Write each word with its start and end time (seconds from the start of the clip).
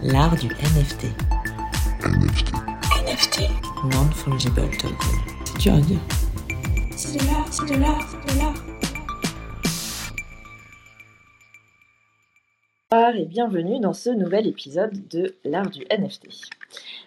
L'art 0.00 0.36
du 0.36 0.46
NFT. 0.46 1.06
NFT. 2.04 2.52
NFT. 3.04 3.50
Non-fungible 3.92 4.70
token. 4.78 4.96
C'est 5.44 5.58
dur 5.58 5.74
à 5.74 5.80
dire. 5.80 5.98
C'est 6.96 7.18
de 7.18 7.26
l'art, 7.26 7.46
c'est 7.50 7.66
de 7.66 7.80
l'art, 7.80 8.08
c'est 8.08 8.34
de 8.34 8.38
l'art. 8.38 8.54
Bonsoir 12.90 13.16
et 13.16 13.24
bienvenue 13.24 13.80
dans 13.80 13.92
ce 13.92 14.10
nouvel 14.10 14.46
épisode 14.46 15.08
de 15.08 15.34
l'art 15.44 15.68
du 15.68 15.84
NFT. 15.90 16.28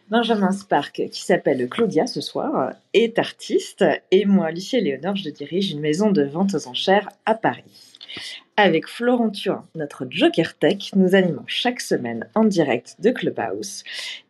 Benjamin 0.10 0.52
Spark, 0.52 1.02
qui 1.10 1.22
s'appelle 1.22 1.70
Claudia 1.70 2.08
ce 2.08 2.20
soir, 2.20 2.74
est 2.94 3.18
artiste 3.18 3.86
et 4.12 4.26
moi, 4.26 4.52
Lucie 4.52 4.82
Léonore, 4.82 5.16
je 5.16 5.30
dirige 5.30 5.72
une 5.72 5.80
maison 5.80 6.12
de 6.12 6.24
vente 6.24 6.56
aux 6.56 6.68
enchères 6.68 7.08
à 7.26 7.36
Paris. 7.36 7.64
Avec 8.64 8.88
Florent 8.88 9.32
Turin, 9.32 9.68
notre 9.74 10.06
Joker 10.08 10.56
Tech, 10.56 10.92
nous 10.96 11.16
animons 11.16 11.42
chaque 11.48 11.82
semaine 11.82 12.28
en 12.36 12.44
direct 12.44 12.96
de 13.00 13.10
Clubhouse 13.10 13.84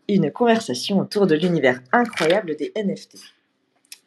une 0.07 0.31
conversation 0.31 0.99
autour 0.99 1.27
de 1.27 1.35
l'univers 1.35 1.81
incroyable 1.91 2.55
des 2.55 2.71
NFT. 2.77 3.17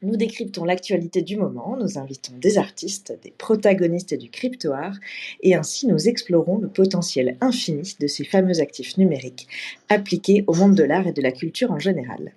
Nous 0.00 0.16
décryptons 0.16 0.64
l'actualité 0.64 1.20
du 1.20 1.36
moment, 1.36 1.76
nous 1.78 1.98
invitons 1.98 2.32
des 2.40 2.56
artistes, 2.56 3.18
des 3.22 3.34
protagonistes 3.36 4.14
du 4.14 4.30
crypto-art, 4.30 4.96
et 5.42 5.54
ainsi 5.54 5.86
nous 5.86 6.08
explorons 6.08 6.56
le 6.56 6.68
potentiel 6.68 7.36
infini 7.42 7.94
de 8.00 8.06
ces 8.06 8.24
fameux 8.24 8.60
actifs 8.60 8.96
numériques 8.96 9.46
appliqués 9.90 10.42
au 10.46 10.54
monde 10.54 10.74
de 10.74 10.84
l'art 10.84 11.06
et 11.06 11.12
de 11.12 11.20
la 11.20 11.32
culture 11.32 11.70
en 11.70 11.78
général. 11.78 12.32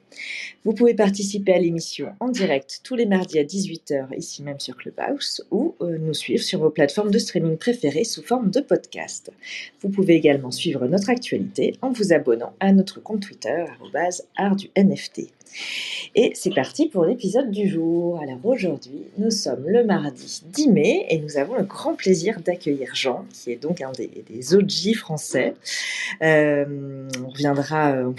Vous 0.66 0.74
pouvez 0.74 0.94
participer 0.94 1.54
à 1.54 1.60
l'émission 1.60 2.10
en 2.20 2.30
direct 2.30 2.82
tous 2.84 2.96
les 2.96 3.06
mardis 3.06 3.40
à 3.40 3.44
18h 3.44 4.08
ici 4.18 4.44
même 4.44 4.60
sur 4.60 4.76
Clubhouse 4.76 5.46
ou 5.52 5.76
euh, 5.82 5.98
nous 5.98 6.14
suivre 6.14 6.44
sur 6.44 6.60
vos 6.60 6.70
plateformes 6.70 7.12
de 7.12 7.20
streaming 7.20 7.58
préférées 7.58 8.04
sous 8.04 8.24
forme 8.24 8.52
de 8.52 8.60
podcast. 8.60 9.32
Vous 9.82 9.90
pouvez 9.90 10.16
également 10.16 10.52
suivre 10.52 10.88
notre 10.88 11.10
actualité 11.10 11.76
en 11.82 11.92
vous 11.92 12.14
abonnant 12.14 12.54
à 12.60 12.72
notre 12.72 13.02
compte 13.02 13.22
Twitter 13.22 13.66
art 14.36 14.58
NFT. 14.76 15.32
Et 16.16 16.32
c'est 16.36 16.54
parti 16.54 16.88
pour 16.88 17.06
l'épisode 17.06 17.52
du 17.52 17.68
jour. 17.68 18.20
Alors 18.22 18.40
aujourd'hui, 18.44 19.04
nous 19.18 19.32
sommes 19.32 19.68
le 19.68 19.84
mardi 19.84 20.42
10 20.46 20.70
mai 20.70 21.06
et 21.10 21.20
nous 21.20 21.38
avons 21.38 21.56
le 21.56 21.64
grand 21.64 21.96
plaisir 21.96 22.40
d'accueillir 22.42 22.96
Jean, 22.96 23.26
qui 23.34 23.52
est 23.52 23.56
donc 23.56 23.82
un 23.82 23.92
des, 23.92 24.56
OG 24.56 24.96
français. 24.96 25.56
Euh, 26.22 27.08
on 27.24 27.30
reviendra, 27.30 27.94
on, 27.94 28.16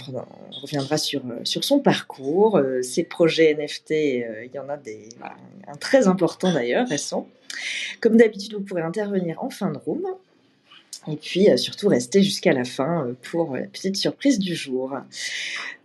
reviendra 0.60 0.96
sur, 0.96 1.20
euh, 1.26 1.40
sur 1.44 1.64
son 1.64 1.80
parcours, 1.88 2.58
euh, 2.58 2.82
ses 2.82 3.02
projets 3.02 3.54
NFT, 3.54 3.92
euh, 3.92 4.44
il 4.44 4.50
y 4.54 4.58
en 4.58 4.68
a 4.68 4.76
des, 4.76 5.08
très 5.80 6.06
important 6.06 6.52
d'ailleurs, 6.52 6.86
récent. 6.86 7.26
Comme 8.02 8.18
d'habitude, 8.18 8.52
vous 8.52 8.60
pourrez 8.60 8.82
intervenir 8.82 9.42
en 9.42 9.48
fin 9.48 9.70
de 9.70 9.78
room. 9.78 10.02
Et 11.10 11.16
puis 11.16 11.48
euh, 11.48 11.56
surtout 11.56 11.88
rester 11.88 12.22
jusqu'à 12.22 12.52
la 12.52 12.64
fin 12.64 13.06
euh, 13.06 13.14
pour 13.30 13.56
la 13.56 13.62
petite 13.62 13.96
surprise 13.96 14.38
du 14.38 14.54
jour. 14.54 14.98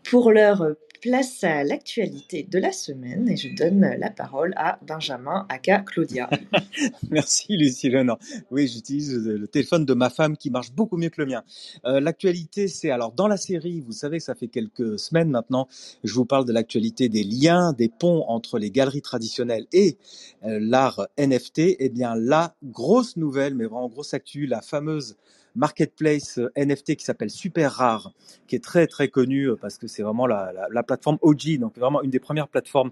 Pour 0.04 0.32
l'heure, 0.34 0.62
euh, 0.62 0.74
place 1.04 1.44
à 1.44 1.66
l'actualité 1.66 2.48
de 2.50 2.58
la 2.60 2.72
semaine 2.72 3.28
et 3.28 3.36
je 3.36 3.50
donne 3.50 3.82
la 4.00 4.10
parole 4.10 4.54
à 4.56 4.80
Benjamin 4.88 5.46
aka 5.50 5.80
Claudia. 5.80 6.30
Merci 7.12 7.58
Lucie 7.58 7.90
Léonard. 7.90 8.20
Oui, 8.52 8.70
j'utilise 8.70 9.14
le 9.14 9.46
téléphone 9.50 9.86
de 9.86 9.94
ma 9.94 10.10
femme 10.10 10.38
qui 10.38 10.50
marche 10.50 10.72
beaucoup 10.72 10.96
mieux 10.96 11.10
que 11.10 11.20
le 11.20 11.28
mien. 11.28 11.44
Euh, 11.84 12.00
l'actualité, 12.00 12.70
c'est 12.70 12.90
alors 12.90 13.12
dans 13.12 13.28
la 13.28 13.36
série, 13.36 13.82
vous 13.82 13.92
savez 13.92 14.22
ça 14.22 14.34
fait 14.34 14.48
quelques 14.48 14.98
semaines 14.98 15.30
maintenant, 15.30 15.68
je 16.06 16.14
vous 16.14 16.24
parle 16.24 16.46
de 16.46 16.54
l'actualité 16.54 17.10
des 17.10 17.26
liens, 17.26 17.74
des 17.74 17.90
ponts 17.90 18.24
entre 18.30 18.58
les 18.58 18.72
galeries 18.72 19.02
traditionnelles 19.02 19.68
et 19.74 19.98
euh, 20.46 20.58
l'art 20.62 21.10
NFT. 21.18 21.76
Eh 21.80 21.90
bien, 21.90 22.16
la 22.16 22.56
grosse 22.64 23.18
nouvelle, 23.18 23.56
mais 23.56 23.66
vraiment 23.66 23.90
grosse 23.90 24.14
actu, 24.14 24.46
la 24.46 24.62
fameuse 24.62 25.18
marketplace 25.56 26.40
euh, 26.40 26.52
NFT 26.58 26.96
qui 26.96 27.06
s'appelle 27.06 27.30
Super 27.30 27.72
Rare, 27.72 28.14
qui 28.48 28.56
est 28.56 28.64
très 28.64 28.88
très 28.88 29.08
connue 29.08 29.50
euh, 29.50 29.56
parce 29.56 29.78
que 29.78 29.88
c'est 29.88 30.04
vraiment 30.04 30.28
la, 30.28 30.52
la, 30.54 30.68
la 30.72 30.84
plateforme 30.84 31.18
OG, 31.22 31.58
donc 31.60 31.78
vraiment 31.78 32.02
une 32.02 32.10
des 32.10 32.20
premières 32.20 32.48
plateformes 32.48 32.92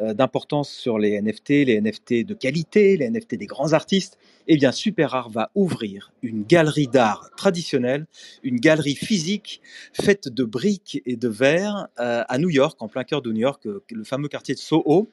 euh, 0.00 0.14
d'importance 0.14 0.70
sur 0.70 0.98
les 0.98 1.20
NFT, 1.20 1.48
les 1.48 1.80
NFT 1.80 2.26
de 2.26 2.34
qualité, 2.34 2.96
les 2.96 3.10
NFT 3.10 3.36
des 3.36 3.46
grands 3.46 3.72
artistes, 3.72 4.18
eh 4.48 4.56
bien 4.56 4.72
Super 4.72 5.14
Art 5.14 5.30
va 5.30 5.50
ouvrir 5.54 6.12
une 6.22 6.44
galerie 6.44 6.88
d'art 6.88 7.30
traditionnelle, 7.36 8.06
une 8.42 8.58
galerie 8.58 8.96
physique 8.96 9.60
faite 9.92 10.28
de 10.28 10.44
briques 10.44 11.02
et 11.06 11.16
de 11.16 11.28
verre 11.28 11.88
à 11.96 12.38
New 12.38 12.50
York, 12.50 12.80
en 12.82 12.88
plein 12.88 13.04
cœur 13.04 13.22
de 13.22 13.30
New 13.32 13.40
York, 13.40 13.64
le 13.64 14.04
fameux 14.04 14.28
quartier 14.28 14.54
de 14.54 14.58
Soho, 14.58 15.08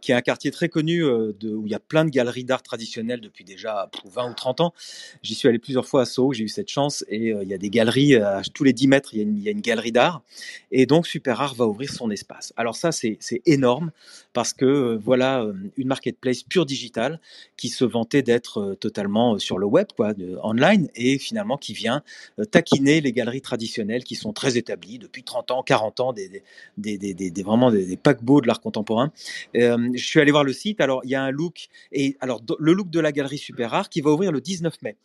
qui 0.00 0.12
est 0.12 0.14
un 0.14 0.20
quartier 0.20 0.50
très 0.50 0.68
connu 0.68 1.04
où 1.04 1.32
il 1.40 1.70
y 1.70 1.74
a 1.74 1.80
plein 1.80 2.04
de 2.04 2.10
galeries 2.10 2.44
d'art 2.44 2.62
traditionnelles 2.62 3.20
depuis 3.20 3.44
déjà 3.44 3.88
pff, 3.92 4.12
20 4.12 4.30
ou 4.30 4.34
30 4.34 4.60
ans. 4.60 4.74
J'y 5.22 5.34
suis 5.34 5.48
allé 5.48 5.58
plusieurs 5.58 5.86
fois 5.86 6.02
à 6.02 6.04
Soho, 6.04 6.32
j'ai 6.42 6.46
eu 6.46 6.48
cette 6.48 6.68
chance, 6.68 7.04
et 7.08 7.32
euh, 7.32 7.42
il 7.42 7.48
y 7.48 7.54
a 7.54 7.58
des 7.58 7.70
galeries, 7.70 8.14
euh, 8.14 8.38
à 8.38 8.42
tous 8.42 8.64
les 8.64 8.72
10 8.72 8.88
mètres, 8.88 9.10
il 9.14 9.40
y 9.40 9.48
a 9.48 9.50
une, 9.52 9.60
galerie 9.60 9.92
d'art, 9.92 10.22
et 10.70 10.86
donc 10.86 11.06
Super 11.06 11.40
Art 11.40 11.54
va 11.54 11.66
ouvrir 11.66 11.90
son 11.92 12.10
espace. 12.10 12.52
Alors 12.56 12.74
ça, 12.74 12.90
c'est 12.92 13.18
énorme, 13.46 13.92
parce 14.32 14.52
que 14.52 14.64
euh, 14.64 14.98
voilà 15.02 15.46
une 15.76 15.88
marketplace 15.88 16.42
pure 16.42 16.66
digitale 16.66 17.20
qui 17.56 17.68
se 17.68 17.84
vantait 17.84 18.22
d'être 18.22 18.76
totalement 18.80 19.38
sur 19.38 19.58
le 19.58 19.66
web, 19.66 19.86
quoi, 19.96 20.12
online, 20.42 20.88
et 20.94 21.18
finalement 21.18 21.56
qui 21.56 21.74
vient 21.74 22.02
taquiner 22.50 23.00
les 23.00 23.12
galeries 23.12 23.40
traditionnelles 23.40 24.04
qui 24.04 24.14
sont 24.14 24.32
très 24.32 24.56
établies 24.56 24.98
depuis 24.98 25.22
30 25.22 25.50
ans, 25.50 25.62
40 25.62 26.00
ans, 26.00 26.12
des, 26.12 26.42
des, 26.76 27.42
vraiment 27.42 27.70
des, 27.70 27.96
paquebots 27.96 28.40
de 28.40 28.46
l'art 28.46 28.60
contemporain. 28.60 29.12
Je 29.54 29.90
suis 29.96 30.20
allé 30.20 30.32
voir 30.32 30.44
le 30.44 30.52
site, 30.52 30.80
alors 30.80 31.02
il 31.04 31.10
y 31.10 31.14
a 31.14 31.22
un 31.22 31.30
look, 31.30 31.68
et 31.92 32.16
alors 32.20 32.40
le 32.58 32.72
look 32.72 32.90
de 32.90 33.00
la 33.00 33.12
galerie 33.12 33.38
Super 33.38 33.70
Rare 33.70 33.88
qui 33.88 34.00
va 34.00 34.10
ouvrir 34.10 34.32
le 34.32 34.40
19 34.40 34.82
mai. 34.82 34.96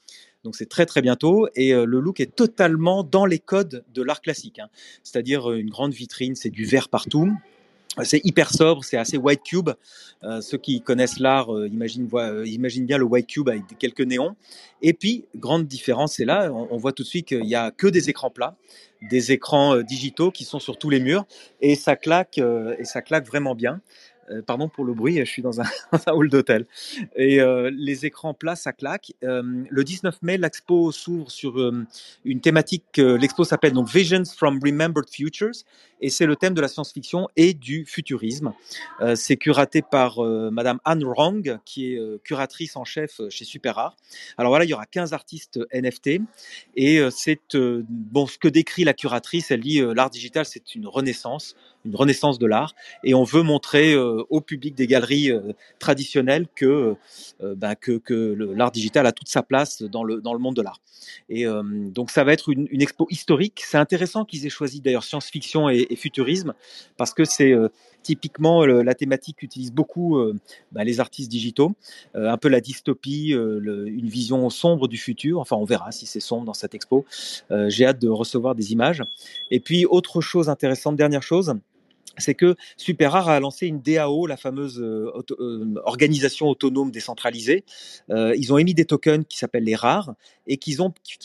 Donc 0.44 0.56
c'est 0.56 0.70
très 0.70 0.86
très 0.86 1.02
bientôt 1.02 1.48
et 1.56 1.74
euh, 1.74 1.86
le 1.86 2.00
look 2.00 2.20
est 2.20 2.36
totalement 2.36 3.04
dans 3.04 3.26
les 3.26 3.40
codes 3.40 3.84
de 3.94 4.02
l'art 4.02 4.22
classique, 4.22 4.60
hein. 4.60 4.70
c'est-à-dire 5.04 5.50
euh, 5.50 5.58
une 5.58 5.70
grande 5.70 5.94
vitrine, 5.94 6.36
c'est 6.36 6.50
du 6.50 6.66
vert 6.66 6.90
partout, 6.90 7.32
c'est 8.04 8.24
hyper 8.24 8.54
sobre, 8.54 8.84
c'est 8.84 8.98
assez 8.98 9.18
white 9.18 9.42
cube. 9.44 9.72
Euh, 10.24 10.40
ceux 10.40 10.60
qui 10.60 10.82
connaissent 10.82 11.20
l'art 11.20 11.50
imaginent, 11.66 12.86
bien 12.86 12.98
le 13.00 13.06
white 13.06 13.26
cube 13.26 13.50
avec 13.50 13.64
quelques 13.80 14.02
néons. 14.02 14.36
Et 14.84 14.94
puis, 14.94 15.26
grande 15.36 15.66
différence, 15.66 16.14
c'est 16.14 16.26
là, 16.26 16.52
on, 16.54 16.78
voit 16.78 16.92
tout 16.92 17.02
de 17.02 17.08
suite 17.08 17.28
qu'il 17.28 17.46
y 17.46 17.56
a 17.56 17.72
que 17.72 17.88
des 17.88 18.10
écrans 18.12 18.30
plats, 18.30 18.56
des 19.10 19.32
écrans 19.32 19.82
digitaux 19.82 20.30
qui 20.30 20.44
sont 20.44 20.60
sur 20.60 20.78
tous 20.78 20.92
les 20.92 21.00
murs, 21.00 21.26
et 21.60 21.74
ça 21.74 21.96
claque, 21.96 22.38
et 22.38 22.86
ça 22.86 23.02
claque 23.02 23.26
vraiment 23.26 23.56
bien. 23.56 23.82
Euh, 24.30 24.42
pardon 24.42 24.68
pour 24.68 24.86
le 24.86 24.94
bruit, 24.94 25.18
je 25.18 25.24
suis 25.24 25.42
dans 25.44 25.62
un, 25.62 25.66
hall 26.08 26.30
d'hôtel. 26.30 26.66
Et 27.16 27.42
euh, 27.42 27.72
les 27.74 28.06
écrans 28.06 28.34
plats, 28.34 28.56
ça 28.56 28.74
claque. 28.74 29.14
Euh, 29.24 29.64
le 29.70 29.84
19 29.84 30.22
mai, 30.22 30.38
l'expo 30.38 30.92
s'ouvre 30.92 31.32
sur 31.32 31.72
une 32.26 32.42
thématique. 32.42 32.98
l'expo 32.98 33.44
s'appelle 33.44 33.74
Visions 33.86 34.26
from 34.26 34.60
Remembered 34.64 35.10
Futures, 35.10 35.64
et 36.02 36.10
c'est 36.10 36.26
le 36.26 36.36
thème 36.36 36.54
de 36.54 36.62
la 36.62 36.68
science-fiction 36.68 37.28
et 37.36 37.54
du 37.54 37.86
futurisme. 37.86 38.54
Euh, 39.02 39.16
c'est 39.16 39.38
curaté 39.38 39.82
par 39.82 40.24
euh, 40.24 40.50
Madame 40.52 40.80
Anne 40.86 41.04
Rong, 41.04 41.60
qui 41.66 41.94
est 41.94 41.98
euh, 42.00 42.20
curatrice 42.24 42.76
en 42.76 42.84
chef 42.86 43.20
euh, 43.20 43.30
chez 43.30 43.46
Super 43.46 43.78
Art. 43.78 43.96
Alors 44.38 44.52
voilà, 44.52 44.66
il 44.66 44.70
y 44.70 44.74
aura 44.74 44.86
15 44.86 45.14
artistes 45.14 45.60
NFT, 45.74 46.22
et 46.76 47.00
c'est 47.12 47.40
bon 47.56 48.28
ce 48.28 48.38
que 48.38 48.48
décrit 48.48 48.84
la 48.84 48.94
curatrice. 48.94 49.52
Elle 49.52 49.62
dit 49.62 49.82
l'art 49.96 50.10
digital, 50.10 50.46
c'est 50.46 50.76
une 50.76 50.88
renaissance, 50.88 51.56
une 51.86 51.96
renaissance 51.96 52.40
de 52.40 52.46
l'art, 52.46 52.74
et 53.04 53.14
on 53.14 53.24
veut 53.24 53.42
montrer 53.42 53.96
au 53.96 54.42
public 54.42 54.76
des 54.76 54.88
galeries 54.88 55.32
traditionnelles 55.80 56.48
que 56.56 56.96
le- 57.40 58.54
l'art 58.54 58.72
digital 58.72 59.06
a 59.08 59.12
toute 59.12 59.30
sa 59.30 59.44
place 59.44 59.82
dans 59.82 60.04
le 60.04 60.22
dans 60.22 60.34
le 60.34 60.40
monde 60.40 60.56
de 60.56 60.62
l'art. 60.62 60.82
Et 61.30 61.46
donc 61.46 62.12
ça 62.12 62.24
va 62.24 62.34
être 62.34 62.50
une 62.50 62.82
expo 62.82 63.08
historique. 63.10 63.62
C'est 63.66 63.78
intéressant 63.78 64.26
qu'ils 64.26 64.46
aient 64.46 64.50
choisi 64.50 64.82
d'ailleurs 64.82 65.04
science-fiction 65.04 65.70
et, 65.70 65.87
et 65.90 65.96
futurisme 65.96 66.54
parce 66.98 67.14
que 67.14 67.26
c'est 67.26 67.52
euh, 67.52 67.70
typiquement 68.04 68.66
la 68.66 68.94
thématique 68.94 69.38
qu'utilisent 69.38 69.74
beaucoup 69.74 70.18
euh, 70.18 70.34
bah, 70.72 70.84
les 70.84 71.00
artistes 71.00 71.30
digitaux, 71.30 71.74
Euh, 72.16 72.30
un 72.30 72.38
peu 72.38 72.50
la 72.50 72.62
dystopie, 72.62 73.30
une 73.30 74.10
vision 74.10 74.50
sombre 74.50 74.88
du 74.88 74.98
futur. 74.98 75.40
Enfin, 75.40 75.56
on 75.56 75.66
verra 75.66 75.92
si 75.92 76.06
c'est 76.06 76.20
sombre 76.20 76.46
dans 76.46 76.54
cette 76.54 76.74
expo. 76.76 77.06
J'ai 77.68 77.86
hâte 77.86 78.00
de 78.00 78.10
recevoir 78.10 78.56
des 78.56 78.72
images. 78.72 79.04
Et 79.52 79.60
puis 79.60 79.86
autre 79.86 80.22
chose 80.22 80.50
intéressante, 80.50 80.96
dernière 80.96 81.24
chose 81.24 81.56
c'est 82.18 82.36
que 82.36 82.56
Super 82.76 83.12
Rare 83.12 83.30
a 83.30 83.40
lancé 83.40 83.68
une 83.68 83.82
DAO, 83.82 84.28
la 84.28 84.38
fameuse 84.38 84.80
euh, 84.80 85.12
euh, 85.40 85.76
organisation 85.84 86.48
autonome 86.48 86.92
décentralisée. 86.92 87.64
Euh, 88.10 88.36
ils 88.36 88.52
ont 88.52 88.58
émis 88.58 88.74
des 88.74 88.86
tokens 88.86 89.26
qui 89.28 89.38
s'appellent 89.38 89.64
les 89.64 89.76
rares 89.76 90.14
et 90.48 90.58
qui, 90.58 90.76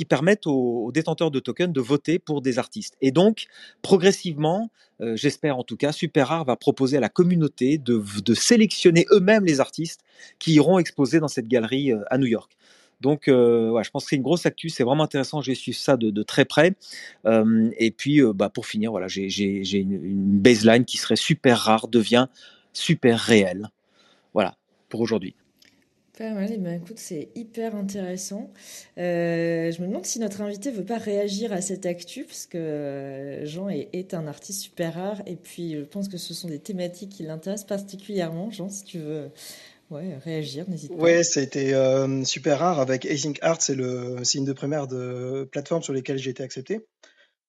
permettent 0.04 0.46
aux, 0.46 0.90
détenteurs 0.92 1.30
de 1.30 1.40
tokens 1.40 1.72
de 1.72 1.80
voter 1.80 2.18
pour 2.18 2.42
des 2.42 2.58
artistes. 2.58 2.96
Et 3.00 3.10
donc, 3.10 3.46
progressivement, 3.82 4.70
j'espère 5.14 5.58
en 5.58 5.64
tout 5.64 5.76
cas, 5.76 5.92
Super 5.92 6.28
Rare 6.28 6.44
va 6.44 6.56
proposer 6.56 6.96
à 6.96 7.00
la 7.00 7.08
communauté 7.08 7.78
de, 7.78 8.34
sélectionner 8.34 9.06
eux-mêmes 9.12 9.44
les 9.44 9.60
artistes 9.60 10.00
qui 10.38 10.54
iront 10.54 10.78
exposer 10.78 11.20
dans 11.20 11.28
cette 11.28 11.46
galerie 11.46 11.92
à 12.10 12.18
New 12.18 12.26
York. 12.26 12.56
Donc, 13.02 13.26
euh, 13.26 13.82
je 13.82 13.90
pense 13.90 14.04
que 14.04 14.10
c'est 14.10 14.16
une 14.16 14.22
grosse 14.22 14.46
actu, 14.46 14.68
c'est 14.68 14.84
vraiment 14.84 15.02
intéressant. 15.02 15.42
Je 15.42 15.50
vais 15.50 15.56
suivre 15.56 15.76
ça 15.76 15.96
de, 15.96 16.22
très 16.22 16.44
près. 16.44 16.74
Euh, 17.26 17.70
et 17.76 17.90
puis, 17.90 18.22
euh, 18.22 18.32
bah, 18.32 18.48
pour 18.48 18.64
finir, 18.64 18.92
voilà, 18.92 19.08
j'ai 19.08 19.78
une, 19.78 20.38
baseline 20.38 20.84
qui 20.84 20.96
serait 20.96 21.16
super 21.16 21.58
rare, 21.58 21.88
devient 21.88 22.28
super 22.72 23.18
réelle. 23.18 23.68
Voilà, 24.34 24.56
pour 24.88 25.00
aujourd'hui. 25.00 25.34
Pas 26.16 26.30
mal, 26.30 26.50
eh 26.52 26.58
ben, 26.58 26.80
écoute, 26.80 26.98
c'est 26.98 27.30
hyper 27.34 27.74
intéressant. 27.74 28.52
Je 28.96 29.82
me 29.82 29.86
demande 29.86 30.04
si 30.04 30.20
notre 30.20 30.40
invité 30.42 30.70
veut 30.70 30.84
pas 30.84 30.98
réagir 30.98 31.52
à 31.52 31.60
cette 31.60 31.86
actu, 31.86 32.24
parce 32.24 32.46
que 32.46 33.40
Jean 33.44 33.68
est 33.68 34.14
un 34.14 34.28
artiste 34.28 34.60
super 34.60 34.94
rare, 34.94 35.22
et 35.26 35.36
puis 35.36 35.72
je 35.72 35.84
pense 35.84 36.08
que 36.08 36.18
ce 36.18 36.34
sont 36.34 36.48
des 36.48 36.60
thématiques 36.60 37.10
qui 37.10 37.24
l'intéressent 37.24 37.66
particulièrement. 37.66 38.50
Jean, 38.50 38.68
si 38.68 38.84
tu 38.84 38.98
veux 38.98 39.30
ouais, 39.92 40.16
réagir, 40.18 40.68
n'hésite 40.68 40.90
pas. 40.90 41.02
Ouais, 41.02 41.22
c'était 41.22 41.74
euh, 41.74 42.24
super 42.24 42.58
rare 42.58 42.80
avec 42.80 43.06
Async 43.06 43.38
Art, 43.42 43.60
c'est 43.60 43.76
signe 44.24 44.44
de 44.44 44.52
primaire 44.52 44.86
de 44.86 45.48
plateforme 45.50 45.82
sur 45.82 45.92
lesquelles 45.92 46.18
j'ai 46.18 46.30
été 46.30 46.42
accepté. 46.42 46.86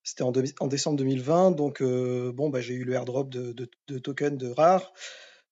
C'était 0.04 0.24
en, 0.24 0.32
décembre 0.32 0.98
2020, 0.98 1.52
donc 1.52 1.82
euh, 1.82 2.34
bon, 2.34 2.50
bah, 2.50 2.60
j'ai 2.60 2.74
eu 2.74 2.84
le 2.84 2.94
airdrop 2.94 3.30
de, 3.30 3.54
de, 3.54 3.70
de 3.88 4.00
tokens 4.00 4.38
de 4.38 4.50
rare. 4.50 4.94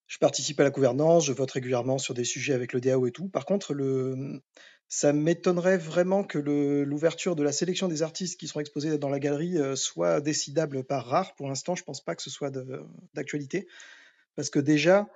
Je 0.07 0.17
participe 0.17 0.59
à 0.59 0.63
la 0.63 0.71
gouvernance, 0.71 1.25
je 1.25 1.31
vote 1.31 1.51
régulièrement 1.51 1.97
sur 1.97 2.13
des 2.13 2.25
sujets 2.25 2.53
avec 2.53 2.73
le 2.73 2.81
DAO 2.81 3.07
et 3.07 3.11
tout. 3.11 3.29
Par 3.29 3.45
contre, 3.45 3.73
ça 4.89 5.13
m'étonnerait 5.13 5.77
vraiment 5.77 6.25
que 6.25 6.37
l'ouverture 6.37 7.37
de 7.37 7.43
la 7.43 7.53
sélection 7.53 7.87
des 7.87 8.03
artistes 8.03 8.37
qui 8.37 8.49
seront 8.49 8.59
exposés 8.59 8.97
dans 8.97 9.07
la 9.07 9.19
galerie 9.19 9.57
euh, 9.57 9.77
soit 9.77 10.19
décidable 10.19 10.83
par 10.83 11.05
rare. 11.05 11.33
Pour 11.35 11.47
l'instant, 11.47 11.75
je 11.75 11.83
pense 11.83 12.03
pas 12.03 12.13
que 12.13 12.21
ce 12.21 12.29
soit 12.29 12.51
d'actualité. 13.13 13.69
Parce 14.35 14.49
que 14.49 14.59
déjà, 14.59 15.07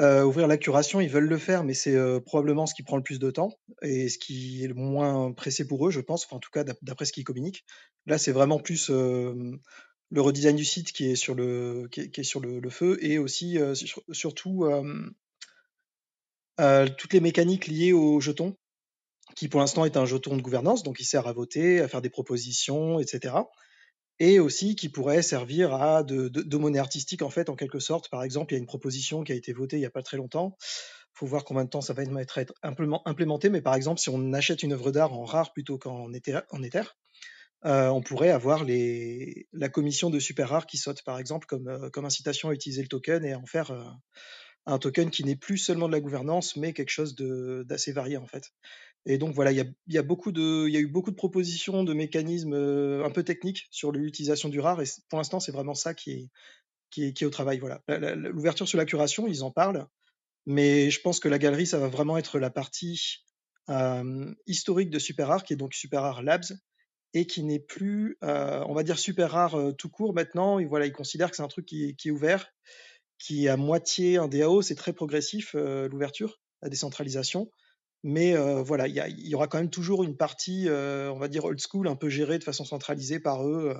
euh, 0.00 0.24
ouvrir 0.24 0.46
la 0.46 0.56
curation, 0.56 1.00
ils 1.00 1.08
veulent 1.10 1.28
le 1.28 1.38
faire, 1.38 1.64
mais 1.64 1.74
c'est 1.74 1.94
euh, 1.94 2.20
probablement 2.20 2.66
ce 2.66 2.74
qui 2.74 2.82
prend 2.82 2.96
le 2.96 3.02
plus 3.02 3.18
de 3.18 3.30
temps 3.30 3.50
et 3.82 4.08
ce 4.08 4.18
qui 4.18 4.64
est 4.64 4.68
le 4.68 4.74
moins 4.74 5.32
pressé 5.32 5.66
pour 5.66 5.86
eux, 5.86 5.90
je 5.90 6.00
pense, 6.00 6.24
enfin, 6.24 6.36
en 6.36 6.40
tout 6.40 6.50
cas 6.52 6.64
d'ap- 6.64 6.78
d'après 6.82 7.04
ce 7.04 7.12
qu'ils 7.12 7.24
communiquent. 7.24 7.64
Là, 8.06 8.18
c'est 8.18 8.32
vraiment 8.32 8.58
plus 8.58 8.90
le 8.90 10.20
redesign 10.22 10.56
du 10.56 10.64
site 10.64 10.92
qui 10.92 11.10
est 11.10 11.16
sur 11.16 11.34
le, 11.34 11.88
feu 12.70 12.98
et 13.02 13.18
aussi 13.18 13.58
sur- 13.74 14.02
surtout 14.12 14.66
euh, 16.60 16.88
toutes 16.96 17.12
les 17.12 17.20
mécaniques 17.20 17.66
liées 17.66 17.92
au 17.92 18.20
jeton, 18.20 18.56
qui 19.36 19.48
pour 19.48 19.60
l'instant 19.60 19.84
est 19.84 19.96
un 19.96 20.06
jeton 20.06 20.36
de 20.36 20.42
gouvernance, 20.42 20.82
donc 20.82 21.00
il 21.00 21.04
sert 21.04 21.26
à 21.26 21.32
voter, 21.32 21.80
à 21.80 21.88
faire 21.88 22.02
des 22.02 22.10
propositions, 22.10 22.98
etc. 22.98 23.34
Et 24.20 24.40
aussi 24.40 24.74
qui 24.74 24.88
pourrait 24.88 25.22
servir 25.22 25.74
à 25.74 26.02
de, 26.02 26.56
monnaie 26.56 26.78
artistique 26.78 27.22
en 27.22 27.30
fait, 27.30 27.48
en 27.48 27.56
quelque 27.56 27.78
sorte. 27.78 28.10
Par 28.10 28.22
exemple, 28.24 28.52
il 28.52 28.56
y 28.56 28.58
a 28.58 28.60
une 28.60 28.66
proposition 28.66 29.22
qui 29.22 29.32
a 29.32 29.36
été 29.36 29.52
votée 29.52 29.76
il 29.76 29.80
n'y 29.80 29.86
a 29.86 29.90
pas 29.90 30.02
très 30.02 30.16
longtemps. 30.16 30.56
faut 31.14 31.26
voir 31.26 31.44
combien 31.44 31.64
de 31.64 31.70
temps 31.70 31.80
ça 31.80 31.92
va 31.94 32.02
être, 32.02 32.38
être 32.38 32.54
implément- 32.62 33.02
implémenté, 33.06 33.50
mais 33.50 33.60
par 33.62 33.74
exemple, 33.74 34.00
si 34.00 34.08
on 34.08 34.32
achète 34.32 34.62
une 34.62 34.72
œuvre 34.72 34.90
d'art 34.92 35.12
en 35.12 35.24
rare 35.24 35.52
plutôt 35.52 35.78
qu'en 35.78 36.12
éther, 36.12 36.42
euh, 37.64 37.88
on 37.88 38.02
pourrait 38.02 38.30
avoir 38.30 38.64
la 38.64 39.68
commission 39.68 40.10
de 40.10 40.20
super 40.20 40.48
rare 40.50 40.66
qui 40.66 40.76
saute, 40.78 41.02
par 41.02 41.18
exemple, 41.18 41.46
comme, 41.46 41.68
euh, 41.68 41.90
incitation 42.04 42.50
à 42.50 42.54
utiliser 42.54 42.82
le 42.82 42.88
token 42.88 43.24
et 43.24 43.32
à 43.32 43.38
en 43.38 43.46
faire 43.46 43.72
euh, 43.72 43.84
un 44.66 44.78
token 44.78 45.10
qui 45.10 45.24
n'est 45.24 45.36
plus 45.36 45.58
seulement 45.58 45.88
de 45.88 45.92
la 45.92 46.00
gouvernance, 46.00 46.56
mais 46.56 46.72
quelque 46.72 46.90
chose 46.90 47.16
d'assez 47.16 47.92
varié 47.92 48.16
en 48.16 48.26
fait. 48.26 48.44
Et 49.08 49.16
donc 49.16 49.34
voilà, 49.34 49.52
il 49.52 49.56
y 49.56 49.98
a, 49.98 50.00
eu 50.00 50.02
beaucoup 50.02 50.30
de 50.32 51.16
propositions, 51.16 51.82
de 51.82 51.94
mécanismes 51.94 52.52
euh, 52.52 53.06
un 53.06 53.10
peu 53.10 53.22
techniques 53.22 53.66
sur 53.70 53.90
l'utilisation 53.90 54.50
du 54.50 54.60
rare, 54.60 54.82
et 54.82 54.84
pour 55.08 55.18
l'instant, 55.18 55.40
c'est 55.40 55.50
vraiment 55.50 55.74
ça 55.74 55.94
qui 55.94 56.30
est, 56.98 57.22
au 57.24 57.30
travail. 57.30 57.58
Voilà, 57.58 57.82
l'ouverture 58.14 58.68
sur 58.68 58.76
la 58.76 58.84
curation, 58.84 59.26
ils 59.26 59.42
en 59.42 59.50
parlent, 59.50 59.86
mais 60.44 60.90
je 60.90 61.00
pense 61.00 61.20
que 61.20 61.28
la 61.28 61.38
galerie, 61.38 61.66
ça 61.66 61.78
va 61.78 61.88
vraiment 61.88 62.18
être 62.18 62.38
la 62.38 62.50
partie 62.50 63.24
euh, 63.70 64.30
historique 64.46 64.90
de 64.90 64.98
Super 64.98 65.28
Rare, 65.28 65.42
qui 65.42 65.54
est 65.54 65.56
donc 65.56 65.72
Super 65.72 66.02
Rare 66.02 66.22
Labs, 66.22 66.52
et 67.14 67.26
qui 67.26 67.42
n'est 67.44 67.60
plus, 67.60 68.18
euh, 68.22 68.62
on 68.68 68.74
va 68.74 68.82
dire, 68.82 68.98
Super 68.98 69.30
Rare 69.30 69.72
tout 69.78 69.88
court 69.88 70.12
maintenant. 70.12 70.58
Et 70.58 70.66
voilà, 70.66 70.84
ils 70.84 70.92
considèrent 70.92 71.30
que 71.30 71.36
c'est 71.36 71.42
un 71.42 71.48
truc 71.48 71.64
qui 71.64 71.96
est, 72.04 72.10
ouvert, 72.10 72.52
qui 73.18 73.46
est 73.46 73.48
à 73.48 73.56
moitié 73.56 74.18
un 74.18 74.28
DAO, 74.28 74.60
c'est 74.60 74.74
très 74.74 74.92
progressif, 74.92 75.54
l'ouverture, 75.54 76.42
la 76.60 76.68
décentralisation. 76.68 77.50
Mais 78.04 78.36
voilà, 78.62 78.86
il 78.86 79.28
y, 79.28 79.34
aura 79.34 79.48
quand 79.48 79.58
même 79.58 79.70
toujours 79.70 80.04
une 80.04 80.16
partie, 80.16 80.68
on 80.70 81.18
va 81.18 81.28
dire, 81.28 81.44
old 81.44 81.60
school, 81.60 81.88
un 81.88 81.96
peu 81.96 82.08
gérée 82.08 82.38
de 82.38 82.44
façon 82.44 82.64
centralisée 82.64 83.20
par 83.20 83.46
eux. 83.46 83.76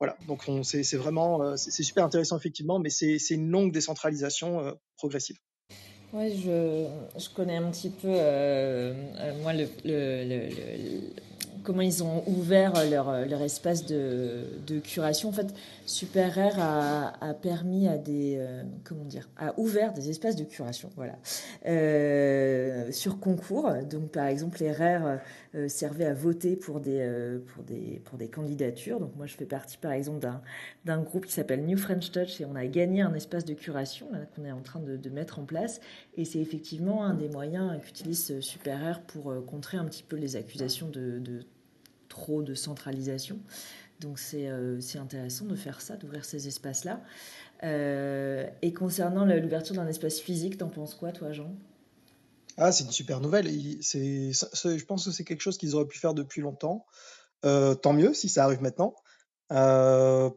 voilà, 0.00 0.16
donc 0.26 0.42
on- 0.48 0.62
c'est 0.62 0.96
vraiment, 0.96 1.56
c'est 1.56 1.82
super 1.82 2.04
intéressant 2.04 2.36
effectivement, 2.36 2.78
mais 2.78 2.90
c'est 2.90 3.18
une 3.30 3.50
longue 3.50 3.72
décentralisation 3.72 4.76
progressive. 4.96 5.38
Ouais, 6.12 6.30
je, 6.30 6.86
je 7.18 7.28
connais 7.30 7.56
un 7.56 7.70
petit 7.72 7.90
peu, 7.90 8.06
euh, 8.08 8.94
moi, 9.42 9.52
le- 9.52 9.66
comment 11.64 11.80
ils 11.80 12.04
ont 12.04 12.22
ouvert 12.28 12.72
leur, 12.88 13.26
leur 13.26 13.42
espace 13.42 13.86
de, 13.86 14.44
de 14.66 14.78
curation. 14.78 15.30
En 15.30 15.32
fait, 15.32 15.52
Super 15.86 16.38
a, 16.38 17.12
a 17.20 17.34
permis 17.34 17.88
à 17.88 17.98
des, 17.98 18.36
euh, 18.38 18.62
comment 18.84 19.04
dire, 19.04 19.28
a 19.36 19.58
ouvert 19.58 19.92
des 19.92 20.10
espaces 20.10 20.36
de 20.36 20.44
curation, 20.44 20.90
voilà, 20.96 21.16
euh, 21.66 22.90
sur 22.92 23.18
concours. 23.18 23.70
Donc, 23.90 24.10
par 24.10 24.26
exemple, 24.26 24.58
les 24.60 24.72
Rares 24.72 25.18
euh, 25.54 25.68
servaient 25.68 26.06
à 26.06 26.14
voter 26.14 26.56
pour 26.56 26.80
des, 26.80 26.98
euh, 27.00 27.38
pour, 27.54 27.62
des, 27.64 28.00
pour 28.04 28.18
des 28.18 28.28
candidatures. 28.28 29.00
Donc, 29.00 29.16
moi, 29.16 29.26
je 29.26 29.34
fais 29.34 29.46
partie, 29.46 29.76
par 29.76 29.92
exemple, 29.92 30.20
d'un 30.20 30.40
d'un 30.84 31.00
groupe 31.00 31.26
qui 31.26 31.32
s'appelle 31.32 31.64
New 31.64 31.78
French 31.78 32.10
Touch 32.10 32.40
et 32.40 32.44
on 32.44 32.54
a 32.54 32.66
gagné 32.66 33.00
un 33.00 33.14
espace 33.14 33.44
de 33.44 33.54
curation 33.54 34.06
qu'on 34.34 34.44
est 34.44 34.52
en 34.52 34.60
train 34.60 34.80
de, 34.80 35.10
mettre 35.10 35.38
en 35.38 35.44
place. 35.44 35.80
Et 36.16 36.24
c'est 36.24 36.40
effectivement 36.40 37.04
un 37.04 37.14
des 37.14 37.28
moyens 37.28 37.80
qu'utilise 37.82 38.40
Super 38.40 39.00
pour 39.02 39.30
euh, 39.30 39.40
contrer 39.40 39.78
un 39.78 39.84
petit 39.84 40.02
peu 40.02 40.16
les 40.16 40.36
accusations 40.36 40.88
de 40.88 41.40
trop 42.08 42.42
de 42.42 42.54
centralisation. 42.54 43.38
Donc 44.00 44.18
c'est 44.18 44.48
euh, 44.48 44.80
c'est 44.80 44.98
intéressant 44.98 45.44
de 45.46 45.56
faire 45.56 45.80
ça, 45.80 45.96
d'ouvrir 45.96 46.24
ces 46.24 46.48
espaces-là. 46.48 47.00
Euh, 47.62 48.48
et 48.62 48.72
concernant 48.72 49.24
l'ouverture 49.24 49.76
d'un 49.76 49.86
espace 49.86 50.18
physique, 50.20 50.58
t'en 50.58 50.68
penses 50.68 50.94
quoi, 50.94 51.12
toi, 51.12 51.32
Jean? 51.32 51.54
Ah, 52.56 52.72
c'est 52.72 52.84
une 52.84 52.90
super 52.90 53.20
nouvelle. 53.20 53.46
Je 53.46 54.84
pense 54.84 55.04
que 55.06 55.10
c'est 55.10 55.24
quelque 55.24 55.40
chose 55.40 55.58
qu'ils 55.58 55.74
auraient 55.74 55.88
pu 55.88 55.98
faire 55.98 56.14
depuis 56.14 56.40
longtemps. 56.40 56.86
Euh, 57.44 57.74
tant 57.74 57.92
mieux 57.92 58.14
si 58.14 58.28
ça 58.28 58.44
arrive 58.44 58.62
maintenant. 58.62 58.94
À 59.50 60.30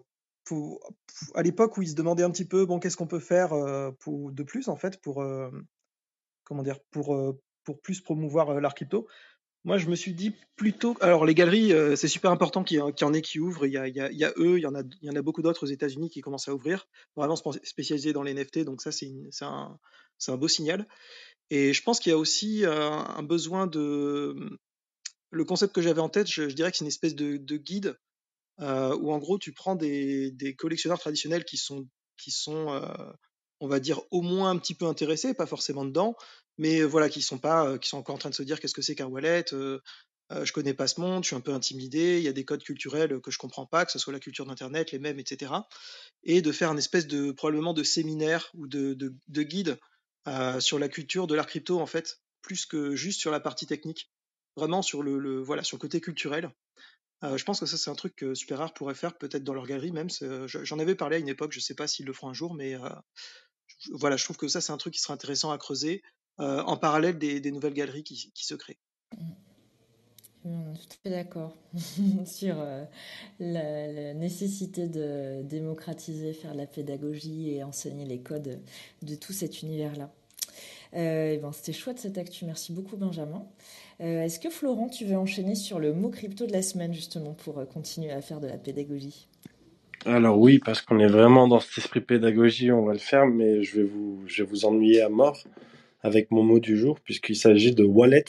l'époque 1.43 1.77
où 1.77 1.81
ils 1.81 1.89
se 1.89 1.95
demandaient 1.95 2.23
un 2.23 2.31
petit 2.31 2.45
peu, 2.45 2.65
bon, 2.65 2.79
qu'est-ce 2.79 2.97
qu'on 2.97 3.07
peut 3.07 3.19
faire 3.19 3.49
de 3.53 4.43
plus 4.43 4.67
en 4.69 4.75
fait 4.75 5.01
pour 5.01 5.23
comment 6.43 6.63
dire, 6.63 6.79
pour 6.91 7.35
pour 7.63 7.81
plus 7.81 8.01
promouvoir 8.01 8.59
l'art. 8.61 8.75
Moi, 9.63 9.77
je 9.77 9.87
me 9.87 9.95
suis 9.95 10.13
dit 10.13 10.33
plutôt. 10.55 10.95
Alors, 11.01 11.25
les 11.25 11.35
galeries, 11.35 11.73
euh, 11.73 11.95
c'est 11.95 12.07
super 12.07 12.31
important 12.31 12.63
qu'il 12.63 12.77
y, 12.77 12.81
en- 12.81 13.13
ait 13.13 13.21
qui 13.21 13.39
ouvrent. 13.39 13.65
Il 13.65 13.73
y 13.73 13.77
a, 13.77 13.83
a- 13.83 14.33
eux, 14.37 14.57
il 14.57 14.61
y 14.61 14.65
en 14.65 15.15
a, 15.15 15.21
beaucoup 15.21 15.41
d'autres 15.41 15.63
aux 15.63 15.69
États-Unis 15.69 16.09
qui 16.09 16.21
commencent 16.21 16.47
à 16.47 16.53
ouvrir, 16.53 16.87
vraiment 17.15 17.35
spé- 17.35 17.59
spécialisés 17.63 18.13
dans 18.13 18.23
les 18.23 18.31
NFT. 18.33 18.59
Donc, 18.63 18.81
ça, 18.81 18.91
c'est 18.91 19.11
un, 19.41 20.37
beau 20.37 20.47
signal. 20.47 20.87
Et 21.49 21.73
je 21.73 21.83
pense 21.83 21.99
qu'il 21.99 22.11
y 22.11 22.13
a 22.13 22.17
aussi 22.17 22.65
euh, 22.65 22.89
un 22.89 23.23
besoin 23.23 23.67
de. 23.67 24.59
Le 25.31 25.43
concept 25.43 25.75
que 25.75 25.81
j'avais 25.81 26.01
en 26.01 26.09
tête, 26.09 26.27
je, 26.27 26.43
dirais 26.43 26.71
que 26.71 26.77
c'est 26.77 26.85
une 26.85 26.89
espèce 26.89 27.15
de, 27.15 27.35
de 27.35 27.57
guide 27.57 27.97
euh, 28.61 28.95
où, 28.95 29.11
en 29.11 29.17
gros, 29.17 29.37
tu 29.37 29.51
prends 29.51 29.75
des, 29.75 30.33
collectionneurs 30.57 30.99
traditionnels 30.99 31.43
qui 31.43 31.57
sont, 31.57 31.87
qui 32.17 32.31
sont 32.31 32.67
on 33.59 33.67
va 33.67 33.79
dire, 33.79 34.01
au 34.11 34.21
moins 34.21 34.51
un 34.51 34.57
petit 34.57 34.75
peu 34.75 34.85
intéressés, 34.85 35.33
pas 35.33 35.45
forcément 35.45 35.85
dedans, 35.85 36.15
mais 36.57 36.81
voilà, 36.83 37.09
qui 37.09 37.21
sont 37.21 37.37
pas, 37.37 37.77
qui 37.77 37.89
sont 37.89 37.97
encore 37.97 38.15
en 38.15 38.19
train 38.19 38.29
de 38.29 38.35
se 38.35 38.43
dire 38.43 38.59
qu'est-ce 38.59 38.73
que 38.73 38.81
c'est 38.81 38.95
qu'un 38.95 39.07
wallet, 39.07 39.45
je 39.51 40.51
connais 40.51 40.73
pas 40.73 40.87
ce 40.87 40.99
monde, 40.99 41.23
je 41.23 41.27
suis 41.27 41.35
un 41.35 41.41
peu 41.41 41.53
intimidé, 41.53 42.17
il 42.17 42.23
y 42.23 42.27
a 42.27 42.33
des 42.33 42.43
codes 42.43 42.63
culturels 42.63 43.21
que 43.21 43.31
je 43.31 43.37
comprends 43.37 43.65
pas, 43.65 43.85
que 43.85 43.91
ce 43.91 43.99
soit 43.99 44.11
la 44.11 44.19
culture 44.19 44.45
d'internet, 44.45 44.91
les 44.91 44.99
mêmes, 44.99 45.19
etc. 45.19 45.53
Et 46.23 46.41
de 46.41 46.51
faire 46.51 46.69
un 46.69 46.77
espèce 46.77 47.07
de 47.07 47.31
probablement 47.31 47.73
de 47.73 47.83
séminaire 47.83 48.51
ou 48.53 48.67
de, 48.67 48.93
de, 48.93 49.15
de 49.27 49.43
guide 49.43 49.79
sur 50.59 50.79
la 50.79 50.89
culture 50.89 51.27
de 51.27 51.35
l'art 51.35 51.47
crypto 51.47 51.79
en 51.79 51.85
fait, 51.85 52.19
plus 52.41 52.65
que 52.65 52.95
juste 52.95 53.21
sur 53.21 53.31
la 53.31 53.39
partie 53.39 53.67
technique, 53.67 54.11
vraiment 54.57 54.81
sur 54.81 55.01
le, 55.03 55.17
le 55.19 55.39
voilà 55.39 55.63
sur 55.63 55.77
le 55.77 55.81
côté 55.81 56.01
culturel. 56.01 56.51
Je 57.23 57.43
pense 57.45 57.61
que 57.61 57.65
ça 57.65 57.77
c'est 57.77 57.89
un 57.89 57.95
truc 57.95 58.15
que 58.15 58.35
Super 58.35 58.57
Rare 58.57 58.73
pourrait 58.73 58.95
faire 58.95 59.17
peut-être 59.17 59.43
dans 59.43 59.53
leur 59.53 59.65
galerie 59.65 59.91
même. 59.91 60.09
J'en 60.47 60.79
avais 60.79 60.95
parlé 60.95 61.15
à 61.15 61.19
une 61.19 61.29
époque, 61.29 61.53
je 61.53 61.59
sais 61.59 61.75
pas 61.75 61.87
s'ils 61.87 62.05
le 62.05 62.13
feront 62.13 62.29
un 62.29 62.33
jour, 62.33 62.53
mais 62.53 62.75
voilà, 63.91 64.17
je 64.17 64.23
trouve 64.25 64.37
que 64.37 64.47
ça 64.49 64.59
c'est 64.59 64.73
un 64.73 64.77
truc 64.77 64.93
qui 64.93 64.99
serait 64.99 65.13
intéressant 65.13 65.51
à 65.51 65.57
creuser 65.57 66.03
euh, 66.39 66.61
en 66.63 66.77
parallèle 66.77 67.17
des, 67.17 67.39
des 67.39 67.51
nouvelles 67.51 67.73
galeries 67.73 68.03
qui, 68.03 68.31
qui 68.33 68.45
se 68.45 68.55
créent. 68.55 68.77
Hum, 70.45 70.73
Tout 70.75 70.87
à 70.93 70.95
fait 71.03 71.09
d'accord 71.09 71.55
sur 72.25 72.55
euh, 72.59 72.83
la, 73.39 73.91
la 73.91 74.13
nécessité 74.13 74.87
de 74.87 75.41
démocratiser, 75.43 76.33
faire 76.33 76.53
de 76.53 76.57
la 76.57 76.67
pédagogie 76.67 77.51
et 77.53 77.63
enseigner 77.63 78.05
les 78.05 78.19
codes 78.19 78.59
de 79.01 79.15
tout 79.15 79.33
cet 79.33 79.61
univers-là. 79.61 80.11
Euh, 80.93 81.37
ben, 81.37 81.51
C'était 81.51 81.73
chouette 81.73 81.99
cette 81.99 82.17
actu, 82.17 82.45
merci 82.45 82.71
beaucoup 82.71 82.95
Benjamin. 82.95 83.45
Euh, 83.99 84.23
Est-ce 84.23 84.39
que 84.39 84.49
Florent, 84.49 84.87
tu 84.89 85.05
veux 85.05 85.17
enchaîner 85.17 85.55
sur 85.55 85.79
le 85.79 85.93
mot 85.93 86.09
crypto 86.09 86.45
de 86.45 86.53
la 86.53 86.61
semaine 86.61 86.93
justement 86.93 87.33
pour 87.33 87.67
continuer 87.67 88.11
à 88.11 88.21
faire 88.21 88.39
de 88.39 88.47
la 88.47 88.57
pédagogie? 88.57 89.27
Alors 90.05 90.39
oui, 90.39 90.59
parce 90.59 90.81
qu'on 90.81 90.99
est 90.99 91.07
vraiment 91.07 91.47
dans 91.47 91.59
cet 91.59 91.77
esprit 91.79 91.99
pédagogie, 92.01 92.71
on 92.71 92.85
va 92.85 92.93
le 92.93 92.99
faire, 92.99 93.25
mais 93.27 93.63
je 93.63 93.81
vais 93.81 93.83
vous, 93.87 94.23
je 94.27 94.43
vais 94.43 94.49
vous 94.49 94.63
ennuyer 94.65 95.01
à 95.01 95.09
mort 95.09 95.43
avec 96.01 96.31
mon 96.31 96.43
mot 96.43 96.59
du 96.59 96.77
jour, 96.77 96.99
puisqu'il 96.99 97.35
s'agit 97.35 97.73
de 97.73 97.83
wallet. 97.83 98.25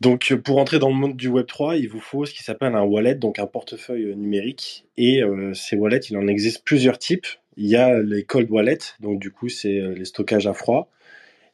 Donc 0.00 0.32
euh, 0.32 0.36
pour 0.36 0.58
entrer 0.58 0.78
dans 0.78 0.88
le 0.88 0.94
monde 0.94 1.16
du 1.16 1.30
Web3, 1.30 1.78
il 1.78 1.88
vous 1.88 2.00
faut 2.00 2.26
ce 2.26 2.34
qui 2.34 2.42
s'appelle 2.42 2.74
un 2.74 2.82
wallet, 2.82 3.14
donc 3.14 3.38
un 3.38 3.46
portefeuille 3.46 4.10
euh, 4.10 4.14
numérique. 4.14 4.86
Et 4.96 5.22
euh, 5.22 5.54
ces 5.54 5.76
wallets, 5.76 6.00
il 6.10 6.16
en 6.16 6.26
existe 6.26 6.64
plusieurs 6.64 6.98
types. 6.98 7.26
Il 7.56 7.66
y 7.66 7.76
a 7.76 8.02
les 8.02 8.24
cold 8.24 8.50
wallets, 8.50 8.94
donc 9.00 9.20
du 9.20 9.30
coup 9.30 9.48
c'est 9.48 9.80
les 9.80 10.04
stockages 10.04 10.46
à 10.46 10.54
froid. 10.54 10.90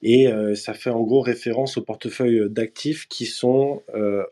Et 0.03 0.29
ça 0.55 0.73
fait 0.73 0.89
en 0.89 1.03
gros 1.03 1.21
référence 1.21 1.77
au 1.77 1.83
portefeuille 1.83 2.49
d'actifs 2.49 3.07
qui 3.07 3.27
sont 3.27 3.83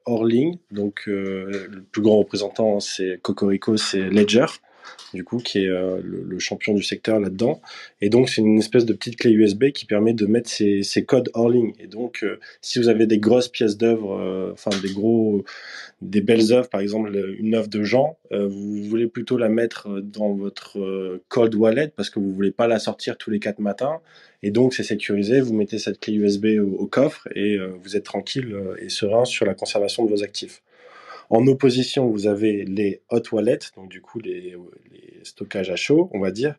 hors 0.07 0.25
ligne. 0.25 0.57
Donc 0.71 1.03
le 1.05 1.85
plus 1.93 2.01
grand 2.01 2.17
représentant, 2.17 2.81
c'est 2.81 3.21
Cocorico, 3.21 3.77
c'est 3.77 4.01
Ledger 4.01 4.47
du 5.15 5.25
coup, 5.25 5.39
qui 5.39 5.65
est 5.65 5.69
euh, 5.69 6.01
le, 6.03 6.39
champion 6.39 6.75
du 6.75 6.83
secteur 6.83 7.19
là-dedans. 7.19 7.61
Et 8.01 8.11
donc, 8.11 8.29
c'est 8.29 8.41
une 8.41 8.59
espèce 8.59 8.85
de 8.85 8.93
petite 8.93 9.17
clé 9.17 9.31
USB 9.33 9.71
qui 9.71 9.87
permet 9.87 10.13
de 10.13 10.27
mettre 10.27 10.49
ces, 10.49 11.05
codes 11.07 11.31
hors 11.35 11.49
ligne. 11.49 11.73
Et 11.81 11.87
donc, 11.87 12.23
euh, 12.23 12.39
si 12.61 12.79
vous 12.79 12.89
avez 12.89 13.07
des 13.07 13.19
grosses 13.19 13.49
pièces 13.49 13.77
d'œuvre, 13.77 14.19
euh, 14.19 14.53
enfin 14.53 14.71
des 14.83 14.93
gros, 14.93 15.45
des 16.03 16.21
belles 16.21 16.53
œuvres, 16.53 16.69
par 16.69 16.81
exemple 16.81 17.11
une 17.39 17.55
œuvre 17.55 17.69
de 17.69 17.83
Jean, 17.83 18.17
vous 18.31 18.85
voulez 18.85 19.07
plutôt 19.07 19.37
la 19.37 19.49
mettre 19.49 20.01
dans 20.01 20.35
votre 20.35 21.21
code 21.29 21.55
wallet 21.55 21.93
parce 21.97 22.11
que 22.11 22.21
vous 22.21 22.33
voulez 22.33 22.51
pas 22.51 22.69
la 22.69 22.79
sortir 22.79 23.17
tous 23.17 23.31
les 23.31 23.41
quatre 23.41 23.59
matins. 23.59 24.01
Et 24.43 24.51
donc, 24.51 24.75
c'est 24.75 24.85
sécurisé. 24.85 25.41
Vous 25.41 25.55
mettez 25.55 25.79
cette 25.79 25.99
clé 25.99 26.15
USB 26.15 26.47
au, 26.61 26.77
au 26.77 26.87
coffre 26.87 27.27
et 27.35 27.59
vous 27.83 27.97
êtes 27.97 28.05
tranquille 28.05 28.55
et 28.79 28.89
serein 28.89 29.25
sur 29.25 29.45
la 29.47 29.55
conservation 29.55 30.05
de 30.05 30.11
vos 30.11 30.23
actifs. 30.23 30.63
En 31.31 31.47
opposition, 31.47 32.09
vous 32.09 32.27
avez 32.27 32.65
les 32.65 33.03
hot 33.11 33.23
wallets, 33.33 33.59
donc 33.77 33.89
du 33.91 34.01
coup 34.01 34.19
les, 34.19 34.57
stockages 35.23 35.71
à 35.71 35.77
chaud, 35.77 36.09
on 36.15 36.21
va 36.21 36.31
dire, 36.31 36.55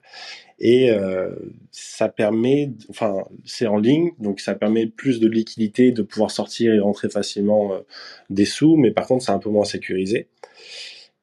et 0.60 0.92
euh, 0.92 1.32
ça 1.72 2.10
permet, 2.10 2.72
enfin 2.90 3.24
c'est 3.46 3.66
en 3.66 3.78
ligne, 3.78 4.12
donc 4.20 4.42
ça 4.42 4.54
permet 4.54 4.86
plus 4.86 5.20
de 5.20 5.28
liquidité, 5.28 5.92
de 5.92 6.04
pouvoir 6.04 6.30
sortir 6.30 6.74
et 6.74 6.80
rentrer 6.80 7.10
facilement 7.10 7.74
euh, 7.74 7.80
des 8.30 8.46
sous, 8.46 8.76
mais 8.76 8.92
par 8.92 9.08
contre 9.08 9.24
c'est 9.26 9.32
un 9.32 9.40
peu 9.40 9.50
moins 9.50 9.66
sécurisé. 9.66 10.28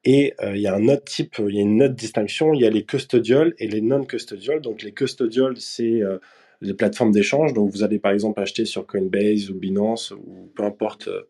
Et 0.05 0.35
euh, 0.43 0.57
il 0.57 0.63
y 0.63 0.67
a 0.67 0.75
un 0.75 0.89
autre 0.89 1.05
type, 1.05 1.37
il 1.39 1.55
y 1.55 1.59
a 1.59 1.63
une 1.63 1.83
autre 1.83 1.95
distinction, 1.95 2.55
il 2.55 2.63
y 2.63 2.67
a 2.67 2.71
les 2.71 2.85
custodial 2.85 3.55
et 3.59 3.69
les 3.69 3.81
non-custodial. 3.81 4.61
Donc 4.61 4.83
les 4.83 4.93
custodial, 4.93 5.57
c'est 5.57 6.01
les 6.61 6.75
plateformes 6.75 7.13
d'échange. 7.13 7.53
Donc, 7.53 7.71
vous 7.71 7.83
allez 7.83 7.99
par 7.99 8.13
exemple 8.13 8.41
acheter 8.41 8.65
sur 8.65 8.87
Coinbase 8.87 9.51
ou 9.51 9.55
Binance 9.55 10.11
ou 10.11 10.51
peu 10.55 10.65
importe, 10.65 11.09
euh, 11.09 11.23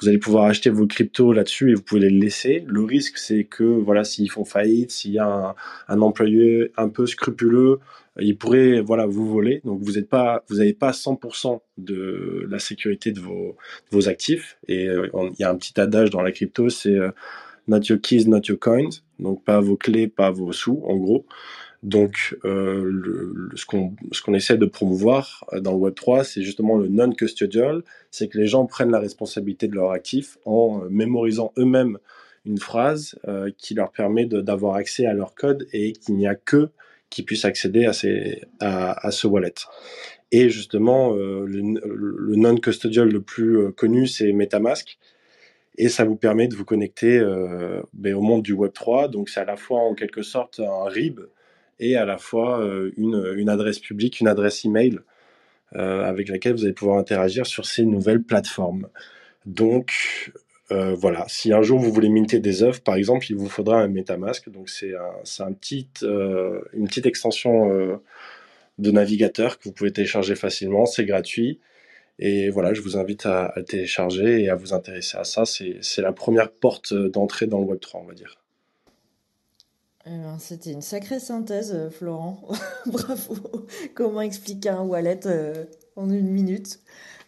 vous 0.00 0.08
allez 0.08 0.18
pouvoir 0.18 0.44
acheter 0.44 0.70
vos 0.70 0.86
cryptos 0.86 1.32
là-dessus 1.32 1.70
et 1.70 1.74
vous 1.74 1.82
pouvez 1.82 2.02
les 2.02 2.10
laisser. 2.10 2.64
Le 2.66 2.82
risque, 2.82 3.18
c'est 3.18 3.44
que 3.44 3.64
voilà, 3.64 4.04
s'ils 4.04 4.30
font 4.30 4.44
faillite, 4.44 4.90
s'il 4.90 5.12
y 5.12 5.18
a 5.18 5.54
un, 5.88 6.00
employé 6.00 6.72
un 6.76 6.88
peu 6.88 7.06
scrupuleux, 7.06 7.78
euh, 8.18 8.22
il 8.22 8.36
pourrait 8.36 8.80
voilà 8.80 9.06
vous 9.06 9.26
voler. 9.26 9.60
Donc, 9.64 9.80
vous 9.82 9.92
n'êtes 9.92 10.08
pas, 10.08 10.44
vous 10.48 10.56
n'avez 10.56 10.74
pas 10.74 10.90
100% 10.90 11.60
de 11.78 12.46
la 12.48 12.58
sécurité 12.58 13.12
de 13.12 13.20
vos, 13.20 14.08
actifs. 14.08 14.58
Et 14.68 14.88
euh, 14.88 15.08
il 15.14 15.40
y 15.40 15.44
a 15.44 15.50
un 15.50 15.56
petit 15.56 15.80
adage 15.80 16.10
dans 16.10 16.20
la 16.20 16.32
crypto, 16.32 16.68
c'est 16.68 16.98
not 17.68 17.80
your 17.88 17.98
keys, 18.00 18.26
not 18.26 18.42
your 18.48 18.58
coins. 18.58 19.00
Donc, 19.18 19.44
pas 19.44 19.60
vos 19.60 19.76
clés, 19.76 20.08
pas 20.08 20.30
vos 20.30 20.52
sous, 20.52 20.82
en 20.84 20.96
gros. 20.96 21.24
Donc, 21.84 22.34
euh, 22.46 22.82
le, 22.82 23.50
ce 23.54 23.66
qu'on 23.66 24.34
essaie 24.34 24.56
de 24.56 24.64
promouvoir 24.64 25.44
euh, 25.52 25.60
dans 25.60 25.72
le 25.72 25.90
Web3, 25.90 26.24
c'est 26.24 26.42
justement 26.42 26.78
le 26.78 26.88
non-custodial, 26.88 27.82
c'est 28.10 28.28
que 28.28 28.38
les 28.38 28.46
gens 28.46 28.64
prennent 28.64 28.90
la 28.90 29.00
responsabilité 29.00 29.68
de 29.68 29.74
leur 29.74 29.90
actif 29.90 30.38
en 30.46 30.82
euh, 30.82 30.88
mémorisant 30.88 31.52
eux-mêmes 31.58 31.98
une 32.46 32.58
phrase 32.58 33.18
qui 33.56 33.72
leur 33.72 33.90
permet 33.90 34.26
d'avoir 34.26 34.74
accès 34.74 35.06
à 35.06 35.14
leur 35.14 35.34
code 35.34 35.66
et 35.72 35.94
qu'il 35.94 36.16
n'y 36.16 36.26
a 36.26 36.34
que 36.34 36.68
qui 37.08 37.22
puissent 37.22 37.46
accéder 37.46 37.86
à, 37.86 37.94
ces, 37.94 38.42
à, 38.60 39.10
ce 39.12 39.26
wallet. 39.26 39.54
Et 40.30 40.50
justement, 40.50 41.14
le, 41.14 41.46
le 41.46 42.36
non-custodial 42.36 43.08
le 43.08 43.22
plus 43.22 43.72
connu, 43.72 44.06
c'est 44.06 44.30
MetaMask. 44.34 44.98
Et 45.78 45.88
ça 45.88 46.04
vous 46.04 46.16
permet 46.16 46.46
de 46.46 46.54
vous 46.54 46.66
connecter 46.66 47.18
ben, 47.94 48.14
au 48.14 48.20
monde 48.20 48.42
du 48.42 48.54
Web3. 48.54 49.08
Donc 49.08 49.30
c'est 49.30 49.40
à 49.40 49.46
la 49.46 49.56
fois 49.56 49.80
en 49.80 49.94
quelque 49.94 50.20
sorte 50.20 50.60
un 50.60 50.84
RIB, 50.84 51.20
et 51.80 51.96
à 51.96 52.04
la 52.04 52.18
fois 52.18 52.60
euh, 52.60 52.92
une, 52.96 53.48
adresse 53.48 53.78
publique, 53.78 54.20
une 54.20 54.28
adresse 54.28 54.64
email 54.64 54.98
euh, 55.74 56.04
avec 56.04 56.28
laquelle 56.28 56.54
vous 56.54 56.64
allez 56.64 56.72
pouvoir 56.72 56.98
interagir 56.98 57.46
sur 57.46 57.66
ces 57.66 57.84
nouvelles 57.84 58.22
plateformes. 58.22 58.88
Donc, 59.46 60.32
euh, 60.70 60.94
voilà, 60.94 61.24
si 61.28 61.52
un 61.52 61.62
jour 61.62 61.78
vous 61.78 61.92
voulez 61.92 62.08
minter 62.08 62.40
des 62.40 62.62
œuvres, 62.62 62.80
par 62.80 62.94
exemple, 62.94 63.26
il 63.30 63.36
vous 63.36 63.48
faudra 63.48 63.80
un 63.80 63.88
MetaMask. 63.88 64.48
Donc 64.50 64.68
c'est 64.68 64.94
un, 64.94 65.44
un 65.46 65.54
une 66.72 66.88
petite 66.88 67.06
extension 67.06 68.00
de 68.78 68.90
navigateur 68.90 69.58
que 69.58 69.64
vous 69.64 69.72
pouvez 69.72 69.92
télécharger 69.92 70.34
facilement. 70.36 70.86
C'est 70.86 71.04
gratuit. 71.04 71.60
Et 72.20 72.48
voilà, 72.50 72.74
je 72.74 72.80
vous 72.80 72.96
invite 72.96 73.26
à, 73.26 73.46
à 73.56 73.62
télécharger 73.62 74.44
et 74.44 74.48
à 74.48 74.54
vous 74.54 74.72
intéresser 74.72 75.18
à 75.18 75.24
ça. 75.24 75.44
C'est 75.44 76.02
la 76.02 76.12
première 76.12 76.52
porte 76.52 76.94
d'entrée 76.94 77.46
dans 77.46 77.58
le 77.58 77.66
Web3, 77.66 77.98
on 78.02 78.04
va 78.04 78.14
dire. 78.14 78.43
Eh 80.06 80.10
ben, 80.10 80.38
c'était 80.38 80.72
une 80.72 80.82
sacrée 80.82 81.18
synthèse, 81.18 81.72
euh, 81.74 81.88
Florent. 81.88 82.46
Bravo. 82.86 83.36
Comment 83.94 84.20
expliquer 84.20 84.68
un 84.68 84.82
wallet 84.82 85.26
euh, 85.26 85.64
en 85.96 86.10
une 86.10 86.28
minute? 86.28 86.80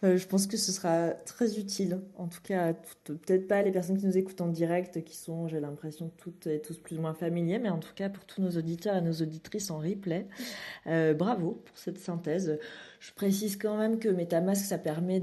Euh, 0.04 0.18
je 0.18 0.26
pense 0.26 0.46
que 0.46 0.58
ce 0.58 0.72
sera 0.72 1.08
très 1.08 1.58
utile, 1.58 2.02
en 2.18 2.28
tout 2.28 2.42
cas, 2.42 2.74
peut-être 3.04 3.48
pas 3.48 3.62
les 3.62 3.72
personnes 3.72 3.96
qui 3.96 4.04
nous 4.04 4.18
écoutent 4.18 4.42
en 4.42 4.48
direct, 4.48 5.02
qui 5.04 5.16
sont, 5.16 5.48
j'ai 5.48 5.58
l'impression, 5.58 6.12
toutes 6.18 6.46
et 6.48 6.60
tous 6.60 6.76
plus 6.76 6.98
ou 6.98 7.00
moins 7.00 7.14
familiers, 7.14 7.58
mais 7.58 7.70
en 7.70 7.78
tout 7.78 7.94
cas 7.94 8.10
pour 8.10 8.26
tous 8.26 8.42
nos 8.42 8.50
auditeurs 8.50 8.96
et 8.96 9.00
nos 9.00 9.14
auditrices 9.14 9.70
en 9.70 9.78
replay. 9.78 10.26
bravo 11.14 11.62
pour 11.64 11.78
cette 11.78 11.98
synthèse. 11.98 12.58
Je 13.00 13.12
précise 13.12 13.56
quand 13.56 13.76
même 13.76 13.98
que 13.98 14.08
MetaMask, 14.08 14.64
ça 14.64 14.78
permet 14.78 15.20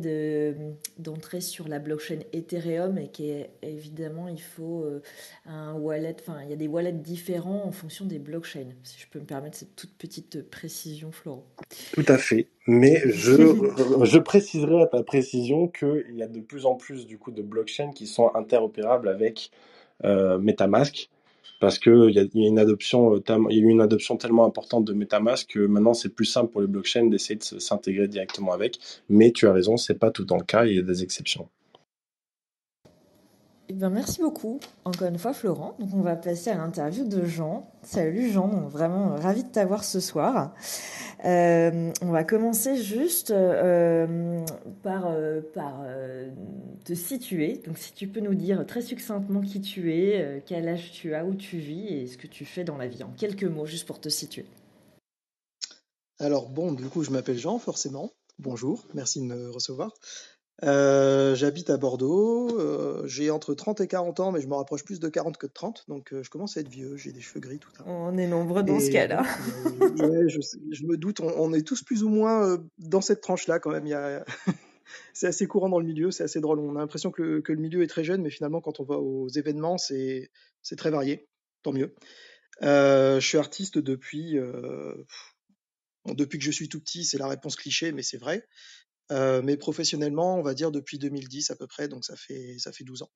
d'entrer 0.98 1.42
sur 1.42 1.68
la 1.68 1.80
blockchain 1.80 2.20
Ethereum 2.32 2.98
et 2.98 3.08
qu'évidemment, 3.10 4.28
il 4.28 4.42
faut 4.42 4.84
euh, 4.84 5.02
un 5.46 5.74
wallet, 5.74 6.16
enfin, 6.20 6.40
il 6.44 6.50
y 6.50 6.54
a 6.54 6.56
des 6.56 6.68
wallets 6.68 6.92
différents 6.92 7.64
en 7.66 7.72
fonction 7.72 8.06
des 8.06 8.20
blockchains, 8.20 8.70
si 8.84 9.00
je 9.00 9.08
peux 9.08 9.20
me 9.20 9.26
permettre 9.26 9.58
cette 9.58 9.76
toute 9.76 9.94
petite 9.98 10.50
précision, 10.50 11.12
Florent. 11.12 11.46
Tout 11.94 12.06
à 12.08 12.18
fait. 12.18 12.48
Mais 12.68 13.02
je, 13.06 13.34
je 14.04 14.20
préciserai 14.20 14.82
à 14.82 14.88
ta 14.88 15.04
précision 15.04 15.68
qu'il 15.68 16.16
y 16.16 16.24
a 16.24 16.28
de 16.28 16.40
plus 16.40 16.66
en 16.66 16.76
plus 16.76 17.06
du 17.06 17.18
coup 17.18 17.32
de 17.32 17.42
blockchains 17.42 17.92
qui 17.92 18.08
sont 18.08 18.32
interopérables 18.36 19.10
avec 19.10 19.52
euh, 20.04 20.38
MetaMask 20.40 21.10
parce 21.64 21.80
qu'il 21.80 22.10
y, 22.10 22.20
a, 22.20 22.26
y 22.34 22.46
a 22.46 22.48
une 22.50 22.60
adoption, 22.60 23.16
euh, 23.16 23.24
y 23.50 23.58
a 23.58 23.62
eu 23.62 23.70
une 23.70 23.80
adoption 23.80 24.18
tellement 24.18 24.44
importante 24.44 24.84
de 24.84 24.92
MetaMask 24.92 25.50
que 25.50 25.60
maintenant 25.60 25.94
c'est 25.94 26.10
plus 26.10 26.26
simple 26.26 26.52
pour 26.52 26.60
les 26.60 26.68
blockchains 26.68 27.06
d'essayer 27.06 27.38
de 27.38 27.44
s'intégrer 27.44 28.10
directement 28.10 28.52
avec. 28.52 28.80
Mais 29.08 29.32
tu 29.32 29.48
as 29.48 29.54
raison, 29.54 29.78
c'est 29.78 29.98
pas 29.98 30.12
tout 30.12 30.26
dans 30.26 30.36
le 30.36 30.44
cas, 30.44 30.66
il 30.66 30.76
y 30.76 30.80
a 30.80 30.82
des 30.82 31.04
exceptions. 31.04 31.48
Eh 33.74 33.76
ben, 33.76 33.90
merci 33.90 34.22
beaucoup, 34.22 34.60
encore 34.86 35.08
une 35.08 35.18
fois, 35.18 35.34
Florent. 35.34 35.76
On 35.80 36.02
va 36.02 36.16
passer 36.16 36.52
à 36.52 36.58
l'interview 36.58 37.08
de 37.08 37.26
Jean. 37.26 37.68
Salut 37.82 38.30
Jean, 38.30 38.68
vraiment 38.68 39.16
ravi 39.16 39.44
de 39.44 39.50
t'avoir 39.50 39.84
ce 39.84 40.00
soir. 40.00 40.54
Euh, 41.26 41.92
on 42.04 42.12
va 42.12 42.24
commencer 42.24 42.76
juste 42.76 43.32
euh, 43.32 44.46
par, 44.84 45.08
euh, 45.08 45.42
par 45.56 45.82
te 46.86 46.94
situer. 46.94 47.64
Donc, 47.66 47.80
si 47.80 47.94
tu 47.94 48.08
peux 48.08 48.20
nous 48.20 48.36
dire 48.36 48.64
très 48.68 48.84
succinctement 48.84 49.42
qui 49.42 49.60
tu 49.60 49.92
es, 49.92 50.44
quel 50.46 50.70
âge 50.70 50.92
tu 50.92 51.16
as, 51.16 51.26
où 51.26 51.34
tu 51.34 51.58
vis 51.58 51.88
et 51.88 52.06
ce 52.06 52.20
que 52.20 52.28
tu 52.28 52.46
fais 52.46 52.64
dans 52.64 52.78
la 52.78 52.86
vie, 52.86 53.02
en 53.02 53.12
quelques 53.18 53.44
mots, 53.44 53.66
juste 53.66 53.88
pour 53.88 54.00
te 54.00 54.10
situer. 54.10 54.46
Alors, 56.20 56.50
bon, 56.50 56.74
du 56.74 56.86
coup, 56.90 57.02
je 57.02 57.10
m'appelle 57.10 57.40
Jean, 57.40 57.58
forcément. 57.58 58.12
Bonjour, 58.38 58.86
merci 58.94 59.20
de 59.20 59.26
me 59.26 59.50
recevoir. 59.50 59.94
Euh, 60.64 61.36
j'habite 61.36 61.70
à 61.70 61.78
Bordeaux. 61.78 62.58
Euh, 62.60 63.06
j'ai 63.06 63.30
entre 63.30 63.54
30 63.54 63.82
et 63.82 63.88
40 63.88 64.20
ans, 64.20 64.32
mais 64.32 64.42
je 64.42 64.48
me 64.48 64.56
rapproche 64.56 64.84
plus 64.84 65.00
de 65.00 65.10
40 65.10 65.38
que 65.38 65.48
de 65.48 65.52
30. 65.52 65.86
Donc, 65.88 66.14
euh, 66.14 66.24
je 66.24 66.30
commence 66.30 66.58
à 66.58 66.62
être 66.62 66.70
vieux. 66.70 66.96
J'ai 66.96 67.12
des 67.12 67.22
cheveux 67.22 67.42
gris, 67.42 67.60
tout 67.60 67.70
ça. 67.76 67.84
On 67.86 68.18
est 68.18 68.28
nombreux 68.28 68.64
dans 68.64 68.80
ce 68.80 68.90
cas-là. 68.90 69.24
je, 69.68 70.86
me 70.86 70.96
doute, 70.96 71.20
on, 71.20 71.54
est 71.54 71.68
tous 71.68 71.84
plus 71.84 72.04
ou 72.04 72.10
moins 72.10 72.58
dans 72.78 73.02
cette 73.02 73.22
tranche-là 73.22 73.60
quand 73.60 73.72
même. 73.72 73.86
c'est 75.14 75.28
assez 75.28 75.48
courant 75.48 75.70
dans 75.70 75.80
le 75.80 75.86
milieu, 75.86 76.12
c'est 76.12 76.24
assez 76.24 76.40
drôle. 76.40 76.60
On 76.60 76.76
a 76.76 76.80
l'impression 76.80 77.12
que 77.12 77.22
le, 77.22 77.42
que 77.42 77.52
le, 77.52 77.60
milieu 77.60 77.84
est 77.84 77.88
très 77.88 78.04
jeune, 78.04 78.22
mais 78.22 78.30
finalement, 78.30 78.62
quand 78.62 78.80
on 78.80 78.84
va 78.84 78.98
aux 78.98 79.28
événements, 79.30 79.78
c'est 79.78 80.30
très 80.78 80.92
varié. 80.92 81.28
Tant 81.64 81.74
mieux. 81.74 81.94
je 82.62 83.20
suis 83.22 83.38
artiste 83.38 83.80
depuis, 83.80 84.38
depuis 86.06 86.38
que 86.38 86.46
je 86.46 86.52
suis 86.52 86.70
tout 86.70 86.80
petit. 86.80 87.04
C'est 87.04 87.18
la 87.18 87.28
réponse 87.28 87.58
cliché, 87.58 87.92
mais 87.92 88.04
c'est 88.04 88.18
vrai. 88.18 88.48
Euh, 89.12 89.42
mais 89.44 89.58
professionnellement, 89.58 90.38
on 90.38 90.42
va 90.42 90.54
dire 90.54 90.72
depuis 90.72 90.98
2010 90.98 91.52
à 91.52 91.56
peu 91.56 91.68
près, 91.68 91.88
donc 91.88 92.06
ça 92.06 92.16
fait, 92.16 92.56
ça 92.58 92.72
fait 92.72 92.84
12 92.84 93.04
ans. 93.04 93.12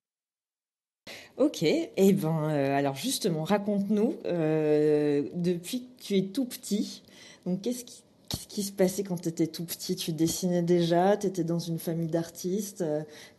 Ok, 1.36 1.62
et 1.62 1.92
eh 1.96 2.12
ben 2.12 2.50
euh, 2.50 2.76
alors 2.76 2.96
justement, 2.96 3.44
raconte-nous, 3.44 4.16
euh, 4.26 5.28
depuis 5.34 5.86
que 5.86 6.02
tu 6.02 6.16
es 6.16 6.22
tout 6.26 6.44
petit, 6.44 7.02
donc 7.46 7.62
qu'est-ce 7.62 7.84
qui, 7.84 8.62
se 8.62 8.72
passait 8.72 9.04
quand 9.04 9.16
tu 9.16 9.28
étais 9.28 9.46
tout 9.46 9.64
petit? 9.64 9.96
Tu 9.96 10.12
dessinais 10.12 10.62
déjà, 10.62 11.16
tu 11.16 11.28
étais 11.28 11.44
dans 11.44 11.60
une 11.60 11.78
famille 11.78 12.08
d'artistes, 12.08 12.84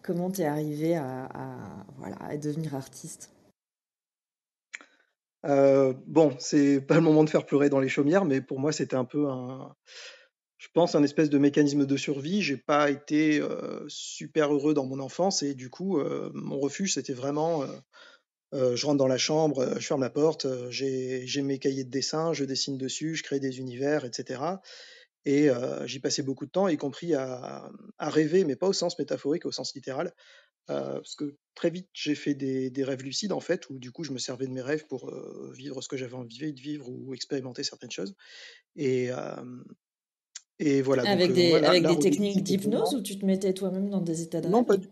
comment 0.01 0.31
tu 0.31 0.41
es 0.41 0.45
arrivé 0.45 0.95
à, 0.95 1.29
voilà, 1.97 2.15
à 2.21 2.37
devenir 2.37 2.73
artiste? 2.73 3.31
Bon, 5.43 6.35
c'est 6.39 6.81
pas 6.81 6.95
le 6.95 7.01
moment 7.01 7.23
de 7.23 7.29
faire 7.29 7.45
pleurer 7.45 7.69
dans 7.69 7.79
les 7.79 7.89
chaumières, 7.89 8.25
mais 8.25 8.41
pour 8.41 8.59
moi 8.59 8.71
c'était 8.71 8.95
un 8.95 9.05
peu 9.05 9.29
un, 9.29 9.75
je 10.59 10.67
pense, 10.73 10.93
un 10.93 11.03
espèce 11.03 11.29
de 11.29 11.37
mécanisme 11.37 11.85
de 11.85 11.97
survie. 11.97 12.41
J'ai 12.41 12.57
pas 12.57 12.91
été 12.91 13.39
euh, 13.39 13.85
super 13.87 14.53
heureux 14.53 14.73
dans 14.73 14.85
mon 14.85 14.99
enfance 14.99 15.41
et 15.41 15.53
du 15.55 15.69
coup, 15.69 15.99
euh, 15.99 16.29
mon 16.33 16.59
refuge, 16.59 16.95
c'était 16.95 17.13
vraiment, 17.13 17.63
euh, 18.53 18.75
je 18.75 18.85
rentre 18.85 18.97
dans 18.97 19.07
la 19.07 19.17
chambre, 19.17 19.79
je 19.79 19.87
ferme 19.87 20.01
la 20.01 20.09
porte, 20.09 20.45
j'ai 20.69 21.41
mes 21.41 21.59
cahiers 21.59 21.85
de 21.85 21.89
dessin, 21.89 22.33
je 22.33 22.43
dessine 22.43 22.77
dessus, 22.77 23.15
je 23.15 23.23
crée 23.23 23.39
des 23.39 23.59
univers, 23.59 24.03
etc. 24.03 24.41
Et 25.25 25.49
j'y 25.85 25.99
passais 25.99 26.23
beaucoup 26.23 26.45
de 26.45 26.51
temps, 26.51 26.67
y 26.67 26.77
compris 26.77 27.13
à, 27.13 27.71
rêver, 27.99 28.43
mais 28.43 28.55
pas 28.55 28.67
au 28.67 28.73
sens 28.73 28.97
métaphorique, 28.99 29.45
au 29.45 29.51
sens 29.51 29.73
littéral. 29.75 30.13
Parce 30.65 31.15
que 31.15 31.37
très 31.55 31.69
vite, 31.69 31.87
j'ai 31.93 32.15
fait 32.15 32.33
des, 32.33 32.83
rêves 32.83 33.03
lucides, 33.03 33.31
en 33.31 33.39
fait, 33.39 33.69
où 33.69 33.77
du 33.77 33.91
coup, 33.91 34.03
je 34.03 34.11
me 34.11 34.17
servais 34.17 34.47
de 34.47 34.51
mes 34.51 34.61
rêves 34.61 34.87
pour 34.87 35.13
vivre 35.51 35.81
ce 35.81 35.87
que 35.87 35.97
j'avais 35.97 36.15
envie 36.15 36.53
de 36.53 36.59
vivre 36.59 36.89
ou 36.89 37.13
expérimenter 37.13 37.63
certaines 37.63 37.91
choses. 37.91 38.15
Et, 38.75 39.11
et 40.59 40.81
voilà. 40.81 41.03
Donc, 41.03 41.11
Avec 41.11 41.31
euh, 41.31 41.33
des, 41.33 41.53
avec 41.53 41.99
techniques 41.99 42.43
d'hypnose 42.43 42.93
ou 42.93 43.01
tu 43.01 43.17
te 43.17 43.25
mettais 43.25 43.53
toi-même 43.53 43.89
dans 43.89 44.01
des 44.01 44.21
états 44.21 44.41
non, 44.41 44.63
pas 44.63 44.77
du 44.77 44.87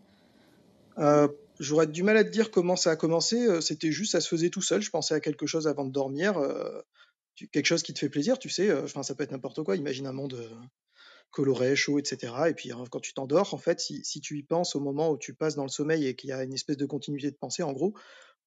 euh, 0.98 1.28
J'aurais 1.60 1.86
du 1.86 2.02
mal 2.02 2.16
à 2.16 2.24
te 2.24 2.30
dire 2.30 2.50
comment 2.50 2.76
ça 2.76 2.92
a 2.92 2.96
commencé. 2.96 3.36
euh, 3.46 3.60
C'était 3.60 3.92
juste, 3.92 4.12
ça 4.12 4.20
se 4.20 4.28
faisait 4.28 4.48
tout 4.48 4.62
seul. 4.62 4.80
Je 4.80 4.90
pensais 4.90 5.14
à 5.14 5.20
quelque 5.20 5.46
chose 5.46 5.66
avant 5.66 5.84
de 5.84 5.92
dormir. 5.92 6.38
euh, 6.38 6.80
quelque 7.52 7.66
chose 7.66 7.82
qui 7.82 7.92
te 7.92 7.98
fait 7.98 8.08
plaisir, 8.08 8.38
tu 8.38 8.48
sais. 8.48 8.72
Enfin, 8.72 9.02
ça 9.02 9.14
peut 9.14 9.22
être 9.24 9.32
n'importe 9.32 9.62
quoi. 9.62 9.76
Imagine 9.76 10.06
un 10.06 10.12
monde 10.12 10.34
euh, 10.34 10.48
coloré, 11.30 11.76
chaud, 11.76 11.98
etc. 11.98 12.32
Et 12.48 12.54
puis, 12.54 12.72
hein, 12.72 12.84
quand 12.90 13.00
tu 13.00 13.12
t'endors, 13.12 13.54
en 13.54 13.58
fait, 13.58 13.80
si, 13.80 14.04
si 14.04 14.20
tu 14.20 14.38
y 14.38 14.42
penses 14.42 14.74
au 14.74 14.80
moment 14.80 15.10
où 15.10 15.18
tu 15.18 15.34
passes 15.34 15.54
dans 15.54 15.64
le 15.64 15.68
sommeil 15.68 16.06
et 16.06 16.14
qu'il 16.14 16.30
y 16.30 16.32
a 16.32 16.42
une 16.42 16.54
espèce 16.54 16.76
de 16.76 16.86
continuité 16.86 17.30
de 17.30 17.36
pensée, 17.36 17.62
en 17.62 17.72
gros, 17.72 17.94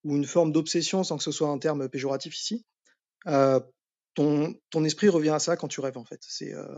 ou 0.03 0.15
une 0.15 0.25
forme 0.25 0.51
d'obsession, 0.51 1.03
sans 1.03 1.17
que 1.17 1.23
ce 1.23 1.31
soit 1.31 1.49
un 1.49 1.59
terme 1.59 1.87
péjoratif 1.87 2.35
ici, 2.37 2.65
ton, 4.13 4.83
esprit 4.83 5.09
revient 5.09 5.29
à 5.29 5.39
ça 5.39 5.55
quand 5.55 5.67
tu 5.67 5.79
rêves, 5.79 5.97
en 5.97 6.05
fait. 6.05 6.21
Euh, 6.41 6.77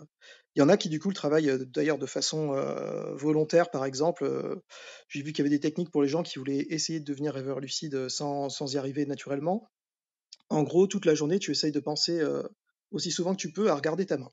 il 0.56 0.60
y 0.60 0.62
en 0.62 0.70
a 0.70 0.78
qui, 0.78 0.90
du 0.90 1.00
coup, 1.00 1.10
le 1.10 1.16
travaillent 1.16 1.50
euh, 1.50 1.66
d'ailleurs 1.66 1.98
de 1.98 2.06
façon 2.06 2.54
euh, 2.54 3.16
volontaire, 3.16 3.72
par 3.72 3.86
exemple. 3.86 4.62
J'ai 5.08 5.22
vu 5.22 5.34
qu'il 5.34 5.40
y 5.40 5.48
avait 5.48 5.56
des 5.56 5.60
techniques 5.60 5.92
pour 5.92 6.04
les 6.04 6.10
gens 6.10 6.24
qui 6.24 6.40
voulaient 6.40 6.66
essayer 6.70 7.00
de 7.00 7.06
devenir 7.06 7.34
rêveur 7.34 7.60
lucide 7.60 8.10
sans, 8.10 8.74
y 8.74 8.78
arriver 8.78 9.06
naturellement. 9.06 9.68
En 10.50 10.64
gros, 10.64 10.88
toute 10.88 11.06
la 11.06 11.16
journée, 11.16 11.40
tu 11.40 11.52
essayes 11.52 11.72
de 11.72 11.80
penser 11.80 12.22
aussi 12.92 13.12
souvent 13.12 13.32
que 13.34 13.42
tu 13.42 13.52
peux 13.52 13.70
à 13.70 13.76
regarder 13.76 14.06
ta 14.06 14.18
main. 14.18 14.32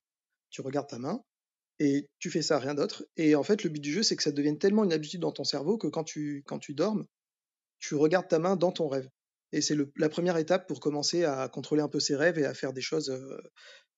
Tu 0.50 0.60
regardes 0.60 0.88
ta 0.88 0.98
main 0.98 1.22
et 1.78 2.10
tu 2.18 2.30
fais 2.30 2.42
ça, 2.42 2.58
rien 2.58 2.74
d'autre. 2.74 3.06
Et 3.16 3.34
en 3.34 3.42
fait, 3.42 3.62
le 3.64 3.70
but 3.70 3.80
du 3.80 3.92
jeu, 3.92 4.02
c'est 4.02 4.16
que 4.16 4.22
ça 4.22 4.32
devienne 4.32 4.58
tellement 4.58 4.84
une 4.84 4.92
habitude 4.92 5.20
dans 5.20 5.32
ton 5.32 5.44
cerveau 5.44 5.78
que 5.78 5.86
quand 5.86 6.04
tu 6.04 6.44
dormes, 6.70 7.06
tu 7.78 7.94
regardes 7.94 8.28
ta 8.28 8.38
main 8.38 8.56
dans 8.56 8.72
ton 8.72 8.88
rêve. 8.88 9.08
Et 9.52 9.60
c'est 9.60 9.76
la 9.96 10.08
première 10.08 10.36
étape 10.36 10.68
pour 10.68 10.80
commencer 10.80 11.24
à 11.24 11.48
contrôler 11.48 11.82
un 11.82 11.88
peu 11.88 12.00
ses 12.00 12.14
rêves 12.14 12.38
et 12.38 12.44
à 12.44 12.54
faire 12.54 12.72
des 12.72 12.80
choses 12.80 13.10
euh, 13.10 13.38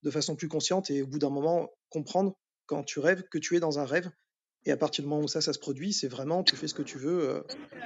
de 0.03 0.11
façon 0.11 0.35
plus 0.35 0.49
consciente 0.49 0.91
et 0.91 1.03
au 1.03 1.07
bout 1.07 1.19
d'un 1.19 1.31
moment 1.31 1.71
comprendre 1.91 2.35
quand 2.67 2.83
tu 2.83 3.01
rêves 3.01 3.23
que 3.31 3.39
tu 3.39 3.57
es 3.57 3.61
dans 3.61 3.79
un 3.79 3.85
rêve. 3.85 4.11
Et 4.65 4.71
à 4.71 4.77
partir 4.77 5.03
du 5.03 5.11
moment 5.11 5.23
où 5.23 5.29
ça, 5.29 5.41
ça 5.41 5.53
se 5.53 5.59
produit, 5.59 5.93
c'est 5.93 6.09
vraiment 6.09 6.45
tu 6.45 6.57
fais 6.57 6.69
ce 6.69 6.75
que 6.75 6.83
tu 6.83 6.97
veux 6.97 7.29
euh, 7.29 7.41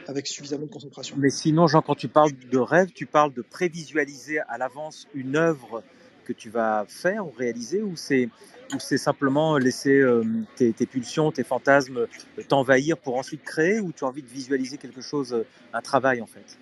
avec 0.06 0.26
suffisamment 0.26 0.66
de 0.66 0.70
concentration. 0.70 1.16
Mais 1.18 1.30
sinon, 1.30 1.66
Jean, 1.66 1.80
quand 1.80 1.94
tu 1.94 2.08
parles 2.08 2.32
de 2.32 2.58
rêve, 2.58 2.90
tu 2.92 3.06
parles 3.06 3.32
de 3.32 3.42
prévisualiser 3.42 4.40
à 4.40 4.58
l'avance 4.58 5.08
une 5.14 5.36
œuvre 5.36 5.82
que 6.26 6.34
tu 6.34 6.50
vas 6.50 6.84
faire 6.86 7.26
ou 7.26 7.30
réaliser, 7.30 7.82
ou 7.82 7.96
c'est 7.96 8.28
ou 8.74 8.80
c'est 8.80 8.98
simplement 8.98 9.58
laisser 9.58 9.96
euh, 10.00 10.24
tes, 10.56 10.72
tes 10.72 10.86
pulsions, 10.86 11.30
tes 11.30 11.44
fantasmes 11.44 12.08
t'envahir 12.48 12.98
pour 12.98 13.16
ensuite 13.16 13.42
créer, 13.44 13.78
ou 13.78 13.92
tu 13.92 14.04
as 14.04 14.08
envie 14.08 14.22
de 14.22 14.28
visualiser 14.28 14.76
quelque 14.76 15.00
chose, 15.00 15.44
un 15.72 15.80
travail 15.80 16.20
en 16.20 16.26
fait? 16.26 16.58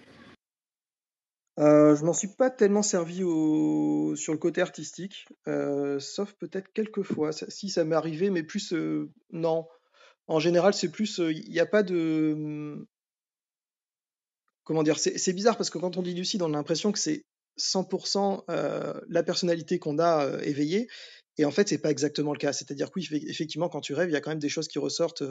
Euh, 1.61 1.95
je 1.95 2.05
m'en 2.05 2.13
suis 2.13 2.29
pas 2.29 2.51
tellement 2.51 2.83
servi 2.83 3.19
sur 3.19 4.33
le 4.33 4.39
côté 4.39 4.61
artistique, 4.61 5.27
euh, 5.47 6.01
sauf 6.01 6.33
peut-être 6.35 6.73
quelques 6.73 7.03
fois. 7.03 7.31
Si 7.33 7.69
ça 7.69 7.85
m'est 7.85 7.95
arrivé, 7.95 8.31
mais 8.31 8.43
plus 8.43 8.73
euh, 8.73 9.11
non. 9.31 9.67
En 10.27 10.41
général, 10.41 10.75
c'est 10.75 10.91
plus, 10.91 11.19
il 11.19 11.51
n'y 11.51 11.61
a 11.61 11.67
pas 11.67 11.83
de, 11.83 12.87
comment 14.65 14.83
dire, 14.83 14.99
c'est 14.99 15.33
bizarre 15.35 15.57
parce 15.57 15.71
que 15.71 15.79
quand 15.79 15.97
on 15.97 16.03
dit 16.03 16.15
lucide, 16.15 16.43
on 16.43 16.53
a 16.55 16.57
l'impression 16.57 16.93
que 16.93 16.99
c'est 16.99 17.25
100% 17.59 18.45
euh, 18.49 19.01
la 19.09 19.23
personnalité 19.23 19.79
qu'on 19.79 19.99
a 19.99 20.39
éveillée, 20.43 20.89
et 21.37 21.45
en 21.45 21.51
fait, 21.51 21.69
c'est 21.69 21.79
pas 21.79 21.91
exactement 21.91 22.33
le 22.33 22.39
cas. 22.39 22.53
C'est-à-dire 22.53 22.91
que 22.91 23.01
effectivement, 23.29 23.69
quand 23.69 23.81
tu 23.81 23.93
rêves, 23.93 24.09
il 24.09 24.13
y 24.13 24.17
a 24.17 24.21
quand 24.21 24.31
même 24.31 24.39
des 24.39 24.49
choses 24.49 24.67
qui 24.67 24.79
ressortent 24.79 25.25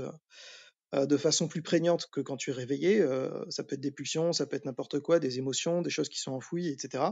de 0.94 1.18
façon 1.18 1.48
plus 1.48 1.62
prégnante 1.62 2.08
que 2.12 2.22
quand 2.22 2.38
tu 2.38 2.52
es 2.52 2.54
réveillé. 2.54 3.02
Euh, 3.02 3.44
ça 3.50 3.64
peut 3.64 3.76
être 3.76 3.82
des 3.82 3.92
pulsions, 3.92 4.32
ça 4.32 4.46
peut 4.46 4.56
être 4.56 4.66
n'importe 4.66 5.00
quoi, 5.00 5.20
des 5.20 5.40
émotions, 5.40 5.82
des 5.82 5.90
choses 5.90 6.10
qui 6.10 6.20
sont 6.20 6.32
enfouies, 6.32 6.70
etc. 6.70 7.04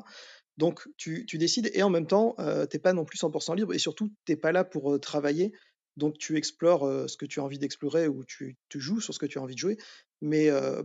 Donc, 0.58 0.88
tu, 0.98 1.26
tu 1.26 1.38
décides 1.38 1.72
et 1.74 1.82
en 1.82 1.90
même 1.90 2.08
temps, 2.08 2.36
euh, 2.40 2.66
t'es 2.66 2.80
pas 2.80 2.94
non 2.94 3.06
plus 3.06 3.18
100% 3.18 3.56
libre 3.56 3.74
et 3.74 3.80
surtout, 3.80 4.14
t'es 4.26 4.36
pas 4.36 4.52
là 4.52 4.64
pour 4.64 4.94
euh, 4.94 5.00
travailler. 5.00 5.54
Donc, 5.98 6.18
tu 6.18 6.38
explores 6.38 6.86
euh, 6.86 7.08
ce 7.08 7.18
que 7.18 7.26
tu 7.26 7.40
as 7.40 7.44
envie 7.44 7.60
d'explorer 7.60 8.08
ou 8.08 8.24
tu, 8.24 8.58
tu 8.70 8.80
joues 8.80 9.02
sur 9.02 9.14
ce 9.14 9.20
que 9.20 9.26
tu 9.26 9.40
as 9.40 9.42
envie 9.42 9.56
de 9.56 9.60
jouer. 9.60 9.78
Mais 10.22 10.50
euh, 10.50 10.84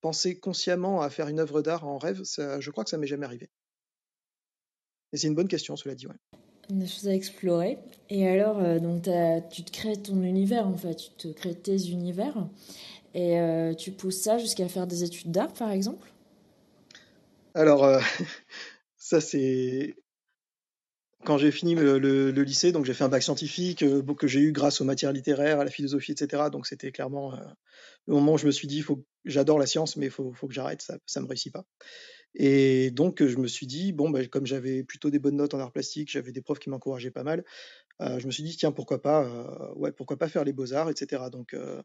penser 0.00 0.38
consciemment 0.38 1.02
à 1.02 1.10
faire 1.10 1.28
une 1.28 1.40
œuvre 1.40 1.62
d'art 1.62 1.86
en 1.86 1.98
rêve, 1.98 2.22
ça, 2.24 2.60
je 2.60 2.70
crois 2.70 2.84
que 2.84 2.90
ça 2.90 2.98
m'est 2.98 3.06
jamais 3.06 3.26
arrivé. 3.26 3.50
Et 5.12 5.16
c'est 5.16 5.26
une 5.26 5.34
bonne 5.34 5.48
question, 5.48 5.76
cela 5.76 5.94
dit. 5.94 6.06
Ouais. 6.06 6.14
Des 6.70 6.86
choses 6.86 7.08
à 7.08 7.14
explorer. 7.14 7.78
Et 8.10 8.28
alors, 8.28 8.58
euh, 8.60 8.78
donc 8.78 9.08
tu 9.50 9.64
te 9.64 9.72
crées 9.72 9.96
ton 9.96 10.22
univers 10.22 10.68
en 10.68 10.76
fait, 10.76 10.94
tu 10.94 11.10
te 11.10 11.28
crées 11.28 11.54
tes 11.54 11.88
univers. 11.88 12.46
Et 13.14 13.40
euh, 13.40 13.74
tu 13.74 13.90
pousses 13.90 14.20
ça 14.20 14.38
jusqu'à 14.38 14.68
faire 14.68 14.86
des 14.86 15.02
études 15.02 15.32
d'art 15.32 15.52
par 15.52 15.72
exemple? 15.72 16.08
Alors, 17.54 17.84
euh, 17.84 18.00
ça, 18.96 19.20
c'est 19.20 19.96
quand 21.24 21.38
j'ai 21.38 21.50
fini 21.50 21.74
le, 21.74 22.30
lycée, 22.30 22.70
donc 22.70 22.84
j'ai 22.84 22.94
fait 22.94 23.04
un 23.04 23.08
bac 23.08 23.22
scientifique 23.22 23.84
que 24.16 24.26
j'ai 24.26 24.40
eu 24.40 24.52
grâce 24.52 24.80
aux 24.80 24.84
matières 24.84 25.12
littéraires, 25.12 25.58
à 25.58 25.64
la 25.64 25.70
philosophie, 25.70 26.12
etc. 26.12 26.44
Donc 26.50 26.66
c'était 26.66 26.92
clairement 26.92 27.36
le 28.06 28.14
moment 28.14 28.34
où 28.34 28.38
je 28.38 28.46
me 28.46 28.52
suis 28.52 28.68
dit, 28.68 28.82
j'adore 29.24 29.58
la 29.58 29.66
science, 29.66 29.96
mais 29.96 30.06
il 30.06 30.12
faut, 30.12 30.32
faut 30.32 30.46
que 30.46 30.54
j'arrête, 30.54 30.80
ça, 30.80 30.96
ça 31.04 31.20
me 31.20 31.26
réussit 31.26 31.52
pas. 31.52 31.66
Et 32.34 32.90
donc 32.90 33.24
je 33.24 33.36
me 33.38 33.46
suis 33.48 33.66
dit, 33.66 33.92
bon, 33.92 34.10
bah, 34.10 34.24
comme 34.26 34.46
j'avais 34.46 34.84
plutôt 34.84 35.10
des 35.10 35.18
bonnes 35.18 35.36
notes 35.36 35.54
en 35.54 35.58
art 35.60 35.72
plastique, 35.72 36.10
j'avais 36.10 36.32
des 36.32 36.42
profs 36.42 36.58
qui 36.60 36.70
m'encourageaient 36.70 37.10
pas 37.10 37.24
mal, 37.24 37.44
euh, 38.00 38.18
je 38.18 38.26
me 38.26 38.32
suis 38.32 38.42
dit, 38.42 38.56
tiens, 38.56 38.72
pourquoi 38.72 39.02
pas, 39.02 39.24
euh, 39.24 39.74
ouais, 39.76 39.92
pourquoi 39.92 40.16
pas 40.16 40.28
faire 40.28 40.44
les 40.44 40.52
beaux-arts, 40.52 40.90
etc. 40.90 41.24
Donc 41.30 41.54
euh, 41.54 41.82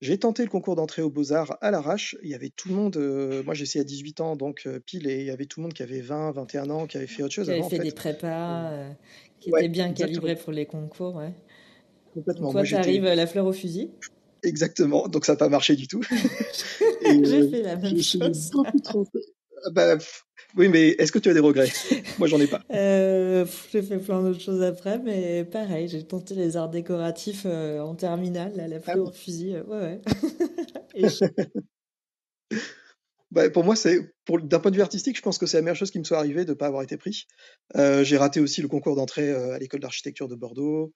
j'ai 0.00 0.18
tenté 0.18 0.44
le 0.44 0.48
concours 0.48 0.76
d'entrée 0.76 1.02
aux 1.02 1.10
Beaux-Arts 1.10 1.58
à 1.60 1.70
l'arrache. 1.70 2.16
Il 2.22 2.30
y 2.30 2.34
avait 2.34 2.50
tout 2.50 2.68
le 2.68 2.74
monde, 2.74 2.96
moi 3.44 3.54
j'ai 3.54 3.64
essayé 3.64 3.82
à 3.82 3.84
18 3.84 4.20
ans, 4.20 4.36
donc 4.36 4.66
pile, 4.86 5.06
et 5.08 5.20
il 5.20 5.26
y 5.26 5.30
avait 5.30 5.46
tout 5.46 5.60
le 5.60 5.64
monde 5.64 5.74
qui 5.74 5.82
avait 5.82 6.00
20, 6.00 6.32
21 6.32 6.70
ans, 6.70 6.86
qui 6.86 6.96
avait 6.96 7.06
fait 7.06 7.22
autre 7.22 7.34
chose 7.34 7.46
Qui 7.46 7.50
avait 7.50 7.58
avant, 7.58 7.66
en 7.66 7.70
fait 7.70 7.78
des 7.80 7.92
prépas, 7.92 8.94
qui 9.40 9.50
ouais, 9.50 9.60
étaient 9.60 9.68
bien 9.68 9.88
exactement. 9.90 10.06
calibrés 10.06 10.36
pour 10.36 10.52
les 10.52 10.66
concours, 10.66 11.16
ouais. 11.16 11.34
Donc 12.14 12.24
Complètement. 12.24 12.50
toi, 12.50 12.60
Moi 12.60 12.64
j'étais 12.64 12.82
t'arrives 12.82 13.04
la 13.04 13.26
fleur 13.26 13.46
au 13.46 13.52
fusil? 13.52 13.90
exactement, 14.42 15.08
donc 15.08 15.24
ça 15.24 15.32
n'a 15.32 15.36
pas 15.36 15.48
marché 15.48 15.76
du 15.76 15.86
tout. 15.86 16.02
J'ai 17.24 17.42
fait 17.50 17.62
la 17.62 17.76
même 17.76 18.00
chose. 18.02 18.50
beaucoup 18.52 18.80
trop. 18.80 19.06
Ah 19.66 19.70
bah, 19.70 19.98
oui, 20.56 20.68
mais 20.68 20.88
est-ce 20.98 21.12
que 21.12 21.18
tu 21.18 21.28
as 21.28 21.34
des 21.34 21.40
regrets? 21.40 21.70
Moi 22.18 22.28
j'en 22.28 22.40
ai 22.40 22.46
pas. 22.46 22.60
Euh, 22.72 23.44
j'ai 23.72 23.82
fait 23.82 23.98
plein 23.98 24.22
d'autres 24.22 24.40
choses 24.40 24.62
après, 24.62 24.98
mais 25.00 25.44
pareil, 25.44 25.88
j'ai 25.88 26.04
tenté 26.04 26.34
les 26.36 26.56
arts 26.56 26.68
décoratifs 26.70 27.42
euh, 27.44 27.80
en 27.80 27.96
terminale, 27.96 28.52
là, 28.56 28.68
la 28.68 28.76
Ah 28.76 28.92
fleur 28.92 29.06
oui. 29.06 29.08
au 29.08 29.12
fusil, 29.12 29.56
euh, 29.56 29.64
ouais, 29.64 29.78
ouais. 29.80 30.00
Et 30.94 31.08
je- 31.08 31.24
Bah, 33.32 33.48
pour 33.48 33.62
moi, 33.64 33.76
c'est 33.76 34.12
d'un 34.28 34.58
point 34.58 34.70
de 34.72 34.76
vue 34.76 34.82
artistique, 34.82 35.16
je 35.16 35.22
pense 35.22 35.38
que 35.38 35.46
c'est 35.46 35.56
la 35.56 35.62
meilleure 35.62 35.76
chose 35.76 35.92
qui 35.92 36.00
me 36.00 36.04
soit 36.04 36.18
arrivée 36.18 36.44
de 36.44 36.50
ne 36.50 36.54
pas 36.54 36.66
avoir 36.66 36.82
été 36.82 36.96
pris. 36.96 37.26
J'ai 37.76 38.16
raté 38.16 38.40
aussi 38.40 38.60
le 38.60 38.66
concours 38.68 38.96
d'entrée 38.96 39.30
à 39.30 39.58
l'école 39.58 39.78
d'architecture 39.80 40.26
de 40.26 40.34
Bordeaux. 40.34 40.92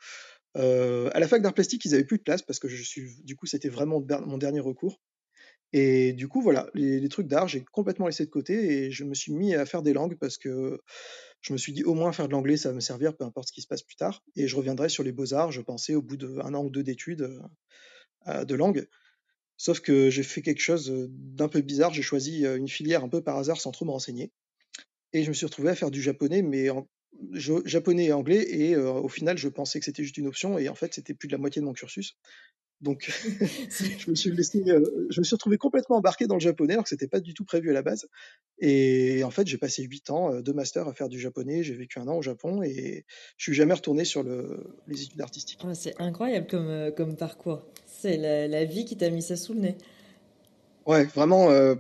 À 0.57 1.21
la 1.21 1.29
fac 1.29 1.43
d'art 1.43 1.55
plastique, 1.55 1.85
ils 1.85 1.95
avaient 1.95 2.05
plus 2.05 2.19
de 2.19 2.25
place 2.25 2.43
parce 2.43 2.59
que 2.59 2.67
je 2.67 2.83
suis, 2.83 3.23
du 3.23 3.37
coup, 3.37 3.47
c'était 3.47 3.69
vraiment 3.69 4.03
mon 4.27 4.37
dernier 4.39 4.59
recours. 4.59 5.01
Et 5.77 6.13
du 6.13 6.29
coup, 6.29 6.41
voilà, 6.41 6.71
les, 6.75 7.09
trucs 7.09 7.27
d'art, 7.27 7.49
j'ai 7.49 7.65
complètement 7.65 8.07
laissé 8.07 8.25
de 8.25 8.31
côté 8.31 8.55
et 8.55 8.91
je 8.93 9.03
me 9.03 9.13
suis 9.13 9.33
mis 9.33 9.57
à 9.57 9.67
faire 9.67 9.83
des 9.83 9.93
langues 9.93 10.17
parce 10.17 10.39
que 10.39 10.81
je 11.41 11.53
me 11.53 11.59
suis 11.59 11.73
dit 11.73 11.83
au 11.83 11.95
moins 11.95 12.13
faire 12.13 12.29
de 12.29 12.33
l'anglais, 12.33 12.57
ça 12.57 12.69
va 12.69 12.77
me 12.77 12.81
servir, 12.81 13.17
peu 13.17 13.25
importe 13.25 13.49
ce 13.49 13.53
qui 13.53 13.61
se 13.61 13.67
passe 13.67 13.83
plus 13.83 13.97
tard. 13.97 14.23
Et 14.37 14.47
je 14.47 14.55
reviendrai 14.55 14.89
sur 14.89 15.03
les 15.03 15.11
beaux-arts, 15.11 15.51
je 15.51 15.61
pensais, 15.61 15.97
au 15.97 16.01
bout 16.01 16.17
d'un 16.17 16.55
an 16.55 16.65
ou 16.65 16.71
deux 16.71 16.85
d'études 16.85 17.41
euh, 18.29 18.45
de 18.45 18.55
langue. 18.55 18.87
Sauf 19.57 19.81
que 19.81 20.11
j'ai 20.11 20.23
fait 20.23 20.43
quelque 20.43 20.61
chose 20.61 20.93
euh, 20.93 21.09
d'un 21.11 21.49
peu 21.49 21.61
bizarre, 21.61 21.93
j'ai 21.93 22.03
choisi 22.03 22.47
euh, 22.47 22.57
une 22.57 22.69
filière 22.69 23.03
un 23.03 23.09
peu 23.09 23.21
par 23.21 23.37
hasard 23.37 23.61
sans 23.61 23.73
trop 23.73 23.85
me 23.85 23.91
renseigner. 23.91 24.31
Et 25.13 25.25
je 25.25 25.29
me 25.29 25.35
suis 25.35 25.47
retrouvé 25.47 25.71
à 25.71 25.75
faire 25.75 25.91
du 25.91 26.01
japonais, 26.01 26.43
mais 26.43 26.71
en 26.71 26.87
japonais 27.33 28.05
et 28.05 28.13
anglais. 28.13 28.47
Et 28.49 28.77
au 28.77 29.09
final, 29.09 29.39
je 29.39 29.49
pensais 29.49 29.81
que 29.81 29.85
c'était 29.85 30.05
juste 30.05 30.19
une 30.19 30.29
option, 30.29 30.57
et 30.57 30.69
en 30.69 30.75
fait, 30.77 30.95
c'était 30.95 31.15
plus 31.15 31.27
de 31.27 31.33
la 31.33 31.39
moitié 31.39 31.61
de 31.61 31.67
mon 31.67 31.73
cursus. 31.73 32.17
Donc, 32.81 33.11
je 33.99 34.11
me 34.11 34.15
suis 34.15 34.31
laissé, 34.31 34.63
euh, 34.69 35.07
je 35.11 35.21
me 35.21 35.25
suis 35.25 35.35
retrouvé 35.35 35.57
complètement 35.57 35.97
embarqué 35.97 36.27
dans 36.27 36.35
le 36.35 36.41
japonais, 36.41 36.75
alors 36.75 36.85
que 36.85 36.91
c'était 36.91 37.09
pas 37.09 37.21
du 37.21 37.33
tout 37.33 37.45
prévu 37.45 37.71
à 37.71 37.73
la 37.73 37.83
base. 37.83 38.09
Et 38.59 39.25
en 39.25 39.31
fait, 39.31 39.47
j'ai 39.47 39.57
passé 39.59 39.85
huit 39.85 40.11
ans 40.11 40.35
euh, 40.35 40.43
de 40.43 40.53
master 40.53 40.87
à 40.87 40.93
faire 40.93 41.09
du 41.09 41.19
japonais. 41.19 41.63
J'ai 41.63 41.75
vécu 41.75 41.99
un 41.99 42.09
an 42.09 42.17
au 42.19 42.23
Japon, 42.23 42.63
et 42.63 43.07
je 43.39 43.45
suis 43.45 43.55
jamais 43.55 43.75
retourné 43.75 44.05
sur 44.05 44.23
le, 44.23 44.77
les 44.87 45.03
études 45.03 45.21
artistiques. 45.21 45.61
oh, 45.65 45.73
c'est 45.73 45.99
incroyable 46.01 46.47
comme, 46.47 46.69
euh, 46.69 46.91
comme 46.91 47.17
parcours. 47.17 47.65
C'est 47.87 48.17
la, 48.19 48.49
la 48.49 48.65
vie 48.65 48.85
qui 48.85 48.97
t'a 48.97 49.09
mis 49.09 49.23
ça 49.23 49.37
sous 49.37 49.55
le 49.55 49.61
nez. 49.61 49.77
Ouais, 50.87 51.05
vraiment. 51.05 51.51
euh, 51.51 51.75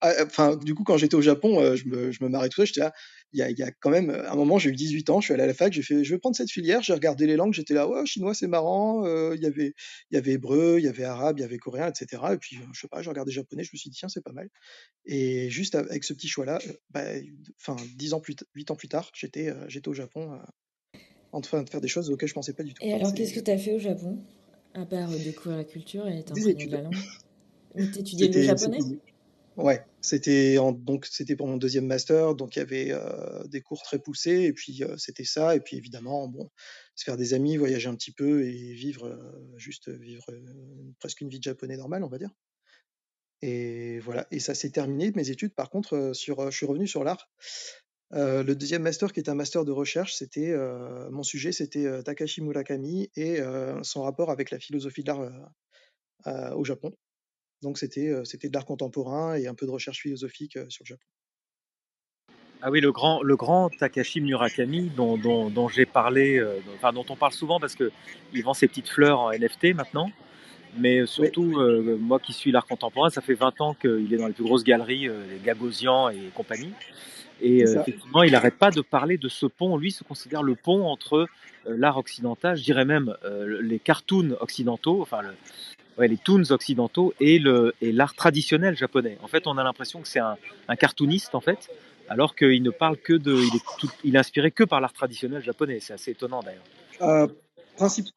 ah, 0.00 0.12
Enfin, 0.24 0.56
du 0.56 0.74
coup, 0.74 0.84
quand 0.84 0.96
j'étais 0.96 1.14
au 1.16 1.20
Japon, 1.22 1.60
euh, 1.60 1.76
je 1.76 1.86
me, 1.86 2.10
je 2.12 2.24
me 2.24 2.28
marrais 2.30 2.48
tout 2.48 2.56
ça. 2.60 2.64
J'étais 2.64 2.80
là. 2.80 2.92
Il 3.32 3.38
y 3.38 3.42
a, 3.42 3.50
il 3.50 3.58
y 3.58 3.62
a 3.62 3.70
quand 3.70 3.90
même 3.90 4.10
euh, 4.10 4.30
un 4.30 4.34
moment, 4.34 4.58
j'ai 4.58 4.70
eu 4.70 4.74
18 4.74 5.08
ans, 5.10 5.20
je 5.20 5.26
suis 5.26 5.34
allé 5.34 5.42
à 5.44 5.46
la 5.46 5.54
fac, 5.54 5.72
j'ai 5.72 5.82
fait, 5.82 6.04
je 6.04 6.14
vais 6.14 6.18
prendre 6.18 6.36
cette 6.36 6.50
filière. 6.50 6.82
J'ai 6.82 6.92
regardé 6.94 7.26
les 7.26 7.36
langues, 7.36 7.52
j'étais 7.54 7.74
là, 7.74 7.88
ouais, 7.88 8.04
chinois, 8.06 8.34
c'est 8.34 8.48
marrant. 8.48 9.04
euh, 9.06 9.34
Il 9.36 9.42
y 9.42 9.46
avait, 9.46 9.74
il 10.10 10.14
y 10.14 10.18
avait 10.18 10.32
hébreu, 10.32 10.76
il 10.78 10.84
y 10.84 10.88
avait 10.88 11.04
arabe, 11.04 11.38
il 11.38 11.42
y 11.42 11.44
avait 11.44 11.58
coréen, 11.58 11.88
etc. 11.90 12.34
Et 12.34 12.38
puis, 12.38 12.58
je 12.72 12.80
sais 12.80 12.88
pas, 12.88 13.02
j'ai 13.02 13.10
regardé 13.10 13.32
japonais, 13.32 13.64
je 13.64 13.70
me 13.72 13.78
suis 13.78 13.90
dit, 13.90 13.96
tiens, 13.98 14.08
c'est 14.08 14.22
pas 14.24 14.32
mal. 14.32 14.48
Et 15.06 15.50
juste 15.50 15.74
avec 15.76 16.04
ce 16.04 16.14
petit 16.14 16.28
choix-là, 16.28 16.58
euh, 16.68 16.72
bah, 16.90 17.04
enfin, 17.60 17.76
10 17.96 18.14
ans 18.14 18.20
plus, 18.20 18.36
t- 18.36 18.46
8 18.54 18.70
ans 18.70 18.76
plus 18.76 18.88
tard, 18.88 19.10
j'étais, 19.14 19.50
euh, 19.50 19.66
j'étais 19.68 19.88
au 19.88 19.94
Japon. 19.94 20.34
euh. 20.34 20.38
en 21.32 21.40
train 21.40 21.62
de 21.62 21.70
faire 21.70 21.80
des 21.80 21.88
choses 21.88 22.10
auxquelles 22.10 22.28
je 22.28 22.34
pensais 22.34 22.52
pas 22.54 22.62
du 22.62 22.74
tout. 22.74 22.84
Et 22.84 22.92
alors, 22.92 23.14
qu'est-ce 23.14 23.34
que 23.34 23.40
tu 23.40 23.50
as 23.50 23.58
fait 23.58 23.72
au 23.74 23.78
Japon 23.78 24.18
À 24.74 24.84
part 24.86 25.10
découvrir 25.10 25.56
la 25.58 25.64
culture 25.64 26.08
et 26.08 26.22
t'imprégner 26.24 26.66
de 26.66 26.72
la 26.72 26.82
langue? 26.82 26.94
T'étudiais 27.92 28.28
le 28.28 28.42
japonais? 28.42 28.78
Ouais, 29.62 29.84
c'était 30.00 30.56
donc 30.56 31.06
c'était 31.06 31.36
pour 31.36 31.46
mon 31.46 31.56
deuxième 31.56 31.86
master, 31.86 32.34
donc 32.34 32.56
il 32.56 32.60
y 32.60 32.62
avait 32.62 32.88
euh, 32.90 33.44
des 33.46 33.60
cours 33.60 33.82
très 33.82 33.98
poussés, 33.98 34.42
et 34.44 34.52
puis 34.52 34.82
euh, 34.82 34.96
c'était 34.96 35.24
ça, 35.24 35.56
et 35.56 35.60
puis 35.60 35.76
évidemment, 35.76 36.28
bon, 36.28 36.50
se 36.94 37.04
faire 37.04 37.16
des 37.16 37.34
amis, 37.34 37.56
voyager 37.56 37.88
un 37.88 37.94
petit 37.94 38.12
peu 38.12 38.44
et 38.44 38.74
vivre 38.74 39.06
euh, 39.06 39.58
juste 39.58 39.88
vivre 39.88 40.26
presque 40.98 41.20
une 41.20 41.28
vie 41.28 41.38
de 41.38 41.44
japonais 41.44 41.76
normale, 41.76 42.04
on 42.04 42.08
va 42.08 42.18
dire. 42.18 42.30
Et 43.42 43.98
voilà, 44.00 44.26
et 44.30 44.40
ça 44.40 44.54
s'est 44.54 44.70
terminé. 44.70 45.12
Mes 45.14 45.30
études, 45.30 45.54
par 45.54 45.70
contre, 45.70 46.12
sur, 46.14 46.50
je 46.50 46.56
suis 46.56 46.66
revenu 46.66 46.86
sur 46.86 47.04
l'art. 47.04 47.30
Le 48.12 48.52
deuxième 48.52 48.82
master, 48.82 49.12
qui 49.12 49.20
est 49.20 49.30
un 49.30 49.34
master 49.34 49.64
de 49.64 49.72
recherche, 49.72 50.14
c'était 50.14 50.54
mon 51.10 51.22
sujet, 51.22 51.50
c'était 51.50 52.02
Takashi 52.02 52.42
Murakami 52.42 53.10
et 53.16 53.38
son 53.82 54.02
rapport 54.02 54.30
avec 54.30 54.50
la 54.50 54.58
philosophie 54.58 55.04
de 55.04 55.12
l'art 56.26 56.54
au 56.54 56.64
Japon. 56.64 56.92
Donc 57.62 57.78
c'était 57.78 58.08
euh, 58.08 58.24
c'était 58.24 58.48
de 58.48 58.54
l'art 58.54 58.64
contemporain 58.64 59.34
et 59.34 59.46
un 59.46 59.54
peu 59.54 59.66
de 59.66 59.70
recherche 59.70 60.00
philosophique 60.00 60.56
euh, 60.56 60.66
sur 60.68 60.84
le 60.84 60.88
Japon. 60.88 61.04
Ah 62.62 62.70
oui, 62.70 62.80
le 62.80 62.92
grand, 62.92 63.22
le 63.22 63.36
grand 63.36 63.70
Takashi 63.70 64.20
Murakami 64.20 64.90
dont, 64.94 65.16
dont, 65.16 65.48
dont 65.48 65.68
j'ai 65.68 65.86
parlé, 65.86 66.38
euh, 66.38 66.60
enfin 66.74 66.92
dont 66.92 67.06
on 67.08 67.16
parle 67.16 67.32
souvent 67.32 67.58
parce 67.58 67.74
que 67.74 67.90
il 68.34 68.42
vend 68.42 68.52
ses 68.52 68.68
petites 68.68 68.88
fleurs 68.88 69.20
en 69.20 69.32
NFT 69.32 69.74
maintenant. 69.74 70.10
Mais 70.78 71.00
Oui, 71.00 71.08
surtout, 71.08 71.58
euh, 71.58 71.96
moi 71.98 72.20
qui 72.20 72.32
suis 72.32 72.52
l'art 72.52 72.66
contemporain, 72.66 73.10
ça 73.10 73.22
fait 73.22 73.34
20 73.34 73.60
ans 73.60 73.74
qu'il 73.74 74.12
est 74.12 74.16
dans 74.16 74.28
les 74.28 74.32
plus 74.32 74.44
grosses 74.44 74.62
galeries, 74.62 75.08
euh, 75.08 75.24
les 75.28 75.38
Gagosian 75.38 76.10
et 76.10 76.30
compagnie. 76.34 76.72
Et 77.40 77.66
euh, 77.66 77.80
effectivement, 77.80 78.22
il 78.22 78.32
n'arrête 78.32 78.56
pas 78.56 78.70
de 78.70 78.80
parler 78.80 79.16
de 79.16 79.28
ce 79.28 79.46
pont. 79.46 79.76
Lui 79.76 79.92
se 79.92 80.04
considère 80.04 80.42
le 80.42 80.54
pont 80.54 80.84
entre 80.84 81.26
euh, 81.66 81.76
l'art 81.76 81.96
occidental, 81.96 82.56
je 82.56 82.62
dirais 82.62 82.84
même 82.84 83.14
euh, 83.24 83.60
les 83.62 83.78
cartoons 83.78 84.36
occidentaux, 84.40 85.00
enfin 85.00 85.22
le, 85.22 85.30
les 86.08 86.16
toons 86.16 86.50
occidentaux 86.50 87.14
et 87.20 87.38
l'art 87.38 88.14
traditionnel 88.14 88.76
japonais. 88.76 89.18
En 89.22 89.28
fait, 89.28 89.46
on 89.46 89.58
a 89.58 89.64
l'impression 89.64 90.00
que 90.00 90.08
c'est 90.08 90.20
un, 90.20 90.36
cartooniste 90.78 91.34
en 91.34 91.40
fait, 91.40 91.68
alors 92.08 92.34
qu'il 92.34 92.62
ne 92.62 92.70
parle 92.70 92.96
que 92.96 93.12
de, 93.12 93.36
il 94.04 94.14
est, 94.14 94.18
inspiré 94.18 94.50
que 94.50 94.64
par 94.64 94.80
l'art 94.80 94.92
traditionnel 94.92 95.42
japonais. 95.42 95.78
C'est 95.80 95.92
assez 95.92 96.12
étonnant 96.12 96.40
d'ailleurs. 96.40 96.64
Euh, 97.02 97.26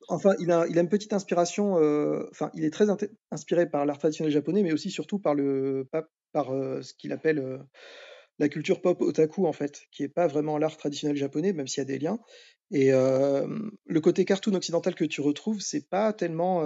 enfin, 0.07 0.33
il 0.39 0.51
a, 0.51 0.65
une 0.67 0.89
petite 0.89 1.13
inspiration. 1.13 1.77
euh, 1.77 2.27
Enfin, 2.31 2.51
il 2.53 2.63
est 2.63 2.71
très 2.71 2.87
inspiré 3.31 3.69
par 3.69 3.85
l'art 3.85 3.99
traditionnel 3.99 4.31
japonais, 4.31 4.63
mais 4.63 4.73
aussi 4.73 4.89
surtout 4.89 5.19
par 5.19 5.35
le 5.35 5.87
par, 6.31 6.53
euh, 6.53 6.81
ce 6.81 6.93
qu'il 6.93 7.11
appelle 7.11 7.59
la 8.39 8.49
culture 8.49 8.81
pop 8.81 8.99
otaku 9.01 9.45
en 9.45 9.53
fait, 9.53 9.83
qui 9.91 10.03
est 10.03 10.09
pas 10.09 10.27
vraiment 10.27 10.57
l'art 10.57 10.77
traditionnel 10.77 11.17
japonais, 11.17 11.53
même 11.53 11.67
s'il 11.67 11.81
y 11.81 11.85
a 11.85 11.85
des 11.85 11.99
liens. 11.99 12.19
Et 12.71 12.89
le 12.89 13.99
côté 14.01 14.25
cartoon 14.25 14.55
occidental 14.55 14.95
que 14.95 15.05
tu 15.05 15.21
retrouves, 15.21 15.59
c'est 15.59 15.87
pas 15.87 16.11
tellement 16.11 16.63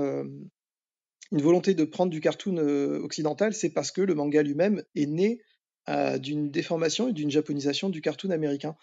une 1.32 1.42
volonté 1.42 1.74
de 1.74 1.84
prendre 1.84 2.12
du 2.12 2.22
cartoon 2.22 2.58
euh, 2.58 3.00
occidental, 3.00 3.54
c'est 3.54 3.70
parce 3.70 3.92
que 3.92 4.02
le 4.02 4.16
manga 4.16 4.42
lui-même 4.44 4.84
est 4.96 5.06
né 5.08 5.42
euh, 5.90 6.18
d'une 6.18 6.50
déformation 6.52 7.10
et 7.10 7.14
d'une 7.14 7.32
japonisation 7.32 7.90
du 7.90 8.02
cartoon 8.02 8.32
américain. 8.32 8.76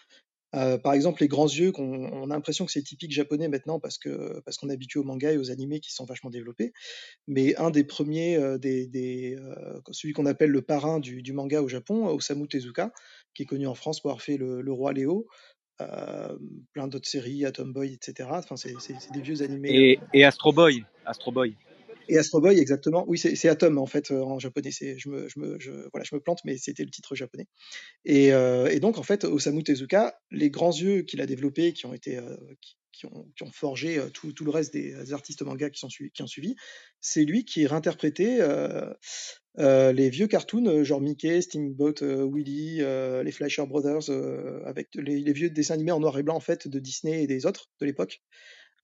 Euh, 0.55 0.77
par 0.77 0.93
exemple, 0.93 1.21
les 1.21 1.27
grands 1.27 1.47
yeux, 1.49 1.71
qu'on, 1.73 2.05
on 2.05 2.29
a 2.29 2.33
l'impression 2.33 2.65
que 2.65 2.71
c'est 2.71 2.81
typique 2.81 3.11
japonais 3.11 3.49
maintenant 3.49 3.79
parce 3.79 3.97
que 3.97 4.39
parce 4.45 4.57
qu'on 4.57 4.69
est 4.69 4.73
habitué 4.73 4.99
aux 4.99 5.03
mangas 5.03 5.33
et 5.33 5.37
aux 5.37 5.51
animés 5.51 5.81
qui 5.81 5.91
sont 5.91 6.05
vachement 6.05 6.29
développés. 6.29 6.71
Mais 7.27 7.55
un 7.57 7.71
des 7.71 7.83
premiers, 7.83 8.37
euh, 8.37 8.57
des, 8.57 8.87
des, 8.87 9.35
euh, 9.35 9.81
celui 9.91 10.13
qu'on 10.13 10.25
appelle 10.25 10.51
le 10.51 10.61
parrain 10.61 10.99
du, 10.99 11.21
du 11.21 11.33
manga 11.33 11.61
au 11.61 11.67
Japon, 11.67 12.07
Osamu 12.07 12.47
Tezuka, 12.47 12.93
qui 13.33 13.43
est 13.43 13.45
connu 13.47 13.67
en 13.67 13.75
France 13.75 13.99
pour 13.99 14.11
avoir 14.11 14.21
fait 14.21 14.37
le, 14.37 14.61
le 14.61 14.71
roi 14.71 14.93
Léo, 14.93 15.27
plein 15.77 16.87
d'autres 16.87 17.09
séries, 17.09 17.43
Atom 17.45 17.73
Boy, 17.73 17.93
etc. 17.93 18.29
Enfin, 18.31 18.55
c'est, 18.55 18.79
c'est- 18.79 18.95
c'est 18.99 19.11
des 19.11 19.21
vieux 19.21 19.41
animés. 19.41 19.71
Et, 19.73 19.99
et 20.13 20.23
Astro 20.23 20.53
Boy, 20.53 20.85
Astro 21.05 21.31
Boy. 21.33 21.53
Et 22.07 22.17
Astro 22.17 22.41
Boy, 22.41 22.59
exactement. 22.59 23.05
Oui, 23.07 23.17
c'est, 23.17 23.49
Atom 23.49 23.77
en 23.77 23.85
fait 23.85 24.11
euh, 24.11 24.21
en 24.21 24.39
japonais. 24.39 24.71
Je 24.71 25.09
me, 25.09 25.27
je 25.27 25.39
me, 25.39 25.89
voilà, 25.91 26.03
je 26.03 26.15
me 26.15 26.19
plante, 26.19 26.39
mais 26.45 26.57
c'était 26.57 26.83
le 26.83 26.89
titre 26.89 27.15
japonais. 27.15 27.47
Et, 28.03 28.33
euh, 28.33 28.67
et 28.67 28.79
donc, 28.79 28.97
en 28.97 29.03
fait, 29.03 29.23
Osamu 29.23 29.63
Tezuka, 29.63 30.19
les 30.31 30.49
grands 30.49 30.71
yeux 30.71 31.01
qu'il 31.01 31.21
a 31.21 31.25
développés, 31.25 31.73
qui 31.73 31.85
ont 31.85 31.93
été, 31.93 32.17
euh, 32.17 32.35
qui, 32.91 33.05
ont, 33.05 33.51
forgé 33.51 33.99
tout, 34.13 34.33
le 34.43 34.49
reste 34.49 34.73
des, 34.73 35.13
artistes 35.13 35.41
manga 35.41 35.69
qui, 35.69 35.83
ont 35.85 36.27
suivi, 36.27 36.55
c'est 37.01 37.25
lui 37.25 37.45
qui 37.45 37.67
réinterprétait 37.67 38.39
euh, 38.41 39.91
les 39.91 40.09
vieux 40.09 40.27
cartoons, 40.27 40.83
genre 40.83 41.01
Mickey, 41.01 41.41
Steamboat 41.41 42.01
Willie, 42.01 42.77
les 42.77 43.31
Fleischer 43.31 43.65
Brothers, 43.65 44.09
avec 44.65 44.89
les, 44.95 45.33
vieux 45.33 45.49
dessins 45.49 45.73
animés 45.73 45.91
en 45.91 45.99
noir 45.99 46.17
et 46.17 46.23
blanc 46.23 46.35
en 46.35 46.41
fait 46.41 46.67
de 46.67 46.79
Disney 46.79 47.23
et 47.23 47.27
des 47.27 47.45
autres 47.45 47.69
de 47.81 47.85
l'époque, 47.85 48.21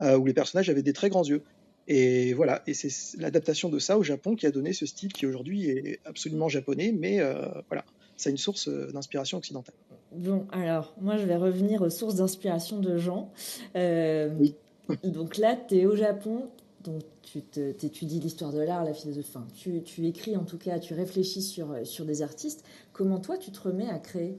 où 0.02 0.26
les 0.26 0.34
personnages 0.34 0.70
avaient 0.70 0.84
des 0.84 0.94
très 0.94 1.10
grands 1.10 1.24
yeux. 1.24 1.44
Et 1.94 2.34
voilà, 2.34 2.62
et 2.68 2.74
c'est 2.74 3.20
l'adaptation 3.20 3.68
de 3.68 3.78
ça 3.78 3.98
au 3.98 4.04
Japon 4.04 4.38
qui 4.38 4.46
a 4.46 4.52
donné 4.52 4.72
ce 4.72 4.86
style 4.86 5.12
qui 5.12 5.26
aujourd'hui 5.26 5.70
est 5.70 6.00
absolument 6.06 6.48
japonais, 6.48 6.96
mais 6.98 7.20
euh, 7.20 7.50
voilà, 7.68 7.84
c'est 8.16 8.30
une 8.30 8.38
source 8.38 8.70
euh, 8.70 8.90
d'inspiration 8.94 9.40
occidentale. 9.40 9.76
Bon, 10.14 10.48
alors, 10.54 10.94
moi, 11.02 11.18
je 11.18 11.26
vais 11.26 11.36
revenir 11.36 11.82
aux 11.82 11.90
sources 11.90 12.16
d'inspiration 12.16 12.80
de 12.80 12.98
Jean. 12.98 13.30
Euh, 13.76 14.30
Oui. 14.40 14.56
donc 15.04 15.38
là, 15.38 15.58
tu 15.68 15.80
es 15.80 15.86
au 15.86 15.98
Japon, 15.98 16.46
donc 16.86 17.02
tu 17.24 17.40
étudies 17.86 18.22
l'histoire 18.22 18.54
de 18.54 18.62
l'art, 18.62 18.86
la 18.86 18.94
philosophie, 18.94 19.28
enfin, 19.36 19.46
tu, 19.54 19.82
tu 19.84 20.08
écris 20.08 20.38
en 20.38 20.46
tout 20.46 20.58
cas, 20.58 20.80
tu 20.80 20.94
réfléchis 20.94 21.42
sur, 21.42 21.76
sur 21.84 22.06
des 22.06 22.22
artistes. 22.22 22.64
Comment 22.94 23.20
toi, 23.20 23.38
tu 23.38 23.52
te 23.52 23.60
remets 23.60 23.90
à 23.90 24.00
créer? 24.00 24.38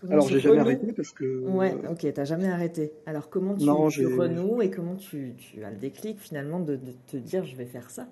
Comment 0.00 0.12
Alors, 0.12 0.28
j'ai 0.28 0.40
jamais 0.40 0.58
arrêté 0.58 0.92
parce 0.92 1.12
que. 1.12 1.40
Ouais, 1.40 1.74
ok, 1.88 2.06
t'as 2.14 2.24
jamais 2.24 2.48
arrêté. 2.48 2.92
Alors, 3.06 3.30
comment 3.30 3.56
tu, 3.56 3.64
Non, 3.64 3.88
tu 3.90 4.06
j'ai- 4.06 4.14
renoues 4.14 4.62
et 4.62 4.70
comment 4.70 4.94
tu, 4.96 5.34
tu 5.36 5.64
as 5.64 5.70
le 5.70 5.76
déclic 5.76 6.20
finalement 6.20 6.60
de, 6.60 6.76
de 6.76 6.92
te 7.06 7.16
dire 7.16 7.44
je 7.44 7.56
vais 7.56 7.66
faire 7.66 7.90
ça? 7.90 8.08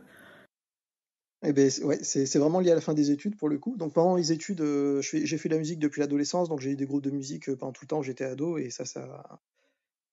Eh 1.44 1.52
ben, 1.52 1.70
ouais, 1.84 1.98
c'est 2.02 2.38
vraiment 2.38 2.60
lié 2.60 2.72
à 2.72 2.74
la 2.74 2.80
fin 2.80 2.94
des 2.94 3.10
études 3.10 3.36
pour 3.36 3.48
le 3.48 3.58
coup. 3.58 3.76
Donc 3.76 3.92
pendant 3.94 4.16
les 4.16 4.32
études, 4.32 4.62
euh, 4.62 5.00
j'ai 5.02 5.38
fait 5.38 5.48
de 5.48 5.54
la 5.54 5.60
musique 5.60 5.78
depuis 5.78 6.00
l'adolescence, 6.00 6.48
donc 6.48 6.60
j'ai 6.60 6.70
eu 6.70 6.76
des 6.76 6.86
groupes 6.86 7.04
de 7.04 7.10
musique 7.10 7.48
euh, 7.48 7.56
pendant 7.56 7.72
tout 7.72 7.84
le 7.84 7.88
temps 7.88 7.98
où 8.00 8.02
j'étais 8.02 8.24
ado, 8.24 8.58
et 8.58 8.70
ça, 8.70 8.84
ça, 8.84 9.40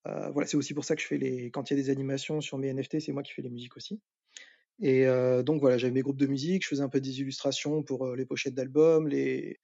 euh, 0.08 0.30
voilà, 0.32 0.48
c'est 0.48 0.58
aussi 0.58 0.74
pour 0.76 0.86
ça 0.86 0.96
que 0.96 1.02
je 1.02 1.08
fais 1.08 1.18
les, 1.18 1.50
quand 1.50 1.72
il 1.72 1.78
y 1.78 1.80
a 1.80 1.82
des 1.82 1.90
animations 1.90 2.40
sur 2.42 2.58
mes 2.60 2.68
NFT, 2.68 3.00
c'est 3.00 3.14
moi 3.14 3.24
qui 3.24 3.34
fais 3.34 3.42
les 3.42 3.50
musiques 3.50 3.78
aussi. 3.78 4.00
Et 4.80 5.08
euh, 5.08 5.44
donc 5.44 5.62
voilà, 5.62 5.78
j'avais 5.78 5.94
mes 5.94 6.02
groupes 6.02 6.18
de 6.18 6.28
musique, 6.28 6.64
je 6.64 6.68
faisais 6.68 6.84
un 6.84 6.90
peu 6.90 7.00
des 7.00 7.22
illustrations 7.22 7.84
pour 7.84 8.06
euh, 8.06 8.16
les 8.16 8.26
pochettes 8.26 8.54
d'albums, 8.54 9.08
les, 9.08 9.60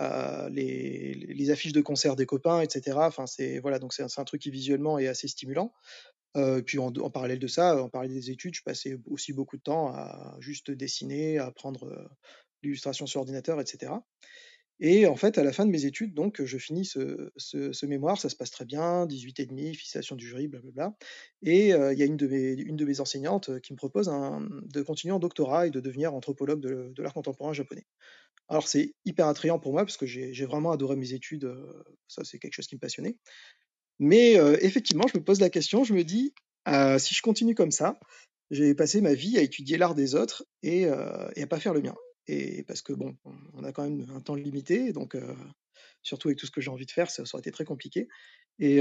euh, 0.00 0.48
les, 0.50 1.50
affiches 1.50 1.72
de 1.72 1.80
concerts 1.80 2.16
des 2.16 2.26
copains, 2.26 2.60
etc. 2.60 2.98
Enfin, 3.00 3.26
c'est 3.26 3.60
voilà, 3.60 3.78
donc 3.78 3.94
c'est 3.94 4.02
un, 4.02 4.24
truc 4.24 4.42
qui 4.42 4.50
visuellement 4.50 4.98
est 4.98 5.06
assez 5.06 5.28
stimulant. 5.28 5.72
Euh, 6.36 6.60
puis 6.60 6.78
en, 6.78 6.90
parallèle 7.10 7.38
de 7.38 7.46
ça, 7.46 7.82
en 7.82 7.88
parallèle 7.88 8.12
des 8.12 8.30
études, 8.30 8.54
je 8.54 8.62
passais 8.62 8.98
aussi 9.06 9.32
beaucoup 9.32 9.56
de 9.56 9.62
temps 9.62 9.88
à 9.88 10.36
juste 10.40 10.70
dessiner, 10.70 11.38
à 11.38 11.46
apprendre 11.46 11.84
euh, 11.84 12.08
l'illustration 12.62 13.06
sur 13.06 13.20
ordinateur, 13.20 13.58
etc. 13.60 13.92
Et 14.80 15.06
en 15.06 15.16
fait, 15.16 15.38
à 15.38 15.44
la 15.44 15.52
fin 15.52 15.64
de 15.64 15.70
mes 15.70 15.86
études, 15.86 16.12
donc, 16.12 16.44
je 16.44 16.58
finis 16.58 16.84
ce, 16.84 17.86
mémoire, 17.86 18.20
ça 18.20 18.28
se 18.28 18.36
passe 18.36 18.50
très 18.50 18.66
bien, 18.66 19.06
18 19.06 19.40
et 19.40 19.46
demi, 19.46 19.74
fixation 19.74 20.16
du 20.16 20.28
jury, 20.28 20.48
blablabla. 20.48 20.94
Et 21.40 21.68
il 21.68 21.98
y 21.98 22.02
a 22.02 22.04
une 22.04 22.18
de 22.18 22.26
mes, 22.26 22.52
une 22.52 22.76
de 22.76 22.84
mes 22.84 23.00
enseignantes 23.00 23.58
qui 23.60 23.72
me 23.72 23.78
propose 23.78 24.10
de 24.10 24.82
continuer 24.82 25.14
en 25.14 25.18
doctorat 25.18 25.68
et 25.68 25.70
de 25.70 25.80
devenir 25.80 26.12
anthropologue 26.12 26.60
de 26.60 27.02
l'art 27.02 27.14
contemporain 27.14 27.54
japonais. 27.54 27.86
Alors 28.48 28.68
c'est 28.68 28.94
hyper 29.04 29.26
attrayant 29.26 29.58
pour 29.58 29.72
moi 29.72 29.84
parce 29.84 29.96
que 29.96 30.06
j'ai 30.06 30.46
vraiment 30.46 30.70
adoré 30.70 30.96
mes 30.96 31.12
études, 31.12 31.52
ça 32.06 32.22
c'est 32.24 32.38
quelque 32.38 32.54
chose 32.54 32.66
qui 32.66 32.76
me 32.76 32.80
passionnait. 32.80 33.16
Mais 33.98 34.34
effectivement, 34.60 35.06
je 35.12 35.18
me 35.18 35.24
pose 35.24 35.40
la 35.40 35.50
question, 35.50 35.82
je 35.84 35.94
me 35.94 36.04
dis, 36.04 36.32
si 36.98 37.14
je 37.14 37.22
continue 37.22 37.54
comme 37.54 37.72
ça, 37.72 37.98
j'ai 38.50 38.74
passé 38.74 39.00
ma 39.00 39.14
vie 39.14 39.38
à 39.38 39.42
étudier 39.42 39.76
l'art 39.76 39.94
des 39.94 40.14
autres 40.14 40.46
et, 40.62 40.86
euh, 40.86 41.28
et 41.34 41.42
à 41.42 41.46
pas 41.46 41.58
faire 41.58 41.74
le 41.74 41.80
mien. 41.80 41.94
Et 42.28 42.64
parce 42.64 42.82
que 42.82 42.92
bon, 42.92 43.16
on 43.54 43.64
a 43.64 43.72
quand 43.72 43.84
même 43.84 44.06
un 44.14 44.20
temps 44.20 44.34
limité, 44.34 44.92
donc 44.92 45.16
surtout 46.02 46.28
avec 46.28 46.38
tout 46.38 46.46
ce 46.46 46.50
que 46.50 46.60
j'ai 46.60 46.70
envie 46.70 46.86
de 46.86 46.90
faire, 46.90 47.10
ça, 47.10 47.22
aurait 47.22 47.40
été 47.40 47.52
très 47.52 47.64
compliqué. 47.64 48.08
Et, 48.58 48.80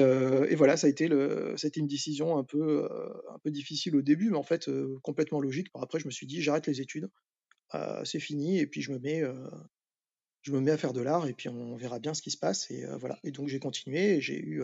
voilà, 0.55 0.77
ça 0.77 0.87
a 0.87 0.89
été 0.89 1.05
une 1.05 1.87
décision 1.87 2.37
un 2.37 2.43
peu, 2.43 2.87
un 3.31 3.39
peu 3.39 3.51
difficile 3.51 3.95
au 3.95 4.01
début, 4.01 4.31
mais 4.31 4.37
en 4.37 4.43
fait 4.43 4.69
complètement 5.03 5.39
logique. 5.39 5.67
Après, 5.75 5.99
je 5.99 6.05
me 6.05 6.11
suis 6.11 6.25
dit, 6.25 6.41
j'arrête 6.41 6.65
les 6.65 6.81
études, 6.81 7.09
c'est 8.03 8.19
fini, 8.19 8.59
et 8.59 8.67
puis 8.67 8.81
je 8.81 8.91
me 8.91 8.99
mets, 8.99 9.23
je 10.43 10.51
me 10.53 10.59
mets 10.61 10.71
à 10.71 10.77
faire 10.77 10.93
de 10.93 11.01
l'art, 11.01 11.27
et 11.27 11.33
puis 11.33 11.49
on 11.49 11.75
verra 11.75 11.99
bien 11.99 12.13
ce 12.13 12.21
qui 12.21 12.31
se 12.31 12.37
passe. 12.37 12.69
Et 12.71 12.85
voilà. 12.99 13.19
Et 13.23 13.31
donc 13.31 13.47
j'ai 13.47 13.59
continué, 13.59 14.15
et 14.15 14.21
j'ai 14.21 14.39
eu 14.39 14.63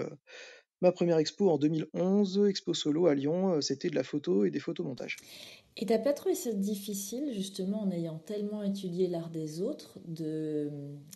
ma 0.81 0.91
première 0.91 1.17
expo 1.17 1.49
en 1.49 1.57
2011, 1.57 2.45
expo 2.47 2.73
solo 2.73 3.07
à 3.07 3.15
Lyon. 3.15 3.61
C'était 3.61 3.89
de 3.89 3.95
la 3.95 4.03
photo 4.03 4.45
et 4.45 4.51
des 4.51 4.59
photomontages. 4.59 5.17
Et 5.77 5.85
t'as 5.85 5.99
pas 5.99 6.13
trouvé 6.13 6.35
ça 6.35 6.51
difficile, 6.51 7.31
justement, 7.33 7.81
en 7.81 7.91
ayant 7.91 8.19
tellement 8.19 8.61
étudié 8.61 9.07
l'art 9.07 9.29
des 9.29 9.61
autres, 9.61 9.99
de, 10.05 10.69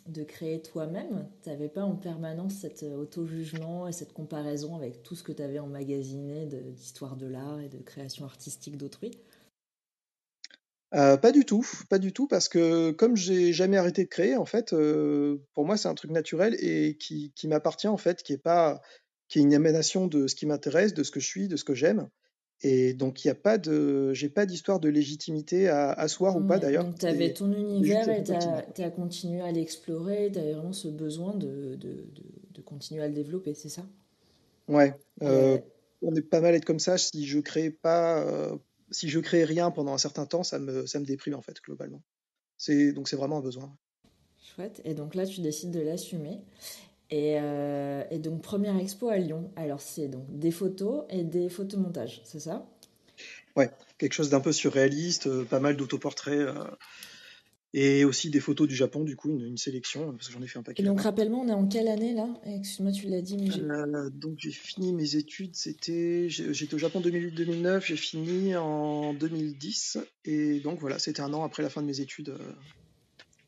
de 0.08 0.24
créer 0.24 0.62
toi-même? 0.62 1.28
T'avais 1.42 1.68
pas 1.70 1.84
en 1.84 1.96
permanence 1.96 2.56
cet 2.56 2.84
auto-jugement 2.84 3.88
et 3.88 3.92
cette 3.92 4.14
comparaison 4.14 4.76
avec 4.76 5.04
tout 5.04 5.16
ce 5.16 5.24
que 5.24 5.34
t'avais 5.34 5.60
emmagasiné 5.60 6.46
de- 6.46 6.72
d'histoire 6.72 7.18
de 7.18 7.28
l'art 7.28 7.60
et 7.60 7.70
de 7.70 7.80
création 7.80 8.26
artistique 8.26 8.78
d'autrui? 8.78 9.12
Euh, 10.94 11.18
pas 11.18 11.32
du 11.32 11.46
tout, 11.46 11.66
pas 11.90 11.98
du 12.00 12.14
tout, 12.14 12.28
parce 12.28 12.48
que 12.48 12.92
comme 12.92 13.18
j'ai 13.18 13.52
jamais 13.52 13.78
arrêté 13.78 14.04
de 14.04 14.10
créer, 14.10 14.38
en 14.38 14.46
fait, 14.46 14.72
euh, 14.72 15.38
pour 15.54 15.66
moi 15.66 15.78
c'est 15.78 15.88
un 15.88 15.96
truc 15.96 16.12
naturel 16.12 16.56
et 16.60 16.96
qui, 16.98 17.34
qui 17.36 17.48
m'appartient 17.48 17.88
en 17.88 17.98
fait, 17.98 18.24
qui 18.24 18.34
est 18.34 18.38
pas, 18.38 18.82
qui 19.28 19.40
est 19.40 19.42
une 19.42 19.54
émanation 19.54 20.08
de 20.08 20.28
ce 20.28 20.36
qui 20.36 20.46
m'intéresse, 20.46 20.94
de 20.94 21.04
ce 21.04 21.12
que 21.12 21.20
je 21.20 21.28
suis, 21.28 21.48
de 21.48 21.58
ce 21.58 21.64
que 21.64 21.74
j'aime. 21.74 22.08
Et 22.62 22.94
donc, 22.94 23.24
il 23.24 23.28
n'y 23.28 23.32
a 23.32 23.36
pas 23.36 23.58
de, 23.58 24.14
j'ai 24.14 24.30
pas 24.30 24.46
d'histoire 24.46 24.80
de 24.80 24.88
légitimité 24.88 25.68
à 25.68 25.92
asseoir 25.92 26.38
ou 26.38 26.48
pas 26.48 26.58
d'ailleurs. 26.58 26.86
donc 26.86 26.98
tu 26.98 27.06
avais 27.06 27.34
ton 27.34 27.52
univers 27.52 28.08
et 28.10 28.24
tu 28.24 28.32
as, 28.82 28.90
continué 28.92 29.42
à 29.42 29.52
l'explorer, 29.52 30.30
tu 30.32 30.40
avais 30.40 30.54
vraiment 30.54 30.72
ce 30.72 30.88
besoin 30.88 31.34
de, 31.36 31.76
de, 31.76 31.76
de, 31.76 32.24
de 32.52 32.62
continuer 32.62 33.04
à 33.04 33.08
le 33.08 33.14
développer, 33.14 33.54
c'est 33.54 33.70
ça? 33.70 33.86
Ouais, 34.68 34.94
euh, 35.22 35.60
on 36.02 36.16
est 36.16 36.22
pas 36.22 36.40
mal 36.40 36.54
à 36.54 36.58
être 36.58 36.66
comme 36.66 36.80
ça. 36.80 36.98
Si 36.98 37.26
je 37.26 37.40
crée 37.40 37.70
pas, 37.70 38.26
si 38.92 39.10
je 39.10 39.20
crée 39.20 39.44
rien 39.44 39.72
pendant 39.72 39.94
un 39.94 39.98
certain 39.98 40.26
temps, 40.26 40.44
ça 40.44 40.60
me, 40.60 40.86
ça 40.86 41.00
me 41.00 41.06
déprime 41.06 41.36
en 41.36 41.42
fait, 41.42 41.62
globalement. 41.62 42.02
C'est, 42.58 42.94
donc 42.94 43.08
c'est 43.08 43.16
vraiment 43.16 43.38
un 43.38 43.42
besoin. 43.42 43.76
chouette. 44.42 44.82
Et 44.86 44.94
donc 44.94 45.16
là, 45.16 45.26
tu 45.26 45.42
décides 45.42 45.72
de 45.72 45.82
l'assumer. 45.82 46.42
Et, 47.12 47.38
euh, 47.40 48.04
et 48.10 48.20
donc, 48.20 48.42
première 48.42 48.78
expo 48.78 49.10
à 49.10 49.18
Lyon. 49.18 49.52
Alors, 49.56 49.82
c'est 49.82 50.08
donc 50.08 50.26
des 50.30 50.52
photos 50.52 51.06
et 51.10 51.24
des 51.24 51.50
photomontages, 51.50 52.22
c'est 52.24 52.40
ça? 52.40 52.68
Ouais, 53.56 53.72
quelque 53.98 54.14
chose 54.14 54.30
d'un 54.30 54.42
peu 54.42 54.52
surréaliste, 54.52 55.28
euh, 55.28 55.46
pas 55.46 55.60
mal 55.60 55.78
d'autoportraits, 55.78 56.40
euh, 56.40 56.66
et 57.78 58.06
aussi 58.06 58.30
des 58.30 58.40
photos 58.40 58.70
du 58.70 58.76
Japon, 58.76 59.04
du 59.04 59.18
coup, 59.18 59.30
une, 59.30 59.42
une 59.42 59.58
sélection, 59.58 60.12
parce 60.14 60.28
que 60.28 60.34
j'en 60.34 60.42
ai 60.42 60.48
fait 60.48 60.58
un 60.58 60.62
Et 60.62 60.64
paquet 60.64 60.84
donc, 60.84 60.98
là-bas. 60.98 61.10
rappelle-moi, 61.10 61.42
on 61.44 61.48
est 61.50 61.54
en 61.54 61.68
quelle 61.68 61.90
année 61.90 62.14
là? 62.14 62.28
Excuse-moi, 62.46 62.94
tu 62.94 63.08
l'as 63.08 63.22
dit, 63.22 63.38
mais 63.38 63.52
j'ai. 63.52 63.62
Euh, 63.62 64.10
donc 64.12 64.36
j'ai 64.40 64.52
fini 64.52 64.94
mes 64.94 65.16
études, 65.18 65.56
c'était, 65.56 66.30
j'étais 66.30 66.74
au 66.74 66.78
Japon 66.78 67.02
2008-2009, 67.02 67.86
j'ai 67.86 67.98
fini 67.98 68.56
en 68.56 69.14
2010, 69.14 69.98
et 70.24 70.62
donc 70.62 70.80
voilà, 70.80 71.00
c'était 71.00 71.22
un 71.22 71.34
an 71.34 71.44
après 71.44 71.64
la 71.64 71.70
fin 71.70 71.82
de 71.82 71.88
mes 71.88 72.00
études, 72.00 72.30
euh, 72.30 72.54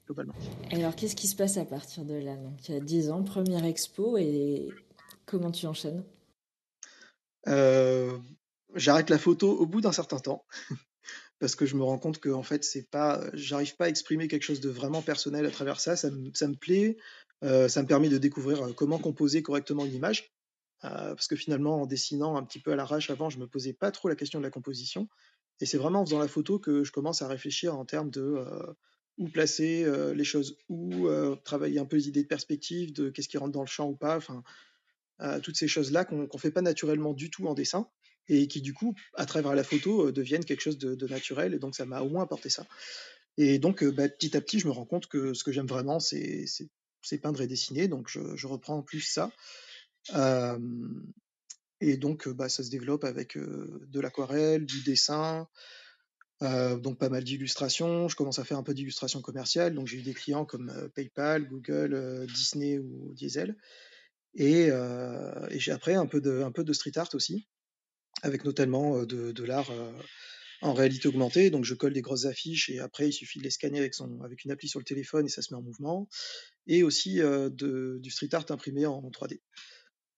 globalement. 0.06 0.34
Et 0.72 0.76
alors, 0.84 0.96
qu'est-ce 0.96 1.16
qui 1.16 1.28
se 1.28 1.36
passe 1.36 1.56
à 1.58 1.64
partir 1.66 2.04
de 2.04 2.16
là? 2.16 2.36
Donc, 2.36 2.68
il 2.68 2.74
y 2.74 2.78
a 2.78 2.82
10 2.82 3.10
ans, 3.12 3.24
première 3.24 3.64
expo, 3.64 4.18
et 4.18 4.68
comment 5.26 5.52
tu 5.52 5.66
enchaînes? 5.68 6.04
Euh, 7.48 8.18
j'arrête 8.76 9.10
la 9.10 9.18
photo 9.18 9.50
au 9.58 9.66
bout 9.66 9.80
d'un 9.82 9.92
certain 9.94 10.20
temps. 10.20 10.44
Parce 11.40 11.56
que 11.56 11.66
je 11.66 11.76
me 11.76 11.84
rends 11.84 12.00
compte 12.00 12.20
que 12.20 12.30
en 12.30 12.44
fait 12.44 12.64
c'est 12.64 12.90
pas 12.90 13.24
j'arrive 13.34 13.76
pas 13.76 13.86
à 13.86 13.90
exprimer 13.90 14.28
quelque 14.28 14.44
chose 14.44 14.62
de 14.62 14.70
vraiment 14.70 15.02
personnel 15.02 15.46
à 15.46 15.52
travers 15.52 15.80
ça. 15.80 15.96
Ça 15.96 16.10
me, 16.12 16.32
ça 16.34 16.48
me 16.48 16.56
plaît 16.56 16.98
euh, 17.44 17.68
ça 17.68 17.82
me 17.84 17.88
permet 17.88 18.10
de 18.10 18.18
découvrir 18.18 18.64
euh, 18.64 18.74
comment 18.74 19.00
composer 19.00 19.44
correctement 19.44 19.86
une 19.86 19.94
image 19.94 20.34
euh, 20.84 21.14
parce 21.16 21.28
que 21.28 21.36
finalement 21.36 21.82
en 21.82 21.86
dessinant 21.86 22.36
un 22.38 22.44
petit 22.44 22.60
peu 22.60 22.72
à 22.72 22.76
l'arrache 22.76 23.10
avant 23.10 23.30
je 23.30 23.40
me 23.40 23.48
posais 23.48 23.74
pas 23.74 23.92
trop 23.92 24.10
la 24.10 24.16
question 24.16 24.40
de 24.40 24.44
la 24.44 24.52
composition. 24.52 25.08
Et 25.60 25.66
c'est 25.66 25.78
vraiment 25.78 26.02
en 26.02 26.06
faisant 26.06 26.20
la 26.20 26.28
photo 26.28 26.60
que 26.60 26.84
je 26.84 26.92
commence 26.92 27.24
à 27.24 27.28
réfléchir 27.28 27.76
en 27.76 27.84
termes 27.86 28.12
de 28.12 28.22
euh, 28.22 28.74
où 29.18 29.28
placer 29.30 29.84
euh, 29.84 30.14
les 30.14 30.24
choses 30.24 30.58
où 30.70 31.08
euh, 31.08 31.36
travailler 31.44 31.80
un 31.80 31.86
peu 31.86 31.96
les 31.96 32.08
idées 32.08 32.24
de 32.24 32.28
perspective 32.28 32.94
de 32.94 33.10
qu'est-ce 33.10 33.28
qui 33.28 33.38
rentre 33.38 33.52
dans 33.52 33.62
le 33.62 33.68
champ 33.68 33.90
ou 33.90 33.96
pas 33.96 34.18
enfin 34.18 34.44
euh, 35.22 35.40
toutes 35.40 35.58
ces 35.58 35.68
choses 35.68 35.92
là 35.92 36.06
qu'on 36.06 36.38
fait 36.38 36.52
pas 36.52 36.62
naturellement 36.62 37.14
du 37.14 37.32
tout 37.32 37.48
en 37.48 37.56
dessin 37.56 37.90
et 38.30 38.48
qui 38.48 38.62
du 38.62 38.74
coup, 38.74 38.96
à 39.16 39.26
travers 39.26 39.56
la 39.56 39.64
photo, 39.64 40.08
euh, 40.08 40.12
deviennent 40.12 40.46
quelque 40.46 40.62
chose 40.62 40.78
de, 40.78 41.08
naturel. 41.08 41.54
Et 41.54 41.60
donc, 41.60 41.76
ça 41.76 41.86
m'a 41.86 42.02
au 42.02 42.10
moins 42.10 42.24
apporté 42.24 42.50
ça. 42.50 42.66
Et 43.38 43.60
donc, 43.60 43.84
euh, 43.84 43.92
bah, 43.92 44.10
petit 44.10 44.36
à 44.36 44.42
petit, 44.42 44.60
je 44.60 44.68
me 44.68 44.72
rends 44.72 44.86
compte 44.86 45.08
que 45.08 45.34
ce 45.34 45.44
que 45.44 45.52
j'aime 45.52 45.68
vraiment, 45.68 46.00
c'est 46.00 46.46
peindre 47.22 47.42
et 47.42 47.48
dessiner. 47.48 47.88
Donc, 47.88 48.10
je, 48.10 48.48
reprends 48.48 48.78
en 48.78 48.84
plus 48.84 49.02
ça. 49.02 49.32
Et 51.80 51.98
donc, 51.98 52.28
euh, 52.28 52.34
bah, 52.34 52.50
ça 52.50 52.64
se 52.64 52.70
développe 52.70 53.04
avec 53.04 53.38
de 53.38 54.00
l'aquarelle, 54.00 54.66
du 54.66 54.82
dessin, 54.84 55.48
donc 56.42 56.98
pas 56.98 57.10
mal 57.10 57.24
d'illustrations. 57.24 58.08
Je 58.10 58.16
commence 58.16 58.40
à 58.40 58.44
faire 58.44 58.58
un 58.58 58.64
peu 58.64 58.74
d'illustration 58.74 59.22
commerciale. 59.22 59.74
Donc, 59.74 59.88
j'ai 59.88 60.00
eu 60.00 60.04
des 60.04 60.14
clients 60.14 60.46
comme 60.46 60.90
PayPal, 60.96 61.48
Google, 61.48 62.26
Disney 62.34 62.78
ou 62.80 63.14
Diesel. 63.14 63.56
Et, 64.34 64.70
j'ai 65.52 65.72
après 65.72 65.94
un 65.94 66.08
peu 66.08 66.20
de 66.20 66.74
street 66.74 66.98
art 66.98 67.10
aussi, 67.14 67.48
avec 68.24 68.46
notamment 68.46 69.04
de, 69.04 69.32
de 69.32 69.44
l'art 69.44 69.72
en 70.62 70.74
réalité 70.74 71.08
augmentée. 71.08 71.50
Donc 71.50 71.66
je 71.66 71.74
colle 71.74 71.94
des 71.94 72.02
grosses 72.02 72.26
affiches 72.26 72.70
et 72.70 72.80
après 72.80 73.10
il 73.10 73.14
suffit 73.14 73.40
de 73.40 73.44
les 73.44 73.50
scanner 73.50 73.80
avec, 73.80 73.94
son, 73.94 74.22
avec 74.24 74.44
une 74.44 74.52
appli 74.52 74.68
sur 74.68 74.80
le 74.80 74.86
téléphone 74.86 75.26
et 75.26 75.30
ça 75.30 75.42
se 75.42 75.54
met 75.54 75.60
en 75.60 75.64
mouvement. 75.64 76.08
Et 76.68 76.84
aussi 76.84 77.22
euh, 77.22 77.50
de, 77.50 78.00
du 78.02 78.10
street 78.10 78.30
art 78.34 78.46
imprimé 78.50 78.86
en 78.86 79.02
3D. 79.02 79.40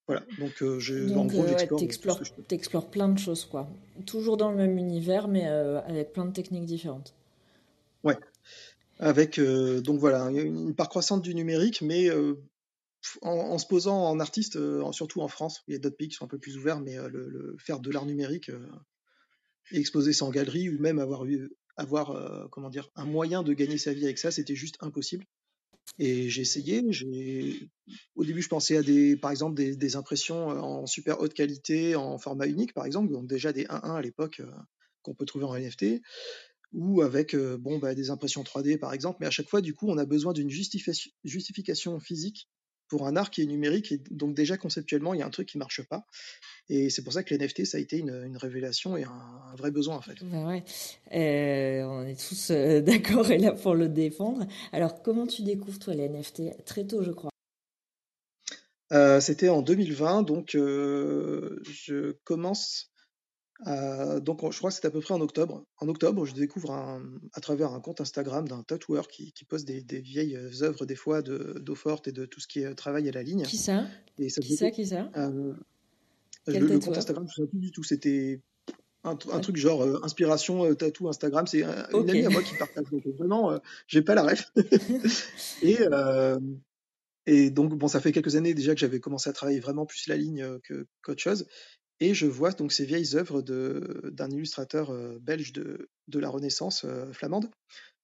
Voilà, 0.08 0.26
donc 0.40 0.64
euh, 0.64 0.80
je, 0.80 1.14
en 1.14 1.26
gros 1.26 1.44
euh, 1.44 1.50
j'explore 1.50 1.80
t'explores, 1.80 2.22
t'explores 2.48 2.90
plein 2.90 3.10
de 3.10 3.20
choses, 3.20 3.46
quoi. 3.46 3.70
Toujours 4.08 4.38
dans 4.38 4.50
le 4.50 4.58
même 4.58 4.76
univers, 4.78 5.28
mais 5.28 5.46
avec 5.46 6.14
plein 6.14 6.26
de 6.26 6.34
techniques 6.34 6.66
différentes. 6.66 7.14
Ouais, 8.04 8.18
avec 8.98 9.40
donc 9.40 10.00
voilà 10.00 10.24
une, 10.32 10.70
une 10.70 10.76
part 10.76 10.90
croissante 10.90 11.22
du 11.22 11.36
numérique, 11.36 11.84
mais 11.84 12.10
en, 13.22 13.58
se 13.58 13.66
posant 13.66 14.10
en 14.10 14.20
artiste, 14.20 14.56
euh, 14.56 14.92
surtout 14.92 15.22
en 15.22 15.28
France, 15.28 15.64
il 15.68 15.74
y 15.74 15.76
a 15.76 15.80
d'autres 15.80 15.98
pays 15.98 16.10
qui 16.10 16.16
sont 16.16 16.26
un 16.26 16.30
peu 16.30 16.40
plus 16.40 16.58
ouverts, 16.58 16.82
mais 16.82 16.98
euh, 16.98 17.10
le, 17.10 17.56
faire 17.60 17.80
de 17.80 17.90
l'art 17.92 18.06
numérique 18.06 18.50
euh, 18.50 18.66
et 19.72 19.80
exposer 19.80 20.14
ça 20.14 20.26
en 20.26 20.32
galerie 20.32 20.70
ou 20.70 20.80
même 20.80 21.00
avoir 21.00 21.24
avoir 21.78 22.50
comment 22.52 22.70
dire 22.70 22.90
un 22.96 23.06
moyen 23.06 23.42
de 23.42 23.54
gagner 23.54 23.78
sa 23.78 23.94
vie 23.94 24.04
avec 24.04 24.18
ça, 24.18 24.32
c'était 24.32 24.56
juste 24.56 24.76
impossible. 24.82 25.26
Et 25.98 26.28
j'ai 26.28 26.42
essayé. 26.42 26.84
Au 28.16 28.26
début 28.26 28.42
je 28.42 28.50
pensais 28.50 28.78
à 28.78 28.84
des 28.84 29.16
par 29.16 29.32
exemple 29.32 29.56
des, 29.56 29.96
impressions 29.96 30.48
en 30.48 30.86
super 30.88 31.22
haute 31.22 31.34
qualité 31.34 31.96
en 31.96 32.18
format 32.18 32.48
unique 32.48 32.74
par 32.74 32.86
exemple, 32.86 33.14
donc 33.14 33.28
déjà 33.28 33.54
des 33.54 33.66
1-1 33.66 33.96
à 33.96 34.02
l'époque 34.02 34.42
qu'on 35.04 35.14
peut 35.14 35.26
trouver 35.26 35.46
en 35.46 35.56
NFT 35.56 36.02
ou 36.74 37.02
avec 37.02 37.36
bon 37.36 37.78
bah, 37.78 37.96
des 37.96 38.10
impressions 38.10 38.44
3D 38.44 38.78
par 38.80 38.92
exemple. 38.94 39.20
Mais 39.22 39.28
à 39.28 39.32
chaque 39.32 39.50
fois 39.50 39.62
du 39.62 39.74
coup 39.74 39.88
on 39.88 39.98
a 39.98 40.06
besoin 40.06 40.34
d'une 40.34 40.50
justification 40.50 42.00
physique 42.00 42.50
pour 42.90 43.08
un 43.08 43.16
art 43.16 43.30
qui 43.30 43.42
est 43.42 43.46
numérique 43.46 43.92
et 43.92 44.02
donc 44.12 44.36
déjà 44.36 44.58
conceptuellement 44.58 45.14
il 45.14 45.20
y 45.20 45.24
a 45.24 45.26
un 45.26 45.30
truc 45.30 45.48
qui 45.48 45.58
marche 45.58 45.82
pas. 45.84 46.06
Et 46.72 46.90
c'est 46.90 47.04
pour 47.04 47.14
ça 47.14 47.24
que 47.24 47.34
les 47.34 47.38
NFT 47.44 47.66
ça 47.66 47.78
a 47.78 47.82
été 47.82 47.98
une, 47.98 48.24
une 48.26 48.38
révélation 48.38 48.98
et 48.98 49.04
un, 49.04 49.10
un 49.10 49.56
vrai 49.56 49.72
besoin 49.72 49.96
en 49.96 50.02
fait. 50.02 50.16
Ben 50.24 50.46
ouais, 50.48 50.64
Euh, 51.14 51.84
on 51.86 52.06
est 52.06 52.20
tous 52.20 52.52
euh, 52.52 52.82
d'accord 52.90 53.32
et 53.32 53.38
là 53.38 53.54
pour 53.54 53.76
le 53.76 53.88
défendre. 53.90 54.46
Alors, 54.72 55.02
comment 55.02 55.26
tu 55.28 55.44
découvres, 55.44 55.80
toi, 55.80 55.94
les 55.94 56.10
NFT? 56.10 56.66
Très 56.66 56.86
tôt, 56.86 57.04
je 57.04 57.12
crois. 57.12 57.30
Euh, 58.92 59.20
C'était 59.20 59.50
en 59.50 59.62
2020, 59.62 60.24
donc 60.24 60.50
je 60.54 62.12
commence 62.24 62.92
à, 63.66 64.20
donc 64.20 64.40
je 64.52 64.58
crois 64.58 64.70
que 64.70 64.76
c'était 64.76 64.88
à 64.88 64.92
peu 64.92 65.02
près 65.02 65.14
en 65.14 65.22
octobre. 65.22 65.66
En 65.78 65.88
octobre, 65.90 66.26
je 66.26 66.34
découvre 66.34 66.72
un, 66.72 67.02
à 67.34 67.42
travers 67.42 67.72
un 67.74 67.80
compte 67.82 68.02
Instagram 68.02 68.48
d'un 68.48 68.64
tatoueur 68.64 69.08
qui, 69.08 69.32
qui 69.34 69.46
poste 69.46 69.68
des, 69.68 69.82
des 69.82 70.00
vieilles 70.02 70.38
œuvres 70.62 70.86
des 70.86 70.96
fois 70.96 71.22
de 71.22 71.60
d'eau 71.60 71.76
forte 71.76 72.08
et 72.08 72.12
de 72.12 72.26
tout 72.26 72.40
ce 72.40 72.48
qui 72.48 72.62
est 72.62 72.66
euh, 72.66 72.74
travail 72.74 73.08
à 73.10 73.12
la 73.12 73.24
ligne. 73.24 73.44
Qui 73.44 73.58
ça? 73.58 73.86
Et 74.18 74.30
ça 74.30 74.42
Qui 74.42 74.56
ça? 74.56 74.72
Qui 74.72 74.86
ça? 74.88 75.10
euh, 75.18 75.54
le, 76.48 76.60
le 76.60 76.80
compte? 76.80 76.98
Instagram, 76.98 77.28
je 77.36 77.42
ne 77.42 77.46
sais 77.46 77.50
plus 77.50 77.60
du 77.60 77.72
tout. 77.72 77.84
C'était 77.84 78.42
un, 79.04 79.16
truc 79.16 79.56
genre 79.56 79.84
euh, 79.84 80.00
inspiration 80.04 80.66
euh, 80.66 80.74
tatou 80.76 81.08
Instagram. 81.10 81.48
C'est 81.48 81.64
euh, 81.64 81.84
une 81.94 82.10
amie 82.10 82.26
à 82.26 82.30
moi 82.30 82.42
qui 82.42 82.56
partage. 82.56 82.86
Donc 82.92 83.06
vraiment, 83.18 83.52
euh, 83.52 83.58
j'ai 83.88 84.02
pas 84.02 84.16
la 84.16 84.24
ref. 84.24 84.52
et 85.62 85.78
euh, 85.82 86.40
et 87.26 87.52
donc 87.52 87.76
bon, 87.76 87.88
ça 87.88 88.00
fait 88.00 88.12
quelques 88.12 88.36
années 88.36 88.54
déjà 88.54 88.74
que 88.74 88.80
j'avais 88.80 89.00
commencé 89.00 89.30
à 89.30 89.34
travailler 89.34 89.60
vraiment 89.60 89.86
plus 89.86 90.08
la 90.08 90.16
ligne 90.18 90.42
euh, 90.42 90.60
que 90.64 90.88
qu'autre 91.04 91.22
chose. 91.22 91.46
Et 92.00 92.14
je 92.14 92.26
vois 92.26 92.52
donc 92.52 92.72
ces 92.72 92.86
vieilles 92.86 93.16
œuvres 93.16 93.42
d'un 93.42 94.30
illustrateur 94.30 94.92
euh, 94.92 95.20
belge 95.20 95.52
de 95.52 96.20
la 96.20 96.30
Renaissance 96.30 96.86
euh, 96.86 97.12
flamande 97.12 97.50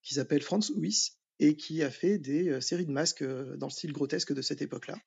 qui 0.02 0.16
s'appelle 0.16 0.42
Franz 0.42 0.72
Huyss 0.76 1.18
et 1.40 1.56
qui 1.56 1.82
a 1.82 1.90
fait 1.90 2.18
des 2.18 2.50
euh, 2.50 2.62
séries 2.62 2.86
de 2.86 2.92
masques 2.92 3.24
dans 3.24 3.68
le 3.68 3.72
style 3.72 3.94
grotesque 3.94 4.34
de 4.34 4.42
cette 4.42 4.62
époque-là. 4.62 4.98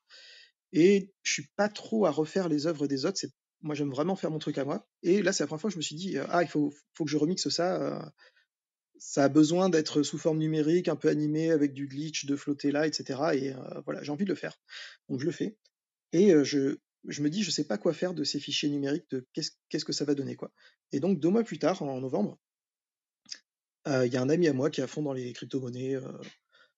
Et 0.72 1.12
je 1.22 1.32
suis 1.32 1.48
pas 1.56 1.68
trop 1.68 2.06
à 2.06 2.10
refaire 2.10 2.48
les 2.48 2.66
œuvres 2.66 2.86
des 2.86 3.04
autres. 3.04 3.20
Moi, 3.60 3.74
j'aime 3.74 3.90
vraiment 3.90 4.16
faire 4.16 4.30
mon 4.30 4.38
truc 4.38 4.56
à 4.58 4.64
moi. 4.64 4.86
Et 5.02 5.22
là, 5.22 5.32
c'est 5.32 5.42
la 5.42 5.48
première 5.48 5.60
fois 5.60 5.70
que 5.70 5.74
je 5.74 5.78
me 5.78 5.82
suis 5.82 5.96
dit, 5.96 6.16
ah, 6.18 6.42
il 6.42 6.48
faut, 6.48 6.70
que 6.98 7.06
je 7.06 7.16
remixe 7.16 7.48
ça. 7.48 8.12
ça 8.98 9.24
a 9.24 9.28
besoin 9.28 9.70
d'être 9.70 10.02
sous 10.02 10.18
forme 10.18 10.38
numérique, 10.38 10.88
un 10.88 10.94
peu 10.94 11.08
animé, 11.08 11.50
avec 11.50 11.72
du 11.72 11.88
glitch, 11.88 12.26
de 12.26 12.36
flotter 12.36 12.70
là, 12.70 12.86
etc. 12.86 13.18
Et 13.32 13.54
voilà, 13.84 14.02
j'ai 14.02 14.12
envie 14.12 14.26
de 14.26 14.30
le 14.30 14.36
faire. 14.36 14.60
Donc 15.08 15.20
je 15.20 15.24
le 15.24 15.32
fais. 15.32 15.56
Et 16.12 16.32
je, 16.44 16.76
je 17.08 17.22
me 17.22 17.30
dis, 17.30 17.42
je 17.42 17.50
sais 17.50 17.64
pas 17.64 17.78
quoi 17.78 17.92
faire 17.92 18.14
de 18.14 18.24
ces 18.24 18.38
fichiers 18.38 18.68
numériques, 18.68 19.06
qu'est-ce 19.32 19.84
que 19.84 19.92
ça 19.92 20.04
va 20.04 20.14
donner, 20.14 20.36
quoi. 20.36 20.52
Et 20.92 21.00
donc, 21.00 21.20
deux 21.20 21.30
mois 21.30 21.42
plus 21.42 21.58
tard, 21.58 21.82
en 21.82 22.00
novembre, 22.00 22.38
euh, 23.86 24.06
il 24.06 24.12
y 24.12 24.16
a 24.16 24.22
un 24.22 24.28
ami 24.28 24.48
à 24.48 24.52
moi 24.52 24.70
qui 24.70 24.80
est 24.80 24.84
à 24.84 24.86
fond 24.86 25.02
dans 25.02 25.12
les 25.12 25.32
crypto-monnaies 25.32 25.96
euh, 25.96 26.12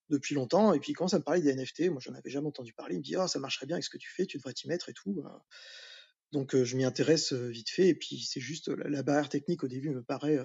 depuis 0.08 0.34
longtemps. 0.34 0.72
Et 0.72 0.80
puis, 0.80 0.92
quand 0.92 1.08
ça 1.08 1.18
me 1.18 1.24
parlait 1.24 1.40
des 1.40 1.54
NFT, 1.54 1.90
moi, 1.90 2.00
j'en 2.00 2.14
avais 2.14 2.30
jamais 2.30 2.46
entendu 2.46 2.72
parler. 2.72 2.94
Il 2.94 2.98
me 2.98 3.04
dit, 3.04 3.16
ah, 3.16 3.28
ça 3.28 3.38
marcherait 3.38 3.66
bien 3.66 3.76
avec 3.76 3.84
ce 3.84 3.90
que 3.90 3.98
tu 3.98 4.10
fais, 4.10 4.26
tu 4.26 4.38
devrais 4.38 4.52
t'y 4.52 4.68
mettre 4.68 4.88
et 4.88 4.94
tout. 4.94 5.22
euh. 5.24 5.38
Donc, 6.32 6.56
je 6.56 6.76
m'y 6.76 6.84
intéresse 6.84 7.32
vite 7.32 7.70
fait. 7.70 7.88
Et 7.88 7.94
puis, 7.94 8.20
c'est 8.20 8.40
juste 8.40 8.68
la, 8.68 9.02
barrière 9.02 9.28
technique 9.28 9.64
au 9.64 9.68
début 9.68 9.90
me 9.90 10.02
paraît 10.02 10.38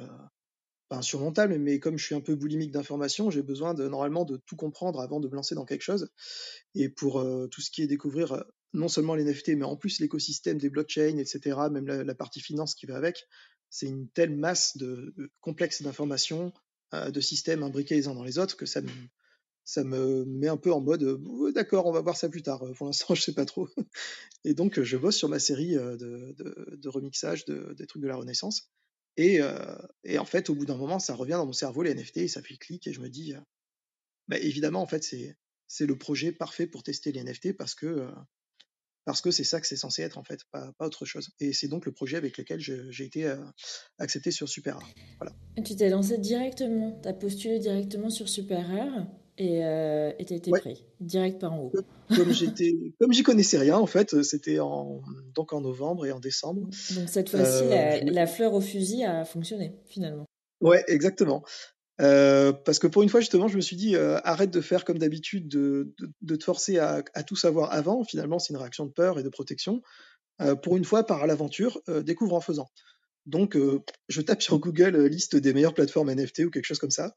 pas 0.87 0.97
insurmontable, 0.97 1.57
mais 1.57 1.79
comme 1.79 1.97
je 1.97 2.05
suis 2.05 2.15
un 2.15 2.21
peu 2.21 2.35
boulimique 2.35 2.71
d'informations, 2.71 3.29
j'ai 3.29 3.41
besoin 3.41 3.73
normalement 3.73 4.25
de 4.25 4.37
tout 4.45 4.55
comprendre 4.55 4.99
avant 5.01 5.19
de 5.19 5.27
me 5.27 5.35
lancer 5.35 5.55
dans 5.55 5.65
quelque 5.65 5.81
chose. 5.81 6.09
Et 6.75 6.89
pour 6.89 7.19
euh, 7.19 7.47
tout 7.47 7.61
ce 7.61 7.71
qui 7.71 7.81
est 7.81 7.87
découvrir 7.87 8.33
euh, 8.33 8.43
non 8.73 8.87
seulement 8.87 9.15
les 9.15 9.23
NFT, 9.23 9.49
mais 9.49 9.63
en 9.63 9.77
plus 9.77 9.99
l'écosystème 9.99 10.57
des 10.57 10.69
blockchains, 10.69 11.17
etc., 11.17 11.57
même 11.71 11.87
la, 11.87 12.15
partie 12.15 12.41
finance 12.41 12.75
qui 12.75 12.85
va 12.85 12.97
avec, 12.97 13.25
c'est 13.69 13.87
une 13.87 14.09
telle 14.09 14.35
masse 14.35 14.77
de, 14.77 15.13
complexes 15.41 15.81
d'informations, 15.81 16.53
euh, 16.93 17.09
de 17.09 17.21
systèmes 17.21 17.63
imbriqués 17.63 17.95
les 17.95 18.07
uns 18.07 18.15
dans 18.15 18.23
les 18.23 18.37
autres, 18.37 18.55
que 18.55 18.65
ça 18.65 18.81
me, 18.81 18.89
ça 19.63 19.83
me 19.83 20.25
met 20.25 20.47
un 20.49 20.57
peu 20.57 20.71
en 20.71 20.81
mode 20.81 21.03
euh, 21.03 21.51
d'accord, 21.51 21.87
on 21.87 21.91
va 21.91 22.01
voir 22.01 22.17
ça 22.17 22.29
plus 22.29 22.43
tard. 22.43 22.63
Pour 22.77 22.85
l'instant, 22.85 23.15
je 23.15 23.21
sais 23.21 23.33
pas 23.33 23.45
trop. 23.45 23.67
Et 24.43 24.53
donc, 24.53 24.81
je 24.81 24.97
bosse 24.97 25.15
sur 25.15 25.29
ma 25.29 25.39
série 25.39 25.73
de, 25.73 26.33
de, 26.37 26.77
de 26.77 26.89
remixage 26.89 27.45
de, 27.45 27.73
des 27.73 27.87
trucs 27.87 28.03
de 28.03 28.07
la 28.07 28.17
Renaissance. 28.17 28.69
Et, 29.17 29.39
et 30.03 30.17
en 30.17 30.25
fait, 30.25 30.49
au 30.49 30.55
bout 30.55 30.65
d'un 30.65 30.77
moment, 30.77 30.99
ça 30.99 31.15
revient 31.15 31.33
dans 31.33 31.45
mon 31.45 31.53
cerveau, 31.53 31.83
les 31.83 31.93
NFT, 31.93 32.17
et 32.17 32.27
ça 32.27 32.41
fait 32.41 32.57
clic, 32.57 32.85
et 32.87 32.93
je 32.93 32.99
me 32.99 33.09
dis, 33.09 33.33
bah, 34.27 34.37
évidemment, 34.37 34.81
en 34.81 34.87
fait, 34.87 35.03
c'est 35.67 35.85
le 35.85 35.97
projet 35.97 36.31
parfait 36.31 36.67
pour 36.67 36.83
tester 36.83 37.11
les 37.11 37.23
NFT 37.23 37.55
parce 37.57 37.75
que 37.75 38.09
parce 39.05 39.21
que 39.21 39.29
c'est 39.29 39.43
ça 39.43 39.61
que 39.61 39.67
c'est 39.67 39.75
censé 39.75 40.01
être 40.01 40.17
en 40.17 40.23
fait, 40.23 40.41
pas, 40.51 40.73
autre 40.79 41.05
chose. 41.05 41.29
Et 41.39 41.53
c'est 41.53 41.67
donc 41.67 41.85
le 41.85 41.91
projet 41.91 42.17
avec 42.17 42.37
lequel 42.37 42.59
j'ai 42.59 43.05
été 43.05 43.31
accepté 43.99 44.31
sur 44.31 44.49
Super 44.49 44.79
Rare. 44.79 44.89
Voilà. 45.19 45.35
Tu 45.63 45.75
t'es 45.75 45.89
lancé 45.89 46.17
directement, 46.17 46.99
tu 47.01 47.07
as 47.07 47.13
postulé 47.13 47.59
directement 47.59 48.09
sur 48.09 48.27
Super 48.27 48.67
Rare 48.67 49.07
et 49.37 49.65
euh, 49.65 50.11
tu 50.25 50.33
as 50.33 50.37
été 50.37 50.51
pris, 50.51 50.85
direct 50.99 51.39
par 51.39 51.53
en 51.53 51.59
haut. 51.59 51.73
Comme 52.15 52.31
j'y 53.11 53.23
connaissais 53.23 53.57
rien 53.57 53.77
en 53.77 53.85
fait, 53.85 54.21
c'était 54.23 54.59
en 54.59 55.01
donc 55.33 55.53
en 55.53 55.61
novembre 55.61 56.05
et 56.05 56.11
en 56.11 56.19
décembre. 56.19 56.69
Donc 56.95 57.09
cette 57.09 57.29
fois-ci, 57.29 57.67
la, 57.69 58.01
la, 58.01 58.27
fleur 58.27 58.53
au 58.53 58.61
fusil 58.61 59.03
a 59.03 59.25
fonctionné 59.25 59.73
finalement. 59.85 60.25
Ouais, 60.61 60.83
exactement. 60.87 61.43
Euh, 62.01 62.51
parce 62.51 62.79
que 62.79 62.87
pour 62.87 63.03
une 63.03 63.09
fois, 63.09 63.21
justement, 63.21 63.47
je 63.47 63.55
me 63.55 63.61
suis 63.61 63.77
dit, 63.77 63.95
euh, 63.95 64.19
arrête 64.23 64.51
de 64.51 64.61
faire 64.61 64.83
comme 64.83 64.97
d'habitude, 64.97 65.47
de, 65.47 65.93
de, 65.97 66.11
de, 66.21 66.35
te 66.35 66.43
forcer 66.43 66.77
à, 66.77 67.03
à, 67.13 67.23
tout 67.23 67.37
savoir 67.37 67.71
avant. 67.71 68.03
Finalement, 68.03 68.37
c'est 68.37 68.53
une 68.53 68.59
réaction 68.59 68.85
de 68.85 68.91
peur 68.91 69.17
et 69.17 69.23
de 69.23 69.29
protection. 69.29 69.81
Euh, 70.41 70.55
pour 70.55 70.77
une 70.77 70.85
fois, 70.85 71.05
par 71.05 71.25
l'aventure, 71.27 71.81
euh, 71.89 72.03
découvre 72.03 72.35
en 72.35 72.41
faisant. 72.41 72.69
Donc, 73.25 73.55
euh, 73.55 73.81
je 74.09 74.21
tape 74.21 74.41
sur 74.41 74.59
Google 74.59 75.05
liste 75.07 75.35
des 75.35 75.53
meilleures 75.53 75.73
plateformes 75.73 76.09
NFT 76.09 76.45
ou 76.45 76.51
quelque 76.51 76.65
chose 76.65 76.79
comme 76.79 76.91
ça. 76.91 77.15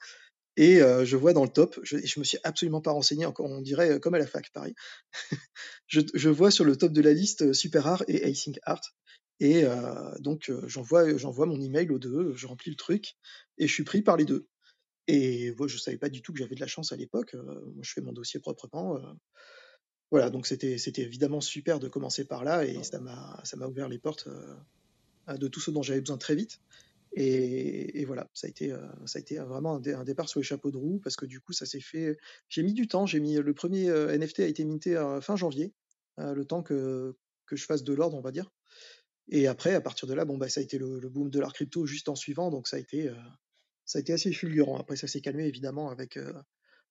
Et 0.61 0.81
je 0.81 1.17
vois 1.17 1.33
dans 1.33 1.45
le 1.45 1.51
top, 1.51 1.79
je, 1.85 1.99
je 1.99 2.19
me 2.19 2.25
suis 2.25 2.39
absolument 2.43 2.81
pas 2.81 2.91
renseigné, 2.91 3.25
encore, 3.25 3.47
on 3.47 3.61
dirait 3.61 4.01
comme 4.01 4.15
à 4.15 4.19
la 4.19 4.27
fac, 4.27 4.51
pareil. 4.53 4.75
je, 5.87 6.01
je, 6.15 6.29
vois 6.29 6.51
sur 6.51 6.65
le 6.65 6.75
top 6.75 6.93
de 6.93 7.01
la 7.01 7.13
liste 7.13 7.53
Super 7.53 7.87
Art 7.87 8.03
et 8.09 8.25
Async 8.25 8.59
Art. 8.65 8.83
Et 9.41 9.65
donc, 10.19 10.51
j'envoie, 10.67 11.17
j'envoie 11.17 11.47
mon 11.47 11.61
email 11.61 11.91
aux 11.91 12.01
deux, 12.01 12.35
je 12.35 12.47
remplis 12.49 12.71
le 12.71 12.77
truc, 12.77 13.15
et 13.57 13.69
je 13.69 13.73
suis 13.73 13.85
pris 13.85 14.03
par 14.03 14.17
les 14.17 14.25
deux. 14.25 14.49
Et 15.07 15.55
moi, 15.57 15.69
je 15.69 15.79
savais 15.79 15.97
pas 15.97 16.09
du 16.09 16.23
tout 16.23 16.33
que 16.33 16.39
j'avais 16.39 16.57
de 16.57 16.61
la 16.61 16.67
chance 16.67 16.93
à 16.93 16.97
l'époque. 16.97 17.35
moi, 17.35 17.83
je 17.83 17.93
fais 17.93 18.01
mon 18.01 18.13
dossier 18.13 18.41
proprement. 18.41 18.99
voilà, 20.11 20.29
donc 20.31 20.47
c'était 20.47 20.77
c'était 20.77 21.03
évidemment 21.03 21.41
super 21.41 21.79
de 21.79 21.89
commencer 21.89 22.25
par 22.25 22.43
là 22.43 22.65
et 22.65 22.83
ça 22.83 22.99
m'a 22.99 23.41
ça 23.45 23.57
m'a 23.57 23.67
ouvert 23.67 23.89
les 23.89 23.99
portes 23.99 24.29
de 25.29 25.49
tout 25.49 25.61
ce 25.61 25.71
dont 25.71 25.83
j'avais 25.83 26.01
besoin 26.01 26.19
très 26.19 26.35
vite. 26.35 26.61
Et, 27.13 28.05
voilà, 28.05 28.29
ça 28.35 28.47
a 28.47 28.51
été 28.51 28.75
ça 29.07 29.19
a 29.19 29.21
été 29.21 29.39
vraiment 29.39 29.77
un, 29.77 30.05
départ 30.05 30.29
sur 30.29 30.41
les 30.41 30.45
chapeaux 30.45 30.71
de 30.71 30.77
roue 30.77 31.01
parce 31.03 31.17
que 31.17 31.27
du 31.27 31.41
coup, 31.41 31.53
ça 31.53 31.67
s'est 31.67 31.81
fait. 31.81 32.17
J'ai 32.49 32.63
mis 32.63 32.75
du 32.75 32.87
temps. 32.87 33.07
J'ai 33.07 33.21
mis 33.21 33.37
le 33.37 33.55
premier 33.55 33.89
NFT 33.89 34.41
a 34.41 34.47
été 34.47 34.65
minté 34.65 34.95
fin 35.23 35.37
janvier, 35.37 35.73
le 36.19 36.45
temps 36.45 36.63
que 36.63 37.17
que 37.47 37.57
je 37.57 37.65
fasse 37.65 37.83
de 37.83 37.95
l'ordre, 37.95 38.17
on 38.17 38.21
va 38.21 38.31
dire. 38.31 38.51
Et 39.29 39.47
après, 39.47 39.75
à 39.75 39.81
partir 39.81 40.07
de 40.07 40.15
là, 40.15 40.25
bon 40.25 40.39
bah 40.39 40.49
ça 40.49 40.61
a 40.61 40.63
été 40.63 40.79
le, 40.79 41.01
boom 41.09 41.31
de 41.31 41.41
l'art 41.41 41.53
crypto 41.53 41.87
juste 41.87 42.09
en 42.09 42.15
suivant, 42.15 42.51
donc 42.51 42.69
ça 42.69 42.77
a 42.77 42.81
été 42.81 43.11
ça 43.89 43.99
a 43.99 44.01
été 44.01 44.13
assez 44.13 44.33
fulgurant. 44.33 44.79
Après, 44.79 44.97
ça 44.97 45.09
s'est 45.09 45.23
calmé 45.23 45.47
évidemment 45.47 45.91
avec 45.91 46.19
euh, 46.19 46.33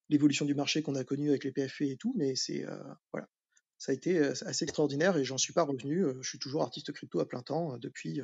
l'évolution 0.09 0.45
du 0.45 0.55
marché 0.55 0.81
qu'on 0.81 0.95
a 0.95 1.03
connu 1.03 1.29
avec 1.29 1.43
les 1.43 1.51
PFP 1.51 1.81
et 1.83 1.97
tout, 1.97 2.13
mais 2.17 2.35
c'est 2.35 2.65
euh, 2.65 2.75
voilà, 3.13 3.29
ça 3.77 3.91
a 3.91 3.95
été 3.95 4.17
euh, 4.17 4.33
assez 4.47 4.63
extraordinaire 4.63 5.15
et 5.15 5.23
j'en 5.23 5.37
suis 5.37 5.53
pas 5.53 5.61
revenu. 5.61 6.03
je 6.21 6.27
suis 6.27 6.39
toujours 6.39 6.63
artiste 6.63 6.91
crypto 6.91 7.19
à 7.19 7.27
plein 7.27 7.43
temps 7.43 7.77
depuis 7.77 8.19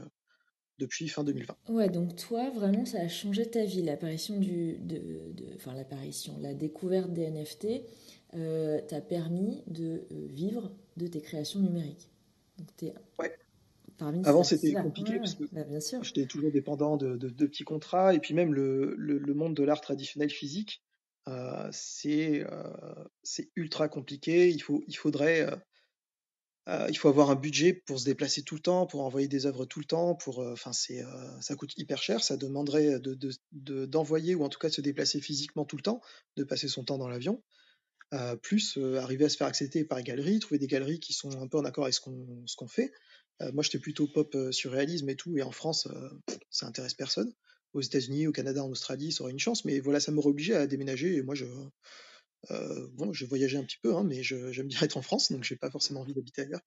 depuis 0.79 1.07
fin 1.07 1.23
2020. 1.23 1.55
Ouais, 1.69 1.89
donc 1.89 2.15
toi, 2.15 2.49
vraiment, 2.49 2.85
ça 2.85 2.99
a 2.99 3.07
changé 3.07 3.45
ta 3.45 3.63
vie, 3.63 3.81
l'apparition 3.83 4.37
du, 4.39 4.77
de, 4.77 4.97
de, 5.33 5.45
enfin 5.55 5.73
l'apparition, 5.73 6.37
la 6.39 6.53
découverte 6.53 7.13
des 7.13 7.29
NFT 7.29 7.67
euh, 8.35 8.81
t'a 8.81 9.01
permis 9.01 9.63
de 9.67 10.03
vivre 10.11 10.71
de 10.97 11.07
tes 11.07 11.21
créations 11.21 11.59
numériques. 11.59 12.09
Donc 12.57 12.93
ouais. 13.19 13.35
Avant, 14.25 14.43
c'était 14.43 14.73
compliqué 14.73 15.17
parce 15.17 15.35
que 15.35 15.43
bah, 15.51 15.63
j'étais 16.01 16.25
toujours 16.25 16.51
dépendant 16.51 16.97
de, 16.97 17.15
de, 17.15 17.29
de, 17.29 17.45
petits 17.45 17.63
contrats. 17.63 18.13
Et 18.13 18.19
puis 18.19 18.33
même 18.33 18.53
le, 18.53 18.95
le, 18.97 19.17
le 19.17 19.33
monde 19.33 19.55
de 19.55 19.63
l'art 19.63 19.81
traditionnel 19.81 20.29
physique, 20.29 20.83
euh, 21.27 21.69
c'est 21.71 22.43
euh, 22.51 23.45
ultra 23.55 23.87
compliqué. 23.87 24.49
Il, 24.49 24.61
faut, 24.61 24.83
il 24.87 24.97
faudrait... 24.97 25.47
Euh, 26.69 26.87
il 26.89 26.97
faut 26.97 27.09
avoir 27.09 27.29
un 27.29 27.35
budget 27.35 27.73
pour 27.73 27.99
se 27.99 28.05
déplacer 28.05 28.43
tout 28.43 28.55
le 28.55 28.61
temps, 28.61 28.85
pour 28.87 29.01
envoyer 29.01 29.27
des 29.27 29.45
œuvres 29.45 29.65
tout 29.65 29.79
le 29.79 29.85
temps. 29.85 30.15
Pour, 30.15 30.41
euh, 30.41 30.53
enfin, 30.53 30.71
euh, 30.91 31.41
ça 31.41 31.55
coûte 31.55 31.77
hyper 31.77 32.01
cher. 32.01 32.23
Ça 32.23 32.37
demanderait 32.37 32.99
de, 32.99 33.85
d'envoyer 33.85 34.35
ou 34.35 34.43
en 34.43 34.49
tout 34.49 34.59
cas 34.59 34.69
de 34.69 34.73
se 34.73 34.81
déplacer 34.81 35.19
physiquement 35.19 35.65
tout 35.65 35.75
le 35.75 35.81
temps, 35.81 36.01
de 36.37 36.43
passer 36.43 36.67
son 36.67 36.83
temps 36.83 36.97
dans 36.97 37.09
l'avion. 37.09 37.43
plus 38.41 38.77
arriver 38.77 39.25
à 39.25 39.29
se 39.29 39.37
faire 39.37 39.47
accepter 39.47 39.83
par 39.83 39.97
les 39.97 40.03
galeries, 40.03 40.39
trouver 40.39 40.59
des 40.59 40.67
galeries 40.67 40.99
qui 40.99 41.13
sont 41.13 41.41
un 41.41 41.47
peu 41.47 41.57
en 41.57 41.65
accord 41.65 41.85
avec 41.85 41.95
ce 41.95 42.01
qu'on, 42.01 42.67
fait. 42.67 42.91
Moi, 43.41 43.63
j'étais 43.63 43.79
plutôt 43.79 44.07
pop 44.07 44.37
surréalisme 44.51 45.09
et 45.09 45.15
tout, 45.15 45.35
et 45.37 45.41
en 45.41 45.51
France, 45.51 45.87
ça 46.49 46.67
intéresse 46.67 46.93
personne. 46.93 47.33
Aux 47.73 47.81
États-Unis, 47.81 48.27
au 48.27 48.31
Canada, 48.31 48.63
en 48.63 48.69
Australie, 48.69 49.11
ça 49.11 49.23
aurait 49.23 49.31
une 49.31 49.39
chance, 49.39 49.65
mais 49.65 49.79
voilà, 49.79 49.99
ça 49.99 50.11
m'aurait 50.11 50.29
obligé 50.29 50.53
à 50.53 50.67
déménager, 50.67 51.15
et 51.15 51.23
moi, 51.23 51.33
je, 51.33 51.45
euh, 52.51 52.87
bon, 52.93 53.13
je 53.13 53.25
voyageais 53.25 53.57
un 53.57 53.63
petit 53.63 53.77
peu, 53.81 53.95
hein, 53.95 54.03
mais 54.03 54.23
j'aime 54.23 54.67
bien 54.67 54.81
être 54.81 54.97
en 54.97 55.01
France, 55.01 55.31
donc 55.31 55.43
j'ai 55.43 55.55
pas 55.55 55.71
forcément 55.71 56.01
envie 56.01 56.13
d'habiter 56.13 56.43
ailleurs. 56.43 56.61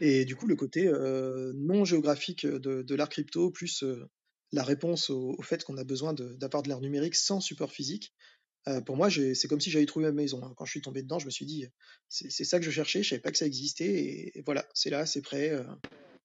Et 0.00 0.24
du 0.24 0.36
coup, 0.36 0.46
le 0.46 0.56
côté 0.56 0.86
euh, 0.86 1.52
non 1.54 1.84
géographique 1.84 2.46
de, 2.46 2.82
de 2.82 2.94
l'art 2.94 3.08
crypto, 3.08 3.50
plus 3.50 3.82
euh, 3.82 4.08
la 4.52 4.62
réponse 4.62 5.10
au, 5.10 5.40
fait 5.42 5.64
qu'on 5.64 5.76
a 5.76 5.84
besoin 5.84 6.12
d'avoir 6.12 6.62
de, 6.62 6.68
l'art 6.68 6.80
numérique 6.80 7.14
sans 7.14 7.40
support 7.40 7.72
physique, 7.72 8.14
pour 8.84 8.94
moi, 8.94 9.08
c'est 9.10 9.48
comme 9.48 9.60
si 9.60 9.70
j'avais 9.70 9.86
trouvé 9.86 10.04
ma 10.06 10.12
maison. 10.12 10.44
Hein. 10.44 10.52
Quand 10.56 10.66
je 10.66 10.70
suis 10.70 10.82
tombé 10.82 11.02
dedans, 11.02 11.18
je 11.18 11.24
me 11.24 11.30
suis 11.30 11.46
dit, 11.46 11.66
c'est 12.08 12.44
ça 12.44 12.58
que 12.58 12.64
je 12.64 12.70
cherchais, 12.70 13.02
je 13.02 13.08
savais 13.08 13.20
pas 13.20 13.30
que 13.30 13.38
ça 13.38 13.46
existait, 13.46 14.32
et, 14.34 14.42
voilà, 14.44 14.68
c'est 14.74 14.90
là, 14.90 15.06
c'est 15.06 15.22
prêt, 15.22 15.56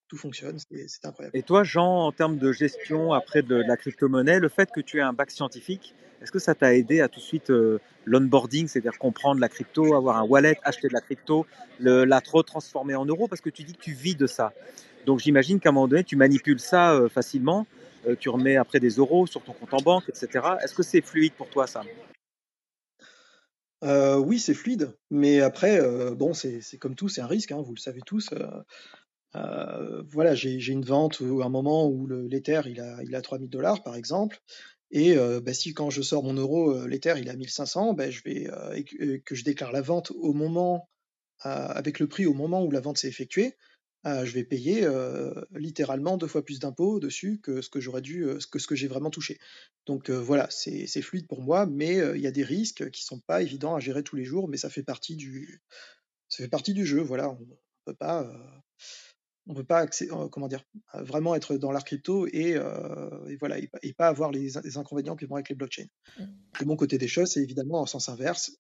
tout 0.07 0.17
fonctionne, 0.17 0.57
c'est 0.59 1.05
incroyable. 1.05 1.37
Et 1.37 1.43
toi, 1.43 1.63
Jean, 1.63 2.05
en 2.07 2.11
termes 2.11 2.37
de 2.37 2.51
gestion 2.51 3.13
après 3.13 3.41
de, 3.41 3.47
de 3.47 3.63
la 3.67 3.77
crypto-monnaie, 3.77 4.39
le 4.39 4.49
fait 4.49 4.69
que 4.71 4.81
tu 4.81 4.97
aies 4.97 5.01
un 5.01 5.13
bac 5.13 5.31
scientifique, 5.31 5.95
est-ce 6.21 6.31
que 6.31 6.39
ça 6.39 6.55
t'a 6.55 6.73
aidé 6.75 7.01
à 7.01 7.07
tout 7.07 7.19
de 7.19 7.25
suite 7.25 7.49
euh, 7.49 7.79
l'onboarding, 8.05 8.67
c'est-à-dire 8.67 8.97
comprendre 8.97 9.39
la 9.39 9.49
crypto, 9.49 9.95
avoir 9.95 10.17
un 10.17 10.23
wallet, 10.23 10.57
acheter 10.63 10.87
de 10.87 10.93
la 10.93 11.01
crypto, 11.01 11.45
le, 11.79 12.05
la 12.05 12.21
transformer 12.21 12.95
en 12.95 13.05
euros, 13.05 13.27
parce 13.27 13.41
que 13.41 13.49
tu 13.49 13.63
dis 13.63 13.73
que 13.73 13.81
tu 13.81 13.93
vis 13.93 14.15
de 14.15 14.27
ça. 14.27 14.53
Donc 15.05 15.19
j'imagine 15.19 15.59
qu'à 15.59 15.69
un 15.69 15.71
moment 15.71 15.87
donné, 15.87 16.03
tu 16.03 16.15
manipules 16.15 16.59
ça 16.59 16.93
euh, 16.93 17.09
facilement, 17.09 17.67
euh, 18.07 18.15
tu 18.19 18.29
remets 18.29 18.55
après 18.55 18.79
des 18.79 18.91
euros 18.91 19.27
sur 19.27 19.43
ton 19.43 19.53
compte 19.53 19.73
en 19.73 19.81
banque, 19.81 20.09
etc. 20.09 20.57
Est-ce 20.63 20.73
que 20.73 20.83
c'est 20.83 21.01
fluide 21.01 21.33
pour 21.33 21.49
toi 21.49 21.67
ça? 21.67 21.81
Euh, 23.83 24.17
oui, 24.17 24.39
c'est 24.39 24.53
fluide, 24.53 24.95
mais 25.11 25.41
après, 25.41 25.79
euh, 25.79 26.15
bon, 26.15 26.33
c'est 26.33 26.61
comme 26.79 26.95
tout, 26.95 27.07
c'est 27.07 27.21
un 27.21 27.27
risque, 27.27 27.51
hein, 27.51 27.61
vous 27.61 27.73
le 27.73 27.79
savez 27.79 28.01
tous. 28.03 28.29
Euh, 28.33 28.47
euh 29.35 30.03
voilà, 30.09 30.35
j'ai 30.35 30.67
une 30.67 30.85
vente 30.85 31.19
ou 31.19 31.41
un 31.43 31.49
moment 31.49 31.87
où 31.87 32.07
l'Ether 32.07 32.61
il 32.65 32.79
a, 32.79 33.03
il 33.03 33.15
a 33.15 33.21
3000 33.21 33.49
dollars 33.49 33.83
par 33.83 33.95
exemple, 33.95 34.39
et 34.91 35.15
bah, 35.15 35.53
si 35.53 35.73
quand 35.73 35.89
je 35.89 36.01
sors 36.01 36.23
mon 36.23 36.33
euro, 36.33 36.85
l'Ether 36.85 37.15
il 37.17 37.29
a 37.29 37.35
1500, 37.35 37.93
bah, 37.93 38.09
je 38.09 38.21
vais 38.23 38.47
et 38.75 39.19
que 39.21 39.35
je 39.35 39.43
déclare 39.43 39.71
la 39.71 39.81
vente 39.81 40.11
au 40.11 40.33
moment 40.33 40.89
avec 41.39 41.99
le 41.99 42.07
prix 42.07 42.25
au 42.25 42.33
moment 42.33 42.63
où 42.63 42.71
la 42.71 42.79
vente 42.79 42.97
s'est 42.97 43.07
effectuée, 43.07 43.55
euh, 44.05 44.23
je 44.23 44.31
vais 44.33 44.43
payer 44.43 44.83
euh, 44.83 45.33
littéralement 45.55 46.17
deux 46.17 46.27
fois 46.27 46.45
plus 46.45 46.59
d'impôts 46.59 46.99
dessus 46.99 47.39
que 47.41 47.61
ce 47.61 47.71
que 47.71 47.79
j'aurais 47.79 48.03
dû, 48.03 48.23
euh, 48.23 48.37
que 48.51 48.59
ce 48.59 48.67
que 48.67 48.75
j'ai 48.75 48.87
vraiment 48.87 49.09
touché. 49.09 49.39
Donc 49.87 50.09
voilà, 50.09 50.47
c'est 50.51 50.87
fluide 51.01 51.27
pour 51.27 51.41
moi, 51.41 51.65
mais 51.65 51.97
il 52.15 52.21
y 52.21 52.27
a 52.27 52.31
des 52.31 52.43
risques 52.43 52.89
qui 52.91 53.03
sont 53.03 53.19
pas 53.19 53.41
évidents 53.41 53.75
à 53.75 53.79
gérer 53.79 54.03
tous 54.03 54.15
les 54.15 54.25
jours, 54.25 54.47
mais 54.47 54.57
ça 54.57 54.69
fait 54.69 54.83
partie 54.83 55.15
du, 55.15 55.61
ça 56.27 56.43
fait 56.43 56.49
partie 56.49 56.73
du 56.73 56.85
jeu. 56.87 57.01
Voilà, 57.01 57.29
on 57.29 57.37
peut 57.85 57.93
pas, 57.93 58.31
on 59.47 59.53
peut 59.53 59.63
pas 59.63 59.85
comment 60.31 60.47
dire, 60.47 60.63
vraiment 60.93 61.35
être 61.35 61.55
dans 61.57 61.71
l'art 61.71 61.83
crypto 61.83 62.27
et, 62.27 62.51
et 62.51 63.35
voilà 63.37 63.57
et, 63.59 63.93
pas 63.93 64.07
avoir 64.07 64.31
les, 64.31 64.49
les, 64.63 64.77
inconvénients 64.77 65.15
qui 65.15 65.25
vont 65.25 65.35
avec 65.35 65.49
les 65.49 65.55
blockchains. 65.55 65.85
Mmh. 66.17 66.23
Le 66.61 66.65
bon 66.65 66.75
côté 66.75 66.97
des 66.97 67.07
choses, 67.07 67.31
c'est 67.31 67.41
évidemment 67.41 67.81
en 67.81 67.85
sens 67.85 68.09
inverse 68.09 68.57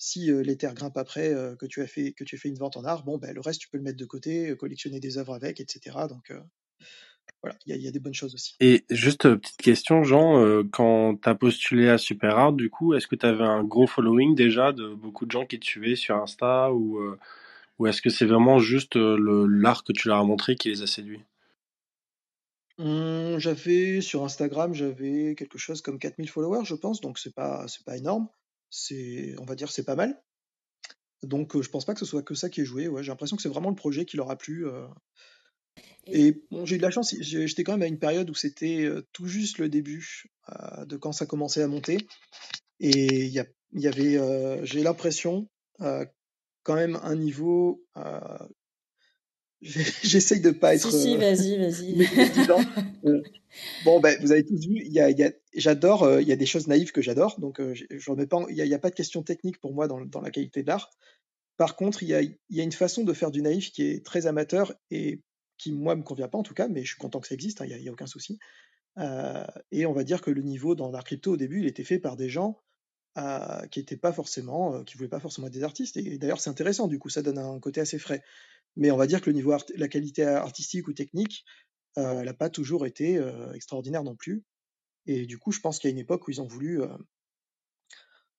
si 0.00 0.32
euh, 0.32 0.42
l'Ether 0.42 0.70
grimpe 0.74 0.96
après 0.96 1.32
euh, 1.32 1.54
que 1.56 1.66
tu 1.66 1.82
as 1.82 1.86
fait 1.86 2.12
que 2.12 2.24
tu 2.24 2.34
as 2.34 2.38
fait 2.38 2.48
une 2.48 2.56
vente 2.56 2.76
en 2.76 2.84
art, 2.84 3.04
bon 3.04 3.18
ben 3.18 3.32
le 3.34 3.40
reste 3.40 3.60
tu 3.60 3.68
peux 3.68 3.76
le 3.76 3.84
mettre 3.84 3.98
de 3.98 4.06
côté, 4.06 4.48
euh, 4.48 4.56
collectionner 4.56 4.98
des 4.98 5.18
œuvres 5.18 5.34
avec, 5.34 5.60
etc. 5.60 5.96
Donc 6.08 6.32
voilà, 7.42 7.56
il 7.66 7.76
y, 7.76 7.78
y, 7.78 7.88
a 7.88 7.90
des 7.90 8.00
bonnes 8.00 8.14
choses 8.14 8.34
aussi. 8.34 8.56
Et 8.60 8.84
juste 8.90 9.22
petite 9.22 9.56
question, 9.58 10.02
Jean, 10.02 10.42
euh, 10.42 10.62
quand 10.72 11.16
tu 11.22 11.28
as 11.28 11.34
postulé 11.34 11.88
à 11.88 11.98
Super 11.98 12.36
Art, 12.36 12.52
du 12.52 12.70
coup, 12.70 12.94
est-ce 12.94 13.06
que 13.06 13.14
tu 13.14 13.26
avais 13.26 13.44
un 13.44 13.62
gros 13.62 13.86
following 13.86 14.34
déjà 14.34 14.72
de 14.72 14.94
beaucoup 14.94 15.26
de 15.26 15.30
gens 15.30 15.46
qui 15.46 15.60
te 15.60 15.64
suivaient 15.64 15.96
sur 15.96 16.16
Insta 16.16 16.72
ou, 16.72 16.98
euh, 16.98 17.18
ou 17.80 17.86
est-ce 17.86 18.00
que 18.02 18.10
c'est 18.10 18.26
vraiment 18.26 18.60
juste 18.60 18.94
le 18.94 19.46
l'art 19.46 19.82
que 19.82 19.92
tu 19.92 20.06
leur 20.06 20.18
as 20.18 20.24
montré 20.24 20.54
qui 20.54 20.68
les 20.68 20.82
a 20.82 20.86
séduits? 20.86 21.24
Mmh, 22.78 23.38
J'avais 23.38 24.00
sur 24.00 24.22
Instagram, 24.22 24.72
j'avais 24.74 25.34
quelque 25.36 25.58
chose 25.58 25.82
comme 25.82 25.98
4000 25.98 26.28
followers, 26.28 26.64
je 26.64 26.74
pense, 26.74 27.00
donc 27.00 27.18
c'est 27.18 27.34
pas 27.34 27.66
c'est 27.66 27.84
pas 27.84 27.96
énorme 27.96 28.28
c'est, 28.70 29.34
on 29.38 29.44
va 29.44 29.56
dire, 29.56 29.70
c'est 29.70 29.84
pas 29.84 29.96
mal. 29.96 30.22
Donc, 31.22 31.54
euh, 31.54 31.62
je 31.62 31.68
pense 31.68 31.84
pas 31.84 31.92
que 31.92 32.00
ce 32.00 32.06
soit 32.06 32.22
que 32.22 32.34
ça 32.34 32.48
qui 32.48 32.60
est 32.60 32.64
joué. 32.64 32.86
Ouais, 32.86 33.02
j'ai 33.02 33.10
l'impression 33.10 33.36
que 33.36 33.42
c'est 33.42 33.48
vraiment 33.48 33.68
le 33.68 33.74
projet 33.74 34.04
qui 34.04 34.16
leur 34.16 34.30
a 34.30 34.38
plu. 34.38 34.66
Euh. 34.66 34.86
Et 36.06 36.40
bon, 36.50 36.64
j'ai 36.64 36.76
eu 36.76 36.78
de 36.78 36.82
la 36.82 36.90
chance. 36.90 37.14
J'étais 37.20 37.64
quand 37.64 37.72
même 37.72 37.82
à 37.82 37.88
une 37.88 37.98
période 37.98 38.30
où 38.30 38.34
c'était 38.34 38.84
euh, 38.84 39.06
tout 39.12 39.26
juste 39.26 39.58
le 39.58 39.68
début 39.68 40.30
de 40.86 40.96
quand 40.96 41.12
ça 41.12 41.26
commençait 41.26 41.62
à 41.62 41.68
monter. 41.68 41.98
Et 42.78 43.24
il 43.26 43.32
y 43.32 43.40
a 43.40 43.46
il 43.72 43.80
y 43.80 43.86
avait, 43.88 44.16
euh, 44.16 44.64
j'ai 44.64 44.82
l'impression, 44.82 45.48
euh, 45.80 46.04
quand 46.62 46.74
même 46.74 46.98
un 47.02 47.16
niveau. 47.16 47.84
euh, 47.96 48.38
J'essaye 49.62 50.40
de 50.40 50.50
pas 50.50 50.76
Si, 50.78 50.86
être 50.86 50.96
si, 50.96 51.14
euh, 51.14 51.18
vas-y, 51.18 51.58
vas-y. 51.58 51.94
Euh, 53.04 53.22
Bon, 53.84 53.98
ben, 53.98 54.16
vous 54.20 54.30
avez 54.30 54.44
tous 54.44 54.60
vu, 54.64 54.80
il 54.84 54.92
y 54.92 55.00
a, 55.00 55.10
il 55.10 55.18
y 55.18 55.24
a- 55.24 55.32
j'adore, 55.54 56.20
il 56.20 56.28
y 56.28 56.30
a 56.30 56.36
des 56.36 56.46
choses 56.46 56.68
naïves 56.68 56.92
que 56.92 57.02
j'adore, 57.02 57.40
donc 57.40 57.60
je 57.60 58.10
remets 58.10 58.28
pas, 58.28 58.44
il 58.48 58.54
n'y 58.54 58.74
a, 58.74 58.78
pas 58.78 58.90
de 58.90 58.94
question 58.94 59.24
technique 59.24 59.58
pour 59.58 59.74
moi 59.74 59.88
dans, 59.88 60.00
dans 60.00 60.20
la 60.20 60.30
qualité 60.30 60.62
de 60.62 60.68
l'art. 60.68 60.88
Par 61.56 61.74
contre, 61.74 62.04
il 62.04 62.08
y 62.10 62.14
a, 62.14 62.22
il 62.22 62.38
y 62.48 62.60
a 62.60 62.62
une 62.62 62.70
façon 62.72 63.02
de 63.02 63.12
faire 63.12 63.32
du 63.32 63.42
naïf 63.42 63.72
qui 63.72 63.82
est 63.82 64.04
très 64.06 64.26
amateur 64.26 64.72
et 64.90 65.20
qui, 65.58 65.72
moi, 65.72 65.94
me 65.94 66.02
convient 66.02 66.28
pas 66.28 66.38
en 66.38 66.42
tout 66.42 66.54
cas, 66.54 66.68
mais 66.68 66.82
je 66.84 66.88
suis 66.88 66.98
content 66.98 67.20
que 67.20 67.28
ça 67.28 67.34
existe, 67.34 67.60
hein, 67.60 67.66
il 67.68 67.76
n'y 67.76 67.88
a, 67.88 67.92
aucun 67.92 68.06
souci. 68.06 68.38
Euh, 68.98 69.44
et 69.70 69.84
on 69.84 69.92
va 69.92 70.04
dire 70.04 70.22
que 70.22 70.30
le 70.30 70.42
niveau 70.42 70.74
dans 70.74 70.90
l'art 70.90 71.04
crypto 71.04 71.32
au 71.32 71.36
début, 71.36 71.60
il 71.60 71.66
était 71.66 71.84
fait 71.84 71.98
par 71.98 72.16
des 72.16 72.28
gens 72.28 72.62
qui 73.70 73.80
étaient 73.80 73.96
pas 73.96 74.12
forcément, 74.12 74.74
euh, 74.74 74.84
qui 74.84 74.96
voulaient 74.96 75.08
pas 75.08 75.20
forcément 75.20 75.48
être 75.48 75.52
des 75.52 75.64
artistes. 75.64 75.96
Et, 75.96 76.18
d'ailleurs, 76.18 76.40
c'est 76.40 76.50
intéressant, 76.50 76.86
du 76.86 76.98
coup, 76.98 77.08
ça 77.08 77.22
donne 77.22 77.38
un 77.38 77.58
côté 77.60 77.80
assez 77.80 77.98
frais. 77.98 78.22
Mais 78.76 78.90
on 78.90 78.96
va 78.96 79.06
dire 79.06 79.20
que 79.20 79.30
le 79.30 79.34
niveau 79.34 79.54
la 79.76 79.88
qualité 79.88 80.24
artistique 80.24 80.86
ou 80.88 80.92
technique, 80.92 81.44
euh, 81.98 82.20
elle 82.20 82.26
n'a 82.26 82.34
pas 82.34 82.50
toujours 82.50 82.86
été 82.86 83.18
euh, 83.18 83.52
extraordinaire 83.52 84.04
non 84.04 84.14
plus. 84.14 84.44
Et 85.06 85.26
du 85.26 85.38
coup, 85.38 85.50
je 85.50 85.60
pense 85.60 85.78
qu'il 85.78 85.88
y 85.88 85.92
a 85.92 85.94
une 85.94 85.98
époque 85.98 86.28
où 86.28 86.30
ils 86.30 86.40
ont 86.40 86.46
voulu, 86.46 86.82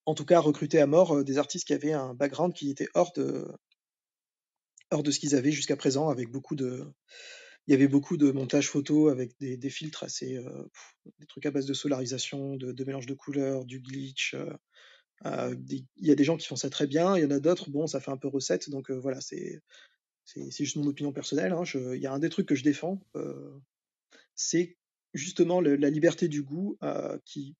en 0.06 0.14
tout 0.14 0.24
cas, 0.24 0.38
recruter 0.38 0.80
à 0.80 0.86
mort 0.86 1.24
des 1.24 1.36
artistes 1.36 1.66
qui 1.66 1.74
avaient 1.74 1.92
un 1.92 2.14
background 2.14 2.54
qui 2.54 2.70
était 2.70 2.88
hors 2.94 3.12
de, 3.12 3.46
hors 4.90 5.02
de 5.02 5.10
ce 5.10 5.18
qu'ils 5.18 5.34
avaient 5.34 5.50
jusqu'à 5.50 5.76
présent, 5.76 6.08
avec 6.08 6.30
beaucoup 6.30 6.54
de, 6.54 6.86
il 7.66 7.72
y 7.72 7.74
avait 7.74 7.88
beaucoup 7.88 8.16
de 8.16 8.30
montage 8.32 8.68
photo 8.68 9.08
avec 9.08 9.38
des, 9.38 9.70
filtres 9.70 10.02
assez, 10.02 10.36
euh, 10.36 10.64
des 11.20 11.26
trucs 11.26 11.46
à 11.46 11.50
base 11.50 11.66
de 11.66 11.74
solarisation, 11.74 12.56
de, 12.56 12.84
mélange 12.84 13.06
de 13.06 13.14
couleurs, 13.14 13.64
du 13.64 13.80
glitch. 13.80 14.34
euh, 14.34 14.52
euh, 15.26 15.54
des- 15.54 15.84
il 15.96 16.06
y 16.08 16.10
a 16.10 16.16
des 16.16 16.24
gens 16.24 16.36
qui 16.36 16.48
font 16.48 16.56
ça 16.56 16.70
très 16.70 16.86
bien, 16.88 17.16
il 17.16 17.22
y 17.22 17.26
en 17.26 17.30
a 17.30 17.38
d'autres, 17.38 17.70
bon, 17.70 17.86
ça 17.86 18.00
fait 18.00 18.10
un 18.10 18.16
peu 18.16 18.28
recette, 18.28 18.70
donc 18.70 18.90
voilà, 18.90 19.20
c'est 19.20 19.62
juste 20.58 20.76
mon 20.76 20.86
opinion 20.86 21.12
personnelle. 21.12 21.52
hein, 21.52 21.62
Il 21.74 22.00
y 22.00 22.06
a 22.06 22.12
un 22.12 22.18
des 22.18 22.28
trucs 22.28 22.46
que 22.46 22.56
je 22.56 22.64
défends, 22.64 23.00
c'est 24.34 24.76
justement 25.14 25.60
la 25.60 25.90
liberté 25.90 26.26
du 26.26 26.42
goût 26.42 26.76
qui 27.24 27.54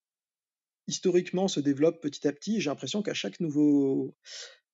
historiquement 0.88 1.46
se 1.46 1.60
développe 1.60 2.00
petit 2.02 2.26
à 2.26 2.32
petit. 2.32 2.60
J'ai 2.60 2.70
l'impression 2.70 3.02
qu'à 3.02 3.14
chaque 3.14 3.38
nouveau 3.38 4.16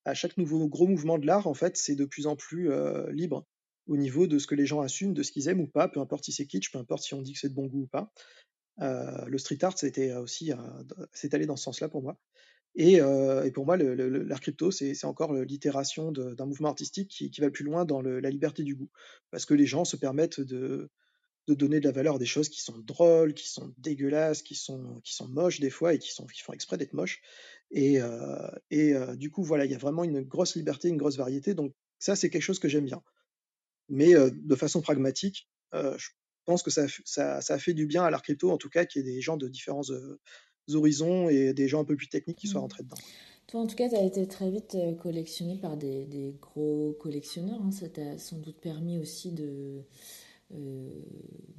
à 0.07 0.15
chaque 0.15 0.39
nouveau 0.39 0.67
gros 0.69 0.87
mouvement 0.87 1.19
de 1.19 1.27
l'art, 1.27 1.47
en 1.47 1.55
fait, 1.55 1.77
c'est 1.77 1.95
de 1.95 2.07
plus 2.07 2.27
en 2.27 2.37
plus 2.37 2.71
libre 3.11 3.47
au 3.89 3.97
niveau 3.97 4.27
de 4.27 4.39
ce 4.39 4.47
que 4.47 4.55
les 4.55 4.67
gens 4.67 4.81
assument, 4.81 5.15
de 5.15 5.23
ce 5.23 5.33
qu'ils 5.33 5.49
aiment 5.49 5.61
ou 5.61 5.67
pas, 5.67 5.89
peu 5.89 6.01
importe 6.01 6.25
si 6.25 6.33
c'est 6.33 6.47
kitsch, 6.47 6.71
peu 6.71 6.79
importe 6.79 7.03
si 7.03 7.15
on 7.15 7.23
dit 7.23 7.33
que 7.33 7.41
c'est 7.41 7.49
de 7.49 7.55
bon 7.55 7.67
goût 7.67 7.83
ou 7.83 7.87
pas. 7.89 8.13
Euh, 8.81 9.25
le 9.27 9.39
street 9.39 9.59
art, 9.63 9.77
c'était 9.77 10.15
aussi, 10.15 10.53
euh, 10.53 10.57
c'est 11.13 11.35
allé 11.35 11.47
dans 11.47 11.57
ce 11.57 11.65
sens-là 11.65 11.89
pour 11.89 12.03
moi. 12.03 12.19
Et, 12.77 13.01
euh, 13.01 13.45
et 13.45 13.51
pour 13.51 13.67
moi, 13.67 13.77
le- 13.77 13.95
l'art 13.95 14.41
crypto, 14.41 14.71
c'est 14.71 14.95
c'est 14.95 15.07
encore 15.07 15.33
l'itération 15.35 16.13
d'un 16.13 16.47
mouvement 16.47 16.69
artistique 16.69 17.09
qui, 17.09 17.31
qui 17.31 17.41
va 17.41 17.51
plus 17.51 17.65
loin 17.65 17.85
dans 17.85 18.03
la 18.03 18.31
liberté 18.31 18.63
du 18.63 18.77
goût, 18.77 18.91
parce 19.31 19.47
que 19.47 19.55
les 19.55 19.67
gens 19.67 19.85
se 19.85 19.97
permettent 19.97 20.41
de, 20.41 20.91
de 21.49 21.55
donner 21.55 21.81
de 21.81 21.87
la 21.87 21.93
valeur 21.93 22.17
à 22.17 22.19
des 22.19 22.27
choses 22.27 22.49
qui 22.49 22.61
sont 22.63 22.79
drôles, 22.79 23.35
qui 23.35 23.49
sont 23.49 23.75
dégueulasses, 23.79 24.43
qui 24.43 24.55
sont, 24.55 25.01
qui 25.03 25.15
sont 25.15 25.29
moches 25.29 25.61
des 25.61 25.71
fois 25.71 25.95
et 25.95 25.99
qui, 25.99 26.13
sont, 26.13 26.27
qui 26.27 26.43
font 26.43 26.53
exprès 26.53 26.77
d'être 26.77 26.93
moches. 26.93 27.21
Et, 27.71 27.99
et 28.71 28.95
du 29.17 29.31
coup, 29.31 29.43
voilà, 29.43 29.65
il 29.65 29.71
y 29.71 29.75
a 29.75 29.79
vraiment 29.79 30.05
une 30.05 30.23
grosse 30.23 30.57
liberté, 30.57 30.89
une 30.89 30.99
grosse 30.99 31.17
variété. 31.17 31.55
Donc 31.55 31.73
ça, 31.99 32.17
c'est 32.17 32.31
quelque 32.31 32.43
chose 32.43 32.59
que 32.61 32.69
j'aime 32.69 32.85
bien. 32.85 33.03
Mais 33.89 34.15
de 34.15 34.55
façon 34.55 34.81
pragmatique, 34.83 35.49
je 35.73 36.09
pense 36.45 36.63
que 36.63 36.71
ça, 36.71 36.83
a 36.83 36.87
f- 36.87 37.01
ça, 37.05 37.41
ça 37.41 37.55
a 37.55 37.59
fait 37.59 37.75
du 37.75 37.87
bien 37.87 38.05
à 38.05 38.11
l'art 38.11 38.23
crypto, 38.23 38.51
en 38.51 38.59
tout 38.59 38.71
cas, 38.71 38.85
qu'il 38.85 39.05
y 39.05 39.09
ait 39.09 39.15
des 39.15 39.21
gens 39.21 39.37
de 39.37 39.49
différents 39.49 39.83
horizons 40.73 41.29
et 41.29 41.55
des 41.55 41.69
gens 41.69 41.81
un 41.81 41.85
peu 41.85 41.97
plus 41.97 42.09
techniques 42.09 42.39
qui 42.39 42.47
soient 42.49 42.61
Mm. 42.61 42.63
rentrés 42.63 42.83
dedans. 42.83 42.97
Toi, 43.47 43.61
en 43.61 43.67
tout 43.67 43.77
cas, 43.77 43.89
tu 43.89 43.95
as 43.97 44.03
été 44.05 44.27
très 44.29 44.51
vite 44.51 44.77
collectionné 45.03 45.57
par 45.57 45.77
des, 45.79 46.05
des 46.05 46.35
gros 46.41 46.95
collectionneurs. 47.01 47.61
hein. 47.63 47.71
Ça 47.71 47.89
t'a 47.89 48.19
sans 48.19 48.37
doute 48.39 48.59
permis 48.61 48.99
aussi 48.99 49.33
de, 49.33 49.85
euh, 50.55 50.91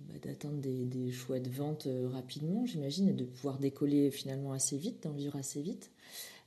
bah, 0.07 0.13
d'atteindre 0.21 0.59
des, 0.59 0.85
des 0.85 1.11
chouettes 1.11 1.47
ventes 1.47 1.87
euh, 1.87 2.07
rapidement, 2.09 2.65
j'imagine, 2.67 3.09
et 3.09 3.13
de 3.13 3.25
pouvoir 3.25 3.57
décoller 3.57 4.11
finalement 4.11 4.53
assez 4.53 4.77
vite, 4.77 5.03
d'en 5.03 5.13
vivre 5.13 5.35
assez 5.35 5.61
vite. 5.63 5.91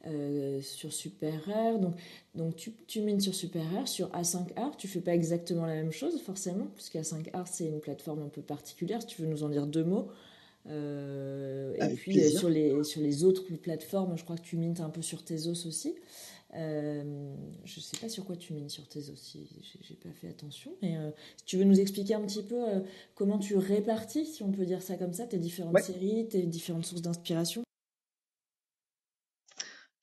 Euh, 0.07 0.61
sur 0.63 0.93
Super 0.93 1.45
Rare, 1.45 1.79
donc, 1.79 1.95
donc 2.35 2.57
tu, 2.57 2.73
tu 2.89 3.01
mines 3.03 3.21
sur 3.21 3.35
Super 3.37 3.63
Rare, 3.73 3.87
sur 3.87 4.09
A5 4.11 4.49
Art, 4.57 4.77
tu 4.77 4.89
fais 4.89 5.01
pas 5.01 5.15
exactement 5.15 5.65
la 5.65 5.75
même 5.75 5.93
chose 5.93 6.21
forcément, 6.23 6.67
puisque 6.75 6.97
A5 6.97 7.29
Art 7.33 7.47
c'est 7.47 7.67
une 7.67 7.79
plateforme 7.79 8.21
un 8.23 8.29
peu 8.29 8.43
particulière. 8.43 9.01
Si 9.03 9.07
tu 9.07 9.23
veux 9.23 9.29
nous 9.29 9.45
en 9.45 9.49
dire 9.49 9.67
deux 9.67 9.85
mots. 9.85 10.09
Euh, 10.69 11.75
et 11.75 11.95
puis 11.95 12.15
plaisir. 12.15 12.39
sur 12.41 12.49
les, 12.49 12.83
sur 12.85 13.01
les 13.01 13.25
autres 13.25 13.45
plateformes, 13.57 14.17
je 14.17 14.25
crois 14.25 14.37
que 14.37 14.43
tu 14.43 14.57
mines 14.57 14.75
un 14.81 14.91
peu 14.91 15.03
sur 15.03 15.25
Tezos 15.25 15.67
aussi. 15.67 15.95
Euh, 16.55 17.35
je 17.65 17.81
sais 17.81 17.97
pas 17.99 18.09
sur 18.09 18.25
quoi 18.25 18.37
tu 18.37 18.53
mines 18.53 18.69
sur 18.69 18.87
Tezos, 18.87 19.17
si 19.17 19.49
j'ai 19.63 19.79
j'ai 19.83 19.95
pas 19.95 20.11
fait 20.11 20.29
attention. 20.29 20.73
Mais 20.83 20.97
euh, 20.97 21.11
si 21.37 21.45
tu 21.47 21.57
veux 21.57 21.65
nous 21.65 21.81
expliquer 21.81 22.15
un 22.15 22.21
petit 22.23 22.43
peu 22.43 22.69
euh, 22.69 22.81
comment 23.15 23.39
tu 23.39 23.57
répartis, 23.57 24.27
si 24.27 24.43
on 24.43 24.53
peut 24.53 24.67
dire 24.67 24.83
ça 24.83 24.97
comme 24.97 25.13
ça, 25.15 25.27
tes 25.27 25.39
différentes 25.39 25.75
Ouais. 25.75 25.83
séries, 25.83 26.27
tes 26.29 26.43
différentes 26.43 26.85
sources 26.85 27.03
d'inspiration. 27.03 27.63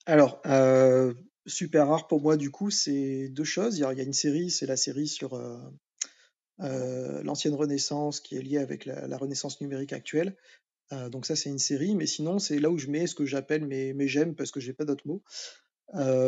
Alors, 0.06 0.40
euh, 0.46 1.14
super 1.46 1.88
rare 1.88 2.06
pour 2.06 2.20
moi, 2.20 2.36
du 2.36 2.50
coup, 2.50 2.70
c'est 2.70 3.28
deux 3.28 3.44
choses. 3.44 3.78
Il 3.78 3.80
y 3.80 3.84
a, 3.84 3.92
une 3.92 4.12
série, 4.12 4.50
c'est 4.50 4.66
la 4.66 4.76
série 4.76 5.08
sur 5.08 5.34
euh, 5.34 5.58
euh, 6.60 7.22
l'ancienne 7.22 7.54
Renaissance 7.54 8.20
qui 8.20 8.36
est 8.36 8.42
liée 8.42 8.58
avec 8.58 8.84
la, 8.86 9.16
Renaissance 9.16 9.60
numérique 9.60 9.92
actuelle. 9.92 10.36
Donc 11.12 11.24
ça, 11.24 11.36
c'est 11.36 11.50
une 11.50 11.60
série, 11.60 11.94
mais 11.94 12.06
sinon, 12.06 12.40
c'est 12.40 12.58
là 12.58 12.68
où 12.68 12.76
je 12.76 12.88
mets 12.88 13.06
ce 13.06 13.14
que 13.14 13.24
j'appelle 13.24 13.64
mes, 13.64 13.92
mes 13.92 14.08
j'aime 14.08 14.34
parce 14.34 14.50
que 14.50 14.58
j'ai 14.58 14.72
pas 14.72 14.84
d'autres 14.84 15.06
mots. 15.06 15.22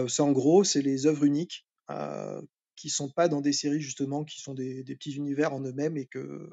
C'est 0.09 0.23
en 0.23 0.31
gros, 0.31 0.63
c'est 0.63 0.83
les 0.83 1.07
œuvres 1.07 1.25
uniques 1.25 1.67
euh, 1.91 2.41
qui 2.77 2.89
sont 2.89 3.11
pas 3.11 3.27
dans 3.27 3.41
des 3.41 3.53
séries 3.53 3.81
justement, 3.81 4.25
qui 4.25 4.41
sont 4.41 4.55
des 4.55 4.85
petits 4.85 5.15
univers 5.15 5.53
en 5.53 5.61
eux-mêmes 5.61 5.97
et 5.97 6.07
que 6.07 6.49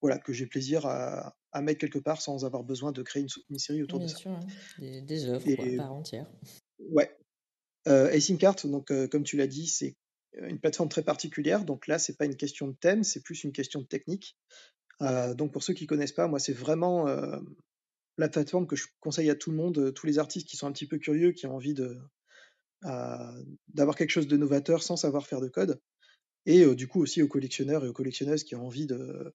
voilà 0.00 0.18
que 0.18 0.32
j'ai 0.32 0.46
plaisir 0.46 0.86
à, 0.86 1.36
à 1.52 1.60
mettre 1.62 1.80
quelque 1.80 1.98
part 1.98 2.22
sans 2.22 2.44
avoir 2.44 2.64
besoin 2.64 2.92
de 2.92 3.02
créer 3.02 3.22
une, 3.22 3.28
une 3.50 3.58
série 3.58 3.82
autour 3.82 4.00
de 4.00 4.06
ça. 4.06 4.16
sûr, 4.16 4.30
hein. 4.30 4.40
des, 4.78 5.00
des 5.02 5.26
œuvres 5.26 5.54
quoi, 5.54 5.66
par 5.76 5.92
entière. 5.92 6.26
ouais, 6.78 7.16
euh, 7.88 8.10
Async 8.12 8.42
Art, 8.44 8.56
donc 8.64 8.90
euh, 8.90 9.08
comme 9.08 9.24
tu 9.24 9.36
l'as 9.36 9.46
dit, 9.46 9.66
c'est 9.66 9.96
une 10.38 10.60
plateforme 10.60 10.88
très 10.88 11.02
particulière. 11.02 11.64
Donc 11.64 11.86
là, 11.86 11.98
c'est 11.98 12.16
pas 12.16 12.24
une 12.24 12.36
question 12.36 12.68
de 12.68 12.76
thème, 12.80 13.02
c'est 13.02 13.22
plus 13.22 13.42
une 13.44 13.52
question 13.52 13.80
de 13.80 13.86
technique. 13.86 14.36
Euh, 15.02 15.34
donc 15.34 15.52
pour 15.52 15.62
ceux 15.62 15.74
qui 15.74 15.86
connaissent 15.86 16.12
pas, 16.12 16.28
moi, 16.28 16.38
c'est 16.38 16.52
vraiment 16.52 17.08
euh, 17.08 17.38
la 18.16 18.28
plateforme 18.28 18.66
que 18.66 18.76
je 18.76 18.86
conseille 19.00 19.30
à 19.30 19.34
tout 19.34 19.50
le 19.50 19.56
monde, 19.56 19.78
euh, 19.78 19.90
tous 19.90 20.06
les 20.06 20.18
artistes 20.18 20.46
qui 20.46 20.56
sont 20.56 20.66
un 20.66 20.72
petit 20.72 20.86
peu 20.86 20.98
curieux, 20.98 21.32
qui 21.32 21.46
ont 21.46 21.56
envie 21.56 21.74
de 21.74 21.98
euh, 22.84 23.44
d'avoir 23.74 23.96
quelque 23.96 24.10
chose 24.10 24.28
de 24.28 24.36
novateur 24.36 24.82
sans 24.82 24.96
savoir 24.96 25.26
faire 25.26 25.40
de 25.40 25.48
code, 25.48 25.80
et 26.46 26.62
euh, 26.64 26.74
du 26.74 26.86
coup 26.86 27.02
aussi 27.02 27.22
aux 27.22 27.28
collectionneurs 27.28 27.84
et 27.84 27.88
aux 27.88 27.92
collectionneuses 27.92 28.44
qui 28.44 28.54
ont 28.54 28.66
envie 28.66 28.86
de 28.86 28.94
euh, 28.94 29.30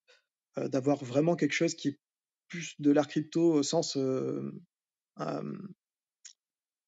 d'avoir 0.58 1.04
vraiment 1.04 1.36
quelque 1.36 1.54
chose 1.54 1.76
qui 1.76 1.90
est 1.90 2.00
plus 2.48 2.76
de 2.80 2.92
l'art 2.92 3.08
crypto 3.08 3.54
au 3.54 3.64
sens 3.64 3.98
euh, 3.98 4.52
euh, 5.20 5.58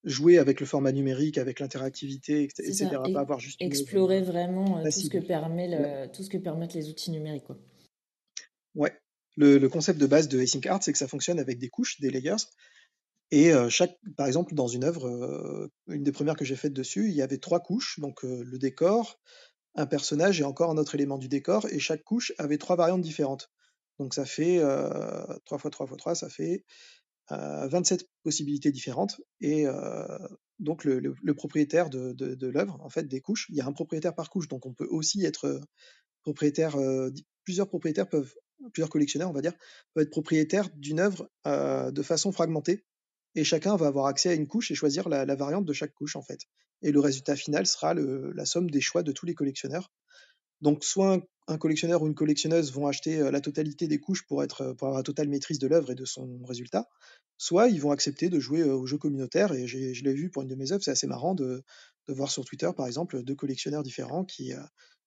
jouer 0.03 0.37
avec 0.37 0.59
le 0.59 0.65
format 0.65 0.91
numérique, 0.91 1.37
avec 1.37 1.59
l'interactivité, 1.59 2.43
etc. 2.43 2.73
ça, 2.73 2.89
Pas 2.89 3.19
avoir 3.19 3.39
juste 3.39 3.61
explorer 3.61 4.19
euh, 4.19 4.23
vraiment 4.23 4.79
euh, 4.79 4.83
tout 4.83 4.91
ce 4.91 5.09
que 5.09 5.17
permet 5.17 5.69
Ouais. 5.69 6.11
tout 6.11 6.23
ce 6.23 6.29
que 6.29 6.37
permettent 6.37 6.73
les 6.73 6.89
outils 6.89 7.11
numériques 7.11 7.43
quoi. 7.45 7.57
Ouais. 8.75 8.93
Le, 9.35 9.57
le 9.57 9.69
concept 9.69 9.99
de 9.99 10.07
base 10.07 10.27
de 10.27 10.39
Async 10.39 10.65
Art, 10.65 10.81
c'est 10.81 10.91
que 10.91 10.97
ça 10.97 11.07
fonctionne 11.07 11.39
avec 11.39 11.59
des 11.59 11.69
couches, 11.69 11.99
des 11.99 12.09
layers, 12.09 12.35
et 13.31 13.53
euh, 13.53 13.69
chaque, 13.69 13.97
par 14.15 14.25
exemple, 14.25 14.55
dans 14.55 14.67
une 14.67 14.83
œuvre, 14.83 15.07
euh, 15.07 15.69
une 15.87 16.03
des 16.03 16.11
premières 16.11 16.35
que 16.35 16.45
j'ai 16.45 16.55
faites 16.55 16.73
dessus, 16.73 17.09
il 17.09 17.15
y 17.15 17.21
avait 17.21 17.37
trois 17.37 17.59
couches, 17.59 17.99
donc 17.99 18.23
euh, 18.23 18.43
le 18.43 18.57
décor, 18.57 19.19
un 19.75 19.85
personnage 19.85 20.39
et 20.39 20.43
encore 20.43 20.71
un 20.71 20.77
autre 20.77 20.95
élément 20.95 21.17
du 21.17 21.27
décor, 21.27 21.67
et 21.69 21.79
chaque 21.79 22.03
couche 22.03 22.33
avait 22.37 22.57
trois 22.57 22.77
variantes 22.77 23.01
différentes. 23.01 23.51
Donc 23.99 24.13
ça 24.13 24.25
fait 24.25 24.59
euh, 24.59 25.25
3 25.45 25.57
fois 25.57 25.71
3 25.71 25.87
fois 25.87 25.97
3, 25.97 26.15
ça 26.15 26.29
fait 26.29 26.63
euh, 27.31 27.67
27 27.67 28.07
possibilités 28.23 28.71
différentes. 28.71 29.19
Et 29.41 29.65
donc 30.59 30.83
le, 30.83 31.15
propriétaire 31.33 31.89
de, 31.89 32.47
l'œuvre, 32.47 32.79
en 32.81 32.89
fait, 32.89 33.07
des 33.07 33.21
couches, 33.21 33.47
il 33.49 33.55
y 33.55 33.61
a 33.61 33.65
un 33.65 33.73
propriétaire 33.73 34.15
par 34.15 34.29
couche, 34.29 34.47
donc 34.47 34.65
on 34.65 34.73
peut 34.73 34.87
aussi 34.89 35.25
être 35.25 35.61
propriétaire, 36.21 36.77
plusieurs 37.43 37.67
propriétaires 37.67 38.09
peuvent, 38.09 38.33
plusieurs 38.73 38.89
collectionneurs, 38.89 39.29
on 39.29 39.33
va 39.33 39.41
dire, 39.41 39.53
peuvent 39.93 40.03
être 40.03 40.11
propriétaires 40.11 40.69
d'une 40.75 40.99
œuvre 40.99 41.29
de 41.45 42.01
façon 42.01 42.31
fragmentée. 42.31 42.85
Et 43.35 43.43
chacun 43.43 43.75
va 43.75 43.87
avoir 43.87 44.07
accès 44.07 44.29
à 44.29 44.33
une 44.33 44.47
couche 44.47 44.71
et 44.71 44.75
choisir 44.75 45.09
la, 45.09 45.35
variante 45.35 45.65
de 45.65 45.73
chaque 45.73 45.93
couche, 45.93 46.15
en 46.15 46.23
fait. 46.23 46.39
Et 46.81 46.91
le 46.91 46.99
résultat 46.99 47.35
final 47.35 47.67
sera 47.67 47.93
la 47.93 48.45
somme 48.45 48.69
des 48.71 48.81
choix 48.81 49.03
de 49.03 49.11
tous 49.11 49.27
les 49.27 49.35
collectionneurs. 49.35 49.91
Donc, 50.61 50.83
soit 50.83 51.13
un, 51.15 51.21
un 51.47 51.57
collectionneur 51.57 52.01
ou 52.01 52.07
une 52.07 52.15
collectionneuse 52.15 52.71
vont 52.73 52.87
acheter 52.87 53.19
euh, 53.19 53.31
la 53.31 53.41
totalité 53.41 53.87
des 53.87 53.99
couches 53.99 54.25
pour, 54.25 54.43
être, 54.43 54.61
euh, 54.61 54.73
pour 54.73 54.87
avoir 54.87 54.99
la 54.99 55.03
totale 55.03 55.29
maîtrise 55.29 55.59
de 55.59 55.67
l'œuvre 55.67 55.91
et 55.91 55.95
de 55.95 56.05
son 56.05 56.39
résultat, 56.45 56.87
soit 57.37 57.69
ils 57.69 57.79
vont 57.81 57.91
accepter 57.91 58.29
de 58.29 58.39
jouer 58.39 58.61
euh, 58.61 58.73
au 58.75 58.85
jeu 58.85 58.97
communautaire. 58.97 59.53
Et 59.53 59.67
je 59.67 60.03
l'ai 60.03 60.13
vu 60.13 60.29
pour 60.29 60.41
une 60.41 60.49
de 60.49 60.55
mes 60.55 60.71
œuvres, 60.71 60.83
c'est 60.83 60.91
assez 60.91 61.07
marrant 61.07 61.35
de, 61.35 61.63
de 62.07 62.13
voir 62.13 62.31
sur 62.31 62.43
Twitter, 62.45 62.69
par 62.75 62.87
exemple, 62.87 63.23
deux 63.23 63.35
collectionneurs 63.35 63.83
différents 63.83 64.25
qui 64.25 64.53
euh, 64.53 64.59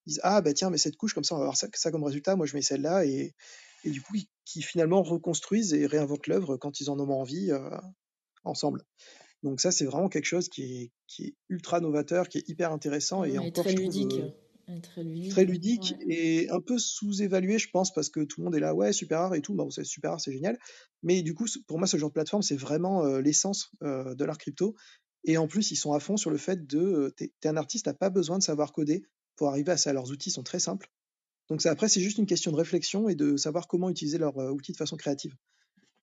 disent 0.06 0.20
Ah, 0.22 0.40
bah 0.40 0.52
tiens, 0.54 0.70
mais 0.70 0.78
cette 0.78 0.96
couche, 0.96 1.14
comme 1.14 1.24
ça, 1.24 1.34
on 1.34 1.38
va 1.38 1.44
avoir 1.44 1.56
ça, 1.56 1.66
ça 1.74 1.90
comme 1.90 2.04
résultat, 2.04 2.36
moi 2.36 2.46
je 2.46 2.54
mets 2.54 2.62
celle-là. 2.62 3.04
Et, 3.04 3.34
et 3.84 3.90
du 3.90 4.00
coup, 4.00 4.14
qui, 4.14 4.28
qui 4.44 4.62
finalement 4.62 5.02
reconstruisent 5.02 5.74
et 5.74 5.86
réinventent 5.86 6.26
l'œuvre 6.26 6.56
quand 6.56 6.80
ils 6.80 6.90
en 6.90 6.98
ont 7.00 7.10
envie 7.10 7.50
euh, 7.50 7.70
ensemble. 8.44 8.82
Donc 9.42 9.60
ça, 9.60 9.70
c'est 9.72 9.86
vraiment 9.86 10.08
quelque 10.08 10.26
chose 10.26 10.48
qui 10.48 10.62
est, 10.62 10.90
qui 11.06 11.24
est 11.24 11.34
ultra 11.48 11.80
novateur, 11.80 12.28
qui 12.28 12.38
est 12.38 12.48
hyper 12.48 12.72
intéressant 12.72 13.24
et 13.24 13.32
Ouais, 13.32 13.38
encore, 13.38 13.64
très 13.64 13.72
je 13.72 13.76
trouve, 13.76 13.94
ludique. 13.94 14.20
euh, 14.20 14.28
Très 14.82 15.02
ludique. 15.02 15.30
très 15.30 15.44
ludique 15.44 15.94
Ouais. 15.98 16.14
et 16.14 16.50
un 16.50 16.60
peu 16.60 16.78
sous-évalué, 16.78 17.58
je 17.58 17.68
pense, 17.70 17.92
parce 17.92 18.08
que 18.08 18.20
tout 18.20 18.40
le 18.40 18.44
monde 18.44 18.54
est 18.54 18.60
là, 18.60 18.74
ouais, 18.74 18.92
super 18.92 19.20
rare 19.20 19.34
et 19.34 19.40
tout. 19.40 19.54
Bon, 19.54 19.70
c'est 19.70 19.84
super 19.84 20.10
rare, 20.10 20.20
c'est 20.20 20.32
génial. 20.32 20.58
Mais 21.02 21.22
du 21.22 21.34
coup, 21.34 21.46
pour 21.66 21.78
moi, 21.78 21.86
ce 21.86 21.96
genre 21.96 22.10
de 22.10 22.14
plateforme, 22.14 22.42
c'est 22.42 22.56
vraiment 22.56 23.04
euh, 23.04 23.20
l'essence 23.20 23.70
euh, 23.82 24.14
de 24.14 24.24
l'art 24.24 24.38
crypto. 24.38 24.74
Et 25.24 25.36
en 25.36 25.48
plus, 25.48 25.70
ils 25.70 25.76
sont 25.76 25.92
à 25.92 26.00
fond 26.00 26.16
sur 26.16 26.30
le 26.30 26.38
fait 26.38 26.66
de, 26.66 26.78
euh, 26.78 27.10
t'es, 27.16 27.32
un 27.44 27.56
artiste, 27.56 27.86
t'as 27.86 27.94
pas 27.94 28.10
besoin 28.10 28.38
de 28.38 28.42
savoir 28.42 28.72
coder 28.72 29.02
pour 29.36 29.48
arriver 29.48 29.72
à 29.72 29.76
ça. 29.76 29.92
Leurs 29.92 30.10
outils 30.10 30.30
sont 30.30 30.42
très 30.42 30.60
simples. 30.60 30.90
Donc 31.48 31.62
ça, 31.62 31.70
après, 31.70 31.88
c'est 31.88 32.00
juste 32.00 32.18
une 32.18 32.26
question 32.26 32.52
de 32.52 32.56
réflexion 32.56 33.08
et 33.08 33.14
de 33.14 33.36
savoir 33.36 33.66
comment 33.66 33.90
utiliser 33.90 34.18
leurs 34.18 34.36
outils 34.36 34.72
de 34.72 34.76
façon 34.76 34.96
créative. 34.96 35.34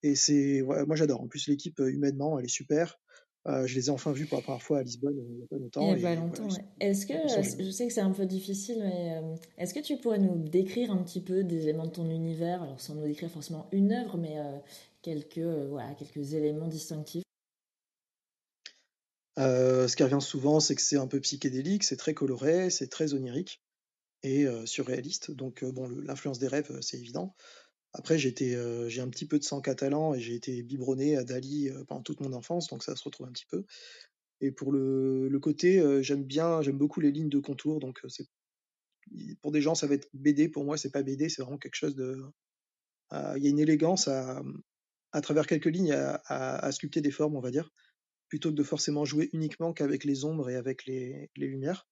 Et 0.04 0.16
c'est, 0.16 0.62
ouais, 0.62 0.86
moi 0.86 0.96
j'adore. 0.96 1.22
En 1.22 1.28
plus, 1.28 1.48
l'équipe 1.48 1.80
humainement, 1.80 2.38
elle 2.38 2.46
est 2.46 2.50
super. 2.50 3.00
Euh, 3.48 3.66
je 3.66 3.76
les 3.76 3.88
ai 3.88 3.90
enfin 3.92 4.12
vus 4.12 4.26
pour 4.26 4.38
la 4.38 4.42
première 4.44 4.62
fois 4.62 4.80
à 4.80 4.84
Lisbonne 4.84 5.18
euh, 5.18 5.24
il 5.30 5.36
n'y 5.38 5.44
a 5.44 5.48
pas 5.48 5.56
Il 5.56 5.62
longtemps. 5.62 5.96
n'y 5.96 6.06
a 6.06 6.10
pas 6.10 6.16
longtemps, 6.16 6.50
ouais. 6.50 6.66
Est-ce 6.82 7.06
que, 7.06 7.14
je 7.64 7.70
sais 7.72 7.88
que 7.88 7.94
c'est 7.94 8.02
un 8.02 8.12
peu 8.12 8.26
difficile, 8.26 8.80
mais 8.80 9.18
euh, 9.22 9.36
est-ce 9.58 9.74
que 9.74 9.80
tu 9.80 9.98
pourrais 9.98 10.20
nous 10.20 10.36
décrire 10.50 10.92
un 10.92 11.02
petit 11.04 11.22
peu 11.22 11.44
des 11.44 11.64
éléments 11.64 11.86
de 11.86 11.92
ton 11.92 12.10
univers, 12.10 12.62
alors 12.64 12.82
sans 12.82 12.96
nous 12.96 13.06
décrire 13.08 13.32
forcément 13.32 13.68
une 13.72 13.94
œuvre, 13.94 14.18
mais 14.18 14.36
quelques, 15.02 15.40
voilà, 15.40 15.94
quelques 15.96 16.34
éléments 16.34 16.68
distinctifs? 16.68 17.24
Euh, 19.38 19.88
ce 19.88 19.96
qui 19.96 20.04
revient 20.04 20.22
souvent, 20.22 20.60
c'est 20.60 20.76
que 20.76 20.82
c'est 20.82 20.98
un 20.98 21.08
peu 21.08 21.20
psychédélique, 21.20 21.84
c'est 21.84 21.98
très 21.98 22.14
coloré, 22.14 22.70
c'est 22.70 22.88
très 22.88 23.14
onirique 23.14 23.62
et 24.24 24.46
euh, 24.48 24.66
surréaliste. 24.66 25.32
Donc 25.32 25.64
euh, 25.64 25.72
bon, 25.72 25.88
l'influence 25.88 26.40
des 26.40 26.48
rêves, 26.48 26.76
c'est 26.82 26.98
évident. 26.98 27.36
Après, 27.98 28.18
euh, 28.42 28.90
j'ai 28.90 29.02
un 29.02 29.10
petit 29.10 29.26
peu 29.26 29.40
de 29.40 29.44
sang 29.44 29.60
catalan 29.60 30.14
et 30.14 30.20
j'ai 30.20 30.36
été 30.36 30.62
biberonné 30.62 31.18
à 31.18 31.24
Dali 31.24 31.70
euh, 31.70 31.84
pendant 31.84 32.04
toute 32.04 32.22
mon 32.22 32.32
enfance, 32.34 32.68
donc 32.68 32.84
ça 32.84 32.96
se 32.96 33.04
retrouve 33.04 33.28
un 33.28 33.32
petit 33.32 33.48
peu. 33.50 33.66
Et 34.40 34.52
pour 34.52 34.72
le, 34.72 35.36
côté, 35.42 35.80
euh, 35.80 36.04
j'aime 36.04 36.24
bien, 36.24 36.62
j'aime 36.62 36.78
beaucoup 36.78 37.00
les 37.00 37.12
lignes 37.12 37.30
de 37.30 37.40
contour, 37.40 37.80
donc 37.80 38.02
pour 39.42 39.52
des 39.52 39.62
gens, 39.62 39.74
ça 39.74 39.88
va 39.88 39.96
être 39.96 40.08
BD. 40.14 40.48
Pour 40.48 40.64
moi, 40.64 40.78
c'est 40.78 40.92
pas 40.92 41.02
BD, 41.02 41.28
c'est 41.28 41.42
vraiment 41.42 41.58
quelque 41.58 41.76
chose 41.76 41.96
de. 41.96 42.24
Il 43.12 43.44
y 43.44 43.48
a 43.48 43.50
une 43.50 43.60
élégance 43.60 44.08
à, 44.10 44.44
à 45.12 45.22
travers 45.22 45.48
quelques 45.48 45.66
lignes 45.66 45.94
à, 45.94 46.72
sculpter 46.72 47.02
des 47.02 47.12
formes, 47.12 47.36
on 47.36 47.40
va 47.42 47.52
dire, 47.52 47.72
plutôt 48.28 48.52
que 48.52 48.56
de 48.56 48.64
forcément 48.64 49.06
jouer 49.06 49.30
uniquement 49.34 49.74
qu'avec 49.74 50.04
les 50.04 50.26
ombres 50.26 50.50
et 50.50 50.56
avec 50.56 50.86
les, 50.86 51.32
les 51.36 51.48
lumières. 51.48 51.88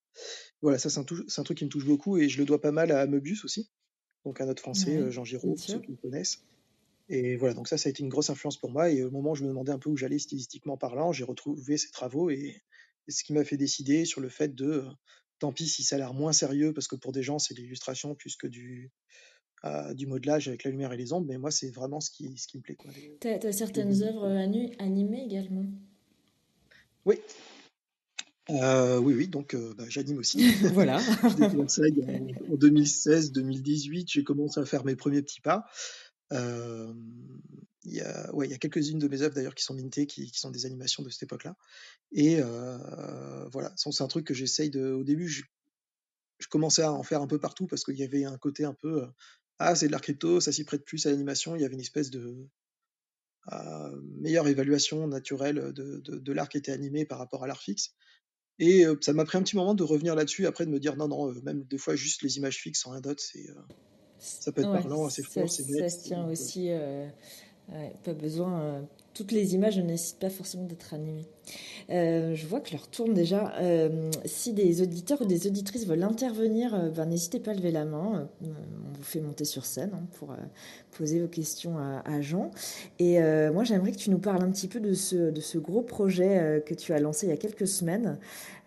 Voilà, 0.61 0.77
ça 0.77 0.89
c'est 0.89 0.99
un, 0.99 1.43
truc 1.43 1.57
qui 1.57 1.65
me 1.65 1.69
touche 1.69 1.85
beaucoup 1.85 2.17
et 2.17 2.29
je 2.29 2.37
le 2.37 2.45
dois 2.45 2.61
pas 2.61 2.71
mal 2.71 2.91
à 2.91 3.07
Möbius 3.07 3.45
aussi, 3.45 3.71
donc 4.25 4.41
un 4.41 4.49
autre 4.49 4.61
français, 4.61 4.97
Ouais, 4.97 5.03
euh, 5.03 5.11
Jean 5.11 5.23
Giraud, 5.23 5.53
pour 5.53 5.59
ceux 5.59 5.79
qui 5.79 5.91
le 5.91 5.97
connaissent. 5.97 6.43
Et 7.07 7.35
voilà, 7.35 7.53
donc 7.53 7.67
ça, 7.67 7.77
ça 7.77 7.87
a 7.87 7.91
été 7.91 8.01
une 8.01 8.09
grosse 8.09 8.31
influence 8.31 8.57
pour 8.57 8.71
moi. 8.71 8.89
Et 8.89 9.03
au 9.03 9.11
moment 9.11 9.31
où 9.31 9.35
je 9.35 9.43
me 9.43 9.49
demandais 9.49 9.71
un 9.71 9.77
peu 9.77 9.91
où 9.91 9.95
j'allais 9.95 10.17
stylistiquement 10.19 10.75
parlant, 10.75 11.11
j'ai 11.11 11.23
retrouvé 11.23 11.77
ces 11.77 11.91
travaux 11.91 12.31
et, 12.31 12.61
et 13.07 13.11
ce 13.11 13.23
qui 13.23 13.33
m'a 13.33 13.45
fait 13.45 13.57
décider 13.57 14.05
sur 14.05 14.21
le 14.21 14.29
fait 14.29 14.55
de, 14.55 14.65
euh, 14.65 14.89
tant 15.37 15.53
pis 15.53 15.67
si 15.67 15.83
ça 15.83 15.97
a 15.97 15.99
l'air 15.99 16.13
moins 16.13 16.33
sérieux, 16.33 16.73
parce 16.73 16.87
que 16.87 16.95
pour 16.95 17.11
des 17.11 17.21
gens, 17.21 17.37
c'est 17.37 17.53
de 17.53 17.59
l'illustration 17.61 18.15
plus 18.15 18.35
que 18.35 18.47
du, 18.47 18.91
euh, 19.63 19.93
du 19.93 20.07
modelage 20.07 20.47
avec 20.47 20.63
la 20.63 20.71
lumière 20.71 20.91
et 20.93 20.97
les 20.97 21.13
ombres, 21.13 21.27
mais 21.27 21.37
moi, 21.37 21.51
c'est 21.51 21.69
vraiment 21.69 22.01
ce 22.01 22.09
qui, 22.09 22.35
ce 22.37 22.47
qui 22.47 22.57
me 22.57 22.63
plaît. 22.63 22.77
T'as, 23.19 23.37
t'as 23.37 23.47
les 23.47 23.53
certaines 23.53 24.01
œuvres 24.01 24.25
animées 24.79 25.23
également? 25.23 25.65
Oui, 27.05 27.17
euh, 28.49 28.99
oui, 28.99 29.13
oui, 29.15 29.27
donc 29.27 29.53
euh, 29.53 29.73
bah, 29.77 29.85
j'anime 29.87 30.17
aussi. 30.19 30.37
Voilà. 30.73 30.97
En 32.49 32.55
2016-2018, 32.55 34.05
j'ai 34.11 34.23
commencé 34.23 34.59
à 34.59 34.65
faire 34.65 34.85
mes 34.85 34.95
premiers 34.95 35.21
petits 35.21 35.41
pas. 35.41 35.65
Euh, 36.33 36.93
il 37.83 37.93
y 37.93 38.01
a, 38.01 38.33
ouais, 38.33 38.47
y 38.47 38.53
a 38.53 38.57
quelques-unes 38.57 38.99
de 38.99 39.07
mes 39.07 39.21
œuvres 39.21 39.35
d'ailleurs 39.35 39.55
qui 39.55 39.63
sont 39.63 39.75
mintées, 39.75 40.07
qui, 40.07 40.31
qui 40.31 40.39
sont 40.39 40.49
des 40.51 40.65
animations 40.65 41.03
de 41.03 41.09
cette 41.09 41.23
époque-là. 41.23 41.55
Et 42.11 42.37
euh, 42.39 43.47
voilà, 43.51 43.73
c'est 43.75 44.01
un 44.01 44.07
truc 44.07 44.25
que 44.25 44.33
j'essaye 44.33 44.69
de. 44.69 44.91
Au 44.91 45.03
début, 45.03 45.27
je, 45.27 45.43
je 46.39 46.47
commençais 46.47 46.81
à 46.83 46.91
en 46.91 47.03
faire 47.03 47.21
un 47.21 47.27
peu 47.27 47.39
partout 47.39 47.67
parce 47.67 47.83
qu'il 47.83 47.97
y 47.97 48.03
avait 48.03 48.25
un 48.25 48.37
côté 48.37 48.65
un 48.65 48.73
peu. 48.73 49.03
euh, 49.03 49.07
ah, 49.59 49.75
c'est 49.75 49.87
de 49.87 49.91
l'art 49.91 50.01
crypto, 50.01 50.41
ça 50.41 50.51
s'y 50.51 50.65
prête 50.65 50.83
plus 50.83 51.05
à 51.05 51.11
l'animation. 51.11 51.55
Il 51.55 51.61
y 51.61 51.65
avait 51.65 51.75
une 51.75 51.79
espèce 51.81 52.09
de 52.09 52.47
euh, 53.53 54.01
meilleure 54.19 54.47
évaluation 54.47 55.07
naturelle 55.07 55.71
de, 55.73 55.99
de, 55.99 56.17
de 56.17 56.33
l'art 56.33 56.49
qui 56.49 56.57
était 56.57 56.71
animé 56.71 57.05
par 57.05 57.19
rapport 57.19 57.43
à 57.43 57.47
l'art 57.47 57.61
fixe. 57.61 57.93
Et 58.59 58.85
ça 59.01 59.11
m'a 59.13 59.25
pris 59.25 59.37
un 59.37 59.43
petit 59.43 59.55
moment 59.57 59.73
de 59.73 59.83
revenir 59.83 60.15
là-dessus, 60.15 60.47
après 60.47 60.65
de 60.65 60.71
me 60.71 60.79
dire 60.79 60.95
non, 60.95 61.07
non, 61.07 61.33
même 61.43 61.63
des 61.63 61.77
fois 61.77 61.95
juste 61.95 62.21
les 62.21 62.37
images 62.37 62.57
fixes 62.57 62.81
sans 62.81 62.91
rien 62.91 63.01
d'autre, 63.01 63.21
c'est, 63.21 63.45
ça 64.19 64.51
peut 64.51 64.61
être 64.61 64.71
Ouais, 64.71 64.81
parlant, 64.81 65.05
assez 65.05 65.23
ça, 65.23 65.41
fort, 65.41 65.49
c'est 65.49 65.63
ça 65.63 65.89
se 65.89 66.03
tient 66.03 66.27
aussi. 66.27 66.67
euh, 66.69 67.07
pas 68.03 68.13
besoin. 68.13 68.59
euh, 68.59 68.81
toutes 69.13 69.31
les 69.31 69.55
images 69.55 69.77
ne 69.77 69.83
nécessitent 69.83 70.19
pas 70.19 70.29
forcément 70.29 70.65
d'être 70.65 70.93
animées. 70.93 71.25
Euh, 71.89 72.35
je 72.35 72.45
vois 72.47 72.59
que 72.59 72.71
l'heure 72.73 72.89
tourne 72.89 73.13
déjà. 73.13 73.53
Euh, 73.61 74.11
si 74.25 74.51
des 74.51 74.81
auditeurs 74.81 75.21
ou 75.21 75.25
des 75.25 75.47
auditrices 75.47 75.87
veulent 75.87 76.03
intervenir, 76.03 76.91
ben, 76.93 77.05
n'hésitez 77.05 77.39
pas 77.39 77.51
à 77.51 77.53
lever 77.53 77.71
la 77.71 77.85
main. 77.85 78.27
On 78.43 78.47
vous 78.93 79.03
fait 79.03 79.21
monter 79.21 79.45
sur 79.45 79.63
scène 79.63 79.91
hein, 79.93 80.05
pour 80.17 80.35
poser 80.97 81.21
vos 81.21 81.29
questions 81.29 81.77
à, 81.77 82.21
Jean. 82.21 82.51
Et 82.99 83.19
moi, 83.51 83.63
j'aimerais 83.63 83.93
que 83.93 83.97
tu 83.97 84.09
nous 84.09 84.19
parles 84.19 84.43
un 84.43 84.51
petit 84.51 84.67
peu 84.67 84.81
de 84.81 84.93
ce, 84.93 85.57
gros 85.57 85.81
projet 85.81 86.61
que 86.65 86.73
tu 86.73 86.91
as 86.91 86.99
lancé 86.99 87.27
il 87.27 87.29
y 87.29 87.33
a 87.33 87.37
quelques 87.37 87.67
semaines. 87.67 88.17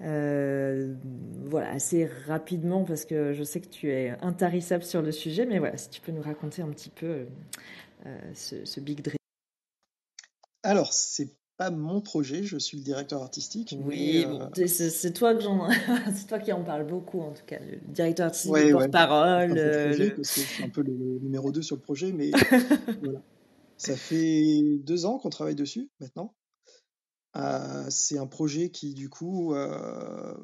Voilà, 0.00 1.70
assez 1.72 2.08
rapidement 2.26 2.84
parce 2.84 3.04
que 3.04 3.34
je 3.34 3.42
sais 3.42 3.60
que 3.60 3.68
tu 3.68 3.92
es 3.92 4.14
intarissable 4.22 4.84
sur 4.84 5.02
le 5.02 5.12
sujet, 5.12 5.44
mais 5.44 5.58
voilà, 5.58 5.76
si 5.76 5.90
tu 5.90 6.00
peux 6.00 6.12
nous 6.12 6.22
raconter 6.22 6.62
un 6.62 6.68
petit 6.68 6.90
peu 6.90 7.26
ce, 8.34 8.64
ce 8.64 8.80
Big 8.80 9.02
Dream. 9.02 9.16
Alors, 10.62 10.92
c'est 10.92 11.34
pas 11.56 11.70
mon 11.70 12.00
projet, 12.00 12.44
je 12.44 12.56
suis 12.56 12.76
le 12.78 12.84
directeur 12.84 13.22
artistique. 13.22 13.74
Oui, 13.84 14.24
bon, 14.26 14.42
euh, 14.42 14.48
c'est- 14.54 14.68
c'est 14.68 14.90
c'est 14.90 15.12
toi 15.12 15.34
que 15.34 15.40
j'en, 15.40 15.68
c'est 16.14 16.26
toi 16.26 16.38
qui 16.38 16.52
en 16.52 16.62
parle 16.62 16.86
beaucoup 16.86 17.20
en 17.20 17.32
tout 17.32 17.44
cas, 17.46 17.58
le 17.60 17.78
directeur 17.92 18.26
artistique, 18.26 18.52
ouais, 18.52 18.68
le 18.68 18.74
ouais, 18.76 18.82
porte-parole. 18.84 19.50
c'est 19.50 19.96
le 19.98 20.20
euh, 20.20 20.22
suis 20.24 20.62
un 20.62 20.68
peu 20.68 20.82
le 20.82 20.92
numéro 20.92 21.50
2 21.50 21.62
sur 21.62 21.76
le 21.76 21.82
projet, 21.82 22.12
mais 22.12 22.30
voilà. 23.02 23.22
Ça 23.76 23.96
fait 23.96 24.60
deux 24.82 25.04
ans 25.06 25.18
qu'on 25.18 25.30
travaille 25.30 25.54
dessus 25.54 25.88
maintenant. 26.00 26.34
Euh, 27.36 27.86
c'est 27.90 28.18
un 28.18 28.26
projet 28.26 28.70
qui, 28.70 28.94
du 28.94 29.08
coup, 29.08 29.54
euh, 29.54 30.34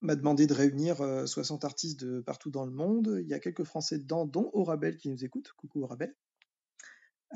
m'a 0.00 0.16
demandé 0.16 0.46
de 0.46 0.54
réunir 0.54 1.02
euh, 1.02 1.26
60 1.26 1.64
artistes 1.64 2.00
de 2.02 2.20
partout 2.20 2.50
dans 2.50 2.64
le 2.64 2.70
monde. 2.70 3.18
Il 3.20 3.28
y 3.28 3.34
a 3.34 3.40
quelques 3.40 3.64
Français 3.64 3.98
dedans, 3.98 4.24
dont 4.24 4.50
Orabel 4.54 4.96
qui 4.96 5.10
nous 5.10 5.22
écoute. 5.24 5.52
Coucou 5.58 5.82
Orabel. 5.82 6.14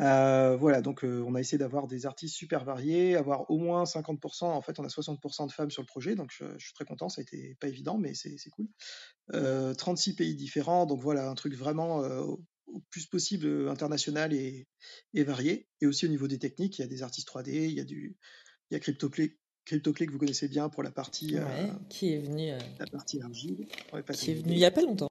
Euh, 0.00 0.56
voilà, 0.56 0.82
donc 0.82 1.04
euh, 1.04 1.22
on 1.26 1.34
a 1.34 1.40
essayé 1.40 1.58
d'avoir 1.58 1.86
des 1.86 2.04
artistes 2.06 2.34
super 2.34 2.64
variés, 2.64 3.16
avoir 3.16 3.48
au 3.50 3.58
moins 3.58 3.84
50%. 3.84 4.44
En 4.44 4.60
fait, 4.60 4.78
on 4.80 4.84
a 4.84 4.88
60% 4.88 5.46
de 5.46 5.52
femmes 5.52 5.70
sur 5.70 5.82
le 5.82 5.86
projet, 5.86 6.14
donc 6.14 6.30
je, 6.32 6.44
je 6.58 6.64
suis 6.64 6.74
très 6.74 6.84
content. 6.84 7.08
Ça 7.08 7.20
a 7.20 7.22
été 7.22 7.56
pas 7.60 7.68
évident, 7.68 7.96
mais 7.98 8.14
c'est 8.14 8.50
cool. 8.50 8.66
Euh, 9.32 9.72
36 9.74 10.16
pays 10.16 10.34
différents, 10.34 10.86
donc 10.86 11.00
voilà, 11.00 11.28
un 11.28 11.34
truc 11.34 11.54
vraiment 11.54 12.02
euh, 12.02 12.22
au 12.66 12.80
plus 12.90 13.06
possible 13.06 13.46
euh, 13.46 13.70
international 13.70 14.32
et, 14.32 14.66
et 15.14 15.22
varié. 15.22 15.68
Et 15.80 15.86
aussi 15.86 16.06
au 16.06 16.08
niveau 16.08 16.26
des 16.26 16.38
techniques, 16.38 16.78
il 16.78 16.82
y 16.82 16.84
a 16.84 16.88
des 16.88 17.02
artistes 17.02 17.28
3D, 17.28 17.50
il 17.50 17.74
y 17.74 17.80
a 17.80 17.84
du, 17.84 18.16
il 18.70 18.74
y 18.74 18.76
a 18.76 18.80
CryptoClé 18.80 20.06
que 20.06 20.12
vous 20.12 20.18
connaissez 20.18 20.48
bien 20.48 20.68
pour 20.68 20.82
la 20.82 20.90
partie, 20.90 21.36
euh, 21.36 21.44
Ouais, 21.44 21.72
qui 21.88 22.12
est 22.12 22.18
venu, 22.18 22.50
euh, 22.50 22.58
la 22.78 22.86
partie 22.86 23.20
argile. 23.20 23.66
Ouais, 23.92 24.02
qui 24.12 24.32
est 24.32 24.34
venu 24.34 24.52
il 24.52 24.58
y 24.58 24.64
a 24.64 24.70
pas 24.70 24.82
longtemps. 24.82 25.08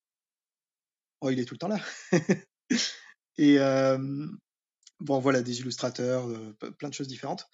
Oh, 1.22 1.30
il 1.30 1.40
est 1.40 1.46
tout 1.46 1.54
le 1.54 1.60
temps 1.60 1.70
là. 1.70 1.80
et 3.38 3.58
euh, 3.60 4.28
bon, 5.04 5.20
voilà, 5.20 5.42
des 5.42 5.60
illustrateurs, 5.60 6.28
euh, 6.28 6.54
plein 6.80 6.90
de 6.90 6.94
choses 6.94 7.08
différentes. 7.08 7.48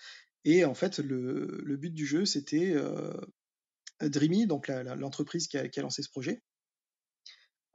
Et 0.46 0.64
en 0.64 0.74
fait, 0.74 1.00
le, 1.00 1.76
but 1.78 1.94
du 1.94 2.06
jeu, 2.06 2.26
c'était 2.26 2.72
euh, 2.74 3.14
Dreamy, 4.02 4.48
donc 4.48 4.68
l'entreprise 4.68 5.48
qui 5.48 5.58
a, 5.58 5.82
lancé 5.82 6.02
ce 6.02 6.10
projet, 6.10 6.42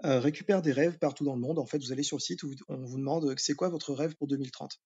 euh, 0.04 0.18
récupère 0.20 0.62
des 0.62 0.72
rêves 0.72 0.98
partout 0.98 1.24
dans 1.24 1.34
le 1.34 1.40
monde. 1.40 1.58
En 1.58 1.66
fait, 1.66 1.78
vous 1.78 1.92
allez 1.92 2.02
sur 2.02 2.16
le 2.16 2.22
site 2.22 2.42
où 2.42 2.54
on 2.68 2.84
vous 2.84 2.98
demande 2.98 3.34
c'est 3.38 3.54
quoi 3.54 3.68
votre 3.68 3.92
rêve 3.92 4.14
pour 4.16 4.28
2030. 4.28 4.80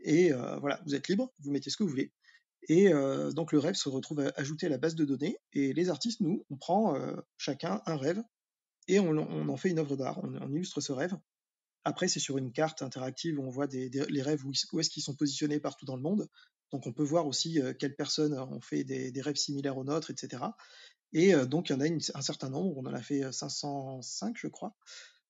Et 0.00 0.32
voilà, 0.60 0.82
vous 0.84 0.94
êtes 0.94 1.08
libre, 1.08 1.32
vous 1.38 1.50
mettez 1.50 1.70
ce 1.70 1.78
que 1.78 1.82
vous 1.82 1.88
voulez. 1.88 2.12
Et 2.68 2.90
donc 3.32 3.52
le 3.52 3.58
rêve 3.58 3.74
se 3.74 3.88
retrouve 3.88 4.30
ajouté 4.36 4.66
à 4.66 4.68
la 4.68 4.76
base 4.76 4.94
de 4.94 5.06
données. 5.06 5.38
Et 5.54 5.72
les 5.72 5.88
artistes, 5.88 6.20
nous, 6.20 6.44
on 6.50 6.56
prend 6.56 6.94
chacun 7.38 7.80
un 7.86 7.96
rêve 7.96 8.22
et 8.86 9.00
on, 9.00 9.16
en 9.16 9.56
fait 9.56 9.70
une 9.70 9.78
œuvre 9.78 9.96
d'art. 9.96 10.20
On 10.22 10.52
illustre 10.52 10.82
ce 10.82 10.92
rêve. 10.92 11.16
Après, 11.84 12.08
c'est 12.08 12.20
sur 12.20 12.38
une 12.38 12.50
carte 12.52 12.82
interactive 12.82 13.38
où 13.38 13.42
on 13.42 13.50
voit 13.50 13.66
des, 13.66 13.90
des- 13.90 14.06
les 14.08 14.22
rêves 14.22 14.44
où, 14.46 14.80
est-ce 14.80 14.90
qu'ils 14.90 15.02
sont 15.02 15.14
positionnés 15.14 15.60
partout 15.60 15.84
dans 15.84 15.96
le 15.96 16.02
monde. 16.02 16.28
Donc 16.72 16.86
on 16.86 16.92
peut 16.92 17.04
voir 17.04 17.26
aussi 17.26 17.60
euh, 17.60 17.72
quelles 17.74 17.94
personnes 17.94 18.36
ont 18.38 18.60
fait 18.60 18.84
des, 18.84 19.12
des 19.12 19.20
rêves 19.20 19.36
similaires 19.36 19.76
aux 19.76 19.84
nôtres, 19.84 20.10
etc. 20.10 20.56
Et 21.12 21.34
euh, 21.34 21.44
donc 21.46 21.68
il 21.68 21.74
y 21.74 21.76
en 21.76 21.80
a 21.80 21.86
une- 21.86 22.00
un 22.14 22.22
certain 22.22 22.48
nombre. 22.50 22.76
On 22.78 22.86
en 22.86 22.94
a 22.94 23.02
fait 23.02 23.22
euh, 23.24 23.32
505, 23.32 24.36
je 24.38 24.48
crois. 24.48 24.74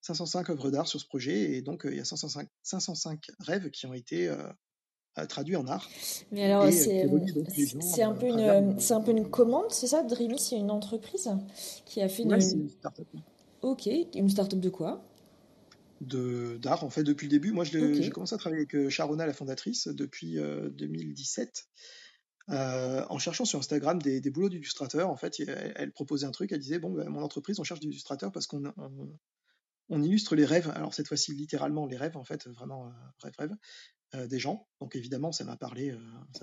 505 0.00 0.50
œuvres 0.50 0.70
d'art 0.70 0.86
sur 0.86 1.00
ce 1.00 1.06
projet. 1.06 1.52
Et 1.54 1.62
donc 1.62 1.84
euh, 1.86 1.90
il 1.90 1.96
y 1.98 2.00
a 2.00 2.04
505, 2.04 2.48
505 2.62 3.20
rêves 3.40 3.70
qui 3.70 3.86
ont 3.86 3.94
été 3.94 4.28
euh, 4.28 4.36
euh, 5.18 5.26
traduits 5.26 5.56
en 5.56 5.66
art. 5.66 5.88
Mais 6.30 6.44
alors, 6.44 6.64
euh, 6.64 6.70
c'est 6.70 7.02
un 7.02 8.08
euh, 8.08 8.14
peu 8.14 8.28
travers 8.28 8.58
une, 8.58 8.74
le- 8.74 8.80
c'est 8.80 8.94
un 8.94 9.00
peu 9.00 9.10
une 9.10 9.28
commande, 9.28 9.70
c'est 9.70 9.86
ça? 9.88 10.02
Dreamy, 10.02 10.38
c'est 10.38 10.56
une 10.56 10.70
entreprise 10.70 11.30
qui 11.84 12.00
a 12.00 12.08
fait 12.08 12.22
une, 12.22 12.30
Ouais, 12.30 12.40
c'est 12.40 12.54
une 12.54 12.68
start-up 12.70 13.08
ok, 13.62 13.88
une 14.14 14.28
start-up 14.30 14.60
de 14.60 14.70
quoi? 14.70 15.04
De 16.00 16.58
d'art 16.60 16.84
en 16.84 16.90
fait 16.90 17.04
depuis 17.04 17.26
le 17.26 17.30
début. 17.30 17.52
Moi, 17.52 17.64
j'ai 17.64 18.10
commencé 18.10 18.34
à 18.34 18.38
travailler 18.38 18.62
avec 18.62 18.74
euh, 18.74 18.90
Sharona, 18.90 19.26
la 19.26 19.32
fondatrice, 19.32 19.88
depuis 19.88 20.38
euh, 20.38 20.68
2017. 20.70 21.64
euh, 22.50 23.04
en 23.08 23.18
cherchant 23.18 23.44
sur 23.46 23.58
Instagram 23.58 24.00
des, 24.02 24.20
des 24.20 24.30
boulots 24.30 24.48
d'illustrateurs. 24.50 25.08
En 25.08 25.16
fait, 25.16 25.40
elle, 25.40 25.72
elle 25.76 25.92
proposait 25.92 26.26
un 26.26 26.30
truc, 26.30 26.52
elle 26.52 26.58
disait, 26.60 26.78
bon, 26.78 26.90
bah, 26.92 27.04
mon 27.08 27.22
entreprise, 27.22 27.58
on 27.58 27.64
cherche 27.64 27.80
des 27.80 27.86
illustrateurs 27.88 28.32
parce 28.32 28.46
qu'on 28.46 28.66
on, 28.76 29.18
on 29.88 30.02
illustre 30.02 30.34
les 30.36 30.44
rêves. 30.44 30.70
Alors 30.74 30.92
cette 30.94 31.08
fois-ci, 31.08 31.32
littéralement 31.34 31.86
les 31.86 31.96
rêves, 31.96 32.16
en 32.16 32.24
fait, 32.24 32.46
vraiment 32.48 32.86
euh, 32.86 32.90
rêve, 33.22 33.34
rêve, 33.38 33.52
euh, 34.14 34.26
des 34.26 34.38
gens. 34.38 34.68
Donc 34.80 34.94
évidemment, 34.94 35.32
ça 35.32 35.44
m'a 35.44 35.56
parlé. 35.56 35.90
euh, 35.92 35.98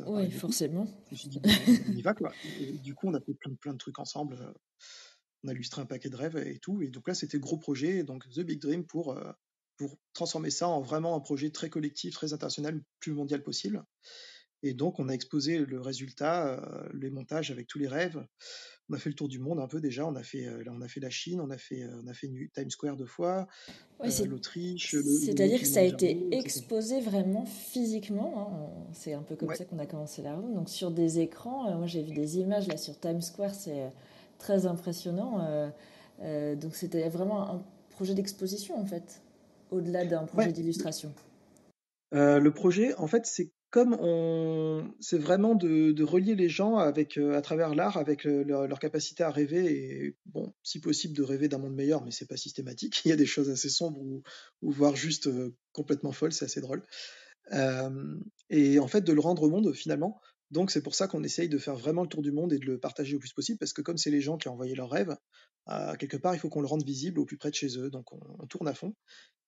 Oui, 0.08 0.32
forcément. 0.32 0.88
Je 1.10 1.12
me 1.14 1.18
suis 1.18 1.30
dit, 1.30 1.40
bon, 1.40 1.50
on 1.88 1.92
y 1.92 2.02
va, 2.02 2.14
quoi. 2.16 2.34
Et 2.60 2.80
du 2.80 2.96
coup, 2.96 3.08
on 3.08 3.14
a 3.14 3.22
fait 3.22 3.36
plein 3.36 3.74
de 3.74 3.78
trucs 3.78 4.00
ensemble. 4.00 4.38
On 5.44 5.48
a 5.50 5.54
illustré 5.54 5.82
un 5.82 5.86
paquet 5.86 6.10
de 6.10 6.16
rêves 6.16 6.38
et 6.38 6.60
tout. 6.60 6.82
Et 6.82 6.90
donc 6.90 7.08
là, 7.08 7.14
c'était 7.14 7.40
gros 7.40 7.58
projet, 7.58 8.04
donc 8.04 8.30
The 8.30 8.42
Big 8.42 8.60
Dream 8.62 8.86
pour, 8.86 9.12
euh, 9.18 9.32
pour 9.78 9.98
transformer 10.14 10.52
ça 10.52 10.68
en 10.68 10.82
vraiment 10.82 11.16
un 11.16 11.20
projet 11.20 11.50
très 11.50 11.70
collectif, 11.70 12.14
très 12.14 12.34
international, 12.34 12.76
le 12.76 12.84
plus 13.00 13.14
mondial 13.14 13.42
possible. 13.42 13.84
Et 14.64 14.76
donc, 14.76 15.00
on 15.00 15.10
a 15.10 15.14
exposé 15.14 15.58
le 15.58 15.82
résultat, 15.82 16.48
euh, 16.48 16.88
les 16.94 17.10
montages 17.10 17.50
avec 17.50 17.66
tous 17.66 17.80
les 17.80 17.88
rêves. 17.88 18.24
On 18.90 18.94
a 18.94 19.00
fait 19.00 19.10
le 19.10 19.16
tour 19.16 19.28
du 19.28 19.40
monde 19.40 19.60
un 19.60 19.68
peu 19.68 19.82
déjà. 19.82 20.06
On 20.06 20.14
a 20.16 20.22
fait, 20.22 20.46
euh, 20.46 20.64
on 20.68 20.82
a 20.82 20.88
fait 20.88 21.00
la 21.00 21.10
Chine, 21.10 21.42
on 21.42 21.50
a 21.50 21.58
fait, 21.58 21.84
on 22.04 22.06
a 22.06 22.14
fait 22.14 22.28
New- 22.28 22.48
Times 22.54 22.70
Square 22.70 22.96
deux 22.96 23.08
fois, 23.08 23.48
Ouais, 24.00 24.10
l'Autriche. 24.28 24.96
C'est-à-dire 24.96 25.60
que 25.60 25.66
ça 25.66 25.80
a 25.80 25.84
été 25.84 26.28
exposé 26.36 27.02
vraiment 27.02 27.46
physiquement. 27.46 28.34
hein. 28.38 28.90
C'est 28.94 29.14
un 29.14 29.24
peu 29.24 29.36
comme 29.36 29.50
Ouais. 29.50 29.56
ça 29.56 29.66
qu'on 29.66 29.80
a 29.80 29.88
commencé 29.88 30.22
la 30.22 30.36
route. 30.36 30.54
Donc 30.54 30.70
sur 30.70 30.92
des 30.92 31.20
écrans, 31.20 31.76
moi 31.76 31.88
j'ai 31.88 32.04
vu 32.04 32.12
des 32.14 32.38
images 32.38 32.68
là 32.68 32.78
sur 32.78 33.00
Times 33.00 33.22
Square, 33.22 33.56
c'est 33.56 33.90
très 34.42 34.66
impressionnant. 34.66 35.46
euh, 35.46 35.70
euh, 36.22 36.56
donc 36.56 36.76
c'était 36.76 37.08
vraiment 37.10 37.50
un 37.50 37.64
projet 37.92 38.14
d'exposition 38.14 38.80
en 38.80 38.86
fait, 38.86 39.22
au-delà 39.72 40.06
d'un 40.06 40.26
projet 40.26 40.48
Ouais. 40.48 40.54
d'illustration. 40.54 41.14
Euh, 42.14 42.40
le 42.40 42.52
projet, 42.52 42.94
en 42.96 43.08
fait, 43.08 43.26
c'est 43.26 43.52
comme 43.70 43.96
on, 44.02 44.84
c'est 45.00 45.18
vraiment 45.18 45.56
de, 45.56 45.94
de 45.94 46.04
relier 46.04 46.36
les 46.36 46.50
gens 46.50 46.76
avec, 46.76 47.18
euh, 47.18 47.38
à 47.38 47.42
travers 47.42 47.74
l'art, 47.74 47.96
avec 47.96 48.26
euh, 48.28 48.44
leur, 48.44 48.68
leur 48.68 48.80
capacité 48.80 49.24
à 49.24 49.32
rêver 49.32 49.64
et, 49.72 50.18
bon, 50.26 50.52
si 50.62 50.82
possible, 50.82 51.16
de 51.16 51.24
rêver 51.24 51.48
d'un 51.48 51.58
monde 51.58 51.76
meilleur, 51.76 52.04
mais 52.04 52.12
c'est 52.12 52.28
pas 52.28 52.36
systématique. 52.36 53.02
Il 53.06 53.10
y 53.10 53.14
a 53.14 53.16
des 53.16 53.26
choses 53.26 53.50
assez 53.50 53.70
sombres 53.70 54.02
ou, 54.02 54.24
ou 54.62 54.72
voire 54.72 54.96
juste 54.98 55.28
euh, 55.28 55.56
complètement 55.72 56.12
folles, 56.12 56.34
c'est 56.34 56.46
assez 56.46 56.60
drôle. 56.62 56.84
Et 58.50 58.80
en 58.80 58.88
fait, 58.88 59.02
de 59.02 59.14
le 59.14 59.22
rendre 59.22 59.44
au 59.44 59.50
monde 59.50 59.74
finalement. 59.74 60.20
Donc, 60.52 60.70
c'est 60.70 60.82
pour 60.82 60.96
ça 60.96 61.08
qu'on 61.08 61.24
essaye 61.24 61.50
de 61.50 61.58
faire 61.58 61.76
vraiment 61.76 62.04
le 62.04 62.10
tour 62.10 62.22
du 62.22 62.32
monde 62.32 62.54
et 62.54 62.60
de 62.60 62.66
le 62.66 62.78
partager 62.78 63.16
au 63.16 63.20
plus 63.20 63.34
possible, 63.34 63.58
parce 63.58 63.74
que 63.74 63.82
comme 63.82 63.98
c'est 63.98 64.12
les 64.12 64.22
gens 64.22 64.38
qui 64.38 64.48
ont 64.50 64.54
envoyé 64.54 64.76
leurs 64.76 64.90
rêves, 64.90 65.16
euh, 65.70 65.96
quelque 65.96 66.18
part, 66.18 66.36
il 66.36 66.40
faut 66.40 66.50
qu'on 66.50 66.62
le 66.62 66.68
rende 66.68 66.84
visible 66.84 67.20
au 67.20 67.26
plus 67.26 67.38
près 67.38 67.50
de 67.50 67.56
chez 67.56 67.78
eux. 67.80 67.90
Donc, 67.90 68.12
on, 68.14 68.20
on 68.40 68.48
tourne 68.48 68.68
à 68.68 68.74
fond. 68.74 68.94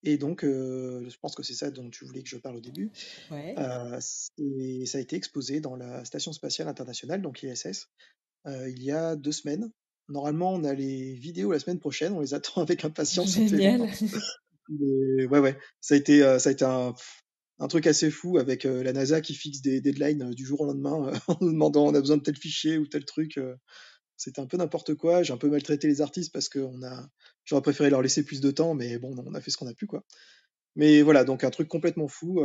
Et 0.03 0.17
donc, 0.17 0.43
euh, 0.43 1.09
je 1.09 1.17
pense 1.17 1.33
que 1.33 1.43
c'est 1.43 1.53
ça 1.53 1.71
dont 1.71 1.89
tu 1.89 2.05
voulais 2.05 2.23
que 2.23 2.29
je 2.29 2.37
parle 2.37 2.57
au 2.57 2.61
début. 2.61 2.91
Ouais. 3.31 3.55
Euh, 3.57 3.99
et 4.37 4.85
ça 4.85 4.97
a 4.97 5.01
été 5.01 5.15
exposé 5.15 5.61
dans 5.61 5.75
la 5.75 6.03
Station 6.03 6.33
spatiale 6.33 6.67
internationale, 6.67 7.21
donc 7.21 7.43
euh, 7.43 8.69
il 8.69 8.83
y 8.83 8.91
a 8.91 9.15
deux 9.15 9.31
semaines. 9.31 9.71
Normalement, 10.09 10.51
on 10.51 10.65
a 10.65 10.73
les 10.73 11.13
vidéos 11.13 11.53
la 11.53 11.59
semaine 11.59 11.79
prochaine, 11.79 12.11
on 12.13 12.19
les 12.19 12.33
attend 12.33 12.61
avec 12.61 12.83
impatience. 12.83 13.31
Génial. 13.33 13.89
Mais 14.69 15.25
ouais, 15.25 15.39
ouais, 15.39 15.57
ça 15.79 15.95
a 15.95 15.97
été, 15.97 16.19
ça 16.39 16.49
a 16.49 16.51
été 16.51 16.65
un, 16.65 16.93
un 17.59 17.67
truc 17.67 17.87
assez 17.87 18.09
fou 18.09 18.37
avec 18.37 18.65
euh, 18.65 18.83
la 18.83 18.93
NASA 18.93 19.21
qui 19.21 19.33
fixe 19.35 19.61
des 19.61 19.81
deadlines 19.81 20.23
euh, 20.23 20.33
du 20.33 20.45
jour 20.45 20.61
au 20.61 20.65
lendemain 20.65 21.07
euh, 21.07 21.13
en 21.27 21.37
nous 21.41 21.51
demandant 21.51 21.85
on 21.85 21.95
a 21.95 21.99
besoin 21.99 22.17
de 22.17 22.23
tel 22.23 22.37
fichier 22.37 22.77
ou 22.77 22.87
tel 22.87 23.05
truc. 23.05 23.39
C'était 24.15 24.41
un 24.41 24.45
peu 24.45 24.57
n'importe 24.57 24.93
quoi. 24.95 25.23
J'ai 25.23 25.33
un 25.33 25.37
peu 25.37 25.49
maltraité 25.49 25.87
les 25.87 26.01
artistes 26.01 26.31
parce 26.31 26.47
que 26.47 26.65
j'aurais 27.45 27.61
préféré 27.61 27.89
leur 27.89 28.01
laisser 28.01 28.23
plus 28.23 28.41
de 28.41 28.51
temps, 28.51 28.73
mais 28.73 28.97
bon, 28.99 29.15
on 29.17 29.33
a 29.33 29.41
fait 29.41 29.51
ce 29.51 29.57
qu'on 29.57 29.67
a 29.67 29.73
pu, 29.73 29.87
quoi. 29.87 30.05
Mais 30.75 31.01
voilà, 31.01 31.23
donc 31.23 31.43
un 31.43 31.49
truc 31.49 31.67
complètement 31.67 32.07
fou, 32.07 32.41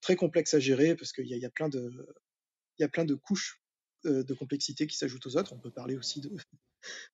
très 0.00 0.16
complexe 0.16 0.54
à 0.54 0.60
gérer 0.60 0.94
parce 0.94 1.12
qu'il 1.12 1.26
y 1.26 1.44
a, 1.44 1.50
plein 1.50 1.68
de, 1.68 3.14
couches 3.16 3.60
de 4.04 4.34
complexité 4.34 4.86
qui 4.86 4.96
s'ajoutent 4.96 5.26
aux 5.26 5.36
autres. 5.36 5.52
On 5.52 5.58
peut 5.58 5.72
parler 5.72 5.96
aussi 5.96 6.22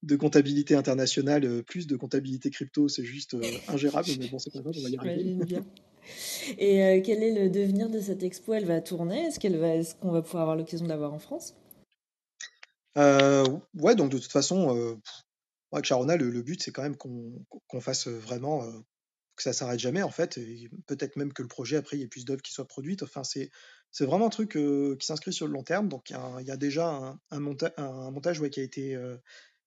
de, 0.03 0.17
comptabilité 0.17 0.77
internationale, 0.77 1.65
plus 1.65 1.87
de 1.87 1.97
comptabilité 1.97 2.51
crypto, 2.51 2.89
c'est 2.89 3.05
juste 3.05 3.35
ingérable, 3.67 4.11
mais 4.21 4.29
bon, 4.29 4.39
c'est 4.39 4.53
pas 4.53 4.61
on 4.61 4.71
va 4.71 4.89
y 4.91 4.97
arriver. 4.99 5.39
Et 6.59 6.83
euh, 6.83 7.01
quel 7.05 7.23
est 7.23 7.33
le 7.33 7.51
devenir 7.51 7.89
de 7.91 8.01
cette 8.01 8.23
expo? 8.23 8.55
Elle 8.55 8.67
va 8.67 8.81
tourner? 8.81 9.27
Est-ce 9.27 9.39
qu'elle 9.41 9.57
va, 9.57 9.75
est-ce 9.75 9.95
qu'on 9.95 10.11
va 10.11 10.23
pouvoir 10.23 10.43
avoir 10.43 10.57
l'occasion 10.57 10.85
de 10.85 10.91
la 10.91 10.97
voir 10.97 11.13
en 11.13 11.19
France? 11.19 11.55
Euh, 12.97 13.45
ouais, 13.75 13.95
donc 13.97 14.11
de 14.11 14.19
toute 14.19 14.31
façon, 14.33 14.77
euh, 14.77 14.95
avec 15.73 15.85
Sharona, 15.85 16.17
le, 16.17 16.31
le 16.31 16.43
but 16.43 16.63
c'est 16.63 16.71
quand 16.71 16.83
même 16.83 16.97
qu'on 16.97 17.45
qu'on 17.67 17.81
fasse 17.81 18.07
vraiment 18.07 18.63
que 19.37 19.43
ça 19.43 19.53
s'arrête 19.53 19.81
jamais 19.81 20.03
en 20.03 20.11
fait, 20.11 20.39
et 20.39 20.71
peut-être 20.87 21.17
même 21.17 21.33
que 21.33 21.43
le 21.43 21.49
projet 21.49 21.77
après 21.77 21.97
il 21.97 22.01
y 22.01 22.03
ait 22.05 22.09
plus 22.09 22.25
d'œuvres 22.25 22.43
qui 22.43 22.53
soient 22.53 22.69
produites. 22.69 23.03
Enfin, 23.03 23.25
c'est 23.25 23.51
c'est 23.91 24.05
vraiment 24.05 24.27
un 24.27 24.31
truc 24.31 24.57
euh, 24.57 24.97
qui 24.97 25.07
s'inscrit 25.07 25.33
sur 25.33 25.47
le 25.47 25.53
long 25.53 25.63
terme. 25.63 25.89
Donc 25.89 26.11
il 26.11 26.15
y 26.15 26.51
a, 26.51 26.55
y 26.55 26.59
déjà 26.59 26.89
un, 26.89 27.21
un, 27.31 27.41
monta- 27.41 27.75
un 27.77 28.11
montage 28.11 28.41
ouais, 28.41 28.51
qui 28.51 28.61
a 28.61 28.63
été 28.63 28.95
euh, 28.95 29.17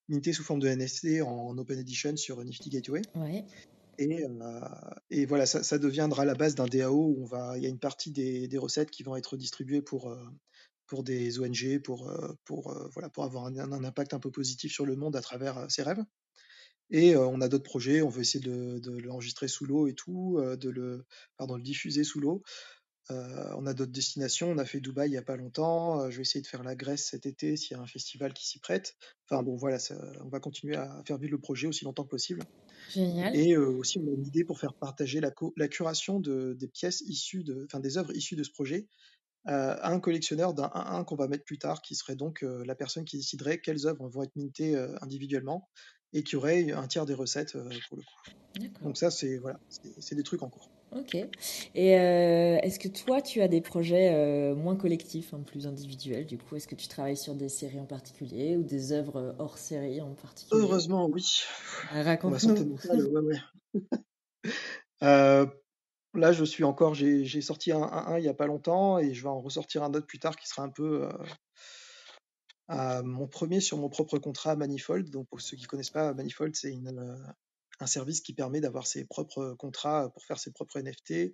minté 0.07 0.33
sous 0.33 0.43
forme 0.43 0.59
de 0.59 0.67
NFT 0.67 1.21
en 1.21 1.57
open 1.57 1.79
edition 1.79 2.15
sur 2.15 2.43
Nifty 2.43 2.69
Gateway. 2.69 3.01
Ouais. 3.15 3.45
Et, 3.97 4.23
euh, 4.23 4.59
et 5.09 5.25
voilà, 5.25 5.45
ça, 5.45 5.77
deviendra 5.77 6.23
la 6.25 6.35
base 6.35 6.55
d'un 6.55 6.67
DAO 6.67 6.95
où 6.95 7.27
il 7.55 7.63
y 7.63 7.65
a 7.65 7.69
une 7.69 7.79
partie 7.79 8.11
des, 8.11 8.57
recettes 8.57 8.91
qui 8.91 9.03
vont 9.03 9.15
être 9.15 9.37
distribuées 9.37 9.81
pour, 9.81 10.09
euh, 10.09 10.23
pour 10.85 11.03
des 11.03 11.39
ONG, 11.39 11.79
pour, 11.83 12.09
euh, 12.09 12.33
pour, 12.45 12.77
voilà, 12.93 13.09
pour 13.09 13.23
avoir 13.23 13.45
un, 13.45 13.83
impact 13.83 14.13
un 14.13 14.19
peu 14.19 14.31
positif 14.31 14.71
sur 14.71 14.85
le 14.85 14.95
monde 14.95 15.15
à 15.15 15.21
travers 15.21 15.65
ces 15.69 15.83
rêves. 15.83 16.03
Et 16.89 17.17
on 17.17 17.41
a 17.41 17.49
d'autres 17.49 17.65
projets, 17.65 18.01
on 18.01 18.07
veut 18.07 18.21
essayer 18.21 18.43
de, 18.43 18.79
de 18.79 18.97
l'enregistrer 18.99 19.49
sous 19.49 19.65
l'eau 19.65 19.87
et 19.87 19.93
tout, 19.93 20.39
de 20.39 20.69
le, 20.69 21.05
pardon, 21.35 21.57
le 21.57 21.61
diffuser 21.61 22.05
sous 22.05 22.21
l'eau. 22.21 22.43
Euh, 23.09 23.53
on 23.55 23.65
a 23.65 23.73
d'autres 23.73 23.91
destinations, 23.91 24.49
on 24.51 24.57
a 24.57 24.65
fait 24.65 24.81
Dubaï 24.81 25.09
il 25.09 25.13
y 25.13 25.17
a 25.17 25.21
pas 25.21 25.37
longtemps, 25.37 26.01
euh, 26.01 26.09
je 26.09 26.17
vais 26.17 26.23
essayer 26.23 26.41
de 26.41 26.47
faire 26.47 26.63
la 26.63 26.75
Grèce 26.75 27.07
cet 27.11 27.25
été 27.25 27.55
s'il 27.55 27.77
y 27.77 27.79
a 27.79 27.83
un 27.83 27.87
festival 27.87 28.33
qui 28.33 28.45
s'y 28.45 28.59
prête. 28.59 28.95
Enfin 29.29 29.43
bon, 29.43 29.55
voilà, 29.55 29.79
ça- 29.79 29.95
on 30.25 30.29
va 30.29 30.39
continuer 30.39 30.75
à 30.75 31.01
faire 31.05 31.17
vivre 31.17 31.31
le 31.31 31.39
projet 31.39 31.67
aussi 31.67 31.85
longtemps 31.85 32.03
que 32.03 32.09
possible. 32.09 32.43
Génial. 32.89 33.33
Et 33.35 33.53
euh, 33.53 33.69
aussi, 33.69 33.99
on 33.99 34.07
a 34.07 34.13
une 34.13 34.25
idée 34.25 34.43
pour 34.43 34.59
faire 34.59 34.73
partager 34.73 35.21
la, 35.21 35.31
curation 35.67 36.19
de, 36.19 36.53
des 36.59 36.67
pièces 36.67 37.01
issues 37.01 37.43
de, 37.43 37.63
enfin 37.65 37.79
des 37.79 37.97
œuvres 37.97 38.13
issues 38.15 38.35
de 38.35 38.43
ce 38.43 38.51
projet 38.51 38.87
à 39.49 39.93
un 39.93 40.01
collectionneur 40.01 40.53
d'un 40.53 40.69
1-1 40.73 41.05
qu'on 41.05 41.15
va 41.15 41.29
mettre 41.29 41.45
plus 41.45 41.57
tard, 41.57 41.81
qui 41.81 41.95
serait 41.95 42.17
donc 42.17 42.41
la 42.41 42.75
personne 42.75 43.05
qui 43.05 43.15
déciderait 43.15 43.61
quelles 43.61 43.87
œuvres 43.87 44.09
vont 44.09 44.23
être 44.23 44.35
mintées 44.35 44.75
individuellement 44.99 45.69
et 46.13 46.23
qui 46.23 46.35
aurait 46.35 46.71
un 46.71 46.87
tiers 46.87 47.05
des 47.05 47.13
recettes 47.13 47.55
euh, 47.55 47.69
pour 47.87 47.97
le 47.97 48.03
coup. 48.03 48.73
Donc 48.81 48.97
ça, 48.97 49.11
c'est 49.11 49.37
voilà, 49.37 49.59
c'est 49.99 50.15
des 50.15 50.23
trucs 50.23 50.41
en 50.41 50.49
cours. 50.49 50.69
Ok. 50.95 51.15
Et 51.15 51.99
euh, 51.99 52.57
est-ce 52.61 52.79
que 52.79 52.87
toi, 52.87 53.21
tu 53.21 53.41
as 53.41 53.47
des 53.47 53.61
projets 53.61 54.13
euh, 54.13 54.55
moins 54.55 54.75
collectifs, 54.75 55.33
hein, 55.33 55.41
plus 55.45 55.67
individuels 55.67 56.25
du 56.25 56.37
coup? 56.37 56.55
Est-ce 56.55 56.67
que 56.67 56.75
tu 56.75 56.87
travailles 56.87 57.17
sur 57.17 57.35
des 57.35 57.49
séries 57.49 57.79
en 57.79 57.85
particulier 57.85 58.55
ou 58.55 58.63
des 58.63 58.93
œuvres 58.93 59.35
hors 59.37 59.57
série 59.57 60.01
en 60.01 60.13
particulier? 60.13 60.61
Heureusement, 60.61 61.07
oui. 61.07 61.25
Ah, 61.91 62.03
Raconte-nous. 62.03 62.77
ouais, 62.89 63.21
ouais. 63.21 63.39
Euh, 65.03 65.45
là, 66.15 66.31
je 66.31 66.43
suis 66.43 66.63
encore, 66.63 66.95
j'ai 66.95 67.41
sorti 67.41 67.71
un 67.71 67.81
1-1 67.81 68.17
il 68.17 68.25
y 68.25 68.29
a 68.29 68.33
pas 68.33 68.47
longtemps 68.47 68.97
et 68.97 69.13
je 69.13 69.21
vais 69.21 69.29
en 69.29 69.39
ressortir 69.39 69.83
un 69.83 69.93
autre 69.93 70.07
plus 70.07 70.17
tard 70.17 70.35
qui 70.35 70.47
sera 70.47 70.63
un 70.63 70.69
peu 70.69 71.07
à 72.67 73.01
mon 73.03 73.27
premier 73.27 73.59
sur 73.59 73.77
mon 73.77 73.89
propre 73.89 74.17
contrat 74.17 74.55
Manifold. 74.55 75.09
Donc, 75.09 75.27
pour 75.29 75.41
ceux 75.41 75.57
qui 75.57 75.65
connaissent 75.65 75.89
pas, 75.89 76.13
Manifold, 76.13 76.55
c'est 76.55 76.73
euh, 76.73 77.15
un 77.79 77.87
service 77.87 78.21
qui 78.21 78.33
permet 78.33 78.61
d'avoir 78.61 78.87
ses 78.87 79.05
propres 79.05 79.55
contrats 79.57 80.09
pour 80.13 80.23
faire 80.23 80.39
ses 80.39 80.51
propres 80.51 80.79
NFT. 80.79 81.33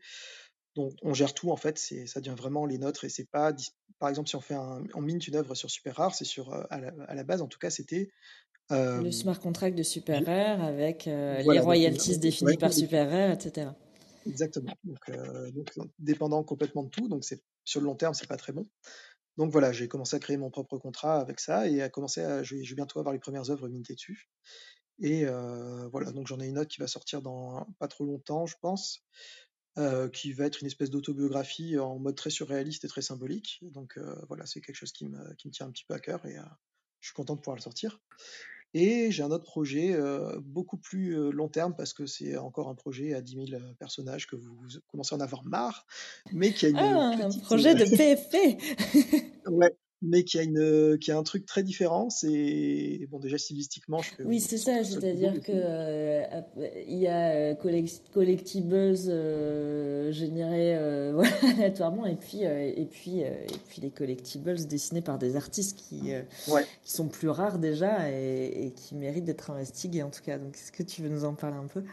Donc, 0.75 0.93
on 1.03 1.13
gère 1.13 1.33
tout 1.33 1.51
en 1.51 1.57
fait, 1.57 1.77
ça 1.77 2.19
devient 2.19 2.35
vraiment 2.35 2.65
les 2.65 2.79
nôtres 2.79 3.03
et 3.03 3.09
c'est 3.09 3.29
pas, 3.29 3.53
par 3.99 4.09
exemple, 4.09 4.27
si 4.27 4.35
on 4.35 4.41
fait 4.41 4.55
un, 4.55 4.83
on 4.95 5.01
mint 5.01 5.27
une 5.27 5.35
œuvre 5.35 5.53
sur 5.53 5.69
Super 5.69 5.95
Rare, 5.95 6.15
c'est 6.15 6.25
sur, 6.25 6.51
euh, 6.51 6.63
à 6.71 6.79
la, 6.79 6.91
à 7.07 7.13
la 7.13 7.23
base, 7.23 7.41
en 7.41 7.47
tout 7.47 7.59
cas, 7.59 7.69
c'était, 7.69 8.09
euh, 8.71 9.01
Le 9.01 9.11
smart 9.11 9.39
contract 9.39 9.77
de 9.77 9.83
Super 9.83 10.25
Rare 10.25 10.63
avec 10.63 11.07
euh, 11.07 11.37
les 11.37 11.43
voilà, 11.43 11.61
royalties 11.61 12.17
définies 12.17 12.57
par 12.57 12.71
Super 12.71 13.09
Rare, 13.09 13.31
etc. 13.31 13.71
Exactement. 14.25 14.73
Donc, 14.83 15.09
euh, 15.09 15.51
donc, 15.51 15.89
dépendant 15.99 16.43
complètement 16.43 16.83
de 16.83 16.89
tout. 16.89 17.07
Donc, 17.07 17.25
c'est 17.25 17.41
sur 17.65 17.81
le 17.81 17.85
long 17.85 17.95
terme, 17.95 18.13
c'est 18.13 18.27
pas 18.27 18.37
très 18.37 18.53
bon. 18.53 18.67
Donc 19.37 19.51
voilà, 19.51 19.71
j'ai 19.71 19.87
commencé 19.87 20.15
à 20.15 20.19
créer 20.19 20.37
mon 20.37 20.49
propre 20.49 20.77
contrat 20.77 21.19
avec 21.19 21.39
ça 21.39 21.67
et 21.67 21.81
à 21.81 21.89
commencer 21.89 22.21
à, 22.21 22.43
je 22.43 22.55
vais, 22.55 22.75
bientôt 22.75 22.99
avoir 22.99 23.13
les 23.13 23.19
premières 23.19 23.49
œuvres 23.49 23.67
mintées 23.67 23.95
dessus. 23.95 24.29
Et 24.99 25.25
voilà, 25.91 26.11
donc 26.11 26.27
j'en 26.27 26.39
ai 26.39 26.47
une 26.47 26.59
autre 26.59 26.69
qui 26.69 26.79
va 26.79 26.87
sortir 26.87 27.21
dans 27.21 27.65
pas 27.79 27.87
trop 27.87 28.05
longtemps, 28.05 28.45
je 28.45 28.55
pense, 28.61 29.03
qui 30.13 30.33
va 30.33 30.45
être 30.45 30.61
une 30.61 30.67
espèce 30.67 30.91
d'autobiographie 30.91 31.79
en 31.79 31.97
mode 31.97 32.15
très 32.15 32.29
surréaliste 32.29 32.85
et 32.85 32.87
très 32.87 33.01
symbolique. 33.01 33.59
Donc 33.63 33.97
voilà, 34.27 34.45
c'est 34.45 34.61
quelque 34.61 34.75
chose 34.75 34.91
qui 34.91 35.05
me, 35.05 35.33
qui 35.35 35.47
me 35.47 35.53
tient 35.53 35.65
un 35.65 35.71
petit 35.71 35.85
peu 35.85 35.95
à 35.95 35.99
cœur 35.99 36.25
et 36.27 36.35
je 36.99 37.07
suis 37.07 37.15
content 37.15 37.35
de 37.35 37.39
pouvoir 37.39 37.57
le 37.57 37.61
sortir. 37.61 37.99
Et 38.73 39.11
j'ai 39.11 39.21
un 39.21 39.29
autre 39.29 39.43
projet 39.43 39.93
euh, 39.93 40.39
beaucoup 40.39 40.77
plus 40.77 41.15
euh, 41.15 41.29
long 41.29 41.47
terme 41.47 41.75
parce 41.75 41.93
que 41.93 42.07
c'est 42.07 42.37
encore 42.37 42.69
un 42.69 42.75
projet 42.75 43.13
à 43.13 43.21
10 43.21 43.47
000 43.49 43.61
personnages 43.77 44.25
que 44.25 44.35
vous, 44.35 44.55
vous 44.55 44.79
commencez 44.87 45.13
à 45.13 45.17
en 45.19 45.21
avoir 45.21 45.43
marre, 45.45 45.85
mais 46.31 46.51
qui 46.53 46.65
a 46.65 46.69
une 46.69 46.77
Ah, 46.77 47.11
un 47.23 47.39
projet 47.39 47.71
euh, 47.71 47.85
de 47.85 47.95
PFP 47.95 49.45
ouais, 49.47 49.75
mais 50.03 50.23
qui 50.23 50.37
a, 50.37 50.43
une, 50.43 50.97
qui 50.99 51.11
a 51.11 51.17
un 51.17 51.23
truc 51.23 51.45
très 51.45 51.63
différent. 51.63 52.09
C'est 52.09 53.07
bon, 53.09 53.19
déjà 53.19 53.37
stylistiquement, 53.37 54.01
je 54.01 54.23
Oui, 54.25 54.39
c'est 54.39 54.57
ça, 54.57 54.83
c'est-à-dire 54.83 55.41
que 55.41 55.51
euh, 55.53 56.23
il 56.87 56.97
y 56.99 57.07
a 57.07 57.31
euh, 57.31 57.53
collect- 57.55 58.03
collectibles 58.13 58.73
euh, 59.07 60.11
euh, 60.11 61.11
voilà, 61.15 61.31
aléatoirement 61.49 62.05
et 62.05 62.15
puis, 62.15 62.45
euh, 62.45 62.71
et, 62.75 62.85
puis, 62.85 63.23
euh, 63.23 63.27
et 63.27 63.57
puis 63.67 63.81
les 63.81 63.89
collectibles 63.91 64.55
dessinés 64.67 65.01
par 65.01 65.17
des 65.17 65.35
artistes 65.35 65.77
qui, 65.77 66.13
euh, 66.13 66.21
Ouais. 66.49 66.65
qui 66.83 66.91
sont 66.91 67.07
plus 67.07 67.29
rares 67.29 67.59
déjà 67.59 68.09
et, 68.11 68.65
et 68.67 68.71
qui 68.71 68.95
méritent 68.95 69.25
d'être 69.25 69.51
investigués 69.51 70.03
en 70.03 70.09
tout 70.09 70.21
cas. 70.21 70.37
Donc, 70.37 70.55
est-ce 70.55 70.71
que 70.71 70.83
tu 70.83 71.01
veux 71.01 71.09
nous 71.09 71.25
en 71.25 71.33
parler 71.33 71.57
un 71.57 71.67
peu? 71.67 71.83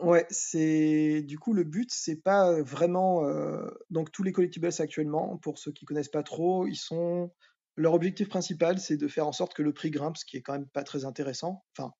Ouais, 0.00 0.26
c'est 0.30 1.22
du 1.22 1.38
coup 1.38 1.52
le 1.52 1.62
but, 1.64 1.90
c'est 1.92 2.16
pas 2.22 2.62
vraiment 2.62 3.24
euh, 3.26 3.66
donc 3.90 4.10
tous 4.12 4.22
les 4.22 4.32
collectibles 4.32 4.68
actuellement, 4.78 5.36
pour 5.38 5.58
ceux 5.58 5.72
qui 5.72 5.84
connaissent 5.84 6.08
pas 6.08 6.22
trop, 6.22 6.66
ils 6.66 6.76
sont 6.76 7.30
leur 7.76 7.92
objectif 7.94 8.28
principal, 8.28 8.78
c'est 8.80 8.96
de 8.96 9.08
faire 9.08 9.26
en 9.26 9.32
sorte 9.32 9.52
que 9.54 9.62
le 9.62 9.72
prix 9.74 9.90
grimpe, 9.90 10.16
ce 10.16 10.24
qui 10.24 10.36
est 10.38 10.42
quand 10.42 10.54
même 10.54 10.68
pas 10.68 10.84
très 10.84 11.04
intéressant. 11.04 11.64
Enfin, 11.76 11.92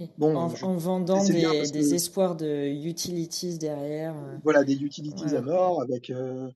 Et 0.00 0.08
bon, 0.18 0.36
En, 0.36 0.48
je- 0.48 0.66
en 0.66 0.76
vendant 0.76 1.24
des, 1.24 1.70
que 1.72 1.94
espoirs 1.94 2.36
de 2.36 2.66
utilities 2.68 3.58
derrière. 3.58 4.14
euh, 4.16 4.36
voilà 4.42 4.64
des 4.64 4.82
utilities 4.82 5.36
à 5.36 5.42
mort 5.42 5.82
avec 5.82 6.10
euh, 6.10 6.50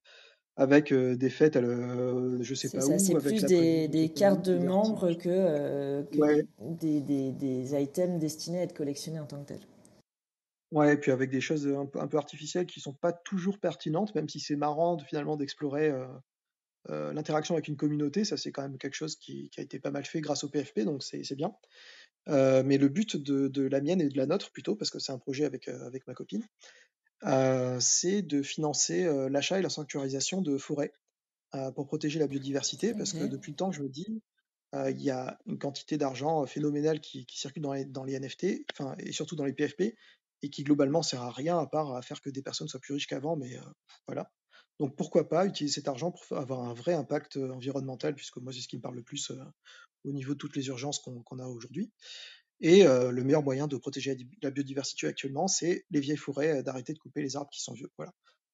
avec 0.57 0.92
euh, 0.92 1.16
des 1.16 1.30
fêtes, 1.30 1.57
à 1.57 1.61
le, 1.62 2.38
je 2.42 2.55
sais 2.55 2.70
pas 2.70 2.80
ça, 2.82 2.98
c'est 2.98 3.14
où, 3.14 3.18
plus 3.18 3.44
des, 3.46 4.11
cartes 4.11 4.44
de 4.44 4.59
membres 4.59 5.12
que, 5.14 5.28
euh, 5.30 6.03
que 6.05 6.20
Ouais, 6.20 6.44
des, 6.61 7.00
des, 7.00 7.32
des 7.32 7.82
items 7.82 8.18
destinés 8.20 8.61
à 8.61 8.62
être 8.64 8.74
collectionnés 8.74 9.20
en 9.20 9.26
tant 9.26 9.42
que 9.42 9.48
tels. 9.55 9.66
Ouais, 10.73 10.95
et 10.95 10.97
puis 10.97 11.11
avec 11.11 11.31
des 11.31 11.41
choses 11.41 11.66
un 11.68 11.87
peu, 11.87 12.01
un 12.01 12.09
peu 12.09 12.16
artificielles 12.16 12.66
qui 12.66 12.81
sont 12.81 12.93
pas 12.93 13.12
toujours 13.12 13.59
pertinentes, 13.59 14.14
même 14.14 14.29
si 14.29 14.41
c'est 14.41 14.57
marrant 14.57 14.97
de, 14.97 15.05
finalement 15.05 15.37
d'explorer 15.37 15.91
euh, 15.91 16.07
euh, 16.91 17.12
l'interaction 17.12 17.55
avec 17.55 17.68
une 17.68 17.77
communauté, 17.77 18.25
ça 18.25 18.37
c'est 18.37 18.51
quand 18.51 18.62
même 18.62 18.79
quelque 18.79 18.95
chose 18.95 19.16
qui, 19.16 19.49
qui 19.51 19.61
a 19.61 19.62
été 19.62 19.79
pas 19.79 19.91
mal 19.91 20.05
fait 20.05 20.20
grâce 20.20 20.45
au 20.45 20.49
PFP, 20.49 20.81
donc 20.81 21.03
c'est 21.03 21.37
bien. 21.37 21.55
Euh, 22.29 22.62
mais 22.64 22.79
le 22.79 22.89
but 22.89 23.16
de, 23.16 23.49
de 23.49 23.62
la 23.62 23.81
mienne 23.81 24.01
et 24.01 24.09
de 24.09 24.16
la 24.16 24.27
nôtre 24.27 24.51
plutôt, 24.51 24.75
parce 24.75 24.91
que 24.91 24.99
c'est 24.99 25.12
un 25.12 25.18
projet 25.18 25.45
avec, 25.45 25.68
avec 25.68 26.07
ma 26.07 26.14
copine, 26.14 26.45
c'est 27.79 28.23
de 28.23 28.43
financer 28.43 29.09
l'achat 29.31 29.61
et 29.61 29.62
la 29.62 29.70
sanctuarisation 29.70 30.43
de 30.43 30.59
forêts 30.59 30.93
pour 31.77 31.87
protéger 31.87 32.18
la 32.18 32.27
biodiversité, 32.27 32.95
parce 32.95 33.12
que 33.12 33.25
depuis 33.25 33.53
le 33.53 33.57
temps 33.57 33.70
que 33.70 33.77
je 33.77 33.83
me 33.83 33.89
dis, 33.89 34.23
euh, 34.75 34.91
il 34.91 35.03
y 35.03 35.11
a 35.11 35.39
une 35.47 35.59
quantité 35.59 35.99
d'argent 35.99 36.47
phénoménale 36.47 37.01
qui, 37.01 37.27
qui 37.27 37.39
circule 37.39 37.62
dans 37.62 37.75
les, 37.75 37.85
dans 37.85 38.05
les 38.05 38.18
NFT, 38.18 38.64
enfin, 38.73 38.95
et 38.99 39.12
surtout 39.12 39.37
dans 39.37 39.45
les 39.45 39.53
PFP, 39.53 39.95
et 40.43 40.51
qui 40.51 40.64
globalement 40.64 41.03
sert 41.03 41.22
à 41.22 41.30
rien 41.30 41.59
à 41.59 41.66
part 41.66 41.95
à 41.95 42.03
faire 42.03 42.20
que 42.20 42.30
des 42.30 42.43
personnes 42.43 42.68
soient 42.68 42.80
plus 42.80 42.95
riches 42.95 43.07
qu'avant, 43.07 43.36
mais 43.36 43.57
euh, 43.57 43.62
voilà. 44.07 44.30
Donc 44.80 44.97
pourquoi 44.97 45.28
pas 45.28 45.47
utiliser 45.47 45.74
cet 45.76 45.88
argent 45.88 46.12
pour 46.12 46.36
avoir 46.38 46.61
un 46.62 46.74
vrai 46.74 46.95
impact 46.95 47.36
euh, 47.36 47.51
environnemental, 47.53 48.14
puisque 48.14 48.38
moi 48.38 48.53
c'est 48.53 48.61
ce 48.61 48.68
qui 48.68 48.76
me 48.76 48.82
parle 48.82 48.97
le 48.97 49.03
plus 49.03 49.30
euh, 49.30 49.45
au 50.05 50.12
niveau 50.12 50.34
de 50.34 50.38
toutes 50.38 50.57
les 50.57 50.66
urgences 50.68 50.99
qu'on 51.01 51.38
a 51.38 51.47
aujourd'hui. 51.47 51.93
Et 52.61 52.84
le 52.84 53.24
meilleur 53.24 53.43
moyen 53.43 53.66
de 53.68 53.76
protéger 53.76 54.11
la 54.11 54.16
di- 54.16 54.30
la 54.43 54.51
biodiversité 54.51 55.07
actuellement, 55.09 55.49
c'est 55.49 55.84
les 55.90 56.01
vieilles 56.01 56.16
forêts, 56.16 56.62
d'arrêter 56.62 56.93
de 56.93 56.99
couper 56.99 57.22
les 57.22 57.36
arbres 57.36 57.51
qui 57.51 57.61
sont 57.62 57.74
vieux. 57.74 57.90
Voilà. 57.99 58.12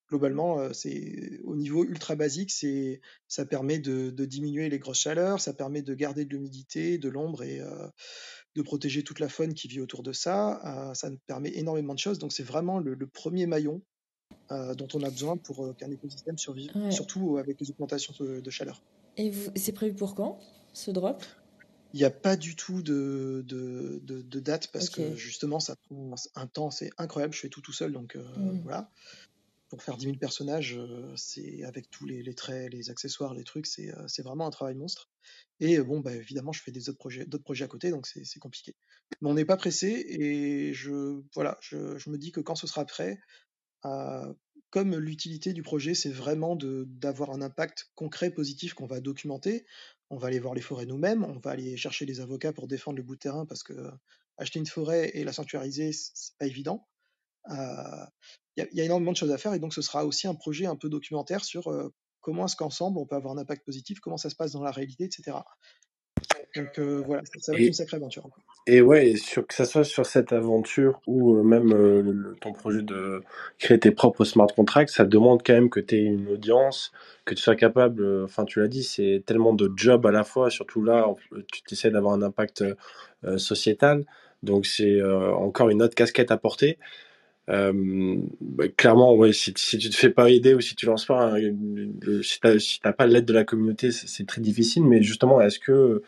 Globalement, 0.08 0.58
euh, 0.58 0.72
c'est 0.72 1.38
au 1.44 1.54
niveau 1.54 1.84
ultra 1.84 2.16
basique, 2.16 2.50
c'est 2.50 3.00
ça 3.26 3.44
permet 3.44 3.78
de, 3.78 4.10
de 4.10 4.24
diminuer 4.24 4.70
les 4.70 4.78
grosses 4.78 5.00
chaleurs, 5.00 5.38
ça 5.40 5.52
permet 5.52 5.82
de 5.82 5.94
garder 5.94 6.24
de 6.24 6.30
l'humidité, 6.30 6.96
de 6.96 7.08
l'ombre 7.10 7.42
et 7.42 7.60
euh, 7.60 7.88
de 8.56 8.62
protéger 8.62 9.02
toute 9.02 9.20
la 9.20 9.28
faune 9.28 9.52
qui 9.52 9.68
vit 9.68 9.80
autour 9.80 10.02
de 10.02 10.12
ça. 10.12 10.60
Euh, 10.90 10.94
ça 10.94 11.10
nous 11.10 11.18
permet 11.26 11.50
énormément 11.56 11.92
de 11.92 11.98
choses. 11.98 12.18
Donc 12.18 12.32
c'est 12.32 12.42
vraiment 12.42 12.78
le, 12.78 12.94
le 12.94 13.06
premier 13.06 13.46
maillon 13.46 13.82
euh, 14.50 14.74
dont 14.74 14.88
on 14.94 15.02
a 15.02 15.10
besoin 15.10 15.36
pour 15.36 15.76
qu'un 15.76 15.90
écosystème 15.90 16.38
survive, 16.38 16.70
Ouais. 16.74 16.90
surtout 16.90 17.36
avec 17.36 17.60
les 17.60 17.70
augmentations 17.70 18.14
de, 18.18 18.40
de 18.40 18.50
chaleur. 18.50 18.82
Et 19.18 19.30
c'est 19.56 19.72
prévu 19.72 19.94
pour 19.94 20.14
quand, 20.14 20.40
ce 20.72 20.90
drop? 20.90 21.22
Il 21.94 21.98
n'y 22.00 22.04
a 22.04 22.10
pas 22.10 22.36
du 22.36 22.54
tout 22.54 22.82
de, 22.82 23.42
de, 23.46 24.00
de, 24.02 24.20
de 24.20 24.40
date 24.40 24.68
parce 24.72 24.90
que 24.90 25.14
justement 25.16 25.58
ça 25.58 25.74
prend 25.88 26.14
un 26.34 26.46
temps, 26.46 26.70
c'est 26.70 26.90
incroyable, 26.98 27.32
je 27.32 27.40
fais 27.40 27.48
tout 27.48 27.62
tout 27.62 27.72
seul, 27.72 27.92
donc 27.92 28.14
euh, 28.14 28.22
Mm. 28.36 28.60
voilà. 28.62 28.90
Pour 29.68 29.82
faire 29.82 29.98
10 29.98 30.06
000 30.06 30.16
personnages, 30.16 30.78
euh, 30.78 31.12
c'est 31.16 31.62
avec 31.64 31.90
tous 31.90 32.06
les, 32.06 32.22
les 32.22 32.34
traits, 32.34 32.72
les 32.72 32.88
accessoires, 32.88 33.34
les 33.34 33.44
trucs, 33.44 33.66
c'est 33.66 33.94
euh, 33.94 34.22
vraiment 34.22 34.46
un 34.46 34.50
travail 34.50 34.74
monstre. 34.74 35.10
Et 35.60 35.78
euh, 35.78 35.84
bon, 35.84 36.00
bah, 36.00 36.14
évidemment, 36.14 36.52
je 36.52 36.62
fais 36.62 36.72
des 36.72 36.88
autres 36.88 36.98
projets, 36.98 37.26
d'autres 37.26 37.44
projets 37.44 37.64
à 37.64 37.68
côté, 37.68 37.90
donc 37.90 38.06
c'est 38.06 38.38
compliqué. 38.38 38.74
Mais 39.20 39.28
on 39.28 39.34
n'est 39.34 39.44
pas 39.44 39.58
pressé 39.58 40.06
et 40.08 40.72
je, 40.72 41.20
voilà, 41.34 41.58
je, 41.60 42.08
me 42.08 42.16
dis 42.16 42.32
que 42.32 42.40
quand 42.40 42.54
ce 42.54 42.66
sera 42.66 42.86
prêt, 42.86 43.20
comme 44.70 44.96
l'utilité 44.96 45.52
du 45.52 45.62
projet, 45.62 45.94
c'est 45.94 46.10
vraiment 46.10 46.56
d'avoir 46.56 47.30
un 47.30 47.42
impact 47.42 47.90
concret, 47.94 48.30
positif 48.30 48.74
qu'on 48.74 48.86
va 48.86 49.00
documenter. 49.00 49.66
On 50.10 50.16
va 50.16 50.28
aller 50.28 50.40
voir 50.40 50.54
les 50.54 50.60
forêts 50.62 50.86
nous-mêmes, 50.86 51.24
on 51.24 51.38
va 51.38 51.50
aller 51.50 51.76
chercher 51.76 52.06
des 52.06 52.20
avocats 52.20 52.52
pour 52.52 52.68
défendre 52.68 52.96
le 52.96 53.02
bout 53.02 53.14
de 53.14 53.20
terrain 53.20 53.44
parce 53.44 53.62
que 53.62 53.74
acheter 54.38 54.58
une 54.58 54.66
forêt 54.66 55.10
et 55.14 55.24
la 55.24 55.32
sanctuariser, 55.32 55.92
c'est 55.92 56.36
pas 56.38 56.46
évident. 56.46 56.88
Il 58.58 58.62
y, 58.62 58.64
a- 58.64 58.68
il 58.72 58.78
y 58.78 58.82
a 58.82 58.86
énormément 58.86 59.12
de 59.12 59.18
choses 59.18 59.32
à 59.32 59.38
faire 59.38 59.54
et 59.54 59.60
donc 59.60 59.74
ce 59.74 59.82
sera 59.82 60.06
aussi 60.06 60.28
un 60.28 60.36
projet 60.36 60.66
un 60.66 60.76
peu 60.76 60.90
documentaire 60.90 61.44
sur 61.44 61.68
euh, 61.68 61.90
comment 62.22 62.46
est-ce 62.46 62.56
qu'ensemble 62.56 62.98
on 62.98 63.06
peut 63.06 63.16
avoir 63.16 63.34
un 63.34 63.38
impact 63.38 63.66
positif, 63.66 64.00
comment 64.00 64.18
ça 64.18 64.30
se 64.30 64.36
passe 64.36 64.52
dans 64.52 64.64
la 64.64 64.72
réalité, 64.72 65.06
etc. 65.06 65.38
Donc 66.56 66.78
euh, 66.78 67.02
voilà, 67.06 67.22
ça 67.40 67.52
va 67.52 67.58
être 67.58 67.68
une 67.68 67.74
sacrée 67.74 67.98
aventure. 67.98 68.28
et 68.66 68.82
ouais, 68.82 69.16
sur, 69.16 69.46
que 69.46 69.54
ça 69.54 69.66
soit 69.66 69.84
sur 69.84 70.06
cette 70.06 70.32
aventure 70.32 71.00
ou 71.06 71.36
euh, 71.36 71.44
même 71.44 71.72
euh, 71.72 72.02
le- 72.02 72.36
ton 72.40 72.52
projet 72.54 72.82
de 72.82 73.22
créer 73.58 73.80
tes 73.80 73.92
propres 73.92 74.24
smart 74.24 74.48
contracts, 74.48 74.90
ça 74.90 75.04
demande 75.06 75.42
quand 75.46 75.54
même 75.54 75.70
que 75.70 75.80
tu 75.80 75.96
aies 75.96 76.04
une 76.04 76.28
audience, 76.28 76.92
que 77.26 77.34
tu 77.34 77.42
sois 77.42 77.56
capable, 77.56 78.24
enfin 78.24 78.44
tu 78.46 78.60
l'as 78.60 78.68
dit, 78.68 78.84
c'est 78.84 79.22
tellement 79.26 79.54
de 79.54 79.72
jobs 79.76 80.06
à 80.06 80.12
la 80.12 80.24
fois, 80.24 80.50
surtout 80.50 80.82
là, 80.84 81.14
tu 81.52 81.62
essaies 81.74 81.90
d'avoir 81.92 82.14
un 82.14 82.22
impact 82.22 82.64
euh, 83.24 83.38
sociétal, 83.38 84.06
donc 84.44 84.66
c'est 84.66 85.02
encore 85.02 85.70
une 85.70 85.82
autre 85.82 85.96
casquette 85.96 86.32
à 86.32 86.38
porter. 86.38 86.78
Euh, 87.48 88.16
bah, 88.40 88.68
clairement, 88.68 89.14
ouais, 89.14 89.32
si, 89.32 89.54
si 89.56 89.78
tu 89.78 89.88
te 89.90 89.96
fais 89.96 90.10
pas 90.10 90.30
aider 90.30 90.54
ou 90.54 90.60
si 90.60 90.74
tu 90.76 90.86
lances 90.86 91.06
pas, 91.06 91.32
le- 91.38 92.22
si 92.22 92.80
t'as 92.80 92.92
pas 92.92 93.06
l'aide 93.06 93.24
de 93.24 93.32
la 93.32 93.44
communauté, 93.44 93.90
c'est 93.92 94.26
très 94.26 94.40
difficile. 94.42 94.84
Mais 94.84 95.02
justement, 95.02 95.40
est-ce 95.40 95.58
que 95.58 96.02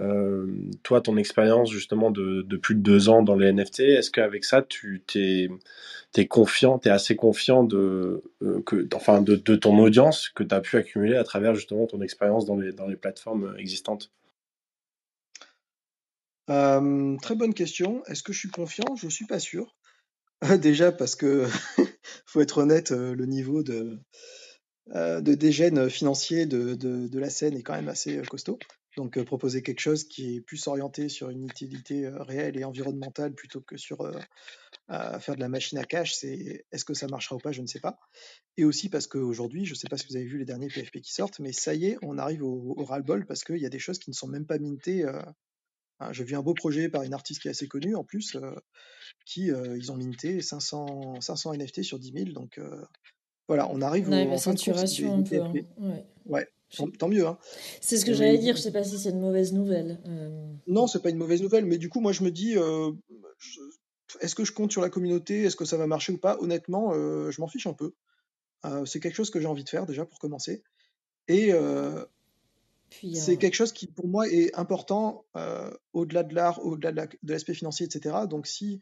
euh, 0.00 0.46
toi, 0.84 1.00
ton 1.02 1.16
expérience 1.18 1.70
justement 1.72 2.10
de, 2.10 2.42
plus 2.58 2.74
de 2.76 2.80
deux 2.82 3.08
ans 3.10 3.22
dans 3.22 3.36
les 3.36 3.48
NFT, 3.48 3.80
est-ce 3.82 4.10
qu'avec 4.10 4.44
ça, 4.44 4.62
tu 4.62 5.02
t'es 5.06 5.48
t'es 6.12 6.26
confiant, 6.26 6.78
t'es 6.78 6.90
assez 6.90 7.16
confiant 7.16 7.64
de 7.64 8.22
euh, 8.42 8.62
que, 8.66 8.88
enfin, 8.94 9.22
de, 9.22 9.36
de 9.36 9.56
ton 9.56 9.78
audience 9.78 10.30
que 10.30 10.44
tu 10.44 10.54
as 10.54 10.60
pu 10.60 10.76
accumuler 10.78 11.16
à 11.16 11.24
travers 11.24 11.54
justement 11.56 11.86
ton 11.86 12.02
expérience 12.02 12.46
dans 12.46 12.56
les 12.56 12.72
dans 12.72 12.86
les 12.88 12.96
plateformes 12.96 13.54
existantes? 13.58 14.10
Euh, 16.50 17.16
très 17.22 17.34
bonne 17.34 17.54
question. 17.54 18.04
Est-ce 18.04 18.22
que 18.22 18.34
je 18.34 18.40
suis 18.40 18.50
confiant? 18.50 18.94
Je 18.96 19.08
suis 19.08 19.24
pas 19.24 19.38
sûr. 19.40 19.74
Déjà 20.60 20.90
parce 20.92 21.16
que 21.16 21.46
faut 22.26 22.40
être 22.40 22.58
honnête, 22.58 22.92
euh, 22.92 23.14
le 23.14 23.26
niveau 23.26 23.62
de, 23.62 23.98
euh, 24.94 25.20
de 25.20 25.34
dégène 25.34 25.90
financier 25.90 26.46
de, 26.46 27.18
la 27.18 27.30
scène 27.30 27.56
est 27.56 27.62
quand 27.62 27.74
même 27.74 27.88
assez 27.88 28.16
euh, 28.16 28.22
costaud. 28.22 28.58
Donc 28.96 29.22
proposer 29.22 29.62
quelque 29.62 29.80
chose 29.80 30.04
qui 30.04 30.36
est 30.36 30.40
plus 30.40 30.66
orienté 30.66 31.08
sur 31.08 31.30
une 31.30 31.44
utilité 31.44 32.08
réelle 32.08 32.58
et 32.58 32.64
environnementale 32.64 33.32
plutôt 33.34 33.60
que 33.60 33.76
sur 33.76 33.98
faire 34.88 35.36
de 35.36 35.40
la 35.40 35.48
machine 35.48 35.78
à 35.78 35.84
cash, 35.84 36.14
c'est 36.14 36.66
est-ce 36.72 36.84
que 36.84 36.92
ça 36.92 37.06
marchera 37.06 37.36
ou 37.36 37.38
pas, 37.38 37.52
je 37.52 37.62
ne 37.62 37.68
sais 37.68 37.78
pas. 37.78 38.00
Et 38.56 38.64
aussi 38.64 38.88
parce 38.88 39.06
qu'aujourd'hui, 39.06 39.64
je 39.64 39.74
ne 39.74 39.76
sais 39.76 39.86
pas 39.88 39.96
si 39.96 40.08
vous 40.08 40.16
avez 40.16 40.24
vu 40.26 40.38
les 40.38 40.44
derniers 40.44 40.66
PFP 40.66 41.02
qui 41.02 41.14
sortent, 41.14 41.38
mais 41.38 41.52
ça 41.52 41.72
y 41.72 41.86
est, 41.86 41.98
on 42.02 42.18
arrive 42.18 42.42
au, 42.42 42.74
au 42.76 42.84
ras-le-bol 42.84 43.26
parce 43.26 43.44
qu'il 43.44 43.58
y 43.58 43.66
a 43.66 43.70
des 43.70 43.78
choses 43.78 44.00
qui 44.00 44.10
ne 44.10 44.14
sont 44.14 44.26
même 44.26 44.44
pas 44.44 44.58
mintées. 44.58 45.04
Hein, 46.00 46.12
J'ai 46.12 46.24
vu 46.24 46.34
un 46.34 46.42
beau 46.42 46.54
projet 46.54 46.88
par 46.88 47.02
une 47.02 47.14
artiste 47.14 47.40
qui 47.42 47.48
est 47.48 47.52
assez 47.52 47.68
connue 47.68 47.94
en 47.94 48.04
plus, 48.04 48.34
euh, 48.36 48.54
qui 49.26 49.50
euh, 49.50 49.76
ils 49.78 49.92
ont 49.92 49.96
minté 49.96 50.40
500, 50.42 51.20
500 51.20 51.54
NFT 51.54 51.82
sur 51.82 51.98
10 51.98 52.12
000. 52.12 52.24
Donc 52.32 52.58
euh, 52.58 52.84
voilà, 53.48 53.68
on 53.70 53.80
arrive 53.82 54.08
On 54.08 54.12
au- 54.12 54.32
en 54.32 54.38
fin 54.38 54.52
de 54.54 54.58
saturation 54.58 55.14
un 55.18 55.22
peu. 55.22 55.40
Hein. 55.40 55.52
Ouais. 56.26 56.48
Tant, 56.98 57.08
mieux. 57.08 57.26
Hein. 57.26 57.36
C'est 57.80 57.96
ce 57.96 58.04
que 58.04 58.14
j'allais 58.14 58.38
dire, 58.38 58.54
je 58.54 58.60
sais 58.62 58.70
pas 58.70 58.84
si 58.84 58.96
c'est 58.96 59.10
une 59.10 59.18
mauvaise 59.20 59.52
nouvelle. 59.52 59.98
Euh, 60.06 60.52
non, 60.68 60.86
c'est 60.86 61.02
pas 61.02 61.10
une 61.10 61.16
mauvaise 61.16 61.42
nouvelle, 61.42 61.64
mais 61.64 61.78
du 61.78 61.88
coup, 61.88 61.98
moi 62.00 62.12
je 62.12 62.22
me 62.22 62.30
dis, 62.30 62.56
euh, 62.56 62.92
est-ce 64.20 64.36
que 64.36 64.44
je 64.44 64.52
compte 64.52 64.70
sur 64.70 64.80
la 64.80 64.88
communauté 64.88 65.42
Est-ce 65.42 65.56
que 65.56 65.64
ça 65.64 65.76
va 65.76 65.88
marcher 65.88 66.12
ou 66.12 66.18
pas? 66.18 66.38
Honnêtement, 66.40 66.92
euh, 66.94 67.32
je 67.32 67.40
m'en 67.40 67.48
fiche 67.48 67.66
un 67.66 67.72
peu. 67.72 67.92
C'est 68.84 69.00
quelque 69.00 69.16
chose 69.16 69.30
que 69.30 69.40
j'ai 69.40 69.46
envie 69.48 69.64
de 69.64 69.68
faire 69.68 69.84
déjà 69.86 70.04
pour 70.04 70.18
commencer. 70.20 70.62
Et 71.26 71.52
c'est 73.14 73.34
euh, 73.34 73.36
quelque 73.36 73.54
chose 73.54 73.72
qui 73.72 73.86
pour 73.86 74.08
moi 74.08 74.28
est 74.28 74.54
important 74.58 75.24
euh, 75.36 75.70
au-delà 75.92 76.22
de 76.22 76.34
l'art, 76.34 76.64
au-delà 76.64 76.90
de 76.92 76.96
la- 76.96 77.06
de 77.06 77.32
l'aspect 77.32 77.54
financier, 77.54 77.86
etc. 77.86 78.26
Donc 78.28 78.46
si 78.46 78.80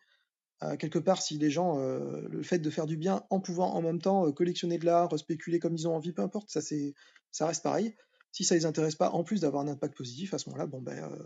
euh, 0.63 0.77
quelque 0.77 0.99
part, 0.99 1.23
si 1.23 1.39
les 1.39 1.51
gens, 1.51 1.79
le 1.79 2.43
fait 2.43 2.59
de 2.59 2.69
faire 2.71 2.87
du 2.87 2.97
bien 2.97 3.23
en 3.31 3.39
pouvant 3.41 3.73
en 3.75 3.81
même 3.83 4.01
temps 4.01 4.31
collectionner 4.33 4.79
de 4.79 4.87
l'art, 4.87 5.17
spéculer 5.19 5.61
comme 5.61 5.75
ils 5.77 5.87
ont 5.87 5.95
envie, 5.95 6.13
peu 6.13 6.23
importe, 6.23 6.51
ça 6.51 6.61
c'est, 6.61 6.95
ça 7.31 7.47
reste 7.47 7.63
pareil. 7.63 7.95
Si 8.33 8.45
ça 8.45 8.55
les 8.57 8.67
intéresse 8.67 8.97
pas, 8.97 9.11
en 9.11 9.23
plus 9.23 9.41
d'avoir 9.41 9.63
un 9.63 9.69
impact 9.69 9.97
positif, 9.97 10.35
à 10.35 10.39
ce 10.39 10.49
moment-là, 10.49 10.67
bon 10.67 10.81
ben, 10.83 11.17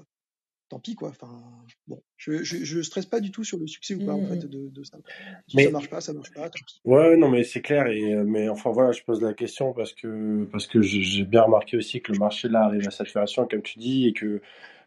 tant 0.73 0.79
pis 0.79 0.95
quoi. 0.95 1.11
Enfin, 1.11 1.29
bon, 1.87 2.03
je, 2.17 2.43
je, 2.43 2.65
je 2.65 2.81
stresse 2.81 3.05
pas 3.07 3.21
du 3.21 3.31
tout 3.31 3.45
sur 3.45 3.59
le 3.59 3.67
succès 3.67 3.95
ou 3.95 4.07
pas 4.07 4.13
en 4.13 4.27
fait 4.27 4.37
mm. 4.37 4.49
de, 4.49 4.69
de 4.71 4.85
ça. 4.85 4.99
Si 5.47 5.63
ça 5.63 5.71
marche 5.71 5.91
pas, 5.91 6.01
ça 6.01 6.13
marche 6.15 6.33
pas, 6.33 6.49
tant 6.49 6.59
pis. 6.67 6.81
ouais, 6.85 7.17
non, 7.17 7.29
mais 7.29 7.45
c'est 7.45 7.61
clair. 7.61 7.87
Et 7.89 8.15
euh, 8.15 8.25
mais 8.25 8.49
enfin 8.49 8.71
voilà, 8.71 8.93
je 8.93 9.03
pose 9.03 9.21
la 9.21 9.35
question 9.35 9.73
parce 9.75 9.93
que 9.93 10.45
parce 10.51 10.67
que 10.67 10.81
j'ai 10.81 11.25
bien 11.25 11.43
remarqué 11.43 11.77
aussi 11.77 12.01
que 12.01 12.13
le 12.13 12.19
marché 12.19 12.49
là 12.49 12.63
arrive 12.65 12.89
à 12.89 12.91
saturation, 12.91 13.47
comme 13.47 13.63
tu 13.63 13.79
dis, 13.79 14.09
et 14.09 14.13
que 14.13 14.41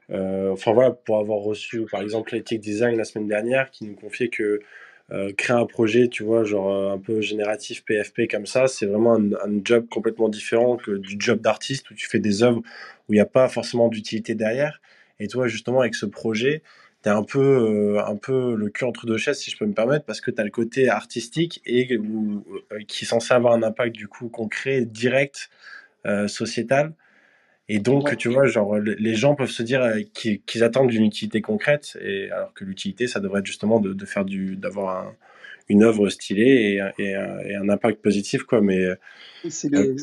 euh, 0.10 0.52
enfin 0.52 0.74
voilà, 0.74 0.92
pour 0.92 1.20
avoir 1.20 1.40
reçu 1.40 1.86
par 1.92 2.02
exemple 2.02 2.34
l'Ethic 2.34 2.60
Design 2.60 2.98
la 2.98 3.06
semaine 3.06 3.28
dernière, 3.28 3.70
qui 3.70 3.86
nous 3.86 3.96
confiait 3.96 4.30
que 4.30 4.60
euh, 5.12 5.32
créer 5.38 5.56
un 5.56 5.68
projet, 5.68 6.08
tu 6.08 6.24
vois, 6.24 6.46
genre 6.46 6.92
un 6.92 6.98
peu 6.98 7.22
génératif 7.22 7.86
PFP 7.86 8.22
comme 8.30 8.48
ça, 8.48 8.68
c'est 8.68 8.88
vraiment 8.88 9.14
un, 9.14 9.34
un 9.34 9.62
job 9.64 9.86
complètement 9.88 10.30
différent 10.30 10.78
que 10.78 10.98
du 10.98 11.16
job 11.20 11.42
d'artiste 11.42 11.92
où 11.92 11.94
tu 11.94 12.08
fais 12.08 12.20
des 12.20 12.42
œuvres 12.42 12.64
où 13.08 13.14
il 13.14 13.18
n'y 13.18 13.22
a 13.22 13.28
pas 13.28 13.48
forcément 13.50 13.88
d'utilité 13.88 14.34
derrière. 14.34 14.82
Et 15.20 15.28
toi, 15.28 15.48
justement, 15.48 15.82
avec 15.82 15.96
ce 15.96 16.06
projet, 16.06 16.62
tu 17.04 17.10
un 17.10 17.24
peu, 17.24 17.40
euh, 17.40 18.04
un 18.06 18.16
peu 18.16 18.56
le 18.56 18.70
cul 18.70 18.84
entre 18.86 19.06
deux 19.06 19.18
chaises, 19.18 19.40
si 19.40 19.52
je 19.52 19.58
peux 19.58 19.66
me 19.66 19.74
permettre, 19.74 20.06
parce 20.06 20.22
que 20.22 20.32
tu 20.32 20.42
as 20.42 20.44
le 20.44 20.50
côté 20.50 20.90
artistique 20.90 21.62
et 21.66 21.98
où, 21.98 22.44
euh, 22.72 22.80
qui 22.88 23.06
est 23.06 23.08
censé 23.08 23.34
avoir 23.34 23.54
un 23.54 23.64
impact 23.64 23.96
du 23.96 24.08
coup 24.08 24.28
concret, 24.30 24.82
direct, 24.86 25.50
euh, 26.06 26.28
sociétal. 26.28 26.94
Et 27.70 27.80
donc, 27.80 28.06
Ouais. 28.06 28.16
tu 28.16 28.30
vois, 28.30 28.46
genre, 28.48 28.78
le- 28.78 28.94
les 28.96 29.16
gens 29.16 29.36
peuvent 29.36 29.50
se 29.50 29.64
dire 29.64 29.82
euh, 29.84 30.02
qu'ils 30.14 30.42
qu'ils 30.44 30.64
attendent 30.64 30.90
d'une 30.90 31.06
utilité 31.06 31.42
concrète, 31.42 31.98
et 32.02 32.30
alors 32.32 32.54
que 32.54 32.64
l'utilité, 32.66 33.08
ça 33.08 33.20
devrait 33.20 33.40
être 33.40 33.46
justement 33.48 33.80
de, 33.80 33.94
de 33.94 34.06
faire 34.06 34.26
du, 34.26 34.56
d'avoir 34.56 35.08
un- 35.08 35.16
une 35.68 35.84
œuvre 35.84 36.10
stylée 36.10 36.80
et, 36.98 37.04
et, 37.04 37.16
un- 37.16 37.40
et 37.40 37.56
un 37.56 37.70
impact 37.70 38.02
positif, 38.02 38.44
quoi. 38.44 38.62
Mais 38.62 38.80
euh, 38.80 38.96
C'est 39.50 39.70
le, 39.70 39.96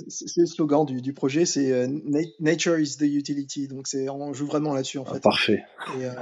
slogan 0.47 0.85
du, 0.85 1.01
du 1.01 1.13
projet, 1.13 1.45
c'est 1.47 1.73
euh, 1.73 1.87
Na- 1.89 2.21
Nature 2.41 2.79
is 2.79 2.97
the 2.99 3.03
utility. 3.03 3.69
Donc 3.69 3.87
c'est, 3.87 4.09
on 4.09 4.33
joue 4.33 4.47
vraiment 4.47 4.75
là-dessus 4.75 4.99
en 4.99 5.05
ah, 5.07 5.15
fait. 5.15 5.21
parfait. 5.21 5.65
Et, 5.99 6.05
euh, 6.05 6.13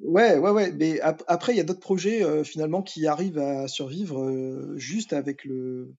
ouais, 0.00 0.38
ouais, 0.38 0.50
ouais. 0.50 0.72
Mais 0.72 1.00
ap- 1.00 1.24
après, 1.26 1.52
il 1.52 1.56
y 1.56 1.60
a 1.60 1.64
d'autres 1.64 1.80
projets 1.80 2.22
euh, 2.22 2.44
finalement 2.44 2.82
qui 2.82 3.06
arrivent 3.06 3.38
à 3.38 3.68
survivre 3.68 4.22
euh, 4.24 4.74
juste 4.76 5.12
avec 5.12 5.44
le, 5.44 5.92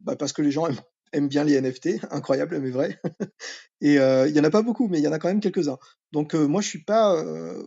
bah, 0.00 0.16
parce 0.16 0.32
que 0.32 0.42
les 0.42 0.50
gens 0.50 0.66
aiment, 0.68 0.80
aiment 1.12 1.28
bien 1.28 1.44
les 1.44 1.54
NFT, 1.54 2.00
incroyable 2.10 2.58
mais 2.60 2.70
vrai. 2.70 2.98
Et 3.80 3.98
euh, 3.98 4.28
il 4.28 4.34
y 4.34 4.40
en 4.40 4.44
a 4.44 4.50
pas 4.50 4.62
beaucoup, 4.62 4.88
mais 4.88 4.98
il 4.98 5.04
y 5.04 5.08
en 5.08 5.12
a 5.12 5.18
quand 5.18 5.28
même 5.28 5.40
quelques-uns. 5.40 5.78
Donc 6.12 6.34
euh, 6.34 6.46
moi, 6.46 6.60
je 6.62 6.68
suis 6.68 6.82
pas. 6.84 7.14
euh, 7.16 7.64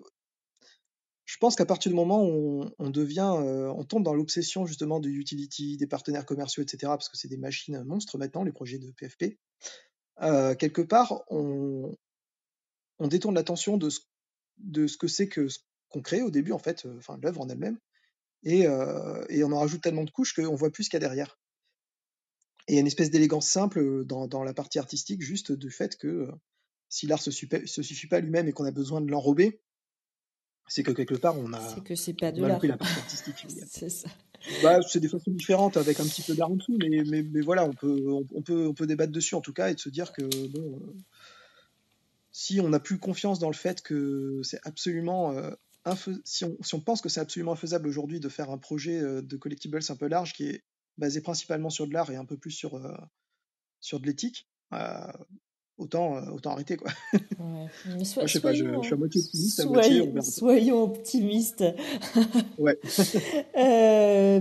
je 1.27 1.35
pense 1.39 1.57
qu'à 1.57 1.65
partir 1.65 1.91
du 1.91 1.95
moment 1.95 2.25
où 2.25 2.63
on, 2.79 2.89
devient, 2.89 3.33
euh, 3.37 3.67
on 3.75 3.83
tombe 3.83 4.01
dans 4.01 4.13
l'obsession 4.13 4.65
justement 4.65 5.01
du 5.01 5.11
utility, 5.19 5.75
des 5.75 5.85
partenaires 5.85 6.25
commerciaux, 6.25 6.63
etc., 6.63 6.77
parce 6.83 7.09
que 7.09 7.17
c'est 7.17 7.27
des 7.27 7.37
machines 7.37 7.83
monstres 7.83 8.17
maintenant, 8.17 8.43
les 8.43 8.53
projets 8.53 8.79
de 8.79 8.89
PFP. 8.91 9.37
euh, 10.21 10.55
quelque 10.55 10.81
part, 10.81 11.23
on, 11.29 11.97
détourne 13.01 13.35
l'attention 13.35 13.75
de 13.77 13.89
ce, 13.89 13.99
de 14.59 14.87
que 14.97 15.07
c'est 15.09 15.27
que 15.27 15.49
ce 15.49 15.59
qu'on 15.89 16.01
crée 16.01 16.21
au 16.21 16.31
début, 16.31 16.53
en 16.53 16.59
fait, 16.59 16.85
euh, 16.85 16.95
enfin 16.97 17.19
l'œuvre 17.21 17.41
en 17.41 17.49
elle-même, 17.49 17.77
et, 18.43 18.65
on 18.69 19.51
en 19.51 19.59
rajoute 19.59 19.81
tellement 19.81 20.05
de 20.05 20.11
couches 20.11 20.33
qu'on 20.33 20.55
voit 20.55 20.71
plus 20.71 20.85
ce 20.85 20.89
qu'il 20.89 20.95
y 21.01 21.03
a 21.03 21.07
derrière. 21.07 21.37
Et 22.69 22.73
il 22.73 22.75
y 22.75 22.77
a 22.77 22.81
une 22.81 22.87
espèce 22.87 23.11
d'élégance 23.11 23.49
simple 23.49 24.05
dans, 24.05 24.43
la 24.45 24.53
partie 24.53 24.79
artistique, 24.79 25.21
juste 25.21 25.51
du 25.51 25.71
fait 25.71 25.97
que 25.97 26.29
si 26.87 27.05
l'art 27.05 27.21
se, 27.21 27.31
se 27.31 27.83
suffit 27.83 28.07
pas 28.07 28.21
lui-même 28.21 28.47
et 28.47 28.53
qu'on 28.53 28.63
a 28.63 28.71
besoin 28.71 29.01
de 29.01 29.11
l'enrober, 29.11 29.59
c'est 30.67 30.83
que 30.83 30.91
quelque 30.91 31.15
part 31.15 31.37
on 31.37 31.51
C'est 31.53 31.77
a, 31.77 31.81
que 31.81 31.95
c'est 31.95 32.13
pas 32.13 32.31
de 32.31 32.41
l'art. 32.45 32.63
la 32.65 32.77
partie 32.77 32.99
artistique. 32.99 33.45
C'est 33.69 33.89
ça. 33.89 34.09
Bah, 34.61 34.79
c'est 34.87 34.99
des 34.99 35.07
façons 35.09 35.31
différentes 35.31 35.77
avec 35.77 35.99
un 35.99 36.05
petit 36.05 36.21
peu 36.21 36.35
d'art 36.35 36.51
en 36.51 36.55
dessous, 36.55 36.77
mais, 36.79 37.03
mais, 37.07 37.23
mais 37.23 37.41
voilà, 37.41 37.65
on 37.65 37.73
peut, 37.73 38.05
on, 38.33 38.41
peut, 38.43 38.67
on 38.67 38.73
peut 38.73 38.85
débattre 38.85 39.11
dessus 39.11 39.33
en 39.35 39.41
tout 39.41 39.51
cas 39.51 39.69
et 39.69 39.73
de 39.73 39.79
se 39.79 39.89
dire 39.89 40.13
que 40.13 40.21
bon, 40.49 40.79
euh, 40.79 40.93
si 42.31 42.61
on 42.61 42.69
n'a 42.69 42.79
plus 42.79 42.99
confiance 42.99 43.39
dans 43.39 43.49
le 43.49 43.55
fait 43.55 43.81
que 43.81 44.39
c'est 44.43 44.59
absolument 44.63 45.31
euh, 45.31 45.51
si, 46.23 46.45
on, 46.45 46.57
si 46.61 46.75
on 46.75 46.79
pense 46.79 47.01
que 47.01 47.09
c'est 47.09 47.19
absolument 47.19 47.53
infaisable 47.53 47.87
aujourd'hui 47.87 48.19
de 48.19 48.29
faire 48.29 48.49
un 48.49 48.57
projet 48.57 48.99
euh, 49.01 49.21
de 49.21 49.37
collectibles 49.37 49.79
un 49.89 49.95
peu 49.95 50.07
large 50.07 50.33
qui 50.33 50.47
est 50.47 50.63
basé 50.97 51.21
principalement 51.21 51.69
sur 51.69 51.87
de 51.87 51.93
l'art 51.93 52.09
et 52.11 52.15
un 52.15 52.25
peu 52.25 52.37
plus 52.37 52.51
sur, 52.51 52.75
euh, 52.75 52.95
sur 53.79 53.99
de 53.99 54.07
l'éthique, 54.07 54.47
euh, 54.73 55.11
autant, 55.77 56.17
euh, 56.17 56.31
autant 56.31 56.51
arrêter 56.51 56.75
quoi. 56.77 56.91
Ouais. 57.13 57.67
Mais 57.87 57.95
Moi, 57.95 58.03
so- 58.05 58.21
je 58.25 58.33
sais 58.33 58.39
pas, 58.39 58.53
je, 58.53 58.63
suis 58.81 58.93
à 58.93 58.97
moitié 58.97 59.21
optimiste, 59.21 59.59
à 59.59 59.65
moitié 59.65 60.21
soyons, 60.21 60.83
optimistes. 60.83 61.63
Ouais. 62.57 62.79
Euh, 63.57 64.39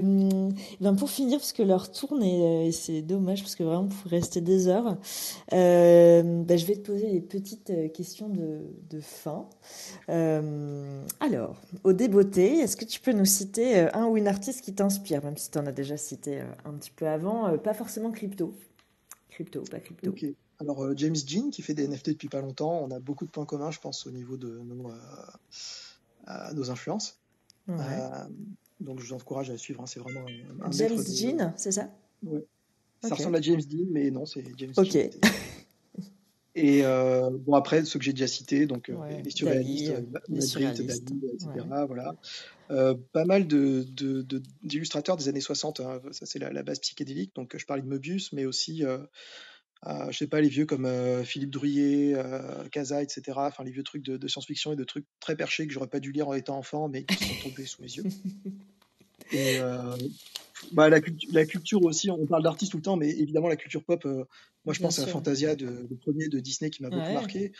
ben 0.81 0.95
pour 0.97 1.11
finir, 1.11 1.39
parce 1.39 1.53
que 1.53 1.63
l'heure 1.63 1.91
tourne 1.93 2.23
et, 2.23 2.43
euh, 2.43 2.67
et 2.69 2.73
c'est 2.73 3.03
dommage 3.03 3.43
parce 3.43 3.55
que 3.55 3.63
vraiment 3.63 3.83
on 3.83 3.89
pourrait 3.89 4.17
rester 4.17 4.41
des 4.41 4.69
heures. 4.69 4.97
euh, 5.53 6.23
ben 6.23 6.57
je 6.59 6.67
vais 6.67 6.77
te 6.77 6.91
poser 6.91 7.09
les 7.09 7.21
petites 7.21 7.73
questions 7.93 8.29
de, 8.29 8.61
de 8.91 9.01
fin. 9.01 9.47
Euh, 10.09 11.03
alors, 11.21 11.57
au 11.85 11.93
débeauté, 11.93 12.59
est-ce 12.59 12.77
que 12.77 12.85
tu 12.85 13.01
peux 13.01 13.13
nous 13.13 13.25
citer 13.27 13.81
un 13.95 14.07
ou 14.07 14.17
une 14.17 14.29
artiste 14.29 14.63
qui 14.65 14.75
t'inspire, 14.75 15.23
même 15.25 15.37
si 15.37 15.51
tu 15.51 15.59
en 15.59 15.67
as 15.67 15.73
déjà 15.73 15.97
cité 15.97 16.41
un 16.65 16.73
petit 16.73 16.91
peu 16.91 17.07
avant, 17.07 17.57
pas 17.59 17.75
forcément 17.75 18.11
crypto. 18.11 18.55
Crypto, 19.31 19.63
pas 19.71 19.81
crypto. 19.81 20.15
Alors, 20.61 20.85
euh, 20.85 20.95
James 20.97 21.15
Jean, 21.15 21.51
qui 21.51 21.63
fait 21.63 21.75
des 21.75 21.87
NFT 21.87 22.11
depuis 22.11 22.29
pas 22.29 22.41
longtemps, 22.41 22.81
on 22.83 22.91
a 22.91 22.99
beaucoup 22.99 23.25
de 23.27 23.31
points 23.31 23.45
communs, 23.45 23.71
je 23.71 23.79
pense, 23.81 24.07
au 24.07 24.11
niveau 24.11 24.37
de 24.37 24.49
nos, 24.59 24.91
euh, 24.91 24.95
euh, 26.29 26.53
nos 26.55 26.71
influences. 26.71 27.19
Ouais. 27.69 27.77
Donc, 28.81 29.01
je 29.01 29.07
vous 29.07 29.13
encourage 29.13 29.51
à 29.51 29.53
le 29.53 29.59
suivre. 29.59 29.83
hein, 29.83 29.87
c'est 29.87 30.01
vraiment 30.01 30.21
un, 30.61 30.67
un 30.67 30.71
James. 30.73 30.99
Jean, 31.15 31.53
c'est 31.57 31.73
ça? 31.73 31.91
Ouais. 32.25 32.45
Ça 33.03 33.09
Ok. 33.09 33.19
ressemble 33.19 33.37
à 33.37 33.41
James 33.43 33.61
Dean, 33.61 33.87
mais 33.91 34.11
non, 34.11 34.25
c'est 34.25 34.43
James 34.57 34.73
Ok. 34.77 34.91
Jean. 34.93 35.11
Et 36.59 36.87
euh, 36.87 37.29
bon, 37.31 37.53
après, 37.55 37.85
ceux 37.85 37.99
que 37.99 38.05
j'ai 38.07 38.15
déjà 38.15 38.27
cités, 38.27 38.65
donc 38.65 38.91
Ouais, 38.91 39.21
les 39.23 39.29
surréalistes, 39.31 39.93
Dali, 39.93 40.07
Ma- 40.11 40.21
les 40.29 40.35
Magritte, 40.37 40.49
surréalistes. 40.49 41.05
Dali, 41.05 41.21
etc. 41.35 41.51
Ouais. 41.71 41.87
Voilà. 41.87 42.15
Euh, 42.71 42.95
pas 43.13 43.27
mal 43.27 43.47
de, 43.47 43.83
de- 43.91 44.23
de- 44.23 44.43
d'illustrateurs 44.63 45.19
des 45.19 45.29
années 45.29 45.43
60, 45.43 45.81
hein, 45.81 46.01
ça 46.13 46.25
c'est 46.25 46.39
la, 46.39 46.51
la 46.51 46.63
base 46.63 46.79
psychédélique. 46.79 47.35
Donc, 47.37 47.55
je 47.59 47.67
parlais 47.67 47.83
de 47.83 47.87
Möbius, 47.89 48.33
mais 48.33 48.47
aussi, 48.47 48.85
euh, 48.87 48.97
euh, 49.87 50.11
je 50.11 50.19
sais 50.19 50.27
pas, 50.27 50.41
les 50.41 50.49
vieux 50.49 50.67
comme 50.67 50.85
euh, 50.85 51.23
Philippe 51.25 51.51
Drouillet, 51.51 52.15
euh, 52.17 52.69
Casa, 52.71 53.03
etc. 53.03 53.23
Enfin, 53.37 53.63
les 53.63 53.71
vieux 53.71 53.85
trucs 53.85 54.03
de, 54.03 54.17
de 54.17 54.29
science-fiction 54.29 54.73
et 54.73 54.77
de 54.77 54.85
trucs 54.85 55.07
très 55.21 55.37
perchés 55.37 55.67
que 55.67 55.73
j'aurais 55.73 55.87
pas 55.87 56.01
dû 56.01 56.11
lire 56.13 56.29
en 56.29 56.35
étant 56.35 56.59
enfant, 56.59 56.89
mais 56.89 57.05
qui 57.05 57.15
sont 57.25 57.37
tombés 57.37 57.67
sous 57.67 57.83
mes 57.83 57.93
yeux. 57.93 58.05
Et 59.33 59.59
euh, 59.59 59.97
bah, 60.73 60.89
la, 60.89 61.01
cultu- 61.01 61.29
la 61.33 61.45
culture 61.45 61.83
aussi, 61.83 62.11
on 62.11 62.27
parle 62.27 62.43
d'artistes 62.43 62.73
tout 62.73 62.79
le 62.79 62.83
temps, 62.83 62.97
mais 62.97 63.11
évidemment 63.11 63.49
la 63.49 63.57
culture 63.57 63.85
pop, 63.85 64.05
euh, 64.07 64.25
moi 64.65 64.73
je 64.73 64.79
Bien 64.79 64.89
pense 64.89 64.99
à 64.99 65.03
sûr. 65.03 65.13
Fantasia, 65.13 65.57
de, 65.57 65.67
le 65.67 65.97
premier 65.97 66.29
de 66.29 66.39
Disney 66.41 66.71
qui 66.71 66.83
m'a 66.83 66.91
beaucoup 66.91 67.09
Ouais. 67.09 67.15
marqué. 67.15 67.53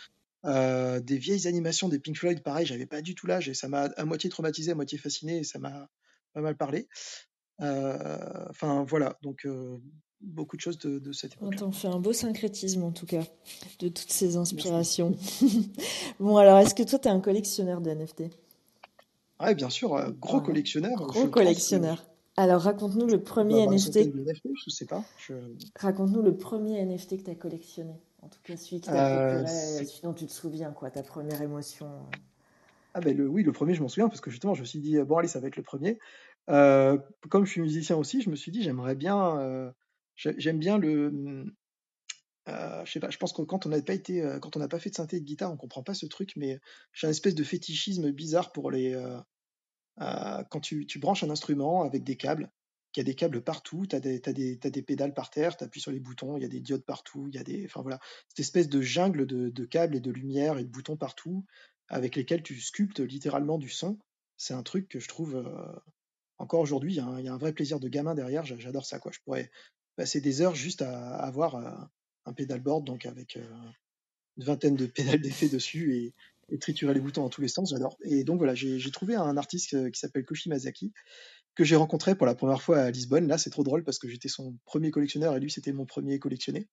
Des 0.43 1.17
vieilles 1.17 1.47
animations 1.47 1.89
des 1.89 1.99
Pink 1.99 2.17
Floyd, 2.17 2.41
pareil, 2.41 2.65
j'avais 2.65 2.85
pas 2.85 3.01
du 3.01 3.15
tout 3.15 3.27
l'âge 3.27 3.49
et 3.49 3.53
ça 3.53 3.67
m'a 3.67 3.83
à 3.97 4.05
moitié 4.05 4.29
traumatisé, 4.29 4.71
à 4.71 4.75
moitié 4.75 4.97
fasciné 4.97 5.39
et 5.39 5.43
ça 5.43 5.59
m'a 5.59 5.89
pas 6.33 6.41
mal 6.41 6.55
parlé. 6.55 6.87
Enfin 7.59 8.85
voilà, 8.87 9.17
donc 9.23 9.45
beaucoup 10.21 10.55
de 10.55 10.61
choses 10.61 10.77
de, 10.79 10.99
de 10.99 11.11
cette 11.11 11.33
On 11.41 11.47
époque-là. 11.47 11.59
t'en 11.59 11.71
fait 11.71 11.87
un 11.87 11.99
beau 11.99 12.13
syncrétisme 12.13 12.83
en 12.83 12.91
tout 12.91 13.05
cas 13.05 13.23
de 13.79 13.87
toutes 13.87 14.11
ces 14.11 14.35
inspirations. 14.37 15.15
bon 16.19 16.37
alors, 16.37 16.57
est-ce 16.59 16.73
que 16.75 16.83
toi 16.83 16.99
t'es 16.99 17.09
un 17.09 17.19
collectionneur 17.19 17.81
de 17.81 17.91
NFT 17.91 18.23
Ouais, 19.39 19.53
bien 19.53 19.69
sûr, 19.69 19.95
euh, 19.95 20.09
gros 20.19 20.39
Ouais. 20.39 20.45
collectionneur. 20.45 20.95
Gros 21.07 21.27
collectionneur. 21.27 22.03
Alors 22.37 22.61
raconte-nous 22.61 23.05
le 23.07 23.17
dois 23.17 23.23
premier 23.25 23.65
centaine 23.79 24.07
NFT. 24.09 24.15
de 24.15 24.21
NFT, 24.31 24.47
je 24.65 24.69
sais 24.71 24.85
pas. 24.85 25.03
Je... 25.19 25.33
Raconte-nous 25.79 26.21
le 26.21 26.35
premier 26.35 26.83
NFT 26.85 27.17
que 27.17 27.23
t'as 27.23 27.35
collectionné. 27.35 27.93
En 28.23 28.27
tout 28.29 28.39
cas, 28.43 28.57
celui 28.57 28.81
qui 28.81 28.89
Euh, 28.89 29.45
celui 29.45 30.01
dont 30.03 30.13
tu 30.13 30.25
te 30.25 30.31
souviens, 30.31 30.71
quoi, 30.71 30.89
ta 30.89 31.03
première 31.03 31.41
émotion. 31.41 31.87
Ah 32.93 32.99
ben 32.99 33.15
le, 33.15 33.27
oui, 33.27 33.43
le 33.43 33.51
premier, 33.51 33.75
je 33.75 33.81
m'en 33.81 33.87
souviens 33.87 34.07
parce 34.09 34.21
que 34.21 34.31
justement, 34.31 34.55
je 34.55 34.61
me 34.61 34.65
suis 34.65 34.79
dit, 34.79 34.97
euh, 34.97 35.05
bon, 35.05 35.17
allez, 35.17 35.27
ça 35.27 35.39
va 35.39 35.47
être 35.47 35.55
le 35.55 35.63
premier. 35.63 35.99
Euh, 36.49 36.97
comme 37.29 37.45
je 37.45 37.51
suis 37.51 37.61
musicien 37.61 37.95
aussi, 37.95 38.21
je 38.21 38.29
me 38.31 38.35
suis 38.35 38.51
dit, 38.51 38.63
j'aimerais 38.63 38.95
bien, 38.95 39.37
euh, 39.39 39.69
j'aime 40.17 40.59
bien 40.59 40.77
le, 40.77 41.07
hum, 41.07 41.51
euh, 42.47 42.85
je 42.85 42.91
sais 42.91 42.99
pas, 42.99 43.09
je 43.09 43.17
pense 43.17 43.33
que 43.33 43.41
quand 43.41 43.65
on 43.65 43.69
n'a 43.69 43.81
pas 43.81 43.93
été, 43.93 44.21
euh, 44.21 44.39
quand 44.39 44.55
on 44.55 44.59
n'a 44.59 44.67
pas 44.69 44.79
fait 44.79 44.89
de 44.89 44.95
synthé 44.95 45.19
de 45.19 45.25
guitare, 45.25 45.51
on 45.51 45.57
comprend 45.57 45.83
pas 45.83 45.93
ce 45.93 46.05
truc, 46.05 46.33
mais 46.37 46.59
j'ai 46.93 47.07
un 47.07 47.09
espèce 47.09 47.35
de 47.35 47.43
fétichisme 47.43 48.11
bizarre 48.11 48.51
pour 48.51 48.71
les, 48.71 48.93
euh, 48.93 49.19
euh, 50.01 50.43
quand 50.49 50.61
tu, 50.61 50.85
tu 50.85 50.99
branches 50.99 51.23
un 51.23 51.29
instrument 51.29 51.83
avec 51.83 52.03
des 52.03 52.15
câbles, 52.15 52.49
qu'il 52.93 53.01
y 53.01 53.05
a 53.05 53.09
des 53.11 53.15
câbles 53.15 53.43
partout, 53.43 53.85
tu 53.85 53.95
as 53.95 53.99
des, 53.99 54.21
t'as 54.21 54.31
des, 54.33 54.81
pédales 54.81 55.13
par 55.13 55.29
terre, 55.29 55.57
tu 55.57 55.63
appuies 55.63 55.81
sur 55.81 55.91
les 55.91 55.99
boutons, 55.99 56.37
il 56.37 56.43
y 56.43 56.45
a 56.45 56.49
des 56.49 56.61
diodes 56.61 56.85
partout, 56.85 57.27
il 57.27 57.35
y 57.35 57.39
a 57.39 57.43
des, 57.43 57.65
enfin 57.65 57.81
voilà, 57.81 57.99
cette 58.29 58.39
espèce 58.39 58.69
de 58.69 58.81
jungle 58.81 59.25
de, 59.25 59.65
câbles 59.65 59.95
et 59.95 60.01
de 60.01 60.11
lumière 60.11 60.57
et 60.57 60.63
de 60.63 60.69
boutons 60.69 60.97
partout, 60.97 61.45
avec 61.89 62.15
lesquels 62.15 62.43
tu 62.43 62.59
sculptes 62.59 63.01
littéralement 63.01 63.57
du 63.57 63.69
son. 63.69 63.99
C'est 64.37 64.53
un 64.53 64.63
truc 64.63 64.87
que 64.87 64.99
je 64.99 65.07
trouve 65.07 65.43
encore 66.37 66.61
aujourd'hui, 66.61 66.93
il 66.95 66.97
y, 66.97 67.19
il 67.19 67.25
y 67.25 67.27
a 67.27 67.33
un 67.33 67.37
vrai 67.37 67.53
plaisir 67.53 67.79
de 67.79 67.89
gamin 67.89 68.15
derrière. 68.15 68.45
j'a- 68.45 68.57
J'adore 68.57 68.85
ça, 68.85 68.99
quoi. 68.99 69.11
Je 69.11 69.19
pourrais 69.19 69.49
passer 69.97 70.21
des 70.21 70.41
heures 70.41 70.55
juste 70.55 70.81
à, 70.81 71.17
avoir 71.17 71.55
euh, 71.55 71.69
un 72.25 72.31
pedalboard, 72.31 72.85
donc 72.85 73.05
avec 73.05 73.35
euh, 73.35 73.45
une 74.37 74.45
vingtaine 74.45 74.77
de 74.77 74.85
pédales 74.85 75.19
d'effets 75.19 75.49
dessus 75.49 75.97
et, 75.97 76.13
triturer 76.61 76.93
les 76.93 77.01
boutons 77.01 77.23
dans 77.23 77.29
tous 77.29 77.41
les 77.41 77.49
sens. 77.49 77.71
J'adore. 77.71 77.97
Et 78.05 78.23
donc 78.23 78.37
voilà, 78.37 78.55
j'ai 78.55 78.91
trouvé 78.91 79.15
un 79.15 79.35
artiste 79.35 79.73
euh, 79.73 79.89
qui 79.89 79.99
s'appelle 79.99 80.23
Koshi 80.23 80.47
Mazaki 80.47 80.93
que 81.55 81.65
j'ai 81.65 81.75
rencontré 81.75 82.15
pour 82.15 82.25
la 82.25 82.35
première 82.35 82.61
fois 82.61 82.79
à 82.79 82.89
Lisbonne. 82.89 83.27
Là, 83.27 83.37
c'est 83.37 83.49
trop 83.49 83.65
drôle 83.65 83.83
parce 83.83 83.99
que 83.99 84.07
j'étais 84.07 84.29
son 84.29 84.57
premier 84.63 84.89
collectionneur 84.89 85.35
et 85.35 85.41
lui, 85.41 85.51
c'était 85.51 85.73
mon 85.73 85.85
premier 85.85 86.19
collectionné. 86.19 86.69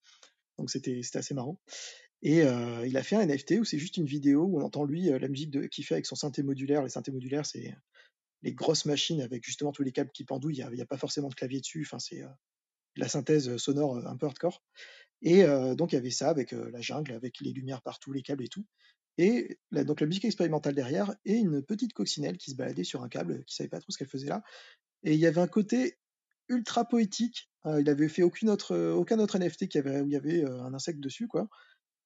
Donc 0.57 0.69
c'était 0.69 1.01
assez 1.15 1.33
marrant. 1.33 1.59
Et 2.21 2.43
il 2.85 2.95
a 2.95 3.03
fait 3.03 3.17
un 3.17 3.25
NFT 3.25 3.55
où 3.59 3.65
c'est 3.65 3.77
juste 3.77 3.97
une 3.97 4.05
vidéo 4.05 4.43
où 4.43 4.61
on 4.61 4.63
entend 4.63 4.85
lui 4.85 5.09
la 5.09 5.27
musique 5.27 5.69
qu'il 5.69 5.83
fait 5.83 5.95
avec 5.95 6.05
son 6.05 6.15
synthé 6.15 6.41
modulaire. 6.41 6.81
Les 6.81 6.89
synthés 6.89 7.11
modulaires, 7.11 7.45
c'est 7.45 7.75
les 8.43 8.53
grosses 8.53 8.85
machines 8.85 9.21
avec 9.21 9.43
justement 9.43 9.73
tous 9.73 9.83
les 9.83 9.91
câbles 9.91 10.11
qui 10.11 10.23
pendouillent. 10.23 10.63
Il 10.71 10.75
n'y 10.75 10.81
a, 10.81 10.85
pas 10.85 10.97
forcément 10.97 11.27
de 11.27 11.35
clavier 11.35 11.59
dessus. 11.59 11.83
Enfin, 11.85 11.99
c'est 11.99 12.23
la 12.95 13.07
synthèse 13.07 13.57
sonore 13.57 13.97
un 14.05 14.17
peu 14.17 14.25
hardcore. 14.25 14.63
Et 15.21 15.43
donc 15.75 15.91
il 15.91 15.95
y 15.95 15.97
avait 15.97 16.11
ça 16.11 16.29
avec 16.29 16.51
la 16.51 16.81
jungle, 16.81 17.13
avec 17.13 17.39
les 17.41 17.51
lumières 17.51 17.81
partout, 17.81 18.11
les 18.11 18.21
câbles 18.21 18.43
et 18.43 18.47
tout. 18.47 18.65
Et 19.17 19.57
donc 19.71 20.01
la 20.01 20.07
musique 20.07 20.25
expérimentale 20.25 20.75
derrière 20.75 21.15
et 21.25 21.35
une 21.35 21.61
petite 21.61 21.93
coccinelle 21.93 22.37
qui 22.37 22.51
se 22.51 22.55
baladait 22.55 22.83
sur 22.83 23.01
un 23.01 23.09
câble, 23.09 23.43
qui 23.45 23.55
savait 23.55 23.69
pas 23.69 23.79
trop 23.79 23.91
ce 23.91 23.97
qu'elle 23.97 24.09
faisait 24.09 24.27
là. 24.27 24.43
Et 25.03 25.13
il 25.13 25.19
y 25.19 25.25
avait 25.25 25.41
un 25.41 25.47
côté 25.47 25.97
ultra 26.49 26.85
poétique. 26.85 27.49
Euh, 27.65 27.81
il 27.81 27.89
avait 27.89 28.09
fait 28.09 28.23
aucune 28.23 28.49
autre, 28.49 28.75
aucun 28.91 29.19
autre 29.19 29.37
NFT 29.39 29.67
qui 29.67 29.77
avait, 29.77 30.01
où 30.01 30.07
il 30.07 30.11
y 30.11 30.15
avait 30.15 30.43
un 30.43 30.73
insecte 30.73 30.99
dessus, 30.99 31.27
quoi. 31.27 31.47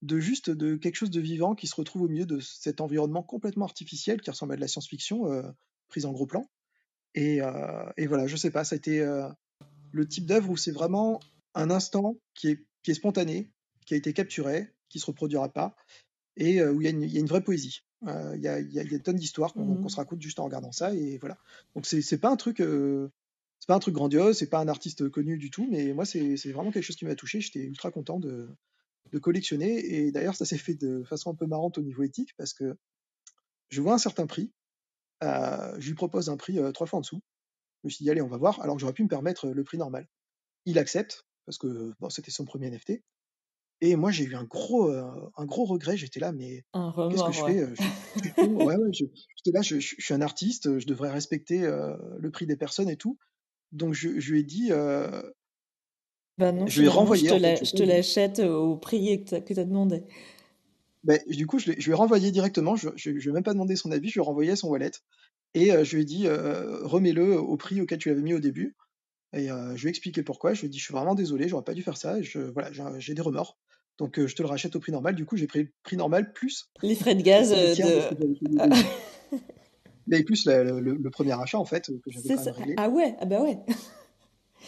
De 0.02 0.20
juste 0.20 0.50
de 0.50 0.76
quelque 0.76 0.96
chose 0.96 1.10
de 1.10 1.20
vivant 1.20 1.56
qui 1.56 1.68
se 1.68 1.76
retrouve 1.76 2.04
au 2.04 2.08
milieu 2.08 2.26
de 2.26 2.40
cet 2.40 2.80
environnement 2.80 3.24
complètement 3.24 3.66
artificiel 3.66 4.22
qui 4.22 4.30
ressemble 4.30 4.54
à 4.54 4.56
de 4.56 4.62
la 4.62 4.68
science-fiction 4.70 5.44
prise 5.90 6.06
en 6.06 6.14
gros 6.14 6.26
plan. 6.26 6.50
Et, 7.16 7.40
et 7.98 8.08
voilà, 8.08 8.26
je 8.26 8.38
sais 8.38 8.50
pas, 8.50 8.64
ça 8.64 8.76
a 8.76 8.78
été 8.78 9.06
le 9.92 10.08
type 10.08 10.26
d'œuvre 10.26 10.50
où 10.50 10.58
c'est 10.58 10.72
vraiment 10.72 11.20
un 11.56 11.70
instant 11.70 12.18
qui 12.34 12.50
est, 12.50 12.66
qui 12.84 12.92
est 12.92 12.96
spontané, 12.96 13.50
qui 13.86 13.94
a 13.94 13.98
été 13.98 14.14
capturé, 14.14 14.74
qui 14.90 15.00
se 15.00 15.06
reproduira 15.06 15.50
pas, 15.50 15.76
et 16.38 16.62
euh, 16.62 16.72
où 16.72 16.82
il 16.82 16.86
y, 16.86 16.88
a 16.88 16.92
une- 16.92 17.04
il 17.04 17.12
y 17.12 17.18
a 17.18 17.20
une 17.20 17.28
vraie 17.28 17.44
poésie. 17.44 17.82
Euh, 18.08 18.34
Il 18.36 18.42
y, 18.42 18.48
a, 18.48 18.60
y 18.60 18.80
a- 18.80 18.84
y 18.84 19.14
d'histoires 19.14 19.54
qu'on 19.54 19.66
Mhm. 19.66 19.82
qu'on 19.82 19.90
se 19.90 19.98
raconte 19.98 20.22
juste 20.22 20.40
en 20.40 20.46
regardant 20.46 20.72
ça, 20.72 20.94
et 20.96 21.18
voilà. 21.18 21.38
Donc 21.76 21.86
c'est 21.86 22.18
pas 22.18 22.30
un 22.30 22.38
truc, 22.38 22.62
euh, 22.62 23.10
c'est 23.60 23.68
pas 23.68 23.76
un 23.76 23.80
truc 23.80 23.94
grandiose, 23.94 24.38
c'est 24.38 24.48
pas 24.50 24.60
un 24.60 24.68
artiste 24.70 25.10
connu 25.10 25.38
du 25.38 25.50
tout, 25.52 25.68
mais 25.70 25.92
moi 25.94 26.06
c'est 26.06 26.36
vraiment 26.52 26.72
quelque 26.72 26.84
chose 26.84 26.96
qui 26.96 27.06
m'a 27.06 27.16
touché. 27.16 27.42
J'étais 27.42 27.60
ultra 27.66 27.92
content 27.92 28.20
de, 28.20 28.50
de 29.12 29.20
collectionner, 29.20 29.86
et 29.96 30.12
d'ailleurs 30.12 30.36
ça 30.36 30.46
s'est 30.46 30.58
fait 30.58 30.76
de 30.76 31.04
façon 31.04 31.32
un 31.32 31.36
peu 31.36 31.46
marrante 31.46 31.78
au 31.78 31.82
niveau 31.82 32.04
éthique 32.04 32.34
parce 32.38 32.54
que 32.54 32.78
je 33.70 33.82
vois 33.82 33.94
un 33.94 33.98
certain 33.98 34.26
prix, 34.28 34.52
euh, 35.24 35.76
je 35.80 35.88
lui 35.90 35.96
propose 35.96 36.30
un 36.30 36.38
prix 36.38 36.58
trois 36.74 36.88
fois 36.88 36.98
en 37.00 37.02
dessous. 37.02 37.22
Je 37.84 37.88
me 37.88 37.90
suis 37.90 38.04
dit 38.04 38.12
allez 38.12 38.22
on 38.22 38.28
va 38.28 38.38
voir, 38.38 38.62
alors 38.62 38.76
que 38.76 38.82
j'aurais 38.82 38.94
pu 38.94 39.04
me 39.04 39.10
permettre 39.10 39.50
le 39.50 39.64
prix 39.64 39.78
normal. 39.78 40.08
Il 40.66 40.80
accepte 40.80 41.28
parce 41.46 41.58
que 41.58 41.94
bon 42.00 42.10
c'était 42.10 42.32
son 42.32 42.46
premier 42.46 42.68
NFT. 42.68 43.04
Et 43.82 43.96
moi, 43.96 44.12
j'ai 44.12 44.26
eu 44.26 44.36
un 44.36 44.44
gros, 44.46 44.90
euh, 44.92 45.32
un 45.38 45.46
gros 45.46 45.66
regret. 45.66 45.98
J'étais 45.98 46.20
là, 46.20 46.32
mais 46.34 46.66
qu'est-ce 47.10 47.24
que 47.24 47.32
je 47.34 47.44
fais 47.44 47.60
euh, 47.62 47.76
je, 47.76 47.92
je. 48.16 48.32
Ouais, 48.42 48.76
ouais, 48.78 48.90
je- 48.94 49.06
J'étais 49.38 49.56
là, 49.58 49.62
je, 49.62 49.80
suis 49.80 50.14
un 50.14 50.22
artiste, 50.22 50.80
je 50.80 50.88
devrais 50.88 51.12
respecter 51.12 51.64
euh, 51.66 51.96
le 52.20 52.32
prix 52.32 52.46
des 52.48 52.58
personnes 52.58 52.90
et 52.90 52.98
tout. 52.98 53.18
Donc, 53.74 53.94
je, 53.94 54.20
je 54.20 54.34
lui 54.34 54.42
ai 54.42 54.44
dit, 54.44 54.70
euh, 54.72 55.22
Bah 56.40 56.52
non, 56.52 56.68
je 56.68 56.80
lui 56.80 56.86
ai 56.88 56.90
je 56.90 56.94
renvoyé 56.96 57.30
te 57.30 57.34
la- 57.36 57.56
Je 57.64 57.72
te 57.76 57.84
je- 57.84 57.84
l'achète 57.84 58.40
au 58.40 58.76
prix 58.78 59.24
que 59.26 59.40
que 59.40 59.54
t'as 59.54 59.66
demandé. 59.66 60.04
ben, 61.04 61.20
du 61.28 61.48
coup, 61.48 61.60
je, 61.60 61.72
lui 61.72 61.92
ai 61.92 61.94
renvoyé 61.94 62.32
directement. 62.32 62.76
Je, 62.76 62.90
je 62.96 63.10
lui 63.12 63.30
ai 63.30 63.32
même 63.32 63.44
pas 63.44 63.54
demandé 63.54 63.76
son 63.76 63.92
avis. 63.92 64.10
Je 64.10 64.16
lui 64.16 64.22
ai 64.22 64.26
renvoyé 64.26 64.56
son 64.56 64.70
wallet 64.70 64.92
et 65.54 65.72
je 65.84 65.96
lui 65.96 66.04
ai 66.04 66.06
dit, 66.06 66.28
remets-le 66.30 67.40
au 67.40 67.58
prix 67.58 67.82
auquel 67.82 67.98
tu 67.98 68.10
l'avais 68.10 68.22
mis 68.22 68.34
au 68.34 68.40
début. 68.40 68.76
Et 69.34 69.52
euh, 69.52 69.76
je 69.76 69.82
lui 69.82 69.88
ai 69.88 69.90
expliqué 69.90 70.24
pourquoi. 70.24 70.54
Je 70.54 70.62
lui 70.62 70.68
ai 70.68 70.70
dit, 70.70 70.80
je 70.80 70.84
suis 70.86 70.94
vraiment 70.94 71.14
désolé, 71.16 71.48
j'aurais 71.48 71.64
pas 71.64 71.74
dû 71.76 71.84
faire 71.84 71.98
ça. 71.98 72.22
Je, 72.22 72.40
voilà, 72.40 72.72
j'ai 72.98 73.14
des 73.14 73.22
remords. 73.22 73.58
Donc, 74.00 74.18
euh, 74.18 74.28
je 74.28 74.36
te 74.36 74.42
le 74.42 74.48
rachète 74.48 74.76
au 74.76 74.80
prix 74.80 74.92
normal. 74.92 75.14
Du 75.14 75.26
coup, 75.26 75.38
j'ai 75.38 75.46
pris 75.46 75.64
le 75.64 75.72
prix 75.84 75.98
normal 75.98 76.32
plus 76.34 76.70
Les 76.82 76.96
frais 76.96 77.16
de 77.16 77.22
gaz 77.22 77.54
euh, 77.54 77.76
de 77.76 78.16
de... 78.16 78.58
Ah. 78.60 78.70
Mais 80.08 80.24
plus 80.24 80.46
le, 80.48 80.80
le- 80.80 80.96
le 80.96 81.10
premier 81.12 81.34
achat, 81.40 81.60
en 81.60 81.66
fait, 81.66 81.88
que 81.88 82.10
j'avais 82.10 82.52
réglé. 82.52 82.74
Ah 82.78 82.90
ouais, 82.90 83.16
ah 83.20 83.26
bah 83.26 83.44
ouais. 83.44 83.60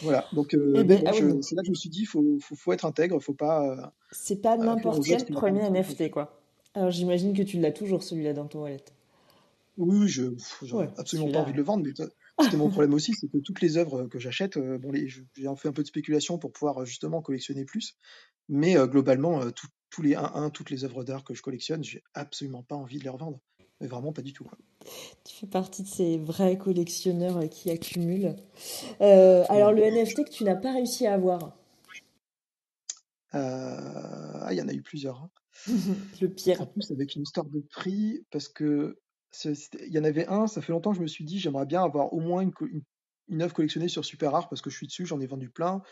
Voilà. 0.02 0.26
Donc, 0.32 0.54
Eh 0.76 0.84
ben, 0.84 1.02
ah 1.06 1.12
ouais, 1.12 1.22
donc 1.28 1.42
c'est 1.44 1.56
là 1.56 1.62
que 1.62 1.66
je 1.66 1.70
me 1.72 1.74
suis 1.76 1.88
dit, 1.90 2.04
faut, 2.04 2.38
faut, 2.40 2.54
faut 2.54 2.72
être 2.72 2.84
intègre, 2.84 3.18
faut 3.20 3.34
pas 3.34 3.92
c'est 4.12 4.40
pas 4.40 4.56
n'importe 4.56 5.02
quel 5.04 5.24
premier. 5.24 5.68
NFT, 5.68 6.10
quoi. 6.10 6.40
Alors 6.74 6.90
j'imagine 6.90 7.34
que 7.36 7.42
tu 7.42 7.58
l'as 7.58 7.72
toujours 7.72 8.02
celui-là 8.04 8.32
dans 8.34 8.46
ton 8.46 8.62
wallet. 8.62 8.84
Oui, 9.78 10.00
oui, 10.00 10.08
je, 10.08 10.24
Ouais, 10.74 10.88
absolument 10.98 11.30
pas 11.32 11.38
envie 11.40 11.52
de 11.52 11.56
le 11.56 11.62
vendre, 11.62 11.84
mais 11.84 11.92
c'était 12.42 12.56
mon 12.56 12.68
problème 12.70 12.92
aussi, 12.94 13.12
c'est 13.14 13.28
que 13.28 13.38
toutes 13.38 13.60
les 13.60 13.76
œuvres 13.78 14.06
que 14.06 14.18
j'achète, 14.18 14.56
euh, 14.56 14.78
bon, 14.78 14.90
les, 14.92 15.08
j'ai 15.08 15.24
fait 15.56 15.68
un 15.68 15.72
peu 15.72 15.82
de 15.82 15.88
spéculation 15.88 16.38
pour 16.38 16.52
pouvoir 16.52 16.82
euh, 16.82 16.84
justement 16.84 17.22
collectionner 17.22 17.64
plus, 17.64 17.96
mais 18.48 18.76
euh, 18.76 18.86
globalement, 18.86 19.50
tout- 19.50 19.68
tous 19.90 20.02
les 20.02 20.14
1-1, 20.14 20.50
toutes 20.50 20.70
les 20.70 20.84
œuvres 20.84 21.04
d'art 21.04 21.24
que 21.24 21.34
je 21.34 21.42
collectionne, 21.42 21.82
j'ai 21.84 22.02
absolument 22.14 22.62
pas 22.62 22.76
envie 22.76 22.98
de 22.98 23.04
les 23.04 23.10
revendre. 23.10 23.40
Mais 23.80 23.88
vraiment 23.88 24.12
pas 24.12 24.22
du 24.22 24.32
tout, 24.32 24.44
quoi. 24.44 24.56
Tu 25.24 25.34
fais 25.36 25.46
partie 25.46 25.82
de 25.82 25.88
ces 25.88 26.16
vrais 26.18 26.56
collectionneurs 26.56 27.48
qui 27.50 27.70
accumulent. 27.70 28.36
Euh, 29.00 29.44
alors 29.48 29.72
le 29.72 29.82
NFT 29.82 30.24
que 30.24 30.30
tu 30.30 30.44
n'as 30.44 30.54
pas 30.56 30.72
réussi 30.72 31.06
à 31.06 31.14
avoir, 31.14 31.56
Euh, 33.34 34.38
ah, 34.42 34.48
il 34.52 34.58
y 34.58 34.62
en 34.62 34.68
a 34.68 34.72
eu 34.72 34.82
plusieurs. 34.82 35.16
hein. 35.22 35.30
le 36.20 36.28
pire. 36.28 36.60
En 36.60 36.66
plus, 36.66 36.90
avec 36.90 37.14
une 37.14 37.22
histoire 37.22 37.46
de 37.46 37.60
prix, 37.60 38.24
parce 38.30 38.48
que 38.48 38.98
il 39.44 39.92
y 39.92 39.98
en 39.98 40.04
avait 40.04 40.26
un, 40.26 40.46
ça 40.46 40.60
fait 40.60 40.72
longtemps 40.72 40.90
que 40.90 40.96
je 40.96 41.02
me 41.02 41.06
suis 41.06 41.24
dit, 41.24 41.38
j'aimerais 41.38 41.66
bien 41.66 41.82
avoir 41.82 42.12
au 42.12 42.20
moins 42.20 42.42
une, 42.42 43.42
œuvre 43.42 43.54
collectionnée 43.54 43.88
sur 43.88 44.04
Super 44.04 44.32
Rare, 44.32 44.48
parce 44.48 44.60
que 44.60 44.70
je 44.70 44.76
suis 44.76 44.86
dessus, 44.86 45.06
j'en 45.06 45.20
ai 45.20 45.26
vendu 45.26 45.50
plein. 45.50 45.82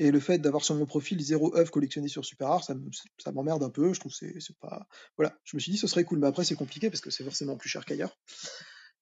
Et 0.00 0.12
le 0.12 0.20
fait 0.20 0.38
d'avoir 0.38 0.64
sur 0.64 0.76
mon 0.76 0.86
profil 0.86 1.20
zéro 1.20 1.56
œuvre 1.56 1.72
collectionnée 1.72 2.08
sur 2.08 2.24
Super 2.24 2.48
Rare, 2.48 2.64
ça, 2.64 2.74
me- 2.74 2.90
ça 3.18 3.32
m'emmerde 3.32 3.64
un 3.64 3.70
peu. 3.70 3.92
Je 3.92 4.00
trouve 4.00 4.12
c'est 4.12 4.56
pas. 4.60 4.86
Voilà, 5.16 5.36
je 5.44 5.56
me 5.56 5.60
suis 5.60 5.72
dit, 5.72 5.78
ce 5.78 5.88
serait 5.88 6.04
cool. 6.04 6.20
Mais 6.20 6.28
après, 6.28 6.44
c'est 6.44 6.54
compliqué 6.54 6.88
parce 6.88 7.00
que 7.00 7.10
c'est 7.10 7.24
forcément 7.24 7.56
plus 7.56 7.68
cher 7.68 7.84
qu'ailleurs. 7.84 8.16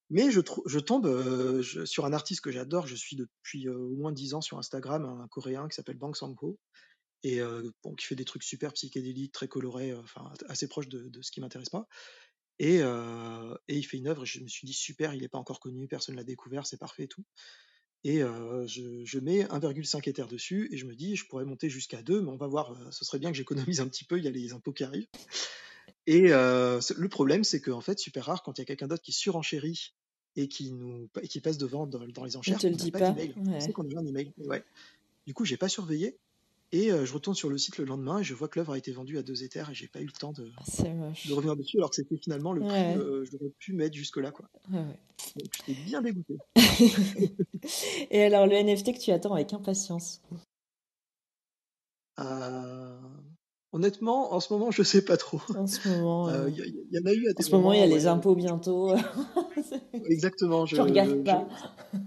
Mais 0.08 0.30
je, 0.30 0.40
tombe 0.78 1.06
euh, 1.06 1.62
sur 1.84 2.06
un 2.06 2.12
artiste 2.12 2.40
que 2.40 2.50
j'adore. 2.50 2.86
Je 2.86 2.94
suis 2.94 3.16
depuis 3.16 3.68
euh, 3.68 3.76
au 3.76 3.96
moins 3.96 4.12
10 4.12 4.34
ans 4.34 4.40
sur 4.40 4.58
Instagram, 4.58 5.04
un 5.04 5.28
coréen 5.28 5.68
qui 5.68 5.74
s'appelle 5.74 5.98
Bang 5.98 6.14
et 7.22 7.40
euh, 7.40 7.70
qui 7.98 8.06
fait 8.06 8.14
des 8.14 8.24
trucs 8.24 8.44
super 8.44 8.72
psychédéliques, 8.72 9.32
très 9.32 9.48
colorés, 9.48 9.94
enfin 9.94 10.32
assez 10.48 10.68
proches 10.68 10.88
de, 10.88 11.08
de 11.08 11.22
ce 11.22 11.30
qui 11.30 11.40
m'intéresse 11.40 11.70
pas. 11.70 11.88
Et, 12.58 12.78
euh, 12.80 13.54
et 13.68 13.76
il 13.76 13.82
fait 13.82 13.98
une 13.98 14.06
œuvre, 14.08 14.24
je 14.24 14.40
me 14.40 14.48
suis 14.48 14.66
dit 14.66 14.72
super, 14.72 15.14
il 15.14 15.20
n'est 15.20 15.28
pas 15.28 15.38
encore 15.38 15.60
connu, 15.60 15.86
personne 15.88 16.16
l'a 16.16 16.24
découvert, 16.24 16.66
c'est 16.66 16.78
parfait 16.78 17.04
et 17.04 17.08
tout. 17.08 17.24
Et 18.04 18.22
euh, 18.22 18.66
je, 18.66 19.04
je 19.04 19.18
mets 19.18 19.44
1,5 19.44 20.08
Ether 20.08 20.24
dessus, 20.28 20.68
et 20.72 20.76
je 20.76 20.86
me 20.86 20.94
dis, 20.94 21.16
je 21.16 21.26
pourrais 21.26 21.44
monter 21.44 21.68
jusqu'à 21.68 22.02
2, 22.02 22.22
mais 22.22 22.30
on 22.30 22.36
va 22.36 22.46
voir, 22.46 22.74
ce 22.92 23.04
serait 23.04 23.18
bien 23.18 23.30
que 23.30 23.36
j'économise 23.36 23.80
un 23.80 23.88
petit 23.88 24.04
peu, 24.04 24.18
il 24.18 24.24
y 24.24 24.28
a 24.28 24.30
les 24.30 24.52
impôts 24.52 24.72
qui 24.72 24.84
arrivent. 24.84 25.08
Et 26.06 26.32
euh, 26.32 26.80
le 26.96 27.08
problème, 27.08 27.42
c'est 27.44 27.60
qu'en 27.60 27.80
fait, 27.80 27.98
super 27.98 28.24
rare, 28.26 28.42
quand 28.42 28.58
il 28.58 28.60
y 28.60 28.62
a 28.62 28.64
quelqu'un 28.64 28.86
d'autre 28.86 29.02
qui 29.02 29.12
surenchérit 29.12 29.92
et 30.36 30.48
qui 30.48 30.70
nous 30.70 31.08
et 31.20 31.28
qui 31.28 31.40
passe 31.40 31.58
devant 31.58 31.86
dans, 31.86 32.06
dans 32.06 32.24
les 32.24 32.36
enchères, 32.36 32.58
on 32.62 32.70
n'a 32.70 32.76
dit 32.76 32.90
pas 32.90 32.98
pas. 33.00 33.10
d'email. 33.10 33.34
On 33.36 33.58
sait 33.60 33.66
Ouais. 33.68 33.72
qu'on 33.72 33.82
a 33.90 34.00
un 34.00 34.06
email. 34.06 34.32
Ouais. 34.38 34.64
Du 35.26 35.34
coup, 35.34 35.44
j'ai 35.44 35.56
pas 35.56 35.68
surveillé. 35.68 36.16
Et 36.72 36.90
euh, 36.90 37.04
je 37.06 37.12
retourne 37.14 37.36
sur 37.36 37.48
le 37.48 37.58
site 37.58 37.78
le 37.78 37.84
lendemain 37.84 38.18
et 38.18 38.24
je 38.24 38.34
vois 38.34 38.48
que 38.48 38.58
l'œuvre 38.58 38.72
a 38.72 38.78
été 38.78 38.90
vendue 38.90 39.18
à 39.18 39.22
2 39.22 39.44
Ethers 39.44 39.70
et 39.70 39.74
j'ai 39.74 39.86
pas 39.86 40.00
eu 40.00 40.06
le 40.06 40.10
temps 40.12 40.32
de, 40.32 40.50
Ah, 40.58 40.64
de 40.84 41.32
revenir 41.32 41.54
dessus 41.56 41.76
alors 41.78 41.90
que 41.90 41.96
c'était 41.96 42.16
finalement 42.16 42.52
le 42.52 42.60
prix 42.62 42.70
Ouais, 42.70 42.96
euh, 42.96 43.24
je 43.24 43.30
devrais 43.30 43.52
pu 43.58 43.72
mettre 43.72 43.94
jusque 43.94 44.16
là 44.16 44.32
quoi. 44.32 44.46
ouais, 44.72 44.78
ouais. 44.78 44.98
Donc 45.36 45.52
j'étais 45.66 45.80
bien 45.84 46.02
dégoûté. 46.02 46.36
Et 48.10 48.24
alors 48.24 48.46
le 48.46 48.54
NFT 48.56 48.94
que 48.94 48.98
tu 49.00 49.10
attends 49.12 49.34
avec 49.34 49.52
impatience? 49.52 50.20
Euh, 52.18 52.98
honnêtement, 53.72 54.32
en 54.34 54.40
ce 54.40 54.52
moment, 54.52 54.70
je 54.70 54.82
sais 54.82 55.04
pas 55.04 55.16
trop. 55.16 55.40
En 55.56 55.66
ce 55.66 55.88
moment, 55.88 56.28
Euh, 56.28 56.48
Il 56.50 56.56
y, 56.90 56.98
en 56.98 57.06
a 57.06 57.12
eu 57.12 57.28
à 57.28 57.32
en 57.38 57.42
ce 57.42 57.50
moment, 57.52 57.72
il 57.74 57.78
y 57.80 57.82
a 57.82 57.86
les 57.86 58.06
impôts 58.06 58.34
bientôt. 58.34 58.92
Exactement. 60.06 60.66
Je 60.66 60.76
Je, 60.76 60.80
regarde 60.82 61.22
pas. 61.24 61.46
je, 61.92 61.98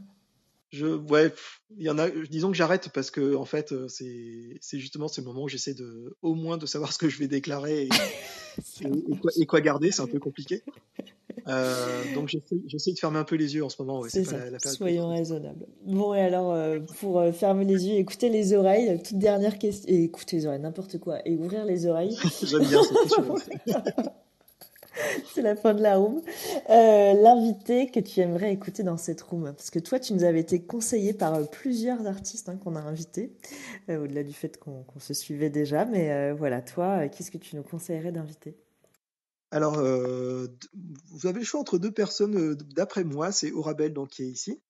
ouais, 0.74 1.30
pff, 1.30 1.62
il 1.78 1.84
y 1.86 1.90
en 1.90 1.98
a. 1.98 2.10
Disons 2.10 2.52
que 2.52 2.58
j'arrête 2.58 2.90
parce 2.94 3.12
que 3.12 3.36
en 3.36 3.46
fait, 3.46 3.72
euh, 3.72 3.88
c'est, 3.88 4.58
c'est 4.62 4.80
justement 4.80 5.08
le 5.16 5.24
moment 5.24 5.44
où 5.44 5.48
j'essaie 5.48 5.74
de, 5.74 6.16
au 6.22 6.36
moins, 6.36 6.58
de 6.58 6.66
savoir 6.66 6.92
ce 6.94 6.98
que 6.98 7.10
je 7.10 7.20
vais 7.20 7.28
déclarer 7.28 7.84
et, 7.84 7.90
Ça 8.64 8.88
et, 8.88 8.88
et 8.88 8.92
quoi, 8.92 9.20
marche. 9.24 9.38
et 9.40 9.46
quoi 9.46 9.62
garder. 9.62 9.92
C'est 9.92 10.02
un 10.02 10.08
peu 10.08 10.20
compliqué. 10.20 10.64
Euh, 11.48 12.14
donc 12.16 12.30
j'essaie, 12.68 12.92
de 12.92 13.00
fermer 13.00 13.20
un 13.20 13.24
peu 13.24 13.36
les 13.36 13.56
yeux 13.56 13.64
en 13.64 13.70
ce 13.70 13.82
moment. 13.82 14.00
Ouais, 14.02 14.10
c'est 14.10 14.30
la, 14.32 14.50
la 14.50 14.60
soyons 14.60 15.10
raisonnables. 15.10 15.66
Bon, 15.86 16.14
et 16.14 16.22
alors, 16.22 16.52
euh, 16.52 16.80
pour 17.00 17.20
euh, 17.20 17.32
fermer 17.32 17.66
les 17.66 17.88
yeux, 17.88 17.96
écouter 17.96 18.30
les 18.30 18.54
oreilles, 18.54 19.02
toute 19.02 19.18
dernière 19.18 19.58
question, 19.58 19.86
écouter 19.88 20.38
les 20.38 20.46
oreilles, 20.48 20.62
n'importe 20.62 21.00
quoi, 21.00 21.20
et 21.28 21.36
ouvrir 21.36 21.66
les 21.66 21.86
oreilles, 21.86 22.18
J'aime 22.44 22.66
bien 22.66 22.82
cette 22.84 22.98
question. 23.64 24.14
c'est 25.34 25.42
la 25.42 25.56
fin 25.56 25.74
de 25.74 25.82
la 25.82 25.98
room. 25.98 26.22
Euh, 26.70 27.14
L'invité 27.14 27.90
que 27.90 28.00
tu 28.00 28.20
aimerais 28.20 28.54
écouter 28.54 28.84
dans 28.84 28.98
cette 28.98 29.22
room, 29.22 29.54
parce 29.56 29.70
que 29.70 29.80
toi, 29.80 30.00
tu 30.00 30.14
nous 30.14 30.24
avais 30.24 30.40
été 30.40 30.62
conseillé 30.62 31.14
par 31.14 31.36
euh, 31.36 31.44
plusieurs 31.44 32.06
artistes 32.08 32.50
hein, 32.50 32.58
qu'on 32.58 32.76
a 32.76 32.82
invités, 32.82 33.32
euh, 33.90 34.04
au-delà 34.04 34.24
du 34.24 34.34
fait 34.34 34.58
qu'on 34.58 34.86
se 35.00 35.14
suivait 35.14 35.50
déjà, 35.50 35.86
mais 35.86 36.12
euh, 36.12 36.34
voilà, 36.34 36.62
toi, 36.62 37.08
qu'est-ce 37.08 37.32
que 37.32 37.38
tu 37.38 37.56
nous 37.56 37.64
conseillerais 37.64 38.12
d'inviter? 38.12 38.56
Alors, 39.52 39.78
vous 39.78 41.26
avez 41.26 41.40
le 41.40 41.46
choix 41.46 41.60
entre 41.60 41.80
deux 41.80 41.92
personnes. 41.92 42.54
D'après 42.76 43.04
moi, 43.04 43.32
c'est 43.32 43.52
Aurabelle 43.52 43.94
donc 43.94 44.10
qui 44.10 44.22
est 44.22 44.28
ici. 44.28 44.62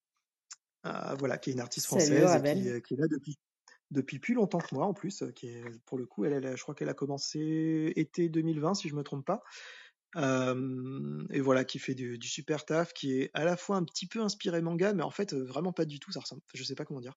Euh, 0.85 1.15
voilà, 1.19 1.37
qui 1.37 1.49
est 1.49 1.53
une 1.53 1.59
artiste 1.59 1.87
Salut, 1.87 2.21
française 2.21 2.41
et 2.45 2.81
qui, 2.81 2.93
est 2.93 2.97
là 2.97 3.07
depuis 3.09 3.37
depuis 3.91 4.19
plus 4.19 4.33
longtemps 4.33 4.59
que 4.59 4.73
moi 4.73 4.85
en 4.85 4.93
plus. 4.93 5.23
Qui 5.35 5.49
est 5.49 5.63
pour 5.85 5.97
le 5.97 6.05
coup, 6.05 6.23
elle, 6.23 6.33
elle 6.33 6.45
a- 6.45 6.55
je 6.55 6.61
crois 6.61 6.73
qu'elle 6.75 6.89
a 6.89 6.93
commencé 6.93 7.91
été 7.95 8.29
2020 8.29 8.75
si 8.75 8.87
je 8.87 8.95
me 8.95 9.03
trompe 9.03 9.25
pas. 9.25 9.43
Euh, 10.15 11.23
et 11.29 11.39
voilà, 11.39 11.63
qui 11.63 11.77
fait 11.79 11.93
du, 11.93 12.17
du 12.17 12.27
super 12.27 12.65
taf, 12.65 12.93
qui 12.93 13.19
est 13.19 13.29
à 13.33 13.45
la 13.45 13.55
fois 13.57 13.77
un 13.77 13.83
petit 13.83 14.07
peu 14.07 14.21
inspiré 14.21 14.61
manga, 14.61 14.93
mais 14.93 15.03
en 15.03 15.11
fait 15.11 15.33
vraiment 15.33 15.71
pas 15.73 15.85
du 15.85 15.99
tout. 15.99 16.11
Ça 16.11 16.19
ressemble, 16.19 16.41
je 16.53 16.63
sais 16.63 16.75
pas 16.75 16.85
comment 16.85 17.01
dire. 17.01 17.15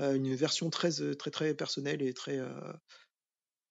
Euh, 0.00 0.14
une 0.14 0.34
version 0.34 0.70
très 0.70 0.90
très 1.16 1.30
très 1.30 1.54
personnelle 1.54 2.02
et 2.02 2.12
très 2.14 2.38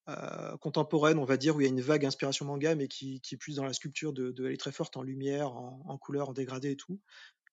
euh, 0.08 0.56
contemporaine, 0.60 1.18
on 1.18 1.24
va 1.24 1.36
dire, 1.36 1.56
où 1.56 1.60
il 1.60 1.64
y 1.64 1.66
a 1.66 1.70
une 1.70 1.80
vague 1.80 2.06
inspiration 2.06 2.46
manga, 2.46 2.74
mais 2.74 2.88
qui, 2.88 3.20
qui 3.20 3.34
est 3.34 3.38
plus 3.38 3.56
dans 3.56 3.64
la 3.64 3.72
sculpture 3.72 4.12
de, 4.12 4.30
de 4.30 4.46
elle 4.46 4.52
est 4.52 4.56
très 4.56 4.72
forte 4.72 4.96
en 4.96 5.02
lumière, 5.02 5.52
en, 5.52 5.82
en 5.86 5.98
couleur, 5.98 6.30
en 6.30 6.32
dégradé 6.32 6.70
et 6.70 6.76
tout. 6.76 6.98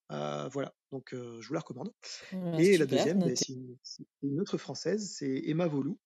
Voilà, 0.10 0.74
donc 0.92 1.10
je 1.14 1.48
vous 1.48 1.54
la 1.54 1.60
recommande. 1.60 1.92
Ouais, 2.34 2.66
Et 2.66 2.78
la 2.78 2.86
deuxième, 2.86 3.20
noté. 3.20 3.36
c'est 3.36 3.54
une, 3.54 3.78
une 4.24 4.42
autre 4.42 4.58
française, 4.58 5.12
c'est 5.16 5.44
Emma 5.46 5.68
Volou. 5.68 6.00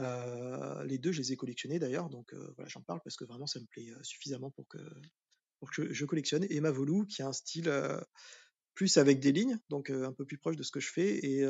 Euh, 0.00 0.82
les 0.84 0.98
deux, 0.98 1.12
je 1.12 1.20
les 1.20 1.32
ai 1.32 1.36
collectionnés 1.36 1.78
d'ailleurs, 1.78 2.08
donc 2.08 2.32
euh, 2.32 2.52
voilà, 2.56 2.68
j'en 2.68 2.82
parle 2.82 3.00
parce 3.04 3.16
que 3.16 3.24
vraiment, 3.24 3.46
ça 3.46 3.60
me 3.60 3.66
plaît 3.66 3.90
euh, 3.90 4.02
suffisamment 4.02 4.50
pour 4.50 4.66
que, 4.68 4.78
pour 5.58 5.70
que 5.70 5.88
je, 5.88 5.92
je 5.92 6.04
collectionne. 6.06 6.46
Emma 6.48 6.70
Volou, 6.70 7.04
qui 7.06 7.22
a 7.22 7.28
un 7.28 7.32
style 7.32 7.70
plus 8.74 8.96
avec 8.96 9.20
des 9.20 9.32
lignes, 9.32 9.58
donc 9.68 9.90
un 9.90 10.12
peu 10.12 10.24
plus 10.24 10.38
proche 10.38 10.56
de 10.56 10.62
ce 10.62 10.70
que 10.70 10.80
je 10.80 10.90
fais, 10.90 11.24
et 11.24 11.44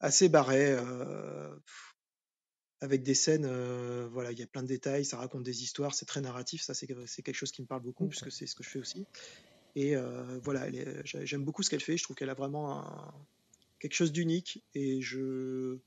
assez 0.00 0.28
barré, 0.30 0.76
avec 2.80 3.02
des 3.02 3.14
scènes, 3.14 3.46
voilà, 4.06 4.32
il 4.32 4.38
y 4.38 4.42
a 4.42 4.46
plein 4.46 4.62
de 4.62 4.68
détails, 4.68 5.04
ça 5.04 5.18
raconte 5.18 5.42
des 5.42 5.62
histoires, 5.62 5.94
c'est 5.94 6.06
très 6.06 6.22
narratif, 6.22 6.62
ça 6.62 6.72
c'est 6.72 6.86
c'est 7.06 7.22
quelque 7.22 7.34
chose 7.34 7.52
qui 7.52 7.60
me 7.60 7.66
parle 7.66 7.82
beaucoup, 7.82 8.04
Ok. 8.04 8.10
puisque 8.10 8.32
c'est 8.32 8.46
ce 8.46 8.54
que 8.54 8.62
je 8.62 8.70
fais 8.70 8.78
aussi. 8.78 9.06
Et 9.74 9.94
voilà, 10.42 10.68
j'aime 11.04 11.44
beaucoup 11.44 11.62
ce 11.62 11.68
qu'elle 11.68 11.82
fait, 11.82 11.98
je 11.98 12.04
trouve 12.04 12.16
qu'elle 12.16 12.30
a 12.30 12.34
vraiment 12.34 12.78
un- 12.78 13.26
quelque 13.78 13.94
chose 13.94 14.12
d'unique, 14.12 14.64
et 14.74 15.02
je, 15.02 15.78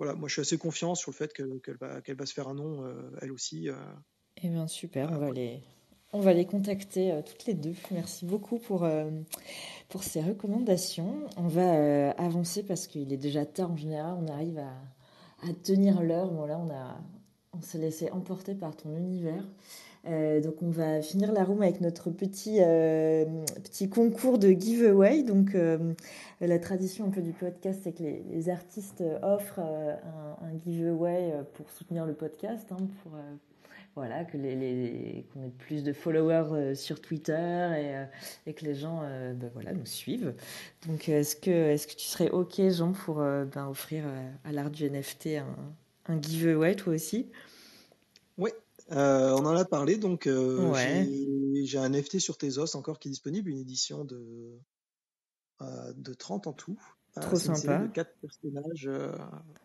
voilà, 0.00 0.14
moi 0.14 0.28
je 0.28 0.32
suis 0.32 0.40
assez 0.40 0.56
confiant 0.56 0.94
sur 0.94 1.10
le 1.10 1.14
fait 1.16 1.30
que- 1.34 1.58
qu'elle 1.58 2.16
va, 2.16 2.24
se 2.26 2.32
faire 2.32 2.48
un 2.48 2.54
nom, 2.54 2.84
euh, 2.86 3.10
elle 3.20 3.30
aussi. 3.32 3.68
euh, 3.68 3.74
Eh 4.42 4.48
bien, 4.48 4.66
super, 4.66 5.10
on 5.12 5.18
va 5.18 5.30
les, 5.30 5.62
on 6.14 6.20
va 6.20 6.32
les 6.32 6.46
contacter 6.46 7.12
euh, 7.12 7.20
toutes 7.22 7.44
les 7.44 7.52
deux. 7.52 7.74
Merci 7.90 8.24
beaucoup 8.24 8.58
pour, 8.58 8.88
pour 9.90 10.02
ces 10.02 10.22
recommandations. 10.22 11.16
On 11.36 11.48
va 11.48 12.12
avancer 12.12 12.62
parce 12.62 12.86
qu'il 12.86 13.12
est 13.12 13.18
déjà 13.18 13.44
tard 13.44 13.72
en 13.72 13.76
général. 13.76 14.16
On 14.18 14.26
arrive 14.28 14.58
à, 14.58 14.72
à 15.48 15.52
tenir 15.62 16.02
l'heure. 16.02 16.30
Bon, 16.30 16.46
là, 16.46 16.58
on 16.58 16.70
a, 16.70 16.98
on 17.52 17.60
s'est 17.60 17.78
laissé 17.78 18.10
emporter 18.10 18.54
par 18.54 18.76
ton 18.76 18.96
univers. 18.96 19.44
Euh, 20.06 20.40
donc, 20.40 20.62
on 20.62 20.70
va 20.70 21.02
finir 21.02 21.32
la 21.32 21.44
room 21.44 21.62
avec 21.62 21.80
notre 21.80 22.10
petit, 22.10 22.58
euh, 22.60 23.24
petit 23.62 23.88
concours 23.90 24.38
de 24.38 24.48
giveaway. 24.48 25.22
Donc, 25.22 25.54
euh, 25.54 25.92
la 26.40 26.58
tradition 26.58 27.06
un 27.06 27.10
peu 27.10 27.20
du 27.20 27.32
podcast, 27.32 27.80
c'est 27.84 27.92
que 27.92 28.02
les, 28.02 28.48
artistes 28.48 29.04
offrent 29.22 29.60
un, 29.60 30.58
giveaway 30.64 31.32
pour 31.54 31.70
soutenir 31.70 32.06
le 32.06 32.14
podcast, 32.14 32.66
hein, 32.72 32.88
pour, 33.02 33.12
voilà, 33.94 34.24
que 34.24 34.38
les, 34.38 35.26
qu'on 35.32 35.42
ait 35.44 35.50
plus 35.50 35.84
de 35.84 35.92
followers 35.92 36.74
sur 36.74 37.02
Twitter 37.02 38.06
et, 38.46 38.54
que 38.54 38.64
les 38.64 38.74
gens 38.74 39.02
ben 39.02 39.50
voilà, 39.52 39.74
nous 39.74 39.84
suivent. 39.84 40.34
Donc, 40.88 41.10
est-ce 41.10 41.36
que, 41.36 41.50
est-ce 41.50 41.86
que 41.86 41.92
tu 41.92 42.06
serais 42.06 42.30
OK, 42.30 42.58
Jean, 42.70 42.92
pour 42.92 43.16
ben, 43.16 43.68
offrir 43.68 44.04
à 44.44 44.52
l'art 44.52 44.70
du 44.70 44.88
NFT 44.88 45.28
un 46.06 46.22
giveaway, 46.22 46.74
toi 46.74 46.94
aussi? 46.94 47.30
Ouais, 48.38 48.54
euh, 48.92 49.32
on 49.32 49.46
en 49.46 49.56
a 49.56 49.64
parlé, 49.64 49.96
donc 49.96 50.26
euh, 50.26 50.70
Ouais, 50.70 51.06
j'ai 51.06 51.64
j'ai 51.66 51.78
un 51.78 51.90
NFT 51.90 52.18
sur 52.18 52.38
Tezos 52.38 52.76
encore 52.76 52.98
qui 52.98 53.08
est 53.08 53.10
disponible, 53.10 53.50
une 53.50 53.58
édition 53.58 54.04
de, 54.04 54.58
euh, 55.62 55.92
de 55.96 56.14
30 56.14 56.46
en 56.46 56.52
tout. 56.52 56.78
Euh, 57.18 57.20
trop 57.20 57.36
c'est 57.36 57.48
une 57.48 57.54
série 57.56 57.74
de 57.74 57.82
sympa. 57.82 57.92
quatre 57.92 58.14
personnages 58.20 58.86
euh, 58.86 59.12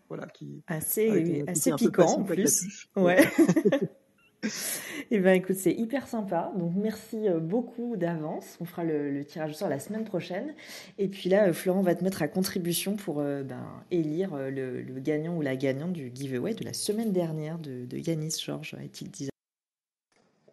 voilà, 0.09 0.28
qui, 0.28 0.63
Assez, 0.68 1.09
avec 1.09 1.28
un 1.28 1.39
côté 1.39 1.51
assez 1.51 1.72
un 1.72 1.78
peu 1.78 1.86
piquant 1.86 2.20
en 2.20 2.24
plus. 2.24 2.88
Ouais. 2.95 3.24
Eh 5.11 5.19
ben 5.19 5.35
écoute, 5.35 5.55
c'est 5.55 5.73
hyper 5.73 6.07
sympa. 6.07 6.51
Donc 6.57 6.73
merci 6.75 7.27
euh, 7.27 7.39
beaucoup 7.39 7.95
d'avance. 7.95 8.57
On 8.59 8.65
fera 8.65 8.83
le, 8.83 9.23
tirage 9.23 9.51
au 9.51 9.53
sort 9.53 9.69
la 9.69 9.79
semaine 9.79 10.03
prochaine. 10.03 10.53
Et 10.97 11.07
puis 11.07 11.29
là, 11.29 11.47
euh, 11.47 11.53
Florent 11.53 11.81
va 11.81 11.95
te 11.95 12.03
mettre 12.03 12.21
à 12.21 12.27
contribution 12.27 12.95
pour 12.95 13.19
euh, 13.19 13.43
ben, 13.43 13.65
élire 13.91 14.35
le, 14.35 14.83
gagnant 14.99 15.35
ou 15.37 15.41
la 15.41 15.55
gagnante 15.55 15.93
du 15.93 16.11
giveaway 16.13 16.53
de 16.53 16.63
la 16.65 16.73
semaine 16.73 17.11
dernière 17.11 17.59
de, 17.59 17.85
de 17.85 17.97
Yanis 17.97 18.35
Georges 18.43 18.75
Ethic 18.83 19.11
Design. 19.11 19.29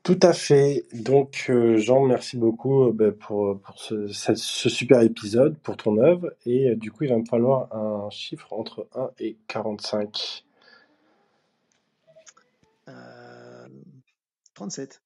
Tout 0.02 0.18
à 0.22 0.32
fait. 0.32 0.84
Donc, 0.92 1.50
Jean, 1.76 2.04
merci 2.04 2.36
beaucoup 2.36 2.92
ben, 2.92 3.12
pour, 3.12 3.58
pour 3.60 3.78
ce, 3.78 4.08
ce- 4.08 4.68
super 4.68 5.00
épisode, 5.00 5.56
pour 5.58 5.76
ton 5.76 5.96
œuvre. 5.98 6.32
Et 6.44 6.74
du 6.74 6.90
coup, 6.90 7.04
il 7.04 7.10
va 7.10 7.18
me 7.18 7.24
falloir 7.24 7.74
un 7.74 8.10
chiffre 8.10 8.52
entre 8.52 8.88
1 8.96 9.10
et 9.20 9.36
45. 9.46 10.44
37. 14.54 15.02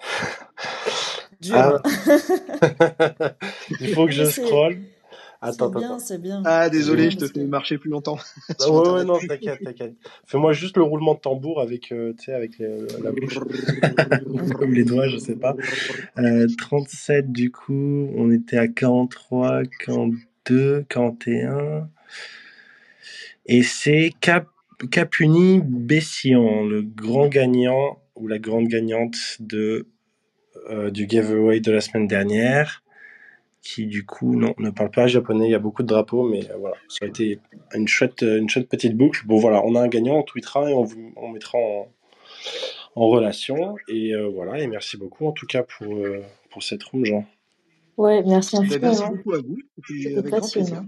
Dur. 1.40 1.54
Ah, 1.54 1.82
il 3.80 3.94
faut 3.94 4.06
que 4.06 4.12
je 4.12 4.24
c'est 4.24 4.42
scrolle. 4.42 4.78
c'est 4.80 4.96
Attends, 5.42 5.68
attends, 5.68 5.78
bien, 5.80 5.98
c'est 5.98 6.18
bien. 6.20 6.42
Ah, 6.46 6.64
C'est 6.64 6.70
désolé, 6.70 7.02
bien 7.02 7.10
je 7.10 7.16
te 7.18 7.26
fais 7.26 7.32
que 7.34 7.40
marcher 7.40 7.76
plus 7.76 7.90
longtemps 7.90 8.18
Ah, 8.60 8.70
ouais, 8.70 8.88
ouais, 8.90 9.04
non, 9.04 9.18
t'inquiète, 9.18 9.62
t'inquiète. 9.62 9.94
Fais-moi 10.26 10.52
juste 10.54 10.76
le 10.78 10.82
roulement 10.82 11.14
de 11.14 11.20
tambour 11.20 11.60
avec, 11.60 11.92
euh, 11.92 12.14
tu 12.18 12.24
sais, 12.24 12.32
avec 12.32 12.58
les- 12.58 12.86
la 13.02 13.12
bouche. 13.12 13.38
Comme 14.58 14.72
les 14.72 14.84
doigts, 14.84 15.08
je 15.08 15.18
sais 15.18 15.36
pas. 15.36 15.54
Euh, 16.18 16.46
37, 16.58 17.32
du 17.32 17.50
coup, 17.50 18.08
on 18.16 18.30
était 18.32 18.56
à 18.56 18.66
43, 18.68 19.62
42, 19.84 20.84
41. 20.88 21.90
Et 23.44 23.62
c'est 23.62 24.12
Cap, 24.20 24.48
Capuni 24.90 25.60
Bessian, 25.62 26.64
le 26.64 26.82
grand 26.82 27.28
gagnant 27.28 27.98
ou 28.16 28.28
la 28.28 28.38
grande 28.38 28.66
gagnante 28.68 29.16
de, 29.40 29.86
euh, 30.70 30.90
du 30.90 31.06
giveaway 31.08 31.60
de 31.60 31.70
la 31.72 31.80
semaine 31.80 32.06
dernière, 32.06 32.82
qui 33.62 33.86
du 33.86 34.04
coup 34.06 34.36
non, 34.36 34.54
ne 34.58 34.70
parle 34.70 34.90
pas 34.90 35.06
japonais. 35.06 35.46
Il 35.46 35.50
y 35.50 35.54
a 35.54 35.58
beaucoup 35.58 35.82
de 35.82 35.88
drapeaux, 35.88 36.28
mais 36.28 36.48
euh, 36.50 36.56
voilà, 36.58 36.76
ça 36.88 37.04
a 37.04 37.08
été 37.08 37.40
une 37.74 37.88
chouette, 37.88 38.22
une 38.22 38.48
chouette 38.48 38.68
petite 38.68 38.96
boucle. 38.96 39.26
Bon 39.26 39.38
voilà, 39.38 39.62
on 39.64 39.74
a 39.74 39.80
un 39.80 39.88
gagnant, 39.88 40.18
on 40.18 40.22
tweetera 40.22 40.70
et 40.70 40.74
on 40.74 40.84
vous 40.84 41.12
on 41.16 41.28
mettra 41.28 41.58
en, 41.58 41.88
en 42.94 43.08
relation. 43.08 43.76
Et 43.88 44.14
euh, 44.14 44.28
voilà, 44.28 44.60
et 44.60 44.66
merci 44.66 44.96
beaucoup 44.96 45.26
en 45.26 45.32
tout 45.32 45.46
cas 45.46 45.62
pour, 45.62 45.94
euh, 45.94 46.22
pour 46.50 46.62
cette 46.62 46.82
room, 46.84 47.04
Jean. 47.04 47.24
Ouais, 47.96 48.22
merci 48.24 48.56
Ben, 48.56 48.78
merci 48.80 49.02
infiniment. 49.02 49.16
beaucoup 49.16 49.32
à 49.34 49.38
vous, 49.38 49.58
c'était 49.88 50.30
passionnant. 50.30 50.86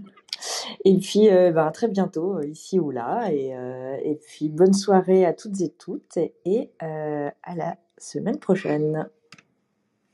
Et 0.85 0.97
puis, 0.97 1.29
euh, 1.29 1.51
ben, 1.51 1.67
à 1.67 1.71
très 1.71 1.87
bientôt, 1.87 2.37
euh, 2.37 2.47
ici 2.47 2.79
ou 2.79 2.91
là. 2.91 3.31
Et, 3.31 3.55
euh, 3.55 3.97
et 4.03 4.15
puis, 4.15 4.49
bonne 4.49 4.73
soirée 4.73 5.25
à 5.25 5.33
toutes 5.33 5.61
et 5.61 5.69
toutes. 5.69 6.17
Et 6.45 6.71
euh, 6.83 7.29
à 7.43 7.55
la 7.55 7.77
semaine 7.97 8.39
prochaine. 8.39 9.09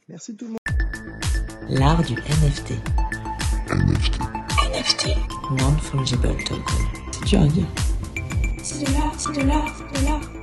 Merci 0.07 0.35
tout 0.35 0.45
le 0.45 0.51
monde. 0.51 0.59
L'art 1.69 2.03
du 2.03 2.13
NFT. 2.13 2.73
NFT. 3.69 4.19
NFT. 4.73 5.07
Non-fungible 5.51 6.35
token. 6.43 6.63
C'est 7.11 7.25
dur 7.25 7.41
à 7.41 7.47
dire. 7.47 7.65
C'est 8.61 8.85
de 8.85 8.93
l'art, 8.93 9.13
c'est 9.17 9.33
de 9.33 9.47
l'art, 9.47 9.75
c'est 9.77 10.01
de 10.01 10.07
l'art. 10.07 10.34